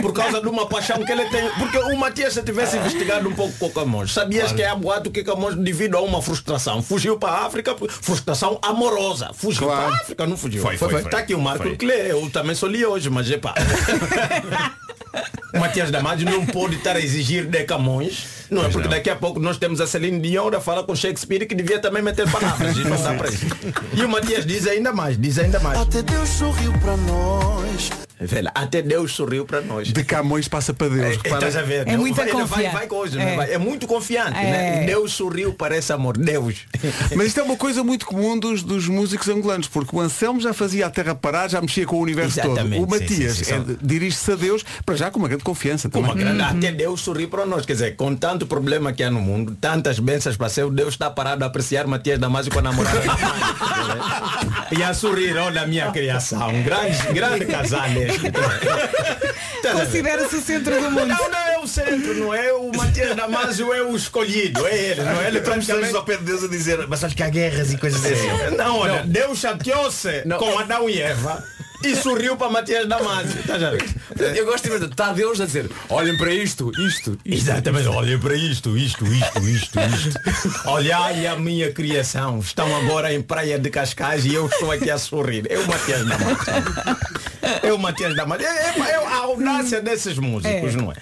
Por 0.00 0.12
causa 0.12 0.40
de 0.40 0.48
uma 0.48 0.66
paixão 0.66 0.98
que 1.04 1.12
ele 1.12 1.24
tem. 1.30 1.48
Porque 1.50 1.78
o 1.78 1.96
Matias, 1.96 2.34
se 2.34 2.42
tivesse 2.42 2.76
investigado 2.76 3.28
um 3.28 3.34
pouco 3.34 3.56
com 3.58 3.66
o 3.66 3.70
Camões, 3.70 4.12
sabias 4.12 4.50
que 4.50 4.62
é 4.62 4.74
boato 4.74 5.10
que 5.10 5.22
Camões, 5.22 5.54
devido 5.54 5.96
a 5.96 6.00
uma 6.00 6.20
frustração, 6.20 6.82
fugiu 6.82 7.18
para 7.18 7.32
a 7.34 7.46
África, 7.46 7.76
frustração 7.88 8.58
amorosa. 8.62 9.30
Fugiu 9.32 9.62
Claro. 9.68 9.82
para 9.82 9.90
a 9.92 10.00
África, 10.00 10.26
não 10.26 10.36
fugiu. 10.36 10.62
Foi, 10.62 10.76
foi, 10.76 10.88
foi. 10.88 11.02
Está 11.02 11.18
aqui 11.18 11.34
o 11.34 11.40
Marco 11.40 11.64
lê, 11.82 12.10
eu 12.10 12.28
também 12.30 12.54
só 12.54 12.66
li 12.66 12.84
hoje, 12.84 13.08
mas 13.08 13.30
é 13.30 13.38
pá. 13.38 13.54
O 15.52 15.58
Matias 15.58 15.90
Damasio 15.90 16.28
não 16.28 16.46
pode 16.46 16.76
estar 16.76 16.96
a 16.96 17.00
exigir 17.00 17.44
de 17.46 17.64
Camões, 17.64 18.46
não 18.50 18.60
é? 18.60 18.64
Pois 18.64 18.72
Porque 18.72 18.88
não. 18.88 18.96
daqui 18.96 19.10
a 19.10 19.16
pouco 19.16 19.38
nós 19.38 19.58
temos 19.58 19.80
a 19.80 19.86
Celine 19.86 20.18
Dion 20.18 20.48
a 20.56 20.60
falar 20.60 20.82
com 20.84 20.94
Shakespeare 20.96 21.46
que 21.46 21.54
devia 21.54 21.78
também 21.78 22.02
meter 22.02 22.30
palavras 22.30 22.76
e 22.76 22.84
não 22.84 23.00
dá 23.02 23.14
para 23.14 23.28
isso. 23.28 23.46
E 23.92 24.02
o 24.02 24.08
Matias 24.08 24.46
diz 24.46 24.66
ainda 24.66 24.92
mais, 24.92 25.18
diz 25.18 25.38
ainda 25.38 25.60
mais. 25.60 25.78
Até 25.78 26.02
Deus 26.02 26.28
sorriu 26.28 26.72
para 26.80 26.96
nós 26.96 27.90
Velho, 28.26 28.50
até 28.54 28.82
Deus 28.82 29.12
sorriu 29.12 29.44
para 29.44 29.60
nós. 29.60 29.88
De 29.92 30.04
Camões 30.04 30.48
passa 30.48 30.72
para 30.72 30.88
Deus. 30.88 31.00
É, 31.02 31.08
repara. 31.10 31.34
estás 31.34 31.56
a 31.56 31.62
ver? 31.62 31.86
É 31.88 31.96
muita 31.96 32.22
Vai- 32.22 32.32
vai, 32.32 32.40
confiança. 32.42 32.76
vai 32.76 32.86
com 32.86 32.96
hoje, 32.96 33.18
É. 33.18 33.24
não 33.30 33.36
vai? 33.36 33.52
é 33.54 33.58
muito 33.58 33.86
confiante. 33.86 34.38
É. 34.38 34.42
Né? 34.42 34.84
Deus 34.86 35.12
sorriu 35.12 35.52
para 35.52 35.76
esse 35.76 35.92
amor. 35.92 36.16
Deus. 36.16 36.66
Mas 37.16 37.28
isto 37.28 37.40
é 37.40 37.42
uma 37.42 37.56
coisa 37.56 37.82
muito 37.84 38.06
comum 38.06 38.38
dos, 38.38 38.62
dos 38.62 38.86
músicos 38.88 39.28
angolanos, 39.28 39.68
porque 39.68 39.94
o 39.94 40.00
Anselmo 40.00 40.40
já 40.40 40.52
fazia 40.52 40.86
a 40.86 40.90
terra 40.90 41.14
parar, 41.14 41.48
já 41.48 41.60
mexia 41.60 41.86
com 41.86 41.96
o 41.96 42.00
universo 42.00 42.40
Exatamente, 42.40 42.76
todo. 42.80 42.86
O 42.86 42.90
Matias 42.90 43.36
sim, 43.36 43.44
sim, 43.44 43.54
é- 43.54 43.76
dirige-se 43.82 44.30
a 44.32 44.34
Deus, 44.36 44.64
para 44.84 44.94
já 44.96 45.10
com 45.10 45.18
uma 45.18 45.28
grande 45.28 45.44
confiança 45.44 45.88
Com 45.88 46.00
também. 46.02 46.10
uma 46.26 46.34
grande, 46.36 46.42
Até 46.66 46.72
Deus 46.72 47.00
sorriu 47.00 47.28
para 47.28 47.44
nós. 47.46 47.64
Quer 47.66 47.72
dizer, 47.74 47.96
com 47.96 48.14
tanto 48.14 48.46
problema 48.46 48.92
que 48.92 49.02
há 49.02 49.10
no 49.10 49.20
mundo, 49.20 49.56
tantas 49.60 49.98
bênçãos 49.98 50.36
para 50.36 50.48
ser, 50.48 50.68
Deus 50.70 50.94
está 50.94 51.10
parado 51.10 51.44
a 51.44 51.46
apreciar 51.46 51.86
Matias 51.86 52.18
Damasio 52.18 52.52
com 52.52 52.58
a 52.58 52.62
namorada. 52.62 53.00
e 54.76 54.82
a 54.82 54.94
sorrir, 54.94 55.36
olha 55.36 55.62
a 55.62 55.66
minha 55.66 55.90
criação. 55.90 56.50
Grande, 56.62 56.96
grande 57.12 57.46
casal 57.46 57.82
Considera-se 59.72 60.36
o 60.36 60.40
centro 60.42 60.74
do 60.80 60.90
mundo. 60.90 61.06
Não, 61.06 61.30
não 61.30 61.38
é 61.38 61.58
o 61.58 61.66
centro, 61.66 62.14
não 62.14 62.34
é 62.34 62.52
o 62.52 62.70
Matias 62.74 63.14
Damasio, 63.16 63.72
é 63.72 63.82
o 63.82 63.94
escolhido, 63.96 64.66
é 64.66 64.76
ele, 64.76 65.02
não 65.02 65.20
é? 65.22 65.28
Ele 65.28 65.38
Estamos 65.38 65.64
praticamente- 65.66 65.96
ao 65.96 66.04
pé 66.04 66.16
de 66.16 66.24
Deus 66.24 66.44
a 66.44 66.48
dizer, 66.48 66.86
mas 66.88 67.02
olha 67.04 67.14
que 67.14 67.22
há 67.22 67.28
guerras 67.28 67.72
e 67.72 67.78
coisas 67.78 68.04
assim. 68.04 68.56
Não, 68.56 68.78
olha, 68.78 69.02
Deus 69.04 69.38
chateou-se 69.38 70.22
com 70.38 70.58
Adão 70.58 70.88
e 70.90 71.00
Eva 71.00 71.42
e 71.84 71.96
sorriu 71.96 72.36
para 72.36 72.50
Matias 72.50 72.88
Damasio. 72.88 73.42
Ver? 74.16 74.36
Eu 74.36 74.46
gosto 74.46 74.64
de 74.64 74.78
ver, 74.78 74.88
está 74.88 75.12
Deus 75.12 75.40
a 75.40 75.46
dizer, 75.46 75.70
olhem 75.88 76.16
para 76.16 76.32
isto, 76.32 76.70
isto, 76.80 77.18
isto. 77.24 77.50
Exatamente, 77.50 77.88
olhem 77.88 78.18
para 78.18 78.34
isto, 78.34 78.76
isto, 78.76 79.04
isto, 79.06 79.48
isto, 79.48 79.78
isto. 79.80 80.68
Olhai 80.68 81.26
a 81.26 81.36
minha 81.36 81.72
criação. 81.72 82.38
Estão 82.40 82.74
agora 82.76 83.12
em 83.12 83.22
Praia 83.22 83.58
de 83.58 83.70
Cascais 83.70 84.24
e 84.24 84.34
eu 84.34 84.46
estou 84.46 84.70
aqui 84.70 84.90
a 84.90 84.98
sorrir. 84.98 85.46
É 85.50 85.58
o 85.58 85.66
Matias 85.66 86.06
Damasio. 86.06 86.36
É 87.62 87.72
o 87.72 87.78
Matias 87.78 88.14
Damasio. 88.16 88.46
É, 88.46 88.50
é, 88.50 88.90
é 88.90 88.94
a 88.96 89.16
audácia 89.18 89.80
desses 89.80 90.18
músicos, 90.18 90.74
É. 90.74 90.76
não 90.76 90.92
é? 90.92 90.96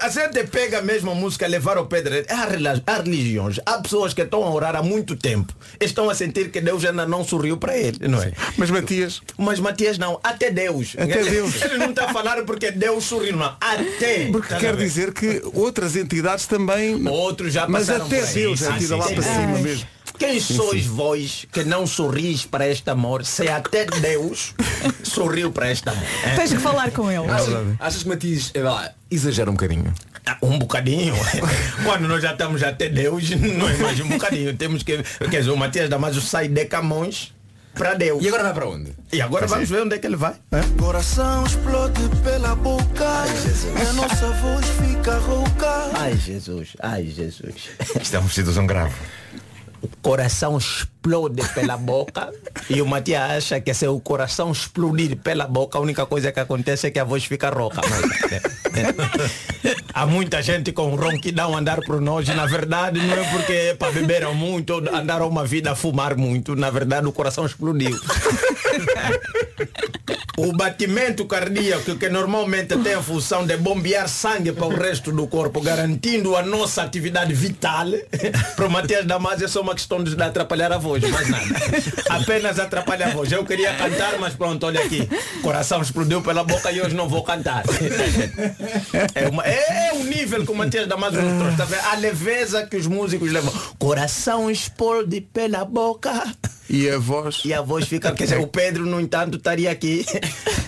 A 0.00 0.08
gente 0.08 0.44
pega 0.44 0.80
mesmo 0.80 1.10
a 1.10 1.14
música 1.14 1.46
levar 1.46 1.76
ao 1.76 1.86
pé 1.86 2.00
de 2.00 2.24
há, 2.30 2.96
religiões, 3.02 3.58
há 3.66 3.78
pessoas 3.78 4.14
que 4.14 4.22
estão 4.22 4.44
a 4.44 4.50
orar 4.50 4.76
há 4.76 4.82
muito 4.82 5.16
tempo, 5.16 5.52
estão 5.80 6.08
a 6.08 6.14
sentir 6.14 6.50
que 6.50 6.60
Deus 6.60 6.84
ainda 6.84 7.06
não 7.06 7.24
sorriu 7.24 7.56
para 7.56 7.76
ele, 7.76 8.08
não 8.08 8.22
é? 8.22 8.32
Mas 8.56 8.70
Matias, 8.70 9.20
Mas 9.36 9.58
Matias 9.58 9.98
não, 9.98 10.20
até 10.22 10.50
Deus. 10.50 10.94
Até 10.96 11.24
Deus. 11.24 11.60
Ele 11.62 11.78
não 11.78 11.90
está 11.90 12.06
a 12.06 12.12
falar 12.12 12.42
porque 12.44 12.70
Deus 12.70 13.04
sorriu, 13.04 13.36
não. 13.36 13.56
Até. 13.60 14.26
porque 14.30 14.54
a 14.54 14.58
quer 14.58 14.76
dizer 14.76 15.12
que 15.12 15.42
outras 15.52 15.96
entidades 15.96 16.46
também. 16.46 17.06
Outros 17.08 17.52
já 17.52 17.66
Mas 17.66 17.86
passaram 17.86 18.06
até 18.06 18.20
por 18.20 18.28
aí. 18.28 18.34
Deus 18.34 18.60
tida 18.60 18.80
sim, 18.80 18.94
lá 18.94 19.06
para 19.06 19.22
cima 19.22 19.56
Ai. 19.56 19.62
mesmo. 19.62 19.93
Quem 20.18 20.38
Sim, 20.40 20.56
sois 20.56 20.84
sim. 20.84 20.88
vós 20.88 21.46
que 21.52 21.64
não 21.64 21.86
sorris 21.86 22.44
para 22.46 22.68
este 22.68 22.88
amor, 22.88 23.24
se 23.24 23.48
até 23.48 23.84
Deus 23.84 24.54
sorriu 25.02 25.50
para 25.50 25.70
este 25.70 25.88
amor? 25.88 26.04
é? 26.24 26.36
Tens 26.36 26.52
que 26.52 26.58
falar 26.58 26.90
com 26.92 27.10
ele. 27.10 27.28
Achas, 27.30 27.54
achas 27.80 28.02
que 28.02 28.08
Matias 28.08 28.52
eh, 28.54 28.92
exagera 29.10 29.50
um 29.50 29.54
bocadinho? 29.54 29.92
Ah, 30.26 30.38
Um 30.40 30.58
bocadinho. 30.58 31.14
Quando 31.84 32.08
nós 32.08 32.22
já 32.22 32.32
estamos 32.32 32.62
até 32.62 32.88
Deus, 32.88 33.28
não 33.36 33.68
é 33.68 33.76
mais 33.76 34.00
um 34.00 34.08
bocadinho. 34.08 34.56
Temos 34.56 34.82
que. 34.82 35.02
Quer 35.02 35.40
dizer, 35.40 35.50
o 35.50 35.56
Matias 35.56 35.88
Damasio 35.90 36.22
sai 36.22 36.48
de 36.48 36.64
Camões 36.64 37.34
para 37.74 37.94
Deus. 37.94 38.22
E 38.22 38.28
agora 38.28 38.44
vai 38.44 38.54
para 38.54 38.68
onde? 38.68 38.92
E 39.12 39.20
agora 39.20 39.46
vamos 39.46 39.70
é. 39.70 39.74
ver 39.74 39.82
onde 39.82 39.96
é 39.96 39.98
que 39.98 40.06
ele 40.06 40.16
vai. 40.16 40.34
Coração 40.78 41.44
explode 41.44 42.00
pela 42.22 42.54
boca 42.54 43.24
E 43.76 43.86
a 43.88 43.92
nossa 43.94 44.30
voz 44.30 44.64
fica 44.80 45.18
rouca 45.18 45.90
Ai 45.94 46.16
Jesus, 46.16 46.70
ai 46.80 47.04
Jesus. 47.06 47.70
Isto 48.00 48.16
é 48.16 48.18
uma 48.20 48.30
situação 48.30 48.66
grave. 48.66 48.94
O 49.84 49.88
coração 50.00 50.56
explode 50.56 51.46
pela 51.54 51.76
boca 51.76 52.32
e 52.70 52.80
o 52.80 52.86
Matias 52.86 53.20
acha 53.20 53.60
que 53.60 53.74
se 53.74 53.86
o 53.86 54.00
coração 54.00 54.50
explodir 54.50 55.16
pela 55.16 55.46
boca, 55.46 55.76
a 55.76 55.80
única 55.82 56.06
coisa 56.06 56.32
que 56.32 56.40
acontece 56.40 56.86
é 56.86 56.90
que 56.90 56.98
a 56.98 57.04
voz 57.04 57.26
fica 57.26 57.50
rouca. 57.50 57.82
Mas, 57.86 58.32
é, 58.32 58.36
é. 58.80 59.76
Há 59.92 60.06
muita 60.06 60.40
gente 60.40 60.72
com 60.72 60.94
ronquidão 60.96 61.54
andar 61.54 61.80
por 61.82 62.00
nós 62.00 62.26
na 62.28 62.46
verdade 62.46 62.98
não 62.98 63.14
é 63.14 63.30
porque 63.30 63.76
para 63.78 63.92
beberam 63.92 64.34
muito 64.34 64.78
andaram 64.90 65.28
uma 65.28 65.44
vida 65.44 65.72
a 65.72 65.76
fumar 65.76 66.16
muito. 66.16 66.56
Na 66.56 66.70
verdade 66.70 67.06
o 67.06 67.12
coração 67.12 67.44
explodiu. 67.44 67.94
O 70.36 70.52
batimento 70.52 71.24
cardíaco 71.26 71.96
que 71.96 72.08
normalmente 72.08 72.76
tem 72.78 72.92
a 72.94 73.02
função 73.02 73.46
de 73.46 73.56
bombear 73.56 74.08
sangue 74.08 74.52
para 74.52 74.66
o 74.66 74.74
resto 74.74 75.10
do 75.12 75.26
corpo, 75.26 75.60
garantindo 75.60 76.36
a 76.36 76.42
nossa 76.42 76.82
atividade 76.82 77.32
vital, 77.32 77.86
para 78.56 78.66
o 78.66 78.70
Matias 78.70 79.06
Damasio 79.06 79.44
é 79.46 79.48
só 79.48 79.60
uma 79.62 79.74
questão 79.74 80.02
de 80.02 80.20
atrapalhar 80.20 80.72
a 80.72 80.78
voz, 80.78 81.02
mais 81.08 81.28
nada. 81.28 81.44
Apenas 82.10 82.58
atrapalha 82.58 83.06
a 83.06 83.10
voz. 83.10 83.30
Eu 83.32 83.44
queria 83.44 83.72
cantar, 83.74 84.18
mas 84.18 84.34
pronto, 84.34 84.66
olha 84.66 84.80
aqui. 84.84 85.08
Coração 85.42 85.80
explodiu 85.80 86.20
pela 86.20 86.44
boca 86.44 86.70
e 86.72 86.80
hoje 86.82 86.94
não 86.94 87.08
vou 87.08 87.22
cantar. 87.22 87.62
É, 89.14 89.28
uma- 89.28 89.44
é 89.44 89.92
o 89.94 90.04
nível 90.04 90.44
que 90.44 90.50
o 90.52 90.54
Matias 90.54 90.86
Damasio 90.88 91.22
nos 91.22 91.38
trouxe. 91.38 91.56
Tá 91.56 91.64
vendo? 91.64 91.84
A 91.86 91.94
leveza 91.96 92.66
que 92.66 92.76
os 92.76 92.86
músicos 92.86 93.30
levam. 93.32 93.52
Coração 93.78 94.50
explode 94.50 95.20
pela 95.20 95.64
boca. 95.64 96.34
E 96.68 96.88
a 96.88 96.98
voz. 96.98 97.42
E 97.44 97.52
a 97.52 97.60
voz 97.60 97.86
fica. 97.86 98.10
Quer 98.12 98.24
dizer, 98.24 98.38
o 98.40 98.46
Pedro, 98.46 98.86
no 98.86 99.00
entanto, 99.00 99.36
estaria 99.36 99.70
aqui 99.70 99.93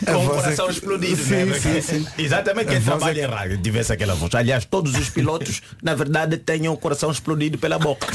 A 0.06 0.12
com 0.12 0.18
o 0.18 0.22
é 0.22 0.26
coração 0.26 0.66
que- 0.66 0.72
explodido. 0.72 1.22
Sim, 1.24 1.44
né? 1.44 1.58
sim, 1.58 1.80
sim. 1.80 2.06
Exatamente, 2.18 2.66
A 2.66 2.70
quem 2.70 2.76
é 2.78 2.80
trabalha 2.80 3.20
em 3.22 3.26
rádio 3.26 3.58
tivesse 3.58 3.92
aquela 3.92 4.14
voz. 4.14 4.34
Aliás, 4.34 4.64
todos 4.64 4.94
os 4.94 5.08
pilotos, 5.10 5.62
na 5.82 5.94
verdade, 5.94 6.36
têm 6.36 6.68
o 6.68 6.76
coração 6.76 7.10
explodido 7.10 7.58
pela 7.58 7.78
boca. 7.78 8.06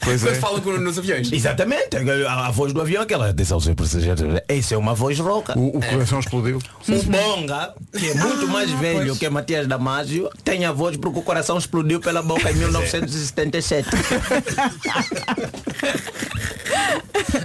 Pois 0.00 0.22
Quando 0.22 0.34
falam 0.36 0.60
com- 0.60 0.72
nos 0.78 0.98
aviões. 0.98 1.32
Exatamente, 1.32 1.96
a, 1.96 2.46
a 2.46 2.50
voz 2.50 2.72
do 2.72 2.80
avião, 2.80 3.02
aquela 3.02 3.30
atenção, 3.30 3.58
senhor 3.60 3.74
passageiro. 3.76 4.40
Essa 4.48 4.74
é 4.74 4.78
uma 4.78 4.94
voz 4.94 5.18
rouca. 5.18 5.58
O, 5.58 5.78
o 5.78 5.80
coração 5.80 6.20
explodiu. 6.20 6.58
O 6.58 7.02
Bonga, 7.04 7.74
que 7.96 8.08
é 8.10 8.14
muito 8.14 8.48
mais 8.48 8.70
velho 8.72 9.06
pois. 9.06 9.18
que 9.18 9.28
Matias 9.30 9.66
Damasio, 9.66 10.28
tem 10.44 10.64
a 10.64 10.72
voz 10.72 10.96
porque 10.96 11.18
o 11.18 11.22
coração 11.22 11.56
explodiu 11.58 12.00
pela 12.00 12.22
boca 12.22 12.50
em 12.50 12.54
1977. 12.54 13.88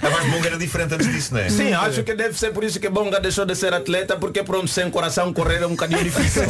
A 0.02 0.08
voz 0.08 0.24
Bonga 0.30 0.48
era 0.48 0.58
diferente 0.58 0.94
antes 0.94 1.06
disso, 1.12 1.34
não 1.34 1.40
é? 1.40 1.48
Sim, 1.48 1.72
acho 1.72 2.02
que 2.02 2.14
deve 2.14 2.38
ser 2.38 2.52
por 2.52 2.64
isso 2.64 2.78
que 2.80 2.88
Bonga 3.06 3.20
deixou 3.20 3.46
de 3.46 3.54
ser 3.54 3.72
atleta, 3.72 4.16
porque 4.16 4.42
pronto, 4.42 4.66
sem 4.66 4.90
coração 4.90 5.32
correr 5.32 5.62
é 5.62 5.66
um 5.66 5.70
bocadinho 5.70 6.02
difícil. 6.10 6.42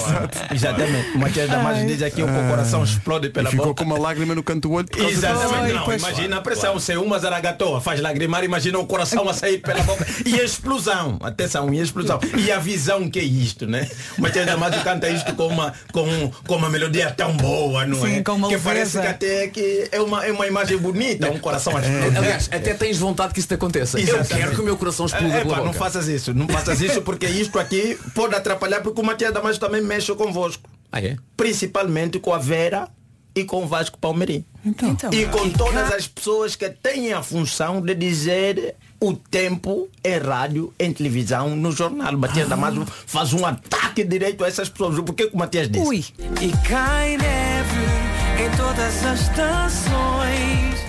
Exatamente. 0.50 1.10
O 1.14 1.18
Matias 1.18 1.50
Damasio 1.50 1.86
diz 1.86 2.02
aqui 2.02 2.22
o 2.22 2.26
coração 2.26 2.82
explode 2.82 3.26
E 3.26 3.30
pela 3.30 3.50
ficou 3.50 3.66
boca. 3.66 3.84
com 3.84 3.90
uma 3.90 3.98
lágrima 3.98 4.34
no 4.34 4.42
canto 4.42 4.66
do 4.68 4.72
olho. 4.72 4.86
Exatamente, 4.96 5.74
não, 5.74 5.84
pois. 5.84 6.00
imagina 6.02 6.36
a 6.38 6.40
pressão, 6.40 6.80
se 6.80 6.96
uma 6.96 7.18
zaragatoa 7.18 7.78
faz 7.82 8.00
lagrimar, 8.00 8.42
imagina 8.42 8.78
o 8.78 8.86
coração 8.86 9.28
a 9.28 9.34
sair 9.34 9.58
pela 9.58 9.82
boca 9.82 10.06
e 10.24 10.40
a 10.40 10.44
explosão, 10.44 11.18
atenção, 11.22 11.72
e 11.74 11.78
a 11.78 11.82
explosão, 11.82 12.18
e 12.38 12.50
a 12.50 12.58
visão 12.58 13.06
que 13.10 13.18
é 13.18 13.22
isto, 13.22 13.66
né? 13.66 13.86
O 14.16 14.22
Matias 14.22 14.46
Damasio 14.46 14.80
canta 14.82 15.10
isto 15.10 15.34
com 15.34 15.48
uma, 15.48 15.74
com, 15.92 16.30
com 16.46 16.56
uma 16.56 16.70
melodia 16.70 17.10
tão 17.10 17.36
boa, 17.36 17.84
não 17.84 18.00
Sim, 18.00 18.16
é? 18.16 18.22
com 18.22 18.32
uma 18.32 18.48
que 18.48 18.56
parece 18.58 18.98
que 18.98 19.06
até 19.06 19.48
que 19.48 19.88
é 19.92 20.00
uma, 20.00 20.24
é 20.24 20.32
uma 20.32 20.46
imagem 20.46 20.78
bonita, 20.78 21.30
um 21.30 21.38
coração 21.38 21.76
a 21.76 21.80
explodir. 21.82 22.16
Aliás, 22.16 22.48
até 22.50 22.72
tens 22.72 22.96
vontade 22.96 23.34
que 23.34 23.40
isso 23.40 23.48
te 23.48 23.54
aconteça. 23.54 23.98
Eu 23.98 24.04
Exatamente. 24.04 24.34
quero 24.34 24.54
que 24.54 24.60
o 24.62 24.64
meu 24.64 24.76
coração 24.78 25.04
exploda 25.04 25.34
É, 25.36 25.44
pá, 25.44 25.60
não 25.60 25.74
faças 25.74 26.08
isso, 26.08 26.32
não 26.32 26.45
faças 26.48 26.80
isso 26.80 27.02
porque 27.02 27.26
isto 27.26 27.58
aqui 27.58 27.98
pode 28.14 28.34
atrapalhar 28.34 28.80
porque 28.80 29.00
o 29.00 29.04
Matias 29.04 29.32
Damasio 29.32 29.60
também 29.60 29.82
mexe 29.82 30.14
convosco. 30.14 30.68
Ah, 30.90 31.00
é? 31.00 31.16
Principalmente 31.36 32.18
com 32.18 32.32
a 32.32 32.38
Vera 32.38 32.88
e 33.34 33.44
com 33.44 33.64
o 33.64 33.66
Vasco 33.66 33.98
Palmeirim. 33.98 34.44
Então. 34.64 35.10
E 35.12 35.26
com 35.26 35.50
todas 35.50 35.92
as 35.92 36.08
pessoas 36.08 36.56
que 36.56 36.70
têm 36.70 37.12
a 37.12 37.22
função 37.22 37.82
de 37.82 37.94
dizer 37.94 38.74
o 38.98 39.12
tempo 39.12 39.88
em 40.02 40.18
rádio, 40.18 40.72
em 40.78 40.90
televisão, 40.92 41.54
no 41.54 41.70
jornal. 41.70 42.14
O 42.14 42.18
Matias 42.18 42.48
Damasio 42.48 42.86
faz 43.06 43.34
um 43.34 43.44
ataque 43.44 44.02
direito 44.02 44.42
a 44.42 44.48
essas 44.48 44.70
pessoas. 44.70 44.98
Por 45.00 45.14
que 45.14 45.26
que 45.28 45.34
o 45.34 45.38
Matias 45.38 45.68
disse? 45.68 45.86
Ui. 45.86 46.04
E 46.40 46.50
cai 46.66 47.18
neve 47.18 48.06
em 48.42 48.56
todas 48.56 49.04
as 49.04 49.20
estações 49.20 50.80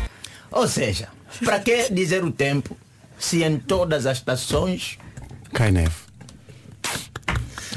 Ou 0.51 0.67
seja, 0.67 1.09
para 1.43 1.59
que 1.59 1.91
dizer 1.91 2.23
o 2.23 2.31
tempo 2.31 2.77
se 3.19 3.43
em 3.43 3.57
todas 3.57 4.05
as 4.05 4.17
estações 4.17 4.97
Cai 5.53 5.71
neve. 5.71 5.95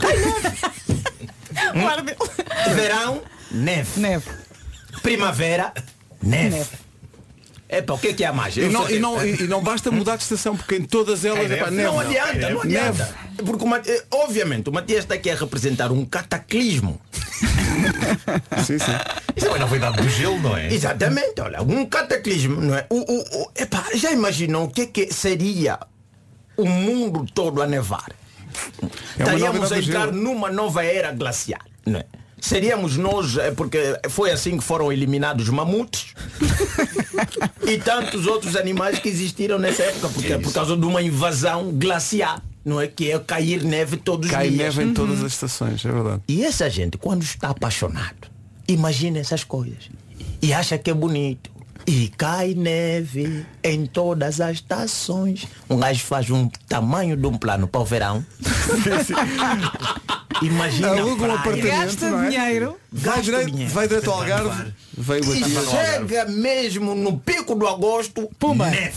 verão, 2.74 3.22
neve. 3.50 4.00
Neve. 4.00 4.30
Primavera, 5.02 5.72
neve. 6.22 6.64
Epa, 7.68 7.94
o 7.94 7.98
que 7.98 8.08
é 8.08 8.12
que 8.12 8.24
é 8.24 8.32
mais? 8.32 8.56
E 8.56 8.62
não, 8.68 8.90
e, 8.90 8.98
não, 8.98 9.24
e 9.24 9.46
não 9.46 9.62
basta 9.62 9.90
mudar 9.92 10.16
de 10.16 10.24
estação, 10.24 10.56
porque 10.56 10.74
em 10.74 10.84
todas 10.84 11.24
elas 11.24 11.48
é, 11.50 11.56
pá, 11.56 11.70
neve. 11.70 11.88
Não 11.88 12.00
adianta, 12.00 12.50
não 12.50 12.62
adianta. 12.62 13.14
Porque, 13.44 13.64
o 13.64 13.68
Mati- 13.68 13.90
eh, 13.90 14.04
obviamente, 14.10 14.68
o 14.68 14.72
Matias 14.72 15.00
está 15.04 15.14
aqui 15.14 15.30
a 15.30 15.36
representar 15.36 15.92
um 15.92 16.04
cataclismo. 16.04 17.00
Sim, 18.66 18.78
sim. 18.78 18.92
Isso 19.36 19.46
é 19.46 19.50
uma 19.50 19.58
novidade 19.58 19.96
do 19.96 20.08
gelo, 20.08 20.38
não 20.40 20.56
é? 20.56 20.72
Exatamente, 20.72 21.40
olha, 21.40 21.62
um 21.62 21.86
cataclismo, 21.86 22.60
não 22.60 22.74
é? 22.76 22.84
O, 22.90 22.96
o, 22.96 23.42
o- 23.44 23.50
epá, 23.56 23.84
já 23.94 24.10
imaginou 24.12 24.64
o 24.64 24.68
que, 24.68 24.82
é 24.82 24.86
que 24.86 25.12
seria 25.14 25.78
o 26.60 26.68
mundo 26.68 27.26
todo 27.32 27.62
a 27.62 27.66
nevar? 27.66 28.10
É 29.18 29.22
Estaríamos 29.22 29.72
a 29.72 29.78
entrar 29.78 30.06
gelo. 30.06 30.12
numa 30.12 30.50
nova 30.50 30.84
era 30.84 31.12
glacial, 31.12 31.60
não 31.86 32.00
é? 32.00 32.04
Seríamos 32.40 32.96
nós, 32.96 33.36
é, 33.36 33.50
porque 33.50 33.78
foi 34.08 34.30
assim 34.30 34.56
que 34.56 34.64
foram 34.64 34.90
eliminados 34.90 35.48
mamutes 35.50 36.14
e 37.66 37.76
tantos 37.78 38.26
outros 38.26 38.56
animais 38.56 38.98
que 38.98 39.08
existiram 39.10 39.58
nessa 39.58 39.82
época, 39.82 40.08
porque, 40.08 40.38
por 40.38 40.52
causa 40.52 40.74
de 40.74 40.84
uma 40.86 41.02
invasão 41.02 41.70
glacial, 41.72 42.40
não 42.64 42.80
é? 42.80 42.86
Que 42.86 43.12
é 43.12 43.18
cair 43.18 43.62
neve 43.62 43.98
todos 43.98 44.26
os 44.26 44.32
Cai 44.32 44.48
dias. 44.48 44.74
neve 44.76 44.90
em 44.90 44.94
todas 44.94 45.22
as 45.22 45.32
estações, 45.32 45.84
é 45.84 45.92
verdade. 45.92 46.22
E 46.28 46.42
essa 46.42 46.68
gente, 46.70 46.96
quando 46.96 47.22
está 47.22 47.50
apaixonado, 47.50 48.28
imagina 48.66 49.18
essas 49.18 49.44
coisas. 49.44 49.90
E 50.40 50.52
acha 50.54 50.78
que 50.78 50.90
é 50.90 50.94
bonito. 50.94 51.50
E 51.92 52.06
cai 52.16 52.54
neve 52.54 53.44
em 53.64 53.84
todas 53.84 54.40
as 54.40 54.58
estações. 54.58 55.48
Um 55.68 55.76
gajo 55.76 56.04
faz 56.04 56.30
um 56.30 56.48
tamanho 56.68 57.16
de 57.16 57.26
um 57.26 57.36
plano 57.36 57.66
para 57.66 57.80
o 57.80 57.84
verão. 57.84 58.24
Imagina 60.40 60.90
Aluga 60.90 61.10
um 61.10 61.14
a 61.14 61.16
praia. 61.16 61.34
apartamento, 61.40 61.66
Gasta 61.66 62.10
não 62.10 62.22
é? 62.22 62.28
dinheiro. 62.28 62.76
Vai 62.92 63.22
direito, 63.22 63.56
vai 63.68 63.86
direito 63.86 64.10
ao 64.10 64.20
Algarve, 64.20 64.74
veio 64.96 65.24
E 65.34 65.42
aqui 65.44 65.54
chega 65.70 66.24
mesmo 66.26 66.94
no 66.94 67.18
pico 67.18 67.54
do 67.54 67.66
agosto, 67.66 68.28
Pumba. 68.38 68.68
neve. 68.68 68.92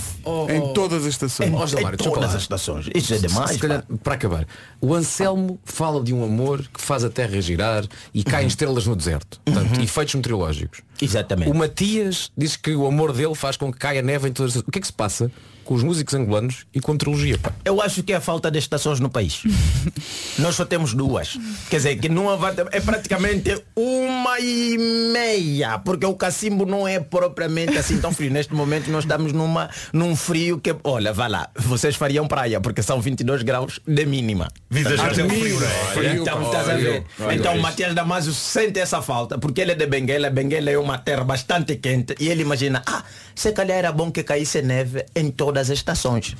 em 0.50 0.74
todas 0.74 1.04
as 1.06 1.10
estações. 1.10 1.50
Em, 1.50 1.56
em 1.56 1.66
desculpa 1.66 1.98
todas 1.98 2.36
as 2.36 2.42
estações. 2.42 2.90
Isso 2.94 3.14
é 3.14 3.18
demais. 3.18 3.52
Se 3.52 3.60
calhar, 3.60 3.86
para 4.04 4.16
acabar, 4.16 4.48
o 4.82 4.96
Anselmo 4.96 5.60
fala 5.64 6.04
de 6.04 6.14
um 6.14 6.24
amor 6.24 6.62
que 6.74 6.82
faz 6.82 7.04
a 7.04 7.10
terra 7.10 7.40
girar 7.40 7.86
e 8.14 8.24
caem 8.24 8.48
estrelas 8.48 8.88
no 8.88 8.96
deserto. 8.96 9.40
Portanto, 9.46 9.80
efeitos 9.80 10.16
meteorológicos. 10.16 10.82
Exatamente. 11.00 11.52
O 11.52 11.54
Matias 11.54 12.32
diz 12.36 12.56
que 12.56 12.74
o 12.76 12.88
amor 12.88 13.14
dele 13.14 13.36
faz 13.36 13.58
com 13.58 13.72
que 13.72 13.78
caia 13.78 14.02
neve 14.02 14.28
em 14.30 14.32
todas 14.32 14.58
as... 14.58 14.64
O 14.64 14.72
que 14.72 14.80
é 14.80 14.82
que 14.82 14.88
se 14.88 14.94
passa 14.94 15.32
com 15.64 15.74
os 15.74 15.84
músicos 15.84 16.14
angolanos 16.14 16.66
e 16.74 16.80
com 16.80 16.92
a 16.92 16.94
meteorologia? 16.94 17.38
Pá? 17.38 17.52
Eu 17.64 17.82
acho 17.82 18.04
que 18.04 18.14
é 18.14 18.16
a 18.16 18.22
falta 18.22 18.50
de 18.52 18.60
estações 18.60 19.00
no 19.00 19.10
país. 19.10 19.44
Nós 20.40 20.56
só 20.56 20.66
temos 20.66 20.94
duas. 20.94 21.38
Quer 21.70 21.78
dizer, 21.78 21.96
que 21.98 22.10
não 22.10 22.32
é 22.72 22.80
praticamente 22.80 23.64
uma 23.76 24.40
e 24.40 24.78
meia, 24.78 25.80
porque 25.80 26.06
o 26.06 26.14
cacimbo 26.16 26.66
não 26.66 26.88
é 26.88 27.00
propriamente 27.00 27.78
assim 27.78 28.00
tão 28.00 28.12
frio. 28.14 28.32
Neste 28.32 28.54
momento 28.54 28.90
nós 28.90 29.04
estamos 29.04 29.32
numa, 29.32 29.70
num 29.92 30.16
frio 30.16 30.60
que, 30.60 30.76
olha, 30.84 31.14
vá 31.14 31.28
lá, 31.28 31.50
vocês 31.56 31.96
fariam 31.96 32.28
praia, 32.28 32.60
porque 32.60 32.82
são 32.82 33.00
22 33.02 33.44
graus 33.44 33.80
de 33.88 34.06
mínima. 34.06 34.48
Vida 34.70 34.98
já 34.98 35.10
tem 35.10 35.26
um 35.26 35.30
frio, 35.30 35.60
não 35.60 35.68
é? 35.68 36.14
Então, 36.16 36.38
Frio, 36.38 36.48
estás 36.48 36.70
a 36.70 36.74
ver? 36.76 37.04
frio. 37.16 37.32
Então, 37.32 37.52
Frio. 37.52 37.60
o 37.60 37.62
Matias 37.62 37.94
Damasio 37.94 38.34
sente 38.34 38.80
essa 38.80 39.02
falta, 39.02 39.38
porque 39.38 39.62
ele 39.62 39.74
é 39.74 39.76
de 39.76 39.86
Benguela. 39.86 40.30
Benguela 40.30 40.72
é 40.72 40.78
uma 40.78 40.98
terra 40.98 41.24
bastante 41.24 41.76
quente. 41.76 42.16
E 42.20 42.30
ele 42.30 42.42
imagina, 42.42 42.82
ah, 42.86 43.04
se 43.36 43.52
calhar 43.52 43.78
era 43.78 43.92
bom 43.92 44.12
que 44.12 44.24
caísse 44.24 44.62
neve 44.62 45.06
em 45.16 45.32
todas 45.32 45.53
as 45.58 45.70
estações. 45.70 46.36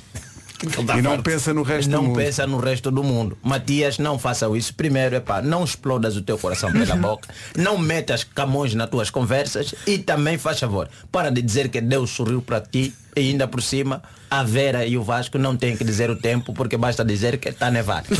E 0.96 1.02
não 1.02 1.20
pensa 1.20 1.52
no 1.52 1.62
resto 1.62 1.90
não 1.90 2.00
do 2.02 2.08
mundo. 2.08 2.16
pensa 2.16 2.46
no 2.46 2.58
resto 2.58 2.90
do 2.90 3.02
mundo. 3.02 3.36
Matias, 3.42 3.98
não 3.98 4.18
faça 4.18 4.48
isso. 4.56 4.72
Primeiro, 4.74 5.16
epá, 5.16 5.42
não 5.42 5.62
explodas 5.64 6.16
o 6.16 6.22
teu 6.22 6.38
coração 6.38 6.72
pela 6.72 6.96
boca. 6.96 7.28
Não 7.56 7.76
metas 7.76 8.24
camões 8.24 8.72
nas 8.74 8.88
tuas 8.88 9.10
conversas. 9.10 9.74
E 9.86 9.98
também, 9.98 10.38
faz 10.38 10.58
favor, 10.60 10.88
para 11.12 11.30
de 11.30 11.42
dizer 11.42 11.68
que 11.68 11.80
Deus 11.80 12.10
sorriu 12.10 12.40
para 12.40 12.60
ti. 12.60 12.94
E 13.16 13.20
ainda 13.20 13.46
por 13.46 13.62
cima, 13.62 14.02
a 14.30 14.42
Vera 14.42 14.86
e 14.86 14.96
o 14.96 15.02
Vasco 15.02 15.38
não 15.38 15.56
têm 15.56 15.76
que 15.76 15.84
dizer 15.84 16.08
o 16.10 16.16
tempo, 16.16 16.54
porque 16.54 16.76
basta 16.76 17.04
dizer 17.04 17.38
que 17.38 17.50
está 17.50 17.66
a 17.66 17.70
nevar. 17.70 18.04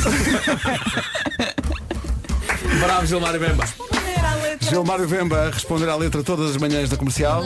Bravo, 2.80 3.06
Gilmário 3.06 3.40
Bemba. 3.40 3.64
Gilmário 4.68 5.06
Vemba 5.06 5.46
a 5.46 5.50
responder 5.50 5.88
à 5.88 5.96
letra 5.96 6.22
todas 6.22 6.50
as 6.50 6.56
manhãs 6.56 6.88
da 6.88 6.96
comercial. 6.96 7.44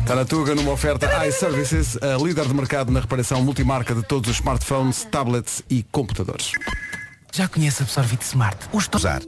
Está 0.00 0.16
na 0.16 0.24
Tuga 0.24 0.54
numa 0.54 0.72
oferta 0.72 1.26
iServices, 1.26 1.96
a 2.02 2.16
líder 2.22 2.46
de 2.46 2.54
mercado 2.54 2.90
na 2.90 3.00
reparação 3.00 3.42
multimarca 3.42 3.94
de 3.94 4.02
todos 4.02 4.30
os 4.30 4.36
smartphones, 4.36 5.04
tablets 5.04 5.62
e 5.70 5.82
computadores. 5.84 6.52
Já 7.32 7.48
conhece 7.48 7.82
Absorvit 7.82 8.24
Smart? 8.24 8.56
Os 8.72 8.88
Usar. 8.94 9.22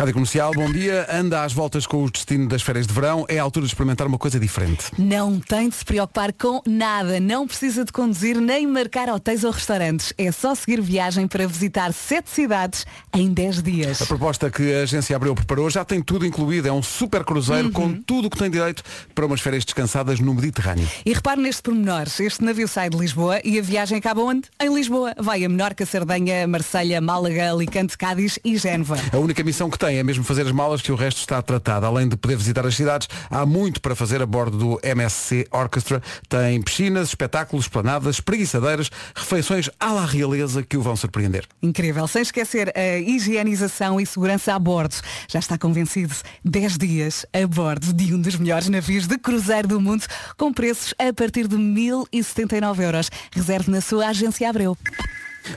Rádio 0.00 0.14
Comercial, 0.14 0.52
bom 0.54 0.72
dia. 0.72 1.06
Anda 1.12 1.44
às 1.44 1.52
voltas 1.52 1.86
com 1.86 2.02
o 2.02 2.10
destino 2.10 2.48
das 2.48 2.62
férias 2.62 2.86
de 2.86 2.92
verão. 2.94 3.26
É 3.28 3.38
a 3.38 3.42
altura 3.42 3.66
de 3.66 3.72
experimentar 3.72 4.06
uma 4.06 4.16
coisa 4.16 4.40
diferente. 4.40 4.86
Não 4.96 5.38
tem 5.38 5.68
de 5.68 5.74
se 5.74 5.84
preocupar 5.84 6.32
com 6.32 6.62
nada. 6.66 7.20
Não 7.20 7.46
precisa 7.46 7.84
de 7.84 7.92
conduzir 7.92 8.40
nem 8.40 8.66
marcar 8.66 9.10
hotéis 9.10 9.44
ou 9.44 9.50
restaurantes. 9.50 10.14
É 10.16 10.32
só 10.32 10.54
seguir 10.54 10.80
viagem 10.80 11.28
para 11.28 11.46
visitar 11.46 11.92
sete 11.92 12.30
cidades 12.30 12.86
em 13.12 13.30
10 13.30 13.62
dias. 13.62 14.00
A 14.00 14.06
proposta 14.06 14.50
que 14.50 14.72
a 14.72 14.84
agência 14.84 15.14
Abreu 15.14 15.34
preparou 15.34 15.68
já 15.68 15.84
tem 15.84 16.00
tudo 16.00 16.24
incluído. 16.24 16.66
É 16.66 16.72
um 16.72 16.82
super 16.82 17.22
cruzeiro 17.22 17.70
com 17.70 17.92
tudo 17.92 18.28
o 18.28 18.30
que 18.30 18.38
tem 18.38 18.50
direito 18.50 18.82
para 19.14 19.26
umas 19.26 19.42
férias 19.42 19.66
descansadas 19.66 20.18
no 20.18 20.32
Mediterrâneo. 20.32 20.88
E 21.04 21.12
repare 21.12 21.42
neste 21.42 21.60
pormenor. 21.60 22.06
Este 22.18 22.42
navio 22.42 22.66
sai 22.68 22.88
de 22.88 22.96
Lisboa 22.96 23.38
e 23.44 23.58
a 23.58 23.62
viagem 23.62 23.98
acaba 23.98 24.22
onde? 24.22 24.48
Em 24.58 24.74
Lisboa. 24.74 25.14
Vai 25.18 25.44
a 25.44 25.48
Menorca, 25.50 25.84
Sardenha, 25.84 26.48
Marselha, 26.48 27.02
Málaga, 27.02 27.50
Alicante, 27.50 27.98
Cádiz 27.98 28.38
e 28.42 28.56
Génova. 28.56 28.96
A 29.12 29.18
única 29.18 29.44
missão 29.44 29.68
que 29.68 29.78
tem 29.78 29.89
é 29.96 30.02
mesmo 30.02 30.24
fazer 30.24 30.42
as 30.42 30.52
malas 30.52 30.82
que 30.82 30.92
o 30.92 30.94
resto 30.94 31.18
está 31.18 31.40
tratado. 31.40 31.86
Além 31.86 32.08
de 32.08 32.16
poder 32.16 32.36
visitar 32.36 32.66
as 32.66 32.74
cidades, 32.74 33.08
há 33.30 33.44
muito 33.44 33.80
para 33.80 33.94
fazer 33.94 34.22
a 34.22 34.26
bordo 34.26 34.58
do 34.58 34.80
MSC 34.82 35.46
Orchestra. 35.50 36.02
Tem 36.28 36.60
piscinas, 36.62 37.08
espetáculos, 37.08 37.68
planadas, 37.68 38.20
preguiçadeiras, 38.20 38.90
refeições 39.14 39.70
à 39.78 39.92
la 39.92 40.04
realeza 40.04 40.62
que 40.62 40.76
o 40.76 40.82
vão 40.82 40.96
surpreender. 40.96 41.46
Incrível. 41.62 42.06
Sem 42.06 42.22
esquecer 42.22 42.72
a 42.76 42.98
higienização 42.98 44.00
e 44.00 44.06
segurança 44.06 44.54
a 44.54 44.58
bordo. 44.58 44.94
Já 45.28 45.38
está 45.38 45.56
convencido. 45.56 46.14
10 46.44 46.78
dias 46.78 47.26
a 47.32 47.46
bordo 47.46 47.92
de 47.92 48.14
um 48.14 48.20
dos 48.20 48.36
melhores 48.36 48.68
navios 48.68 49.06
de 49.06 49.18
cruzeiro 49.18 49.68
do 49.68 49.80
mundo, 49.80 50.04
com 50.36 50.52
preços 50.52 50.94
a 50.98 51.12
partir 51.12 51.46
de 51.46 51.56
1.079 51.56 52.80
euros. 52.80 53.10
Reserve 53.32 53.70
na 53.70 53.80
sua 53.80 54.08
agência 54.08 54.48
Abreu. 54.48 54.76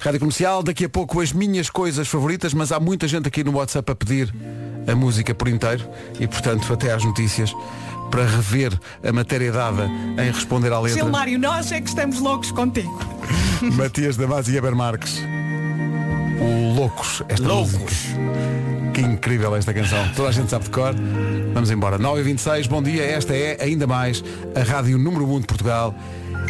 Rádio 0.02 0.20
Comercial, 0.20 0.64
daqui 0.64 0.86
a 0.86 0.90
pouco 0.90 1.20
as 1.20 1.32
minhas 1.32 1.70
coisas 1.70 2.08
favoritas, 2.08 2.54
mas 2.54 2.72
há 2.72 2.80
muita 2.80 3.08
gente 3.08 3.28
aqui 3.28 3.44
no 3.44 3.56
WhatsApp 3.58 3.92
a 3.92 3.96
pedir 3.96 4.34
a 4.88 4.96
música 4.96 5.34
por 5.34 5.48
inteiro 5.48 5.88
e, 6.20 6.28
portanto, 6.28 6.72
até 6.72 6.92
às 6.92 7.04
notícias 7.04 7.54
para 8.10 8.26
rever 8.26 8.72
a 9.04 9.12
matéria 9.12 9.52
dada 9.52 9.90
em 10.18 10.32
responder 10.32 10.72
à 10.72 10.80
letra. 10.80 11.02
Gilmário, 11.02 11.40
nós 11.40 11.72
é 11.72 11.82
que 11.82 11.90
estamos 11.90 12.20
loucos 12.20 12.52
contigo. 12.52 13.00
Matias 13.74 14.18
Damas 14.18 14.48
e 14.48 14.56
Eber 14.56 14.76
Marques. 14.76 15.20
O 16.40 16.74
Loucos. 16.76 17.24
Esta 17.28 17.48
Loucos. 17.48 17.74
música. 17.74 18.94
Que 18.94 19.02
incrível 19.02 19.56
esta 19.56 19.74
canção. 19.74 20.08
Toda 20.16 20.30
a 20.30 20.32
gente 20.32 20.50
sabe 20.50 20.66
de 20.66 20.70
cor. 20.70 20.94
Vamos 21.54 21.72
embora. 21.72 21.98
9h26, 21.98 22.68
bom 22.68 22.84
dia. 22.84 23.04
Esta 23.04 23.36
é, 23.36 23.58
ainda 23.60 23.88
mais, 23.88 24.24
a 24.56 24.62
Rádio 24.62 24.98
Número 25.00 25.28
1 25.34 25.42
de 25.42 25.48
Portugal. 25.48 25.96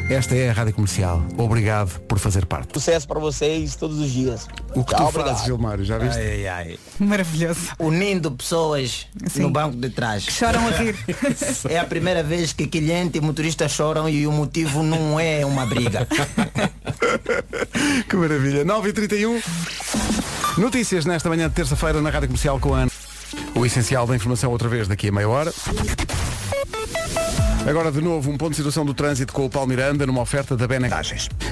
Esta 0.10 0.36
é 0.36 0.50
a 0.50 0.54
Rádio 0.54 0.74
Comercial. 0.74 1.26
Obrigado 1.38 2.00
por 2.02 2.20
fazer 2.20 2.46
parte. 2.46 2.74
Sucesso 2.74 3.08
para 3.08 3.20
vocês 3.20 3.76
todos 3.76 4.00
os 4.00 4.12
dias. 4.12 4.48
O 4.76 4.84
que 4.84 4.94
Tchau, 4.94 5.06
tu 5.06 5.10
obrigado. 5.10 5.30
fazes, 5.34 5.46
Gilmário, 5.46 5.84
já 5.86 5.98
viste? 5.98 6.20
Ai, 6.20 6.48
ai. 6.48 6.80
Maravilhoso. 7.00 7.60
Unindo 7.80 8.30
pessoas 8.32 9.08
Sim. 9.28 9.44
no 9.44 9.50
banco 9.50 9.78
de 9.78 9.90
trás. 9.90 10.24
Choram 10.24 10.68
a 10.68 10.72
rir. 10.72 10.96
É 11.70 11.80
a 11.80 11.86
primeira 11.86 12.22
vez 12.22 12.52
que 12.54 12.68
cliente 12.68 13.18
e 13.18 13.22
motorista 13.22 13.68
choram 13.68 14.08
e 14.10 14.28
o 14.28 14.32
motivo 14.32 14.84
não 14.84 15.20
é 15.20 15.46
uma 15.46 15.66
briga. 15.66 16.08
Que 18.08 18.16
maravilha. 18.16 18.64
9h31. 18.66 19.42
Notícias 20.58 21.06
nesta 21.06 21.30
manhã 21.30 21.48
de 21.50 21.56
terça-feira 21.56 22.02
na 22.02 22.10
Rádio 22.10 22.28
Comercial 22.30 22.60
com 22.60 22.74
a 22.76 22.80
Ana. 22.82 22.92
O 23.56 23.66
essencial 23.66 24.06
da 24.06 24.16
informação 24.16 24.52
outra 24.52 24.68
vez 24.70 24.88
daqui 24.88 25.08
a 25.10 25.12
meia 25.12 25.28
hora. 25.28 25.52
Agora 27.66 27.90
de 27.94 28.02
novo 28.02 28.30
um 28.30 28.38
ponto 28.38 28.50
de 28.50 28.58
situação 28.58 28.86
do 28.86 28.94
trânsito 28.94 29.32
com 29.32 29.46
o 29.46 29.50
Paulo 29.50 29.70
Miranda 29.70 30.06
numa 30.06 30.20
oferta 30.20 30.56
da 30.58 30.68
Benecar. 30.68 31.06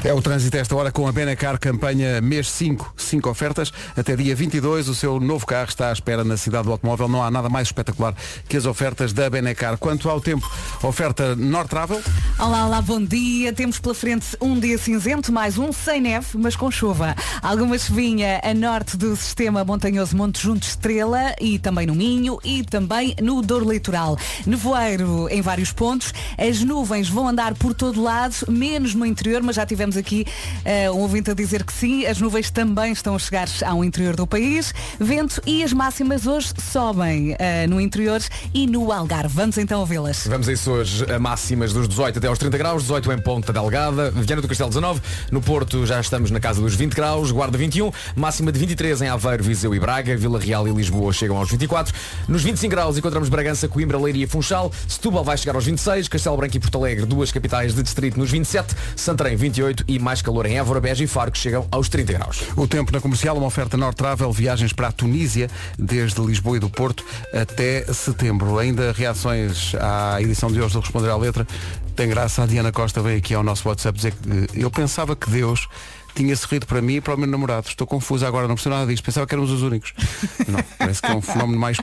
É 0.03 0.13
o 0.13 0.21
trânsito 0.21 0.57
esta 0.57 0.75
hora 0.75 0.91
com 0.91 1.07
a 1.07 1.11
Benecar 1.11 1.57
campanha 1.57 2.19
mês 2.19 2.49
5, 2.49 2.95
5 2.97 3.29
ofertas. 3.29 3.71
Até 3.95 4.17
dia 4.17 4.35
22 4.35 4.89
o 4.89 4.93
seu 4.93 5.21
novo 5.21 5.45
carro 5.45 5.69
está 5.69 5.87
à 5.87 5.93
espera 5.93 6.25
na 6.25 6.35
cidade 6.35 6.65
do 6.65 6.71
automóvel. 6.73 7.07
Não 7.07 7.23
há 7.23 7.31
nada 7.31 7.47
mais 7.47 7.69
espetacular 7.69 8.13
que 8.49 8.57
as 8.57 8.65
ofertas 8.65 9.13
da 9.13 9.29
Benecar. 9.29 9.77
Quanto 9.77 10.09
ao 10.09 10.19
tempo, 10.19 10.51
oferta 10.83 11.33
Nord 11.33 11.69
Travel. 11.69 12.01
Olá, 12.37 12.65
olá, 12.65 12.81
bom 12.81 13.01
dia. 13.01 13.53
Temos 13.53 13.79
pela 13.79 13.95
frente 13.95 14.35
um 14.41 14.59
dia 14.59 14.77
cinzento, 14.77 15.31
mais 15.31 15.57
um 15.57 15.71
sem 15.71 16.01
neve, 16.01 16.27
mas 16.33 16.57
com 16.57 16.69
chuva. 16.69 17.15
Alguma 17.41 17.77
chuvinha 17.77 18.41
a 18.43 18.53
norte 18.53 18.97
do 18.97 19.15
sistema 19.15 19.63
montanhoso 19.63 20.17
Monte 20.17 20.41
Junto 20.41 20.63
Estrela 20.63 21.33
e 21.39 21.57
também 21.57 21.87
no 21.87 21.95
Minho 21.95 22.37
e 22.43 22.63
também 22.63 23.15
no 23.21 23.41
Douro 23.41 23.71
Litoral. 23.71 24.17
Nevoeiro 24.45 25.29
em 25.29 25.41
vários 25.41 25.71
pontos. 25.71 26.00
As 26.37 26.61
nuvens 26.61 27.09
vão 27.09 27.27
andar 27.27 27.53
por 27.55 27.73
todo 27.73 28.01
lado, 28.01 28.35
menos 28.47 28.93
no 28.93 29.05
interior, 29.05 29.41
mas 29.41 29.55
já 29.55 29.65
tivemos 29.65 29.97
aqui 29.97 30.25
eh, 30.65 30.89
um 30.91 30.99
ouvinte 30.99 31.31
a 31.31 31.33
dizer 31.33 31.63
que 31.63 31.73
sim. 31.73 32.05
As 32.05 32.19
nuvens 32.19 32.49
também 32.49 32.91
estão 32.91 33.15
a 33.15 33.19
chegar 33.19 33.47
ao 33.65 33.83
interior 33.83 34.15
do 34.15 34.25
país. 34.25 34.73
Vento 34.99 35.41
e 35.45 35.63
as 35.63 35.73
máximas 35.73 36.27
hoje 36.27 36.53
sobem 36.71 37.35
eh, 37.39 37.67
no 37.67 37.79
interior 37.79 38.21
e 38.53 38.67
no 38.67 38.91
Algarve. 38.91 39.33
Vamos 39.33 39.57
então 39.57 39.79
ouvi-las. 39.79 40.27
Vamos 40.27 40.47
a 40.47 40.53
isso 40.53 40.71
hoje 40.71 41.05
a 41.11 41.19
máximas 41.19 41.73
dos 41.73 41.87
18 41.87 42.19
até 42.19 42.27
aos 42.27 42.37
30 42.37 42.57
graus, 42.57 42.83
18 42.83 43.11
em 43.11 43.19
Ponta 43.19 43.53
Delgada, 43.53 44.11
Viana 44.11 44.41
do 44.41 44.47
Castelo 44.47 44.69
19, 44.69 45.01
no 45.31 45.41
Porto 45.41 45.85
já 45.85 45.99
estamos 45.99 46.31
na 46.31 46.39
casa 46.39 46.61
dos 46.61 46.75
20 46.75 46.93
graus, 46.93 47.31
Guarda 47.31 47.57
21, 47.57 47.91
máxima 48.15 48.51
de 48.51 48.59
23 48.59 49.01
em 49.01 49.07
Aveiro, 49.07 49.43
Viseu 49.43 49.73
e 49.75 49.79
Braga, 49.79 50.15
Vila 50.15 50.39
Real 50.39 50.67
e 50.67 50.71
Lisboa 50.71 51.11
chegam 51.13 51.37
aos 51.37 51.49
24, 51.49 51.93
nos 52.27 52.43
25 52.43 52.71
graus 52.71 52.97
encontramos 52.97 53.29
Bragança, 53.29 53.67
Coimbra, 53.67 53.97
Leiria 53.97 54.23
e 54.23 54.27
Funchal, 54.27 54.71
Setúbal 54.87 55.23
vai 55.23 55.37
chegar 55.37 55.55
aos 55.55 55.65
26, 55.65 55.90
Castelo 55.91 56.37
Branco 56.37 56.55
e 56.55 56.59
Porto 56.59 56.77
Alegre, 56.77 57.05
duas 57.05 57.31
capitais 57.31 57.75
de 57.75 57.83
distrito 57.83 58.17
nos 58.17 58.31
27, 58.31 58.73
Santarém 58.95 59.35
28 59.35 59.83
e 59.87 59.99
mais 59.99 60.21
calor 60.21 60.45
em 60.45 60.57
Évora, 60.57 60.79
Beja 60.79 61.03
e 61.03 61.07
Faro 61.07 61.31
que 61.31 61.37
chegam 61.37 61.67
aos 61.69 61.89
30 61.89 62.13
graus. 62.13 62.43
O 62.55 62.65
tempo 62.65 62.93
na 62.93 63.01
comercial, 63.01 63.35
uma 63.35 63.47
oferta 63.47 63.75
Nord 63.75 63.97
Travel, 63.97 64.31
viagens 64.31 64.71
para 64.71 64.87
a 64.87 64.91
Tunísia, 64.91 65.49
desde 65.77 66.21
Lisboa 66.21 66.55
e 66.55 66.59
do 66.59 66.69
Porto 66.69 67.05
até 67.33 67.83
setembro. 67.93 68.57
Ainda 68.57 68.93
reações 68.93 69.75
à 69.75 70.21
edição 70.21 70.49
de 70.49 70.61
hoje 70.61 70.73
do 70.73 70.79
Responder 70.79 71.09
à 71.09 71.17
Letra. 71.17 71.45
Tem 71.93 72.07
graça, 72.07 72.43
a 72.43 72.45
Diana 72.45 72.71
Costa 72.71 73.01
veio 73.01 73.17
aqui 73.17 73.33
ao 73.33 73.43
nosso 73.43 73.67
WhatsApp 73.67 73.97
dizer 73.97 74.13
que 74.13 74.61
eu 74.61 74.71
pensava 74.71 75.13
que 75.13 75.29
Deus 75.29 75.67
tinha 76.15 76.35
sorrido 76.35 76.65
para 76.65 76.81
mim 76.81 76.95
e 76.95 77.01
para 77.01 77.15
o 77.15 77.17
meu 77.17 77.27
namorado. 77.27 77.67
Estou 77.67 77.85
confusa 77.85 78.27
agora, 78.27 78.47
não 78.47 78.55
percebo 78.55 78.75
nada 78.75 78.87
disto. 78.89 79.03
Pensava 79.03 79.27
que 79.27 79.33
éramos 79.33 79.51
os 79.51 79.61
únicos. 79.61 79.93
Não, 80.47 80.59
parece 80.77 81.01
que 81.01 81.11
é 81.11 81.15
um 81.15 81.21
fenómeno 81.21 81.59
mais. 81.59 81.77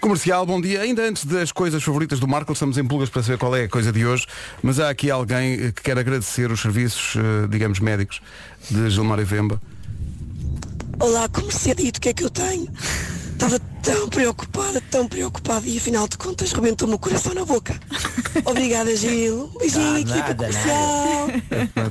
Comercial, 0.00 0.44
bom 0.44 0.60
dia. 0.60 0.80
Ainda 0.80 1.02
antes 1.02 1.24
das 1.24 1.52
coisas 1.52 1.82
favoritas 1.82 2.18
do 2.18 2.26
Marco, 2.26 2.52
estamos 2.52 2.76
em 2.76 2.84
pulgas 2.84 3.08
para 3.08 3.22
saber 3.22 3.38
qual 3.38 3.54
é 3.54 3.64
a 3.64 3.68
coisa 3.68 3.92
de 3.92 4.04
hoje, 4.04 4.26
mas 4.62 4.80
há 4.80 4.90
aqui 4.90 5.10
alguém 5.10 5.54
eh, 5.54 5.72
que 5.72 5.82
quer 5.82 5.98
agradecer 5.98 6.50
os 6.50 6.60
serviços, 6.60 7.14
eh, 7.16 7.46
digamos, 7.48 7.78
médicos 7.78 8.20
de 8.70 8.90
Gilmar 8.90 9.24
Vemba. 9.24 9.60
Olá, 10.98 11.28
comercialito, 11.28 11.98
o 11.98 12.00
que 12.00 12.08
é 12.08 12.12
que 12.12 12.24
eu 12.24 12.30
tenho? 12.30 12.68
Tão 13.82 14.08
preocupada, 14.08 14.80
tão 14.90 15.08
preocupada 15.08 15.66
e 15.66 15.76
afinal 15.76 16.06
de 16.06 16.16
contas 16.16 16.52
rebentou-me 16.52 16.94
o 16.94 16.98
coração 16.98 17.34
na 17.34 17.44
boca. 17.44 17.74
Obrigada, 18.44 18.94
Gil. 18.96 19.50
Um 19.54 19.58
beijinho, 19.58 19.94
Ah, 19.96 20.00
equipa 20.00 20.16
nada, 20.18 20.34
comercial. 20.36 21.28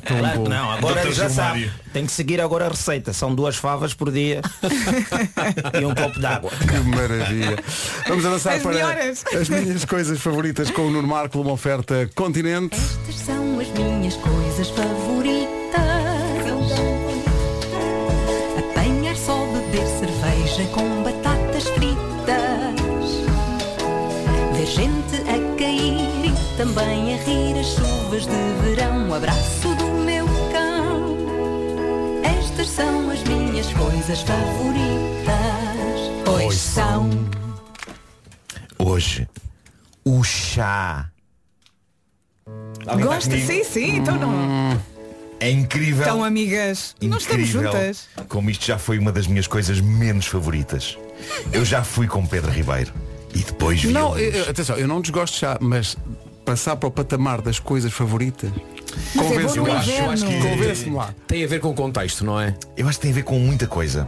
Claro 0.07 0.43
que 0.43 0.49
não, 0.49 0.71
agora 0.71 1.03
já 1.11 1.27
Gilmário. 1.27 1.35
sabe. 1.67 1.71
Tem 1.91 2.05
que 2.05 2.11
seguir 2.13 2.39
agora 2.39 2.65
a 2.67 2.69
receita. 2.69 3.11
São 3.11 3.35
duas 3.35 3.57
favas 3.57 3.93
por 3.93 4.09
dia 4.11 4.41
e 5.79 5.85
um 5.85 5.93
copo 5.93 6.17
d'água. 6.19 6.49
Que 6.51 6.79
maravilha. 6.95 7.57
Vamos 8.07 8.25
avançar 8.25 8.53
As 8.55 8.61
para 8.63 8.71
melhores. 8.71 9.23
as 9.25 9.49
minhas 9.49 9.83
coisas 9.83 10.19
favoritas 10.19 10.71
com 10.71 10.83
o 10.87 10.91
Nuno 10.91 11.07
Marco, 11.07 11.41
uma 11.41 11.51
oferta 11.51 12.09
Continente. 12.15 12.75
Estas 13.09 13.25
são 13.25 13.59
as 13.59 13.67
minhas 13.69 14.15
coisas 14.15 14.69
favoritas. 14.69 15.51
Apanhar 18.57 19.15
só 19.17 19.45
beber 19.47 19.85
cerveja 19.87 20.65
com 20.73 20.90
também 26.65 27.15
a 27.15 27.17
rir 27.23 27.59
as 27.59 27.69
chuvas 27.73 28.27
de 28.27 28.35
verão. 28.63 29.09
O 29.09 29.15
abraço 29.15 29.73
do 29.79 29.87
meu 30.05 30.27
cão. 30.51 31.17
Estas 32.23 32.69
são 32.69 33.09
as 33.09 33.23
minhas 33.23 33.65
coisas 33.73 34.21
favoritas. 34.21 35.33
Pois 36.23 36.53
são. 36.55 37.09
Hoje, 38.77 39.27
o 40.05 40.23
chá. 40.23 41.09
Alguém 42.85 43.05
está 43.05 43.15
Gosta? 43.15 43.29
comigo? 43.31 43.47
Sim, 43.47 43.63
sim, 43.63 43.95
então 43.97 44.17
não. 44.19 44.79
É 45.39 45.49
incrível. 45.49 46.01
Estão 46.03 46.23
amigas. 46.23 46.95
Não 47.01 47.17
estamos 47.17 47.49
incrível 47.49 47.71
juntas. 47.71 48.07
como 48.29 48.51
isto 48.51 48.65
já 48.67 48.77
foi 48.77 48.99
uma 48.99 49.11
das 49.11 49.25
minhas 49.25 49.47
coisas 49.47 49.81
menos 49.81 50.27
favoritas. 50.27 50.95
Eu 51.51 51.65
já 51.65 51.83
fui 51.83 52.05
com 52.07 52.23
Pedro 52.23 52.51
Ribeiro 52.51 52.93
e 53.33 53.39
depois 53.39 53.81
vi 53.81 53.91
Não, 53.91 54.15
eu- 54.19 54.47
atenção, 54.47 54.77
eu 54.77 54.87
não 54.87 55.01
desgosto 55.01 55.33
de 55.33 55.39
chá, 55.39 55.57
mas 55.59 55.97
passar 56.45 56.75
para 56.75 56.87
o 56.87 56.91
patamar 56.91 57.41
das 57.41 57.59
coisas 57.59 57.91
favoritas. 57.93 58.51
É 59.15 59.17
Convence-me 59.19 59.67
no 59.67 59.73
lá. 59.73 59.83
Convence-me 59.83 60.95
lá. 60.95 61.15
tem 61.27 61.43
a 61.43 61.47
ver 61.47 61.59
com 61.59 61.69
o 61.69 61.73
contexto, 61.73 62.25
não 62.25 62.39
é? 62.39 62.55
Eu 62.75 62.87
acho 62.87 62.97
que 62.99 63.03
tem 63.03 63.11
a 63.11 63.15
ver 63.15 63.23
com 63.23 63.39
muita 63.39 63.67
coisa. 63.67 64.07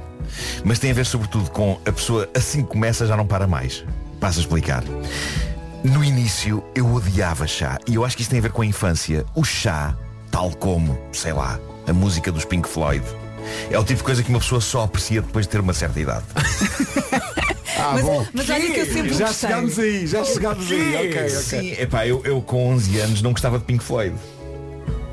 Mas 0.63 0.79
tem 0.79 0.91
a 0.91 0.93
ver 0.93 1.05
sobretudo 1.05 1.49
com 1.51 1.79
a 1.85 1.91
pessoa 1.91 2.29
assim 2.35 2.63
que 2.63 2.69
começa 2.69 3.05
já 3.05 3.15
não 3.15 3.25
para 3.25 3.47
mais. 3.47 3.83
Passo 4.19 4.39
a 4.39 4.41
explicar. 4.41 4.83
No 5.83 6.03
início 6.03 6.63
eu 6.75 6.91
odiava 6.93 7.45
chá. 7.47 7.77
E 7.87 7.95
eu 7.95 8.05
acho 8.05 8.15
que 8.15 8.21
isto 8.21 8.31
tem 8.31 8.39
a 8.39 8.43
ver 8.43 8.51
com 8.51 8.61
a 8.61 8.65
infância. 8.65 9.25
O 9.35 9.43
chá, 9.43 9.95
tal 10.31 10.51
como, 10.51 10.97
sei 11.11 11.33
lá, 11.33 11.59
a 11.87 11.93
música 11.93 12.31
dos 12.31 12.45
Pink 12.45 12.67
Floyd. 12.67 13.03
É 13.69 13.77
o 13.77 13.83
tipo 13.83 13.97
de 13.97 14.03
coisa 14.03 14.23
que 14.23 14.29
uma 14.29 14.39
pessoa 14.39 14.61
só 14.61 14.83
aprecia 14.83 15.21
depois 15.21 15.45
de 15.45 15.51
ter 15.51 15.59
uma 15.59 15.73
certa 15.73 15.99
idade. 15.99 16.23
Ah, 17.77 17.91
Mas, 17.93 18.03
bom. 18.05 18.25
mas 18.33 18.49
olha 18.49 18.71
que 18.71 18.79
eu 18.79 18.85
sempre 18.85 19.13
Já 19.13 19.27
gostei. 19.27 19.49
chegámos 19.49 19.79
aí, 19.79 20.07
já 20.07 20.23
chegámos 20.23 20.71
aí. 20.71 20.95
Ok, 20.95 21.07
ok. 21.09 21.29
Sim, 21.29 21.71
epá, 21.79 22.05
eu, 22.07 22.21
eu 22.25 22.41
com 22.41 22.69
11 22.73 22.99
anos 22.99 23.21
não 23.21 23.31
gostava 23.31 23.57
de 23.59 23.65
Pink 23.65 23.83
Floyd. 23.83 24.15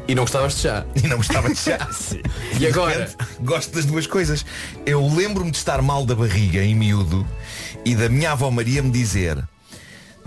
E 0.09 0.15
não 0.15 0.25
gostavas 0.25 0.55
de 0.57 0.63
chá. 0.63 0.85
E 1.03 1.07
não 1.07 1.17
gostava 1.19 1.49
de 1.49 1.57
chá. 1.57 1.79
E 2.55 2.59
de 2.59 2.67
agora? 2.67 2.99
repente, 3.07 3.17
gosto 3.43 3.73
das 3.75 3.85
duas 3.85 4.07
coisas. 4.07 4.45
Eu 4.85 5.07
lembro-me 5.15 5.51
de 5.51 5.57
estar 5.57 5.81
mal 5.83 6.05
da 6.05 6.15
barriga 6.15 6.63
em 6.63 6.75
miúdo 6.75 7.27
e 7.85 7.95
da 7.95 8.09
minha 8.09 8.33
avó 8.33 8.51
Maria 8.51 8.83
me 8.83 8.91
dizer 8.91 9.39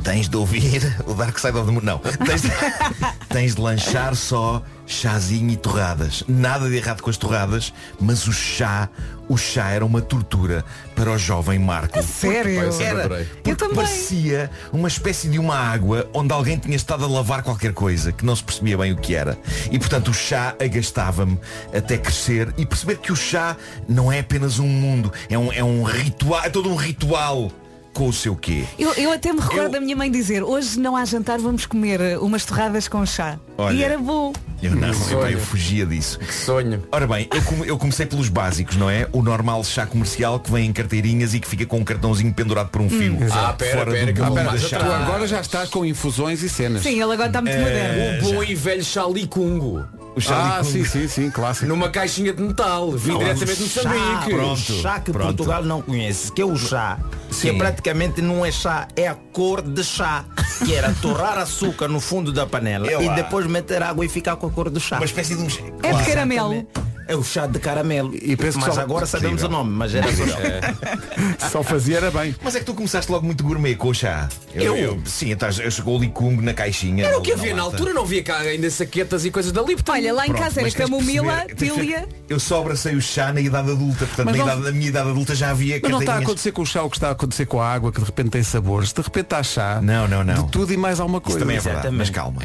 Tens 0.02 0.28
de 0.28 0.36
ouvir 0.38 0.82
o 1.06 1.14
Dark 1.14 1.38
Side 1.38 1.58
of 1.58 1.66
the 1.68 1.72
Moon. 1.72 1.82
Não. 1.84 2.00
Tens 2.00 2.42
de, 2.42 2.50
tens 3.30 3.56
de 3.56 3.62
lanchar 3.62 4.16
só 4.16 4.64
chazinho 4.88 5.52
e 5.52 5.58
torradas. 5.58 6.24
Nada 6.28 6.68
de 6.70 6.76
errado 6.78 7.02
com 7.02 7.10
as 7.10 7.18
torradas, 7.18 7.74
mas 8.00 8.26
o 8.28 8.34
chá, 8.34 8.90
o 9.30 9.38
chá 9.38 9.70
era 9.70 9.86
uma 9.86 10.02
tortura 10.02 10.64
para 10.96 11.12
o 11.12 11.18
jovem 11.18 11.58
Marco. 11.60 12.02
Sério? 12.04 12.60
Pá, 12.60 12.66
eu 12.66 12.72
sempre 12.72 12.88
Era, 12.88 13.08
porque 13.10 13.52
Eu 13.52 13.56
também. 13.56 13.76
parecia 13.76 14.50
uma 14.72 14.88
espécie 14.88 15.28
de 15.30 15.40
uma 15.40 15.56
água 15.56 16.10
onde 16.14 16.34
alguém 16.34 16.58
tinha 16.58 16.76
estado 16.76 17.04
a 17.06 17.08
lavar 17.08 17.42
qualquer 17.44 17.74
coisa 17.74 18.12
que 18.12 18.26
não 18.26 18.36
se 18.36 18.44
percebia 18.44 18.78
bem 18.78 18.92
o 18.92 18.98
que 18.98 19.16
era. 19.16 19.38
E 19.72 19.80
portanto 19.80 20.10
o 20.10 20.14
chá 20.14 20.56
agastava-me 20.60 21.40
até 21.76 21.98
crescer 21.98 22.54
e 22.58 22.66
perceber 22.66 22.98
que 22.98 23.12
o 23.12 23.16
chá 23.16 23.56
não 23.88 24.12
é 24.12 24.20
apenas 24.20 24.60
um 24.60 24.68
mundo, 24.68 25.12
é 25.30 25.38
um, 25.38 25.52
é 25.52 25.64
um 25.64 25.84
ritual, 25.84 26.44
é 26.44 26.50
todo 26.50 26.70
um 26.70 26.76
ritual 26.76 27.52
com 27.94 28.08
o 28.08 28.14
seu 28.14 28.36
quê. 28.36 28.64
Eu, 28.78 28.92
eu 28.94 29.12
até 29.12 29.32
me 29.32 29.40
recordo 29.40 29.64
Eu- 29.66 29.70
da 29.72 29.80
minha 29.80 29.96
mãe 29.96 30.10
dizer 30.12 30.44
hoje 30.44 30.80
não 30.80 30.96
há 30.96 31.06
jantar, 31.06 31.38
vamos 31.40 31.66
comer 31.66 32.02
eh, 32.02 32.18
umas 32.18 32.44
torradas 32.46 32.88
com 32.88 33.06
chá. 33.06 33.38
Olha. 33.58 33.74
E 33.76 33.84
era 33.84 33.98
bom. 33.98 34.34
Eu 34.62 34.76
não, 34.76 34.90
epá, 34.90 35.30
eu 35.30 35.40
fugia 35.40 35.86
disso. 35.86 36.18
Que 36.20 36.34
sonho. 36.34 36.82
Ora 36.90 37.06
bem, 37.06 37.28
eu, 37.34 37.42
come- 37.44 37.68
eu 37.68 37.78
comecei 37.78 38.06
pelos 38.06 38.30
básicos, 38.30 38.78
não 38.78 38.90
é? 38.90 39.06
O 39.12 39.22
normal 39.22 39.62
chá 39.66 39.86
comercial 39.86 40.40
que 40.40 40.50
vem 40.50 40.68
em 40.68 40.72
carteirinhas 40.74 41.34
e 41.34 41.40
que 41.42 41.48
fica 41.48 41.66
com 41.66 41.80
um 41.80 41.84
cartãozinho 41.84 42.34
pendurado 42.34 42.70
por 42.70 42.80
um 42.80 42.90
fio. 42.90 43.18
Ah, 43.30 43.52
pera, 43.54 43.78
fora 43.80 43.92
pera, 43.92 44.14
do 44.14 44.20
eu 44.22 44.26
chá. 44.60 44.78
atrás. 44.78 44.96
Tu 44.98 45.04
agora 45.04 45.28
já 45.28 45.42
estás 45.42 45.70
com 45.70 45.86
infusões 45.86 46.42
e 46.42 46.48
cenas. 46.50 46.82
Sim, 46.82 46.94
ele 47.02 47.12
agora 47.14 47.28
está 47.28 47.42
muito 47.42 47.58
moderno. 47.60 48.30
O 48.30 48.34
bom 48.36 48.44
e 48.44 48.56
velho 48.56 48.84
chá 48.86 49.06
licungo. 49.06 49.86
O 50.16 50.22
chá 50.22 50.58
Ah, 50.60 50.64
sim, 50.64 50.86
sim, 50.86 51.08
sim, 51.08 51.32
clássico. 51.32 51.68
Numa 51.68 51.90
caixinha 51.90 52.32
de 52.34 52.42
metal. 52.44 52.92
Vim 52.92 53.18
diretamente 53.18 53.56
do 53.64 53.68
chá, 53.68 53.84
Moçambique. 53.84 54.30
Pronto, 54.36 54.62
chá 54.82 55.00
que 55.00 55.12
pronto. 55.12 55.28
Portugal 55.38 55.64
não 55.64 55.82
conhece, 55.82 56.32
que 56.32 56.42
é 56.42 56.46
o 56.46 56.56
chá. 56.56 57.00
Que 57.30 57.36
Sim. 57.36 57.58
praticamente 57.58 58.22
não 58.22 58.46
é 58.46 58.52
chá, 58.52 58.88
é 58.96 59.08
a 59.08 59.16
cor 59.16 59.62
de 59.64 59.84
chá. 59.84 60.24
Que 60.64 60.76
era 60.76 60.94
torrar 61.02 61.38
açúcar 61.40 61.88
no 61.88 62.00
fundo 62.00 62.32
da 62.32 62.46
panela 62.46 62.88
É 62.88 63.02
e 63.04 63.08
lá. 63.08 63.16
depois 63.16 63.48
meter 63.48 63.82
água 63.82 64.06
e 64.06 64.10
ficar 64.10 64.36
com 64.36 64.46
a 64.46 64.52
cor 64.52 64.70
do 64.70 64.80
chá. 64.80 64.98
Uma 64.98 65.06
espécie 65.06 65.36
de 65.36 65.42
um... 65.42 65.48
É 65.82 65.94
de 65.94 66.06
caramelo. 66.06 66.68
É 67.08 67.16
o 67.16 67.24
chá 67.24 67.46
de 67.46 67.60
caramelo. 67.60 68.14
E 68.16 68.36
penso 68.38 68.58
que 68.60 68.66
mas 68.66 68.76
só- 68.76 68.82
agora 68.82 69.06
sabemos 69.06 69.42
Incrível. 69.42 69.60
o 69.60 69.64
nome, 69.64 69.76
mas 69.76 69.94
era 69.94 70.08
só. 70.08 71.50
Só 71.50 71.64
fazia 71.64 71.98
era 71.98 72.10
bem. 72.12 72.36
Mas 72.42 72.56
é 72.56 72.60
que 72.60 72.66
tu 72.66 72.74
começaste 72.74 73.12
logo 73.12 73.26
muito 73.26 73.44
gourmet 73.44 73.76
com 73.76 73.90
o 73.90 73.94
chá. 73.94 74.28
Eu? 74.56 75.00
sim, 75.06 75.32
então, 75.32 75.50
eu 75.62 75.70
chegou 75.70 75.98
o 75.98 76.02
licungo 76.02 76.42
na 76.42 76.54
caixinha. 76.54 77.06
Era 77.06 77.18
o 77.18 77.22
que 77.22 77.32
na 77.32 77.38
havia 77.42 77.56
na 77.56 77.64
lata. 77.66 77.76
altura, 77.76 77.94
não 77.94 78.04
havia 78.04 78.24
cá 78.24 78.40
ainda 78.40 78.70
saquetas 78.72 79.26
e 79.26 79.32
coisas 79.32 79.52
da 79.52 79.62
Lipton. 79.62 79.92
Olha, 79.92 80.14
lá 80.14 80.26
em 80.26 80.30
Pronto, 80.30 80.44
casa 80.44 80.62
era 80.62 80.72
camomila, 80.72 81.46
tília. 81.58 82.08
Eu 82.30 82.40
só 82.40 82.62
abracei 82.62 82.96
o 82.96 83.02
chá 83.02 83.32
na 83.34 83.42
idade 83.42 83.70
adulta, 83.72 84.06
portanto 84.06 84.26
Mas 84.26 84.36
na, 84.38 84.46
não- 84.46 84.52
idade, 84.54 84.62
na 84.64 84.72
minha 84.72 84.88
idade 84.90 85.10
adulta 85.10 85.36
já 85.36 85.50
havia 85.52 85.80
Mas 85.82 85.92
não 85.92 86.00
está 86.00 86.16
a 86.16 86.20
acontecer 86.20 86.52
com 86.52 86.62
o 86.62 86.66
chá 86.66 86.84
o 86.84 86.90
que 86.90 86.98
está 86.98 87.10
a 87.10 87.12
acontecer 87.12 87.46
com 87.46 87.62
a 87.62 87.68
água, 87.72 87.92
que 87.92 88.00
de 88.00 88.06
repente 88.06 88.30
tem 88.30 88.44
sabores. 88.44 88.92
De 88.94 89.02
repente 89.02 89.36
há 89.36 89.44
chá. 89.44 89.80
Não, 89.82 90.08
não, 90.08 90.24
não. 90.24 90.46
De 90.46 90.52
tudo 90.52 90.74
e 90.74 90.78
mais 90.78 91.00
alguma 91.00 91.18
Isso 91.20 91.26
coisa. 91.26 91.40
também 91.40 91.58
é 91.58 91.60
verdade, 91.60 91.90
mas 91.92 92.10
calma. 92.10 92.42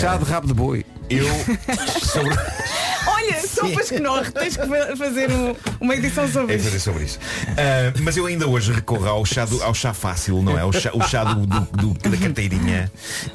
Chá 0.00 0.16
de 0.16 0.24
rabo 0.24 0.46
de 0.46 0.54
boi. 0.54 0.84
eu 1.10 1.26
sobre... 2.02 2.34
Olha, 3.06 3.37
sopas 3.60 3.88
que 3.90 4.00
não, 4.00 4.22
tens 4.24 4.56
que 4.56 4.66
fa- 4.66 4.96
fazer 4.96 5.30
um- 5.30 5.54
uma 5.80 5.94
edição 5.94 6.28
sobre 6.28 6.54
É 6.54 6.56
isso. 6.56 6.64
fazer 6.66 6.80
sobre 6.80 7.04
isso. 7.04 7.18
Ah, 7.50 7.92
mas 8.02 8.16
eu 8.16 8.26
ainda 8.26 8.46
hoje 8.46 8.72
recorro 8.72 9.06
ao 9.08 9.24
chá, 9.24 9.44
do- 9.44 9.62
ao 9.62 9.74
chá 9.74 9.92
fácil, 9.94 10.42
não 10.42 10.58
é? 10.58 10.64
O 10.64 10.72
chá, 10.72 10.90
o 10.94 11.02
chá 11.02 11.24
do, 11.24 11.46
do- 11.46 11.94
da 12.10 12.16
carteirinha, 12.16 12.90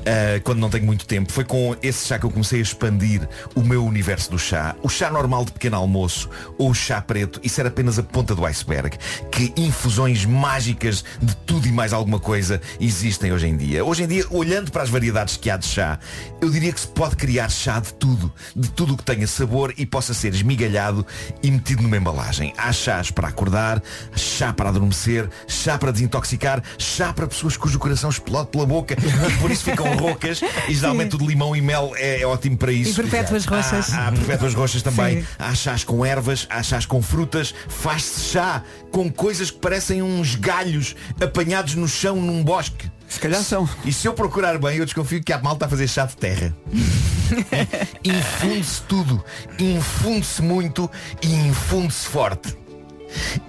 ah, 0.05 0.39
quando 0.43 0.59
não 0.59 0.69
tenho 0.69 0.86
muito 0.86 1.05
tempo. 1.05 1.32
Foi 1.32 1.43
com 1.43 1.76
esse 1.82 2.07
chá 2.07 2.17
que 2.19 2.26
eu 2.26 2.32
comecei 2.32 2.59
a 2.59 2.61
expandir 2.63 3.28
o 3.55 3.61
meu 3.61 3.86
universo 3.86 4.32
do 4.32 4.39
chá. 4.39 4.76
O 4.82 4.89
chá 4.89 5.09
normal 5.11 5.45
de 5.45 5.51
pequeno 5.51 5.78
almoço 5.78 6.30
ou 6.57 6.69
o 6.69 6.74
chá 6.74 7.01
preto, 7.01 7.39
isso 7.43 7.59
era 7.59 7.69
apenas 7.69 7.97
a 7.99 8.03
ponta 8.03 8.36
do 8.36 8.45
iceberg. 8.45 8.97
Que 9.32 9.53
infusões 9.57 10.26
mágicas 10.26 11.03
de 11.21 11.36
tudo 11.38 11.67
e 11.67 11.71
mais 11.71 11.93
alguma 11.93 12.19
coisa 12.19 12.61
existem 12.80 13.32
hoje 13.32 13.47
em 13.47 13.57
dia. 13.57 13.84
Hoje 13.84 14.03
em 14.03 14.07
dia, 14.07 14.26
olhando 14.30 14.71
para 14.71 14.84
as 14.84 14.89
variedades 14.89 15.38
que 15.38 15.49
há 15.49 15.57
de 15.57 15.65
chá, 15.65 15.99
eu 16.41 16.49
diria 16.49 16.71
que 16.71 16.80
se 16.80 16.88
pode 16.88 17.15
criar 17.15 17.49
chá 17.49 17.80
de 17.80 17.93
tudo. 17.93 18.32
De 18.55 18.69
tudo 18.69 18.93
o 18.93 18.97
que 18.97 19.03
tenha 19.03 19.28
sabor 19.28 19.74
e 19.78 19.86
possa 19.86 20.12
ser 20.14 20.34
esmigalhado 20.34 21.05
e 21.41 21.49
metido 21.51 21.82
numa 21.82 21.97
embalagem. 21.97 22.53
Há 22.57 22.72
chás 22.72 23.11
para 23.11 23.28
acordar, 23.28 23.82
chá 24.16 24.53
para 24.53 24.70
adormecer, 24.70 25.30
chá 25.47 25.78
para 25.78 25.91
desintoxicar, 25.91 26.61
chá 26.78 27.14
para 27.14 27.28
pessoas 27.28 27.57
cujo 27.57 27.80
coração 27.80 28.09
explode 28.09 28.49
pela 28.49 28.66
boca 28.66 28.95
e 28.95 29.38
por 29.38 29.51
isso 29.51 29.64
ficam 29.64 29.93
roucas 29.97 30.41
e 30.68 30.74
geralmente 30.74 31.16
o 31.16 31.18
de 31.18 31.26
limão 31.26 31.55
e 31.55 31.61
mel 31.61 31.93
é, 31.95 32.22
é 32.22 32.28
ótimo 32.28 32.57
para 32.57 32.72
isso. 32.72 32.91
E 32.91 33.03
perpétuas 33.03 33.45
roxas. 33.45 33.93
Há, 33.93 34.07
há 34.07 34.11
perpétuas 34.11 34.53
roxas 34.53 34.82
também. 34.82 35.22
Sim. 35.22 35.28
Há 35.39 35.55
chás 35.55 35.84
com 35.84 36.05
ervas, 36.05 36.47
há 36.49 36.61
chás 36.64 36.86
com 36.86 37.01
frutas, 37.01 37.53
faz-se 37.68 38.32
chá 38.32 38.64
com 38.91 39.11
coisas 39.11 39.51
que 39.51 39.59
parecem 39.59 40.01
uns 40.01 40.36
galhos 40.36 40.95
apanhados 41.22 41.76
no 41.76 41.88
chão 41.88 42.16
num 42.16 42.43
bosque. 42.43 42.91
Se 43.07 43.20
calhar 43.20 43.43
são. 43.43 43.70
E 43.86 43.93
se 43.93 44.07
eu 44.07 44.14
procurar 44.14 44.57
bem, 44.57 44.78
eu 44.78 44.86
desconfio 44.86 45.24
que 45.24 45.32
há 45.32 45.39
malta 45.39 45.66
a 45.66 45.70
fazer 45.70 45.88
chá 45.88 46.05
de 46.05 46.18
terra. 46.18 46.53
infunde-se 48.04 48.82
tudo, 48.84 49.24
infunde-se 49.60 50.42
muito 50.42 50.90
e 51.22 51.34
infunde-se 51.34 52.08
forte. 52.08 52.58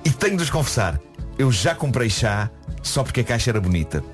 E 0.05 0.11
tenho 0.11 0.37
de 0.37 0.45
vos 0.45 0.51
confessar, 0.51 1.01
eu 1.39 1.51
já 1.51 1.75
comprei 1.75 2.11
chá 2.11 2.51
só 2.83 3.03
porque 3.03 3.21
a 3.21 3.25
caixa 3.25 3.51
era 3.51 3.61
bonita. 3.61 4.05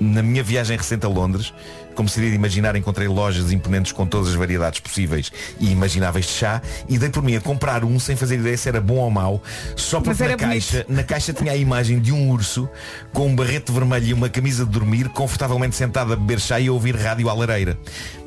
Na 0.00 0.22
minha 0.22 0.42
viagem 0.42 0.76
recente 0.76 1.04
a 1.04 1.08
Londres, 1.08 1.52
como 1.94 2.08
seria 2.08 2.30
de 2.30 2.36
imaginar, 2.36 2.76
encontrei 2.76 3.08
lojas 3.08 3.52
imponentes 3.52 3.92
com 3.92 4.06
todas 4.06 4.28
as 4.28 4.34
variedades 4.34 4.80
possíveis 4.80 5.32
e 5.58 5.70
imagináveis 5.70 6.26
de 6.26 6.32
chá 6.32 6.62
e 6.88 6.98
dei 6.98 7.08
por 7.10 7.22
mim 7.22 7.36
a 7.36 7.40
comprar 7.40 7.84
um 7.84 7.98
sem 7.98 8.16
fazer 8.16 8.38
ideia 8.38 8.56
se 8.56 8.68
era 8.68 8.80
bom 8.80 8.96
ou 8.96 9.10
mau, 9.10 9.42
só 9.76 10.00
porque 10.00 10.22
na 10.22 10.36
bonito. 10.36 10.48
caixa, 10.48 10.86
na 10.88 11.02
caixa 11.02 11.32
tinha 11.32 11.52
a 11.52 11.56
imagem 11.56 12.00
de 12.00 12.12
um 12.12 12.30
urso 12.30 12.68
com 13.12 13.26
um 13.26 13.34
barrete 13.34 13.72
vermelho 13.72 14.06
e 14.06 14.14
uma 14.14 14.28
camisa 14.28 14.64
de 14.64 14.70
dormir, 14.70 15.08
confortavelmente 15.08 15.76
sentado 15.76 16.12
a 16.12 16.16
beber 16.16 16.40
chá 16.40 16.60
e 16.60 16.68
a 16.68 16.72
ouvir 16.72 16.96
rádio 16.96 17.28
à 17.28 17.34
lareira. 17.34 17.78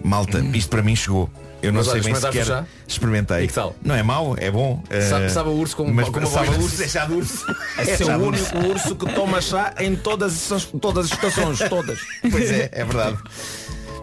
Malta, 0.04 0.40
isto 0.54 0.70
para 0.70 0.82
mim 0.82 0.96
chegou. 0.96 1.30
Eu 1.64 1.72
não 1.72 1.80
Mas 1.80 1.86
sei 1.88 1.94
olha, 2.02 2.04
bem 2.04 2.16
sequer. 2.16 2.44
o 2.44 2.46
chá? 2.46 2.66
Experimentei. 2.88 3.44
E 3.46 3.48
que 3.48 3.54
tal? 3.54 3.76
Não 3.82 3.96
é 3.96 4.04
mau, 4.04 4.36
é 4.38 4.52
bom. 4.52 4.84
Sabe- 5.10 5.26
Eh, 5.26 5.30
sabe 5.30 5.50
a 5.50 5.52
urso 5.54 5.78
com- 5.78 5.92
mas, 5.92 6.08
com 6.10 6.20
uma 6.20 6.28
sabe 6.28 6.50
a 6.50 6.52
urso, 6.60 6.84
é 6.84 6.88
chá 6.88 7.06
de 7.06 7.14
urso. 7.14 7.46
É 7.78 7.98
chá 7.98 8.18
o 8.18 8.28
único 8.28 8.58
urso 8.68 8.96
que 8.96 9.14
toma 9.14 9.42
chá 9.42 9.74
em 9.80 9.96
todas 9.96 10.52
as, 10.52 10.66
todas 10.66 11.06
as 11.06 11.12
estações, 11.14 11.58
todas. 11.70 12.00
Pois 12.30 12.52
é, 12.52 12.70
é 12.72 12.84
verdade. 12.84 13.18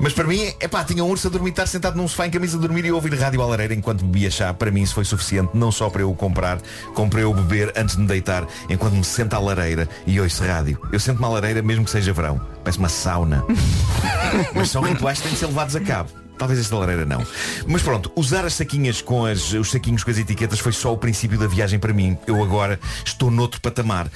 Mas 0.03 0.15
para 0.15 0.25
mim, 0.25 0.51
é 0.59 0.67
pá, 0.67 0.83
tinha 0.83 1.05
um 1.05 1.11
urso 1.11 1.27
a 1.29 1.31
dormir, 1.31 1.51
estar 1.51 1.67
sentado 1.67 1.95
num 1.95 2.09
sofá 2.09 2.27
em 2.27 2.31
camisa 2.31 2.57
de 2.57 2.63
dormir 2.67 2.87
e 2.87 2.91
ouvir 2.91 3.13
rádio 3.15 3.43
à 3.43 3.47
lareira 3.47 3.75
enquanto 3.75 4.03
bebia 4.03 4.31
chá. 4.31 4.55
Para 4.55 4.71
mim 4.71 4.81
isso 4.81 4.95
foi 4.95 5.05
suficiente, 5.05 5.51
não 5.53 5.71
só 5.71 5.91
para 5.91 6.01
eu 6.01 6.11
o 6.11 6.15
comprar, 6.15 6.59
como 6.95 7.11
para 7.11 7.21
eu 7.21 7.35
beber 7.35 7.71
antes 7.77 7.97
de 7.97 8.01
me 8.01 8.09
deitar, 8.09 8.47
enquanto 8.71 8.95
me 8.95 9.05
sento 9.05 9.35
à 9.35 9.39
lareira 9.39 9.87
e 10.07 10.19
ouço 10.19 10.43
rádio. 10.43 10.81
Eu 10.91 10.99
sento-me 10.99 11.27
à 11.27 11.29
lareira 11.29 11.61
mesmo 11.61 11.85
que 11.85 11.91
seja 11.91 12.15
verão. 12.15 12.41
Parece 12.65 12.79
uma 12.79 12.89
sauna. 12.89 13.45
Mas 14.55 14.71
são 14.71 14.81
rituais 14.81 15.19
que 15.19 15.25
têm 15.25 15.33
de 15.35 15.39
ser 15.39 15.47
levados 15.49 15.77
a 15.77 15.81
cabo. 15.81 16.09
Talvez 16.41 16.59
esta 16.59 16.75
lareira 16.75 17.05
não. 17.05 17.23
Mas 17.67 17.83
pronto, 17.83 18.11
usar 18.17 18.47
as 18.47 18.55
saquinhas 18.55 19.03
com 19.03 19.27
as, 19.27 19.53
os 19.53 19.71
saquinhos 19.71 20.03
com 20.03 20.11
as 20.11 20.17
etiquetas 20.17 20.59
foi 20.59 20.73
só 20.73 20.91
o 20.91 20.97
princípio 20.97 21.39
da 21.39 21.47
viagem 21.47 21.79
para 21.79 21.93
mim. 21.93 22.17
Eu 22.27 22.43
agora 22.43 22.81
estou 23.05 23.31
noutro 23.31 23.61
patamar. 23.61 24.11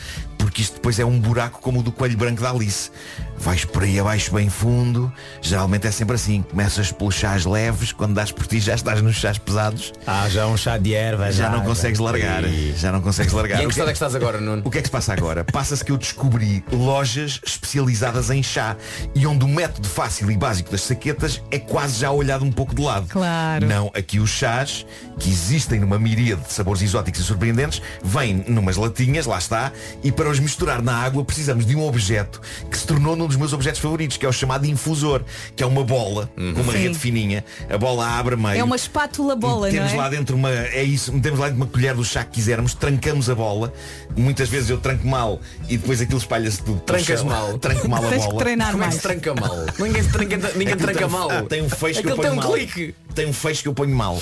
Porque 0.44 0.60
isto 0.60 0.74
depois 0.74 0.98
é 0.98 1.04
um 1.06 1.18
buraco 1.18 1.58
como 1.62 1.80
o 1.80 1.82
do 1.82 1.90
coelho 1.90 2.18
branco 2.18 2.42
da 2.42 2.50
Alice. 2.50 2.90
Vais 3.38 3.64
por 3.64 3.82
aí 3.82 3.98
abaixo 3.98 4.30
bem 4.34 4.50
fundo, 4.50 5.10
geralmente 5.40 5.86
é 5.86 5.90
sempre 5.90 6.16
assim, 6.16 6.42
começas 6.42 6.92
pelos 6.92 7.14
chás 7.14 7.46
leves, 7.46 7.92
quando 7.92 8.12
dás 8.14 8.30
por 8.30 8.46
ti 8.46 8.60
já 8.60 8.74
estás 8.74 9.00
nos 9.00 9.16
chás 9.16 9.38
pesados. 9.38 9.90
Ah, 10.06 10.28
já 10.28 10.46
um 10.46 10.54
chá 10.56 10.76
de 10.76 10.94
erva. 10.94 11.32
Já 11.32 11.48
não 11.48 11.62
consegues 11.62 11.98
largar. 11.98 12.42
Já 12.76 12.92
não 12.92 13.00
consegues 13.00 13.32
largar. 13.32 13.60
E 13.60 13.64
em 13.64 13.68
que 13.68 13.68
O 13.68 13.70
estado 13.70 13.88
é 13.88 13.92
que 13.92 13.96
estás 13.96 14.14
agora, 14.14 14.38
Nuno? 14.38 14.60
o 14.66 14.70
que 14.70 14.78
é 14.78 14.80
que 14.82 14.88
se 14.88 14.92
passa 14.92 15.14
agora? 15.14 15.44
Passa-se 15.44 15.82
que 15.82 15.90
eu 15.90 15.96
descobri 15.96 16.62
lojas 16.70 17.40
especializadas 17.44 18.28
em 18.28 18.42
chá 18.42 18.76
e 19.14 19.26
onde 19.26 19.46
o 19.46 19.48
método 19.48 19.88
fácil 19.88 20.30
e 20.30 20.36
básico 20.36 20.70
das 20.70 20.82
saquetas 20.82 21.40
é 21.50 21.58
quase 21.58 22.00
já 22.00 22.10
olhado 22.10 22.44
um 22.44 22.52
pouco 22.52 22.74
de 22.74 22.82
lado. 22.82 23.06
Claro. 23.08 23.66
Não, 23.66 23.90
aqui 23.94 24.20
os 24.20 24.30
chás, 24.30 24.84
que 25.18 25.30
existem 25.30 25.80
numa 25.80 25.98
miríade 25.98 26.42
de 26.42 26.52
sabores 26.52 26.82
exóticos 26.82 27.20
e 27.20 27.24
surpreendentes, 27.24 27.80
vêm 28.04 28.44
numas 28.46 28.76
latinhas, 28.76 29.24
lá 29.24 29.38
está, 29.38 29.72
e 30.02 30.12
para 30.12 30.28
os 30.34 30.40
misturar 30.40 30.82
na 30.82 30.94
água 30.96 31.24
precisamos 31.24 31.64
de 31.66 31.74
um 31.76 31.86
objeto 31.86 32.40
que 32.70 32.76
se 32.76 32.86
tornou 32.86 33.16
num 33.16 33.26
dos 33.26 33.36
meus 33.36 33.52
objetos 33.52 33.80
favoritos, 33.80 34.16
que 34.16 34.26
é 34.26 34.28
o 34.28 34.32
chamado 34.32 34.66
infusor, 34.66 35.22
que 35.56 35.62
é 35.62 35.66
uma 35.66 35.82
bola 35.84 36.30
com 36.36 36.60
uma 36.60 36.72
Sim. 36.72 36.78
rede 36.78 36.98
fininha. 36.98 37.44
A 37.70 37.78
bola 37.78 38.06
abre 38.18 38.34
a 38.34 38.36
meio. 38.36 38.58
É 38.60 38.64
uma 38.64 38.76
espátula 38.76 39.34
bola, 39.36 39.66
não 39.66 39.72
Metemos 39.72 39.92
é? 39.92 39.96
lá 39.96 40.08
dentro 40.08 40.36
uma. 40.36 40.50
É 40.50 40.82
isso, 40.82 41.12
metemos 41.12 41.38
lá 41.40 41.46
dentro 41.46 41.62
uma 41.62 41.70
colher 41.70 41.94
do 41.94 42.04
chá 42.04 42.24
que 42.24 42.32
quisermos, 42.32 42.74
trancamos 42.74 43.30
a 43.30 43.34
bola. 43.34 43.72
Muitas 44.16 44.48
vezes 44.48 44.70
eu 44.70 44.78
tranco 44.78 45.06
mal 45.06 45.40
e 45.68 45.76
depois 45.76 46.00
aquilo 46.00 46.18
espalha-se 46.18 46.62
tudo. 46.62 46.80
Trancas 46.80 47.20
chão. 47.20 47.28
mal. 47.28 47.58
Tranco 47.58 47.88
mal 47.88 48.04
a 48.04 48.08
Tens 48.08 48.26
bola. 48.26 48.38
treinar 48.38 48.70
Como 48.72 48.82
é 48.82 48.86
que 48.88 48.92
mais. 48.92 49.02
se 49.02 49.08
tranca 49.08 49.34
mal? 49.34 49.56
Ninguém, 49.78 50.02
se 50.02 50.08
tranca, 50.10 50.36
ninguém 50.56 50.76
tranca 50.76 50.98
tem, 50.98 51.08
mal. 51.08 51.30
ah, 51.30 51.42
tem 51.42 51.62
um 51.62 51.68
fecho 51.70 52.02
que 52.02 52.08
eu 52.08 52.16
ponho 52.16 52.28
tem 52.30 52.38
um 52.38 52.42
mal. 52.42 52.52
clique. 52.52 52.94
Tem 53.14 53.26
um 53.26 53.32
fecho 53.32 53.62
que 53.62 53.68
eu 53.68 53.74
ponho 53.74 53.94
mal. 53.94 54.20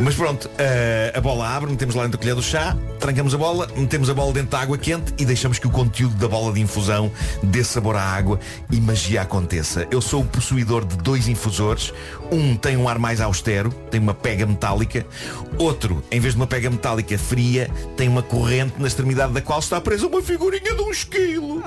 Mas 0.00 0.14
pronto, 0.14 0.50
eh, 0.58 1.12
a 1.14 1.20
bola 1.20 1.48
abre, 1.48 1.70
metemos 1.70 1.94
lá 1.94 2.02
dentro 2.02 2.18
da 2.18 2.22
colher 2.22 2.34
do 2.34 2.42
chá, 2.42 2.76
trancamos 2.98 3.34
a 3.34 3.38
bola, 3.38 3.68
metemos 3.76 4.10
a 4.10 4.14
bola 4.14 4.32
dentro 4.32 4.50
da 4.50 4.60
água 4.60 4.76
quente 4.76 5.14
e 5.18 5.24
deixamos 5.24 5.58
que 5.58 5.66
o 5.66 5.70
conteúdo 5.70 6.14
da 6.16 6.28
bola 6.28 6.52
de 6.52 6.60
infusão 6.60 7.10
dê 7.42 7.62
sabor 7.62 7.96
à 7.96 8.02
água 8.02 8.38
e 8.70 8.80
magia 8.80 9.22
aconteça. 9.22 9.86
Eu 9.90 10.00
sou 10.00 10.22
o 10.22 10.24
possuidor 10.24 10.84
de 10.84 10.96
dois 10.96 11.28
infusores. 11.28 11.92
Um 12.30 12.56
tem 12.56 12.76
um 12.76 12.88
ar 12.88 12.98
mais 12.98 13.20
austero, 13.20 13.70
tem 13.90 14.00
uma 14.00 14.14
pega 14.14 14.46
metálica. 14.46 15.06
Outro, 15.58 16.02
em 16.10 16.20
vez 16.20 16.34
de 16.34 16.40
uma 16.40 16.46
pega 16.46 16.70
metálica 16.70 17.16
fria, 17.18 17.70
tem 17.96 18.08
uma 18.08 18.22
corrente 18.22 18.74
na 18.78 18.88
extremidade 18.88 19.32
da 19.32 19.40
qual 19.40 19.58
está 19.58 19.80
presa 19.80 20.06
uma 20.06 20.22
figurinha 20.22 20.74
de 20.74 20.82
um 20.82 20.90
esquilo. 20.90 21.62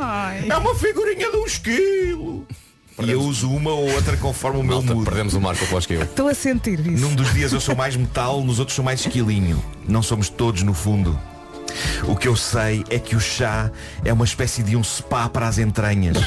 É 0.48 0.58
uma 0.58 0.76
figurinha 0.76 1.32
de 1.32 1.38
um 1.38 1.46
esquilo. 1.46 2.46
E 3.00 3.12
eu 3.12 3.22
uso 3.22 3.52
uma 3.52 3.72
ou 3.72 3.92
outra 3.92 4.18
conforme 4.18 4.60
o 4.60 4.64
meu 4.64 4.78
Malta, 4.78 4.94
mood. 4.94 5.06
perdemos 5.06 5.34
o 5.36 5.42
Marco 5.42 5.64
após 5.66 5.86
que 5.86 5.94
eu. 5.94 6.02
Estou 6.02 6.28
a 6.28 6.34
sentir 6.34 6.80
isso. 6.80 7.02
Num 7.08 7.14
dos 7.14 7.32
dias 7.34 7.54
eu 7.54 7.62
sou 7.62 7.76
mais 7.76 7.96
metal, 7.96 8.44
nos 8.44 8.58
outros 8.58 8.76
sou 8.76 8.84
mais 8.84 9.02
esquilinho. 9.02 9.64
Não 9.88 10.02
somos 10.02 10.30
todos 10.30 10.64
no 10.64 10.74
fundo. 10.74 11.18
O 12.08 12.16
que 12.16 12.28
eu 12.28 12.36
sei 12.36 12.84
é 12.90 13.00
que 13.00 13.16
o 13.16 13.20
chá 13.20 13.70
é 14.04 14.12
uma 14.14 14.26
espécie 14.26 14.64
de 14.64 14.76
um 14.76 14.84
spa 14.84 15.28
para 15.30 15.48
as 15.48 15.58
entranhas. 15.58 16.18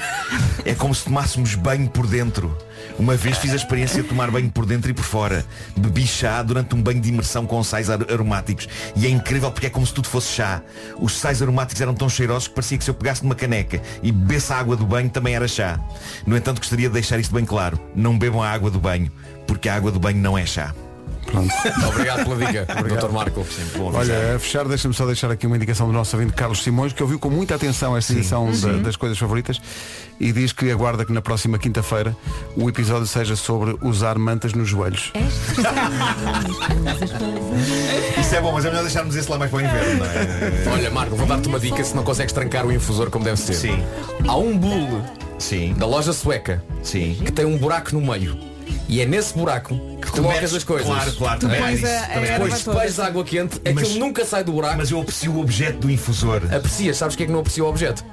É 0.64 0.74
como 0.74 0.94
se 0.94 1.04
tomássemos 1.04 1.54
banho 1.54 1.88
por 1.88 2.06
dentro. 2.06 2.56
Uma 2.98 3.16
vez 3.16 3.38
fiz 3.38 3.52
a 3.52 3.56
experiência 3.56 4.02
de 4.02 4.08
tomar 4.08 4.30
banho 4.30 4.50
por 4.50 4.66
dentro 4.66 4.90
e 4.90 4.94
por 4.94 5.04
fora. 5.04 5.44
Bebi 5.76 6.06
chá 6.06 6.42
durante 6.42 6.74
um 6.74 6.82
banho 6.82 7.00
de 7.00 7.08
imersão 7.08 7.46
com 7.46 7.62
sais 7.62 7.88
ar- 7.90 8.10
aromáticos. 8.10 8.68
E 8.96 9.06
é 9.06 9.08
incrível 9.10 9.50
porque 9.50 9.66
é 9.66 9.70
como 9.70 9.86
se 9.86 9.92
tudo 9.94 10.08
fosse 10.08 10.32
chá. 10.32 10.62
Os 10.98 11.18
sais 11.18 11.40
aromáticos 11.42 11.80
eram 11.80 11.94
tão 11.94 12.08
cheirosos 12.08 12.48
que 12.48 12.54
parecia 12.54 12.78
que 12.78 12.84
se 12.84 12.90
eu 12.90 12.94
pegasse 12.94 13.22
numa 13.22 13.34
caneca 13.34 13.80
e 14.02 14.12
bebesse 14.12 14.52
a 14.52 14.56
água 14.58 14.76
do 14.76 14.86
banho 14.86 15.08
também 15.10 15.34
era 15.34 15.48
chá. 15.48 15.78
No 16.26 16.36
entanto, 16.36 16.58
gostaria 16.58 16.88
de 16.88 16.94
deixar 16.94 17.18
isto 17.18 17.34
bem 17.34 17.44
claro. 17.44 17.78
Não 17.94 18.18
bebam 18.18 18.42
a 18.42 18.50
água 18.50 18.70
do 18.70 18.78
banho, 18.80 19.10
porque 19.46 19.68
a 19.68 19.74
água 19.74 19.90
do 19.90 19.98
banho 20.00 20.18
não 20.18 20.36
é 20.36 20.44
chá. 20.46 20.74
Pronto. 21.26 21.52
Obrigado 21.88 22.24
pela 22.24 22.36
dica, 22.46 22.66
Dr. 22.66 23.10
Marco. 23.12 23.46
Olha, 23.94 24.36
a 24.36 24.38
fechar, 24.38 24.66
deixa-me 24.66 24.94
só 24.94 25.06
deixar 25.06 25.30
aqui 25.30 25.46
uma 25.46 25.56
indicação 25.56 25.86
do 25.86 25.92
nosso 25.92 26.16
ouvinte 26.16 26.32
Carlos 26.34 26.62
Simões, 26.62 26.92
que 26.92 27.02
ouviu 27.02 27.18
com 27.18 27.30
muita 27.30 27.54
atenção 27.54 27.96
esta 27.96 28.12
edição 28.12 28.50
da- 28.52 28.72
das 28.78 28.96
coisas 28.96 29.16
favoritas 29.18 29.60
e 30.18 30.32
diz 30.32 30.52
que 30.52 30.70
aguarda 30.70 31.04
que 31.04 31.12
na 31.12 31.22
próxima 31.22 31.58
quinta-feira 31.58 32.16
o 32.56 32.68
episódio 32.68 33.06
seja 33.06 33.36
sobre 33.36 33.76
usar 33.82 34.18
mantas 34.18 34.52
nos 34.54 34.68
joelhos. 34.68 35.12
Isso 38.20 38.34
é 38.34 38.40
bom, 38.40 38.52
mas 38.52 38.64
é 38.64 38.68
melhor 38.68 38.82
deixarmos 38.82 39.16
esse 39.16 39.30
lá 39.30 39.38
mais 39.38 39.50
para 39.50 39.58
o 39.58 39.62
inverno, 39.62 39.98
não 39.98 40.06
é? 40.06 40.74
Olha, 40.74 40.90
Marco, 40.90 41.16
vou 41.16 41.26
dar-te 41.26 41.48
uma 41.48 41.58
dica 41.58 41.82
se 41.82 41.94
não 41.94 42.02
consegues 42.02 42.32
trancar 42.32 42.66
o 42.66 42.72
infusor 42.72 43.10
como 43.10 43.24
deve 43.24 43.36
ser. 43.38 43.54
Sim. 43.54 43.82
Há 44.26 44.36
um 44.36 44.56
bule 44.56 45.02
Sim. 45.38 45.74
da 45.74 45.86
loja 45.86 46.12
sueca 46.12 46.62
Sim. 46.82 47.16
que 47.24 47.32
tem 47.32 47.44
um 47.44 47.56
buraco 47.56 47.94
no 47.94 48.00
meio. 48.00 48.38
E 48.88 49.00
é 49.00 49.06
nesse 49.06 49.34
buraco 49.36 49.74
que 50.00 50.10
colocas 50.10 50.40
metes- 50.40 50.54
as 50.54 50.64
coisas. 50.64 50.86
Claro, 50.86 51.12
claro, 51.12 51.40
também 51.40 51.60
também 51.60 51.94
há 51.94 52.08
erva 52.14 52.44
Depois 52.44 52.62
toda. 52.64 52.76
depois 52.78 52.98
água 53.00 53.24
quente, 53.24 53.56
aquilo 53.58 53.74
Mas- 53.74 53.94
nunca 53.96 54.24
sai 54.24 54.42
do 54.44 54.52
buraco. 54.52 54.76
Mas 54.78 54.90
eu 54.90 55.00
aprecio 55.00 55.32
o 55.32 55.40
objeto 55.40 55.78
do 55.78 55.90
infusor. 55.90 56.42
Aprecias, 56.54 56.96
sabes 56.96 57.14
que 57.16 57.22
é 57.22 57.26
que 57.26 57.32
não 57.32 57.40
aprecia 57.40 57.64
o 57.64 57.68
objeto? 57.68 58.04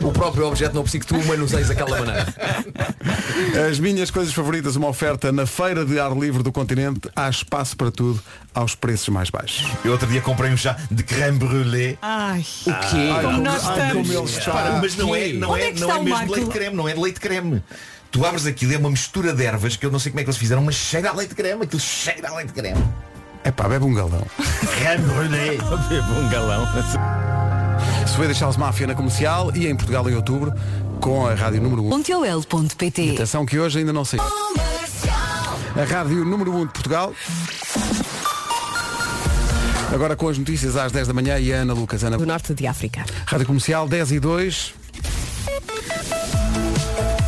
O 0.00 0.12
próprio 0.12 0.46
objeto 0.46 0.74
não 0.74 0.80
aprecia 0.82 1.00
que 1.00 1.06
tu 1.06 1.16
manuseis 1.24 1.68
daquela 1.68 1.98
maneira. 1.98 2.26
As 3.70 3.78
minhas 3.78 4.10
coisas 4.10 4.32
favoritas, 4.32 4.76
uma 4.76 4.88
oferta 4.88 5.32
na 5.32 5.46
Feira 5.46 5.84
de 5.84 5.98
Ar 5.98 6.12
Livre 6.16 6.42
do 6.42 6.52
Continente, 6.52 7.08
há 7.14 7.28
espaço 7.28 7.76
para 7.76 7.90
tudo, 7.90 8.22
aos 8.54 8.74
preços 8.74 9.08
mais 9.08 9.30
baixos. 9.30 9.66
Eu 9.84 9.92
outro 9.92 10.06
dia 10.06 10.20
comprei 10.20 10.50
um 10.52 10.56
chá 10.56 10.76
de 10.90 11.02
creme 11.02 11.38
brûlée. 11.38 11.98
Ai. 12.02 12.44
O 12.66 12.72
quê? 12.72 13.22
Como 13.22 13.40
nós 13.42 13.64
Ai, 13.66 13.70
estamos. 13.90 14.08
como 14.08 14.18
ele 14.20 14.30
está. 14.30 14.52
Repara, 14.52 14.78
mas 14.80 14.96
não 14.96 15.14
é, 15.14 15.28
não 15.32 15.50
Onde 15.50 15.62
é, 15.62 15.68
é 15.68 15.72
não 15.74 15.90
é 15.90 15.94
mesmo 15.94 16.08
Marco? 16.10 16.26
de 16.34 16.40
leite 16.40 16.50
creme, 16.50 16.76
não 16.76 16.88
é 16.88 16.94
de 16.94 17.00
leite 17.00 17.20
creme. 17.20 17.62
Tu 18.12 18.26
abres 18.26 18.44
aquilo, 18.44 18.74
é 18.74 18.76
uma 18.76 18.90
mistura 18.90 19.32
de 19.32 19.42
ervas 19.42 19.74
que 19.74 19.86
eu 19.86 19.90
não 19.90 19.98
sei 19.98 20.12
como 20.12 20.20
é 20.20 20.22
que 20.22 20.28
eles 20.28 20.38
fizeram, 20.38 20.62
mas 20.62 20.74
cheira 20.74 21.08
a 21.08 21.14
leite 21.14 21.34
creme, 21.34 21.62
aquilo 21.62 21.80
cheira 21.80 22.28
a 22.28 22.36
leite 22.36 22.52
creme. 22.52 22.84
É 23.42 23.50
pá, 23.50 23.66
bebe 23.66 23.86
um 23.86 23.94
galão. 23.94 24.24
Bebo 25.88 26.12
um 26.20 26.28
galão. 26.28 26.66
Swedish 28.06 28.40
House 28.40 28.58
Mafia 28.58 28.86
na 28.86 28.94
comercial 28.94 29.50
e 29.56 29.66
em 29.66 29.74
Portugal 29.74 30.08
em 30.10 30.14
outubro 30.14 30.52
com 31.00 31.26
a 31.26 31.34
rádio 31.34 31.62
número 31.62 31.84
1. 31.86 31.88
Pontiol.pt 31.88 33.12
Atenção 33.14 33.46
que 33.46 33.58
hoje 33.58 33.78
ainda 33.78 33.92
não 33.94 34.04
sei. 34.04 34.20
A 34.20 35.84
rádio 35.84 36.22
número 36.24 36.54
1 36.54 36.66
de 36.66 36.72
Portugal. 36.72 37.14
Agora 39.92 40.14
com 40.14 40.28
as 40.28 40.36
notícias 40.36 40.76
às 40.76 40.92
10 40.92 41.08
da 41.08 41.14
manhã 41.14 41.38
e 41.38 41.52
a 41.52 41.56
Ana 41.56 41.72
Lucas. 41.72 42.04
Ana, 42.04 42.18
do 42.18 42.26
Norte 42.26 42.52
de 42.52 42.66
África. 42.66 43.04
Rádio 43.26 43.46
Comercial 43.46 43.88
10 43.88 44.12
e 44.12 44.20
2. 44.20 44.81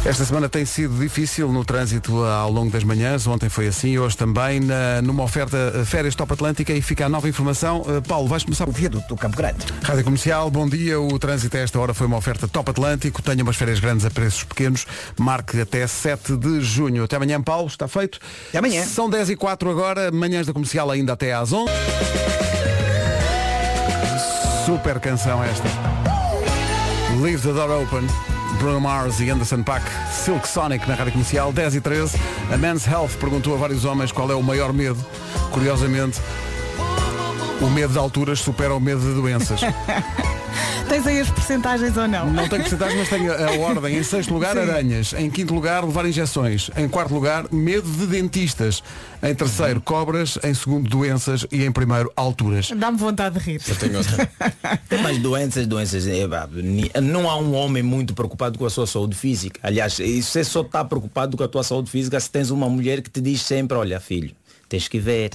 Esta 0.07 0.23
semana 0.27 0.51
tem 0.51 0.67
sido 0.67 0.99
difícil 0.99 1.51
no 1.51 1.65
trânsito 1.65 2.23
ao 2.25 2.51
longo 2.53 2.71
das 2.71 2.85
manhãs. 2.85 3.27
Ontem 3.27 3.49
foi 3.49 3.69
assim, 3.69 3.97
hoje 3.97 4.15
também, 4.15 4.61
na- 4.61 5.01
numa 5.01 5.23
oferta 5.23 5.57
eh, 5.77 5.85
Férias 5.87 6.15
Top 6.15 6.31
Atlântica 6.31 6.75
e 6.75 6.83
fica 6.83 7.07
a 7.07 7.09
nova 7.09 7.27
informação. 7.27 7.83
Eh, 7.89 8.03
Paulo, 8.07 8.29
vais 8.29 8.45
começar 8.45 8.69
O 8.69 8.73
viaduto 8.73 9.09
do 9.09 9.17
Campo 9.17 9.35
Grande. 9.35 9.65
Rádio 9.83 10.05
Comercial, 10.05 10.51
bom 10.51 10.69
dia. 10.69 11.01
O 11.01 11.19
trânsito 11.19 11.57
a 11.57 11.61
esta 11.61 11.81
hora 11.81 11.95
foi 11.95 12.07
uma 12.07 12.19
oferta 12.19 12.47
Top 12.47 12.71
Atlântico. 12.71 13.23
Tenha 13.23 13.43
umas 13.43 13.57
férias 13.57 13.81
grandes 13.81 14.05
a 14.05 14.11
preços 14.11 14.45
pequenos. 14.45 14.85
Marque 15.19 15.59
até 15.59 15.87
7 15.87 16.37
de 16.37 16.61
junho. 16.61 17.05
Até 17.05 17.17
amanhã, 17.17 17.41
Paulo. 17.41 17.67
Está 17.69 17.89
feito? 17.89 18.19
Até 18.51 18.59
amanhã. 18.59 18.85
São 18.85 19.09
10 19.09 19.31
e 19.31 19.37
4 19.37 19.71
agora. 19.71 20.11
Manhãs 20.13 20.47
da 20.47 20.53
Comercial 20.53 20.91
ainda 20.91 21.15
até 21.15 21.33
às 21.33 21.51
11. 21.51 21.71
Super 24.67 25.01
canção 25.01 25.43
esta. 25.43 25.69
Leave 27.23 27.41
the 27.43 27.53
Door 27.55 27.83
Open. 27.85 28.34
Bruno 28.59 28.81
Mars 28.81 29.21
e 29.21 29.31
Anderson 29.31 29.63
Paak. 29.63 29.85
Silk 30.13 30.49
Sonic 30.49 30.89
na 30.89 30.95
Rádio 30.95 31.13
Comercial. 31.13 31.53
10 31.53 31.77
e 31.77 31.81
13. 31.81 32.17
A 32.53 32.57
Men's 32.57 32.87
Health 32.87 33.11
perguntou 33.21 33.55
a 33.55 33.57
vários 33.57 33.85
homens 33.85 34.13
qual 34.13 34.31
é 34.31 34.35
o 34.35 34.43
maior 34.43 34.73
medo. 34.73 34.99
Curiosamente, 35.51 36.21
o 37.61 37.71
medo 37.71 37.93
de 37.93 37.99
alturas 37.99 38.41
supera 38.41 38.75
o 38.75 38.81
medo 38.81 39.01
de 39.01 39.15
doenças. 39.15 39.61
Tens 40.89 41.07
aí 41.07 41.21
as 41.21 41.31
porcentagens 41.31 41.97
ou 41.97 42.09
não? 42.09 42.31
Não 42.31 42.49
tenho 42.49 42.63
porcentagem, 42.63 42.99
mas 42.99 43.09
tenho 43.09 43.33
a 43.33 43.53
ordem. 43.59 43.97
Em 43.97 44.03
sexto 44.03 44.33
lugar, 44.33 44.57
aranhas. 44.57 45.13
Em 45.13 45.31
quinto 45.31 45.55
lugar, 45.55 45.85
levar 45.85 46.07
injeções. 46.07 46.71
Em 46.77 46.89
quarto 46.89 47.15
lugar, 47.15 47.47
medo 47.53 47.89
de 47.91 48.07
dentistas. 48.07 48.83
Em 49.23 49.35
terceiro, 49.35 49.81
cobras. 49.81 50.39
Em 50.43 50.55
segundo, 50.55 50.89
doenças. 50.89 51.47
E 51.51 51.65
em 51.65 51.73
primeiro, 51.73 52.13
alturas. 52.17 52.71
Dá-me 52.77 52.99
vontade 52.99 53.39
de 53.39 53.45
rir. 53.45 53.61
Eu 53.67 53.77
tenho 53.77 53.99
outra. 53.99 54.31
Mas 55.03 55.19
doenças, 55.19 55.67
doenças, 55.67 56.07
é, 56.07 56.25
não 57.01 57.29
há 57.29 57.37
um 57.39 57.55
homem 57.55 57.83
muito 57.83 58.15
preocupado 58.15 58.59
com 58.59 58.67
a 58.67 58.71
sua 58.71 58.87
saúde 58.87 59.17
física. 59.17 59.61
Aliás, 59.63 59.99
você 59.99 60.45
só 60.45 60.61
está 60.63 60.85
preocupado 60.85 61.37
com 61.37 61.43
a 61.43 61.49
tua 61.49 61.63
saúde 61.63 61.91
física 61.91 62.19
se 62.21 62.31
tens 62.31 62.51
uma 62.51 62.69
mulher 62.69 63.03
que 63.03 63.11
te 63.11 63.21
diz 63.21 63.43
sempre, 63.43 63.77
olha 63.77 64.01
filho, 64.01 64.31
tens 64.69 64.89
que 64.89 64.99
ver. 64.99 65.33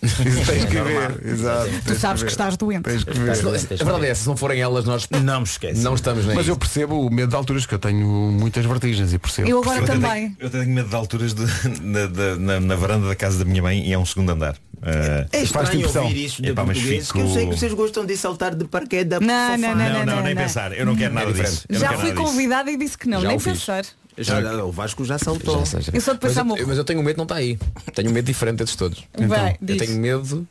Tens 0.00 0.64
que 0.64 0.76
É 0.76 0.82
ver. 0.82 1.26
Exato. 1.26 1.70
Tu 1.86 1.94
sabes 1.96 2.22
que 2.22 2.30
estás 2.30 2.56
doente. 2.56 2.82
Tens 2.82 3.04
que 3.04 3.10
ver. 3.18 3.30
A 3.30 3.84
verdade 3.84 4.06
é, 4.06 4.14
se 4.14 4.26
não 4.26 4.36
forem 4.36 4.60
elas, 4.60 4.84
nós 4.84 5.08
Não 5.10 5.40
me 5.40 5.46
esquece. 5.46 5.80
não 5.82 5.94
estamos 5.94 6.26
nem 6.26 6.34
Mas 6.36 6.48
eu 6.48 6.56
percebo 6.56 7.06
o 7.06 7.10
medo 7.12 7.30
de 7.30 7.36
alturas, 7.36 7.66
que 7.66 7.74
eu 7.74 7.78
tenho 7.78 8.06
muitas 8.06 8.64
vertigens 8.64 9.12
e 9.12 9.18
percebo. 9.18 9.48
Eu 9.48 9.60
agora 9.62 9.78
até 9.82 9.92
também. 9.92 10.30
tenho- 10.30 10.36
Eu 10.40 10.50
tenho 10.50 10.68
medo 10.68 10.88
de 10.88 10.94
alturas 10.96 11.34
de- 11.34 11.44
na, 11.82 12.06
da- 12.06 12.36
na- 12.36 12.60
na 12.60 12.76
varanda 12.76 13.08
da 13.08 13.14
casa 13.16 13.38
da 13.38 13.44
minha 13.44 13.62
mãe 13.62 13.86
e 13.88 13.92
é 13.92 13.98
um 13.98 14.06
segundo 14.06 14.30
andar. 14.30 14.56
Ah, 14.82 15.26
É 15.32 15.46
Faz-te 15.46 15.80
estranho 15.80 16.04
ouvir 16.06 16.24
isso 16.26 16.42
de 16.42 16.50
Epá, 16.50 16.62
mas 16.64 16.76
português, 16.76 17.06
fico- 17.06 17.18
que 17.18 17.24
eu 17.24 17.32
sei 17.32 17.46
que 17.48 17.56
vocês 17.56 17.72
gostam 17.72 18.04
de 18.04 18.16
saltar 18.16 18.54
de 18.54 18.64
paraquedas. 18.66 19.20
Não, 19.20 19.56
não, 19.56 19.74
não, 19.74 19.74
não, 19.74 20.06
não, 20.06 20.22
nem 20.22 20.34
não. 20.34 20.42
pensar. 20.42 20.72
Eu 20.76 20.84
não 20.86 20.94
quero 20.94 21.14
nada 21.14 21.26
diferente. 21.28 21.50
disso. 21.52 21.66
Eu 21.68 21.72
não 21.74 21.80
Já 21.80 21.88
quero 21.88 22.00
fui 22.00 22.08
nada 22.10 22.20
disso. 22.20 22.32
convidada 22.32 22.70
e 22.70 22.76
disse 22.76 22.98
que 22.98 23.08
não, 23.08 23.20
Já 23.22 23.28
nem 23.28 23.38
pensar. 23.40 23.84
Já, 24.18 24.64
o 24.64 24.72
Vasco 24.72 25.04
já 25.04 25.18
saltou. 25.18 25.58
Já 25.60 25.66
seja. 25.66 25.90
Eu 25.94 26.00
só 26.00 26.12
depois 26.14 26.34
mas, 26.34 26.46
já 26.56 26.62
eu, 26.62 26.66
mas 26.66 26.78
eu 26.78 26.84
tenho 26.84 27.00
um 27.00 27.02
medo, 27.02 27.16
não 27.18 27.24
está 27.24 27.36
aí. 27.36 27.58
Tenho 27.94 28.10
um 28.10 28.12
medo 28.12 28.24
diferente 28.24 28.58
desses 28.58 28.76
todos. 28.76 29.04
Vai, 29.26 29.56
Eu 29.66 29.76
tenho 29.76 30.00
medo 30.00 30.46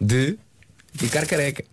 de 0.00 0.38
ficar 0.94 1.26
careca. 1.26 1.64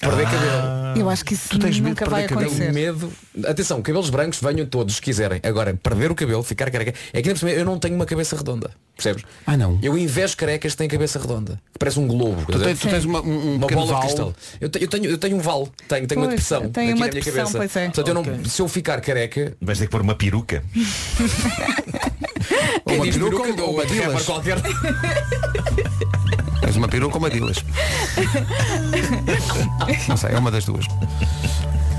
Perder 0.00 0.26
Ah. 0.26 0.30
cabelo. 0.30 1.00
Eu 1.00 1.10
acho 1.10 1.24
que 1.24 1.34
isso 1.34 1.48
nunca 1.82 2.08
vai 2.08 2.24
acontecer. 2.24 2.72
Medo. 2.72 3.12
Atenção, 3.44 3.82
cabelos 3.82 4.10
brancos 4.10 4.40
venham 4.40 4.64
todos 4.66 4.96
se 4.96 5.02
quiserem. 5.02 5.40
Agora, 5.42 5.74
perder 5.74 6.10
o 6.10 6.14
cabelo, 6.14 6.42
ficar 6.42 6.70
careca. 6.70 6.94
É 7.12 7.20
que 7.20 7.30
eu 7.30 7.64
não 7.64 7.78
tenho 7.78 7.96
uma 7.96 8.06
cabeça 8.06 8.36
redonda. 8.36 8.70
Percebes? 8.98 9.22
Ah, 9.46 9.56
não. 9.56 9.78
Eu 9.80 9.96
invejo 9.96 10.36
carecas 10.36 10.72
que 10.72 10.78
têm 10.78 10.88
cabeça 10.88 11.20
redonda. 11.20 11.52
Que 11.72 11.78
parece 11.78 12.00
um 12.00 12.08
globo. 12.08 12.44
Tu 12.50 12.58
tens- 12.58 12.80
tu 12.80 12.88
tens 12.88 13.04
uma- 13.04 13.20
um- 13.22 13.52
um 13.52 13.54
uma 13.54 13.68
bola 13.68 13.86
val. 13.86 14.00
de 14.00 14.06
cristal. 14.06 14.34
Eu, 14.60 14.68
te- 14.68 14.82
eu 14.82 14.88
tenho, 14.88 15.04
eu 15.04 15.16
tenho 15.16 15.36
um 15.36 15.40
val. 15.40 15.68
Tenho, 15.86 16.04
tenho 16.08 16.20
uma 16.20 16.26
Pois, 16.26 16.40
depressão. 16.40 16.68
tem 16.68 16.88
aqui 16.90 16.94
uma 16.94 17.06
na 17.06 17.12
minha 17.12 17.22
depressão, 17.22 17.52
cabeça. 17.52 17.58
pois 17.58 17.76
é. 17.76 17.84
Portanto, 17.86 18.08
eu 18.08 18.14
não, 18.14 18.44
se 18.44 18.60
eu 18.60 18.66
ficar 18.66 19.00
careca. 19.00 19.56
Vais 19.62 19.78
ter 19.78 19.84
que 19.84 19.90
pôr 19.92 20.00
uma 20.00 20.16
peruca. 20.16 20.64
Quem 22.88 22.96
uma 22.96 23.04
diz 23.06 23.16
peruca 23.16 23.42
peruca 23.42 23.62
ou 23.62 23.68
ou 23.68 23.74
uma 23.74 23.86
dilas? 23.86 24.24
qualquer. 24.24 24.56
És 26.62 26.74
uma 26.76 26.88
peruca 26.88 27.14
ou 27.14 27.20
uma 27.20 27.30
dilas? 27.30 27.58
Não 30.08 30.16
sei, 30.16 30.30
é 30.32 30.38
uma 30.38 30.50
das 30.50 30.64
duas. 30.64 30.86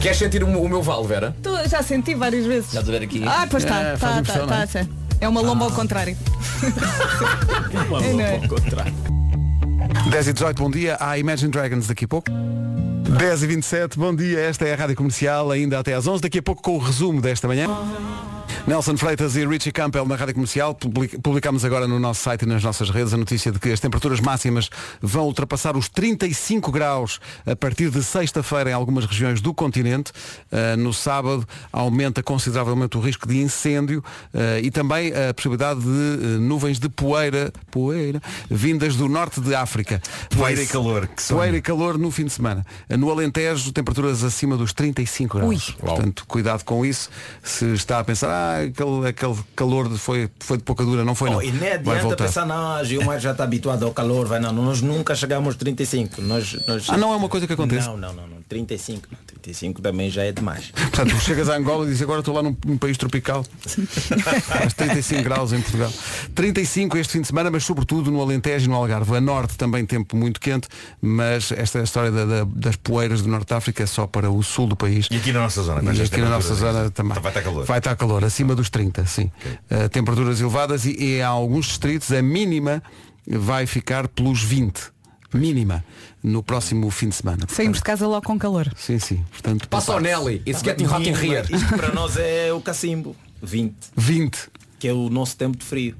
Queres 0.01 0.17
sentir 0.17 0.43
o, 0.43 0.47
meu- 0.47 0.61
o 0.63 0.67
meu 0.69 0.81
val, 0.81 1.03
Vera? 1.05 1.33
Tu 1.41 1.49
já 1.69 1.81
senti 1.81 2.13
várias 2.15 2.45
vezes. 2.45 2.71
Já 2.73 2.81
ver 2.81 3.03
aqui. 3.03 3.23
Ah, 3.25 3.47
pois 3.49 3.63
está. 3.63 3.81
É, 3.81 3.93
Está, 3.93 4.19
está, 4.21 4.39
é? 4.61 4.63
está. 4.65 4.87
É 5.21 5.27
uma 5.27 5.41
lomba 5.41 5.65
ao 5.65 5.71
contrário. 5.71 6.15
É, 8.01 8.13
não 8.13 8.21
é? 8.21 8.39
10 10.09 10.27
e 10.27 10.33
18, 10.33 10.61
bom 10.61 10.69
dia. 10.71 10.97
Há 10.99 11.17
Imagine 11.17 11.51
Dragons 11.51 11.87
daqui 11.87 12.05
a 12.05 12.07
pouco. 12.07 12.31
10 13.19 13.43
e 13.43 13.47
27, 13.47 13.99
bom 13.99 14.15
dia. 14.15 14.39
Esta 14.39 14.65
é 14.65 14.73
a 14.73 14.77
Rádio 14.77 14.95
Comercial, 14.95 15.51
ainda 15.51 15.77
até 15.77 15.93
às 15.93 16.07
11. 16.07 16.21
Daqui 16.21 16.39
a 16.39 16.41
pouco 16.41 16.61
com 16.61 16.75
o 16.75 16.79
resumo 16.79 17.21
desta 17.21 17.49
manhã. 17.49 17.67
Nelson 18.65 18.95
Freitas 18.97 19.35
e 19.35 19.45
Richie 19.47 19.71
Campbell 19.71 20.05
na 20.05 20.15
Rádio 20.15 20.35
Comercial. 20.35 20.73
Public- 20.75 21.17
Publicamos 21.19 21.65
agora 21.65 21.87
no 21.87 21.99
nosso 21.99 22.21
site 22.21 22.43
e 22.43 22.45
nas 22.45 22.63
nossas 22.63 22.89
redes 22.89 23.13
a 23.13 23.17
notícia 23.17 23.51
de 23.51 23.59
que 23.59 23.71
as 23.71 23.79
temperaturas 23.79 24.19
máximas 24.19 24.69
vão 25.01 25.25
ultrapassar 25.25 25.75
os 25.75 25.89
35 25.89 26.71
graus 26.71 27.19
a 27.45 27.55
partir 27.55 27.89
de 27.89 28.03
sexta-feira 28.03 28.69
em 28.69 28.73
algumas 28.73 29.05
regiões 29.05 29.41
do 29.41 29.53
continente. 29.53 30.11
Uh, 30.51 30.77
no 30.77 30.93
sábado 30.93 31.47
aumenta 31.73 32.21
consideravelmente 32.23 32.95
o 32.97 33.01
risco 33.01 33.27
de 33.27 33.41
incêndio 33.41 34.03
uh, 34.33 34.59
e 34.63 34.69
também 34.71 35.11
a 35.13 35.33
possibilidade 35.33 35.81
de 35.81 35.87
uh, 35.87 36.39
nuvens 36.39 36.79
de 36.79 36.89
poeira, 36.89 37.51
poeira 37.71 38.21
vindas 38.49 38.95
do 38.95 39.07
norte 39.09 39.41
de 39.41 39.55
África. 39.55 40.01
Poeira 40.29 40.61
e 40.61 40.67
calor. 40.67 41.09
Poeira 41.27 41.57
e 41.57 41.61
calor 41.61 41.97
no 41.97 42.11
fim 42.11 42.25
de 42.25 42.31
semana. 42.31 42.65
No 42.89 43.08
Alentejo, 43.11 43.71
temperaturas 43.71 44.23
acima 44.23 44.55
dos 44.57 44.73
35 44.73 45.37
graus. 45.37 45.69
Ui. 45.69 45.75
Portanto, 45.79 46.23
cuidado 46.27 46.63
com 46.63 46.85
isso. 46.85 47.09
Se 47.43 47.65
está 47.73 47.99
a 47.99 48.03
pensar, 48.03 48.29
ah, 48.29 48.61
aquele, 48.63 49.07
aquele 49.07 49.35
calor 49.55 49.89
de- 49.89 49.97
foi, 49.97 50.29
foi 50.39 50.57
de 50.57 50.63
pouca 50.63 50.83
dura, 50.83 51.03
não 51.05 51.15
foi 51.15 51.29
não. 51.29 51.37
Oh, 51.37 51.41
e 51.41 51.51
nem 51.51 51.73
adianta 51.73 52.15
pensar, 52.15 52.45
não, 52.45 52.73
a 52.75 52.83
Gilmar 52.83 53.19
já 53.19 53.31
está 53.31 53.43
habituado 53.43 53.83
ao 53.85 53.91
calor, 53.93 54.27
vai 54.27 54.39
não, 54.39 54.51
nós 54.53 54.81
nunca 54.81 55.15
chegamos 55.15 55.47
aos 55.47 55.55
35. 55.55 56.21
Nós, 56.21 56.57
nós... 56.67 56.89
Ah, 56.89 56.97
não 56.97 57.13
é 57.13 57.15
uma 57.15 57.29
coisa 57.29 57.45
que 57.47 57.53
acontece? 57.53 57.87
Não, 57.87 57.97
não, 57.97 58.13
não, 58.13 58.27
não. 58.27 58.39
35, 58.49 59.07
não. 59.11 59.17
35 59.41 59.81
também 59.81 60.09
já 60.09 60.23
é 60.23 60.31
demais. 60.31 60.71
Portanto, 60.75 61.15
chegas 61.21 61.49
a 61.49 61.55
Angola 61.55 61.83
e 61.85 61.87
dizes 61.89 62.01
agora 62.01 62.19
estou 62.19 62.33
lá 62.35 62.41
num, 62.43 62.55
num 62.65 62.77
país 62.77 62.97
tropical. 62.97 63.45
Faz 64.43 64.73
35 64.73 65.23
graus 65.23 65.53
em 65.53 65.61
Portugal. 65.61 65.91
35 66.35 66.97
este 66.97 67.13
fim 67.13 67.21
de 67.21 67.27
semana, 67.27 67.49
mas 67.51 67.63
sobretudo 67.63 68.11
no 68.11 68.21
Alentejo 68.21 68.65
e 68.65 68.67
no 68.69 68.75
Algarve. 68.75 69.15
A 69.15 69.21
norte 69.21 69.57
também 69.57 69.85
tempo 69.85 70.15
muito 70.15 70.39
quente, 70.39 70.67
mas 71.01 71.51
esta 71.51 71.79
história 71.81 72.11
da- 72.11 72.25
da- 72.25 72.43
das 72.55 72.75
poeiras 72.89 73.21
do 73.21 73.29
Norte 73.29 73.47
de 73.47 73.53
África 73.53 73.83
é 73.83 73.85
só 73.85 74.07
para 74.07 74.29
o 74.31 74.41
sul 74.43 74.67
do 74.67 74.75
país. 74.75 75.07
E 75.11 75.17
aqui 75.17 75.31
na 75.31 75.41
nossa 75.41 75.61
zona, 75.61 75.93
E 75.93 76.01
aqui 76.01 76.17
na 76.17 76.29
nossa 76.29 76.53
zona 76.55 76.89
também. 76.91 77.11
Então 77.11 77.21
vai 77.23 77.31
estar 77.31 77.41
calor. 77.43 77.65
Vai 77.65 77.77
estar 77.77 77.95
calor, 77.95 78.23
acima 78.25 78.55
dos 78.55 78.69
30, 78.69 79.05
sim. 79.05 79.31
Uh, 79.69 79.87
temperaturas 79.89 80.41
elevadas 80.41 80.85
e, 80.85 80.91
e 80.91 81.17
em 81.17 81.21
alguns 81.21 81.67
distritos 81.67 82.11
a 82.11 82.21
mínima 82.21 82.81
vai 83.27 83.65
ficar 83.65 84.07
pelos 84.07 84.41
20. 84.41 84.79
Mínima. 85.33 85.83
No 86.23 86.41
próximo 86.41 86.89
fim 86.89 87.09
de 87.09 87.15
semana. 87.15 87.45
Saímos 87.47 87.77
de 87.77 87.83
casa 87.83 88.07
logo 88.07 88.25
com 88.25 88.37
calor. 88.37 88.69
Sim, 88.75 88.97
sim. 88.99 89.23
Portanto, 89.31 89.69
Passa 89.69 89.93
ao 89.93 89.99
Nelly. 89.99 90.41
It's 90.45 90.63
getting 90.63 90.85
hot 90.85 91.07
in 91.07 91.13
here. 91.13 91.45
Isto 91.49 91.77
para 91.77 91.93
nós 91.93 92.17
é 92.17 92.51
o 92.51 92.59
cacimbo. 92.59 93.15
20. 93.41 93.75
20. 93.95 94.49
Que 94.79 94.87
é 94.87 94.93
o 94.93 95.09
nosso 95.09 95.37
tempo 95.37 95.57
de 95.57 95.63
frio. 95.65 95.95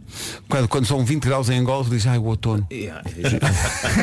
Quando, 0.50 0.68
quando 0.68 0.86
são 0.88 1.06
20 1.06 1.24
graus 1.24 1.50
em 1.50 1.60
Angola, 1.60 1.84
dizes, 1.84 2.08
ai, 2.08 2.18
o 2.18 2.24
outono. 2.24 2.66
Yeah. 2.72 3.04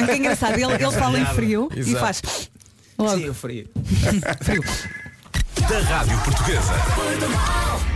É 0.09 0.17
engraçado, 0.17 0.55
ele, 0.55 0.73
ele 0.75 0.93
fala 0.93 1.19
em 1.19 1.27
frio 1.27 1.69
e 1.75 1.81
Exato. 1.81 1.99
faz. 1.99 2.23
Logo. 2.99 3.19
Sim, 3.19 3.29
o 3.29 3.35
frio. 3.35 3.69
Da 5.69 5.81
Rádio 5.81 6.19
Portuguesa. 6.21 6.73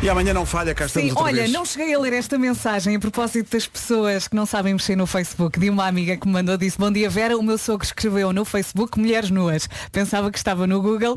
E 0.03 0.09
amanhã 0.09 0.33
não 0.33 0.47
falha, 0.47 0.75
cá 0.75 0.87
estamos 0.87 1.11
Sim, 1.11 1.15
outra 1.15 1.25
olha, 1.31 1.43
vez. 1.43 1.53
não 1.53 1.63
cheguei 1.63 1.93
a 1.93 1.99
ler 1.99 2.15
esta 2.15 2.39
mensagem 2.39 2.97
a 2.97 2.99
propósito 2.99 3.51
das 3.53 3.67
pessoas 3.67 4.27
que 4.27 4.35
não 4.35 4.47
sabem 4.47 4.73
mexer 4.73 4.97
no 4.97 5.07
Facebook. 5.07 5.61
De 5.61 5.69
uma 5.69 5.87
amiga 5.87 6.17
que 6.17 6.27
me 6.27 6.33
mandou 6.33 6.57
disse, 6.57 6.79
bom 6.79 6.91
dia 6.91 7.11
Vera, 7.11 7.37
o 7.37 7.43
meu 7.43 7.59
sogro 7.59 7.85
escreveu 7.85 8.33
no 8.33 8.47
Facebook 8.47 8.99
mulheres 8.99 9.29
nuas. 9.29 9.69
Pensava 9.93 10.31
que 10.31 10.39
estava 10.39 10.67
no 10.67 10.81
Google 10.81 11.17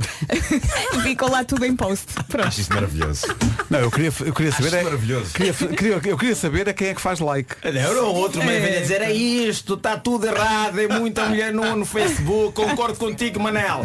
e 0.94 1.00
ficou 1.00 1.30
lá 1.32 1.46
tudo 1.46 1.64
em 1.66 1.74
post. 1.78 2.08
Pronto. 2.28 2.48
Acho 2.50 2.60
isso 2.60 2.74
maravilhoso. 2.74 3.22
Não, 3.70 3.80
eu 3.80 3.90
queria, 3.90 4.12
eu 4.20 4.34
queria 4.34 4.52
saber. 4.52 4.68
Acho 4.68 4.76
É, 4.76 4.84
maravilhoso. 4.84 5.32
queria, 5.34 5.54
queria- 5.54 6.02
eu 6.04 6.18
queria 6.18 6.36
saber 6.36 6.68
a 6.68 6.74
quem 6.74 6.90
é 6.90 6.94
que 6.94 7.00
faz 7.02 7.22
like. 7.22 7.56
Era 7.64 8.04
o 8.04 8.14
outro 8.14 8.44
meio 8.44 8.62
velho 8.62 8.78
a 8.80 8.82
dizer 8.82 9.02
é 9.02 9.14
isto, 9.14 9.76
está 9.76 9.96
tudo 9.98 10.28
errado, 10.28 10.78
é 10.82 10.88
muita 10.90 11.26
mulher 11.26 11.54
no, 11.54 11.74
no 11.78 11.86
Facebook, 11.86 12.54
concordo 12.54 12.98
contigo, 12.98 13.40
Manel. 13.40 13.84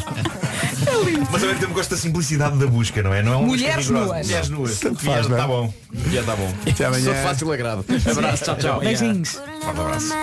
Mas 1.31 1.43
ao 1.43 1.49
mesmo 1.49 1.61
tempo 1.61 1.75
gosto 1.75 1.91
da 1.91 1.97
simplicidade 1.97 2.57
da 2.59 2.67
busca, 2.67 3.03
não 3.03 3.13
é? 3.15 3.23
Não 3.23 3.33
é 3.33 3.37
uma 3.37 3.47
Mulheres 3.47 3.89
nuas. 3.91 4.27
Mulheres 4.27 4.49
nuas. 4.49 4.81
Tanto 4.89 5.05
Já 5.05 5.13
faz, 5.13 5.29
não 5.29 5.37
é? 5.37 5.41
está 5.41 5.47
bom. 5.47 5.75
Já 6.11 6.21
está 6.21 6.37
bom. 6.37 6.53
Até 6.71 6.85
amanhã. 6.87 7.05
Sou 7.05 7.15
fácil 7.15 7.53
agrado. 7.53 7.85
Abraço, 8.11 8.45
tchau, 8.45 8.57
tchau. 8.57 8.81
Beijinhos. 8.81 9.33
Forte 9.33 9.81
abraço. 9.81 10.15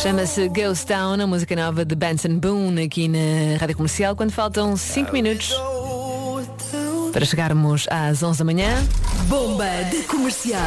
Chama-se 0.00 0.48
Ghost 0.48 0.86
Town, 0.86 1.20
a 1.20 1.26
música 1.26 1.56
nova 1.56 1.84
de 1.84 1.96
Benson 1.96 2.38
Boone 2.38 2.84
aqui 2.84 3.08
na 3.08 3.58
Rádio 3.58 3.76
Comercial, 3.76 4.14
quando 4.14 4.30
faltam 4.30 4.76
5 4.76 5.12
minutos 5.12 5.52
para 7.12 7.24
chegarmos 7.24 7.86
às 7.90 8.22
11 8.22 8.38
da 8.38 8.44
manhã. 8.44 8.86
Bomba 9.28 9.66
de 9.90 10.02
comercial. 10.04 10.60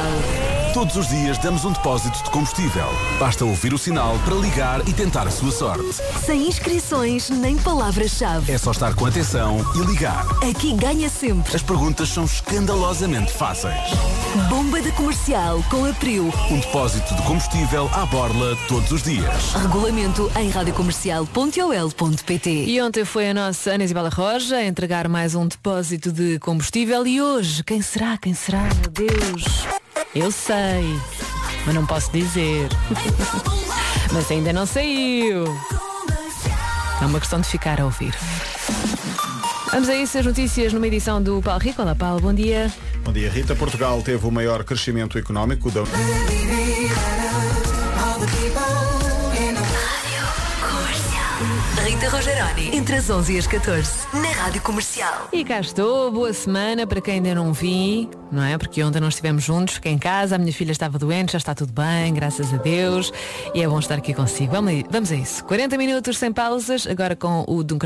Todos 0.74 0.96
os 0.96 1.08
dias 1.10 1.38
damos 1.38 1.66
um 1.66 1.72
depósito 1.72 2.24
de 2.24 2.30
combustível. 2.30 2.86
Basta 3.20 3.44
ouvir 3.44 3.74
o 3.74 3.78
sinal 3.78 4.18
para 4.24 4.36
ligar 4.36 4.88
e 4.88 4.94
tentar 4.94 5.28
a 5.28 5.32
sua 5.32 5.52
sorte. 5.52 5.84
Sem 6.26 6.48
inscrições 6.48 7.30
nem 7.30 7.58
palavras-chave. 7.58 8.52
É 8.52 8.58
só 8.58 8.72
estar 8.72 8.96
com 8.96 9.06
atenção 9.06 9.58
e 9.76 9.80
ligar. 9.86 10.26
Aqui 10.50 10.74
ganha 10.74 11.10
sempre. 11.10 11.56
As 11.56 11.62
perguntas 11.62 12.10
são 12.10 12.24
escandalosamente 12.24 13.32
fáceis. 13.34 13.76
Bomba 14.50 14.82
de 14.82 14.92
comercial 14.94 15.62
com 15.70 15.86
a 15.86 15.94
Priu. 15.94 16.32
Um 16.50 16.60
depósito 16.60 17.14
de 17.16 17.22
combustível 17.24 17.90
à 17.94 18.06
borla 18.06 18.58
todos 18.68 18.92
os 18.92 19.04
dias. 19.04 19.54
Regulamento 19.54 20.32
em 20.40 20.50
radiocomercial.ol.pt 20.50 22.50
E 22.50 22.82
ontem 22.82 23.04
foi 23.04 23.30
a 23.30 23.34
nossa 23.34 23.72
Ana 23.72 23.84
Isabela 23.84 24.10
Roja 24.10 24.56
a 24.58 24.66
entregar 24.66 25.08
mais 25.10 25.36
um 25.36 25.48
depósito 25.48 26.12
de 26.12 26.31
combustível 26.40 27.06
e 27.06 27.22
hoje, 27.22 27.64
quem 27.64 27.82
será? 27.82 28.18
Quem 28.18 28.34
será? 28.34 28.64
Meu 28.82 28.90
Deus! 29.10 29.66
Eu 30.14 30.32
sei, 30.32 30.84
mas 31.66 31.76
não 31.76 31.86
posso 31.86 32.12
dizer. 32.12 32.70
mas 34.12 34.30
ainda 34.30 34.52
não 34.54 34.66
saiu. 34.66 35.46
É 37.02 37.06
uma 37.06 37.20
questão 37.20 37.42
de 37.42 37.48
ficar 37.48 37.80
a 37.82 37.86
ouvir. 37.86 38.14
Vamos 39.72 39.88
a 39.88 39.96
isso, 39.96 40.18
as 40.18 40.26
notícias 40.26 40.74
numa 40.74 40.88
edição 40.88 41.24
do 41.24 41.42
Paulo 41.42 41.62
Rico. 41.62 41.82
Olá 41.82 41.96
Paulo, 41.96 42.20
bom 42.20 42.34
dia. 42.34 42.72
Bom 43.04 43.14
dia, 43.14 43.30
Rita. 43.30 43.56
Portugal 43.56 44.02
teve 44.02 44.26
o 44.28 44.32
maior 44.32 44.64
crescimento 44.64 45.18
económico 45.18 45.72
da 45.72 45.82
Rita 52.02 52.18
Rogeroni, 52.18 52.76
entre 52.76 52.96
as 52.96 53.12
11 53.12 53.36
e 53.36 53.38
as 53.38 53.46
14, 53.46 53.92
na 54.16 54.30
Rádio 54.30 54.60
Comercial. 54.64 55.30
E 55.32 55.46
cá 55.46 55.60
estou, 55.60 56.12
boa 56.12 56.34
semana 56.34 56.88
para 56.88 57.00
quem 57.00 57.16
ainda 57.16 57.36
não 57.36 57.54
vi, 57.54 58.10
não 58.32 58.44
é? 58.44 58.58
Porque 58.58 58.84
ontem 58.84 59.00
não 59.00 59.08
estivemos 59.08 59.44
juntos, 59.44 59.76
fiquei 59.76 59.92
em 59.92 60.00
casa, 60.00 60.36
a 60.36 60.40
minha 60.40 60.52
filha 60.52 60.72
estava 60.72 60.98
doente, 60.98 61.34
já 61.34 61.38
está 61.38 61.54
tudo 61.54 61.72
bem, 61.72 62.12
graças 62.12 62.52
a 62.52 62.58
Deus. 62.58 63.14
E 63.54 63.62
é 63.62 63.68
bom 63.68 63.78
estar 63.78 64.00
aqui 64.00 64.16
consigo. 64.16 64.52
Vamos, 64.52 64.84
vamos 64.90 65.12
a 65.12 65.16
isso. 65.16 65.46
40 65.46 65.78
minutos 65.78 66.18
sem 66.18 66.34
pausas, 66.34 66.88
agora 66.88 67.16
com 67.16 67.46
o 67.48 67.64
Duncan. 67.64 67.80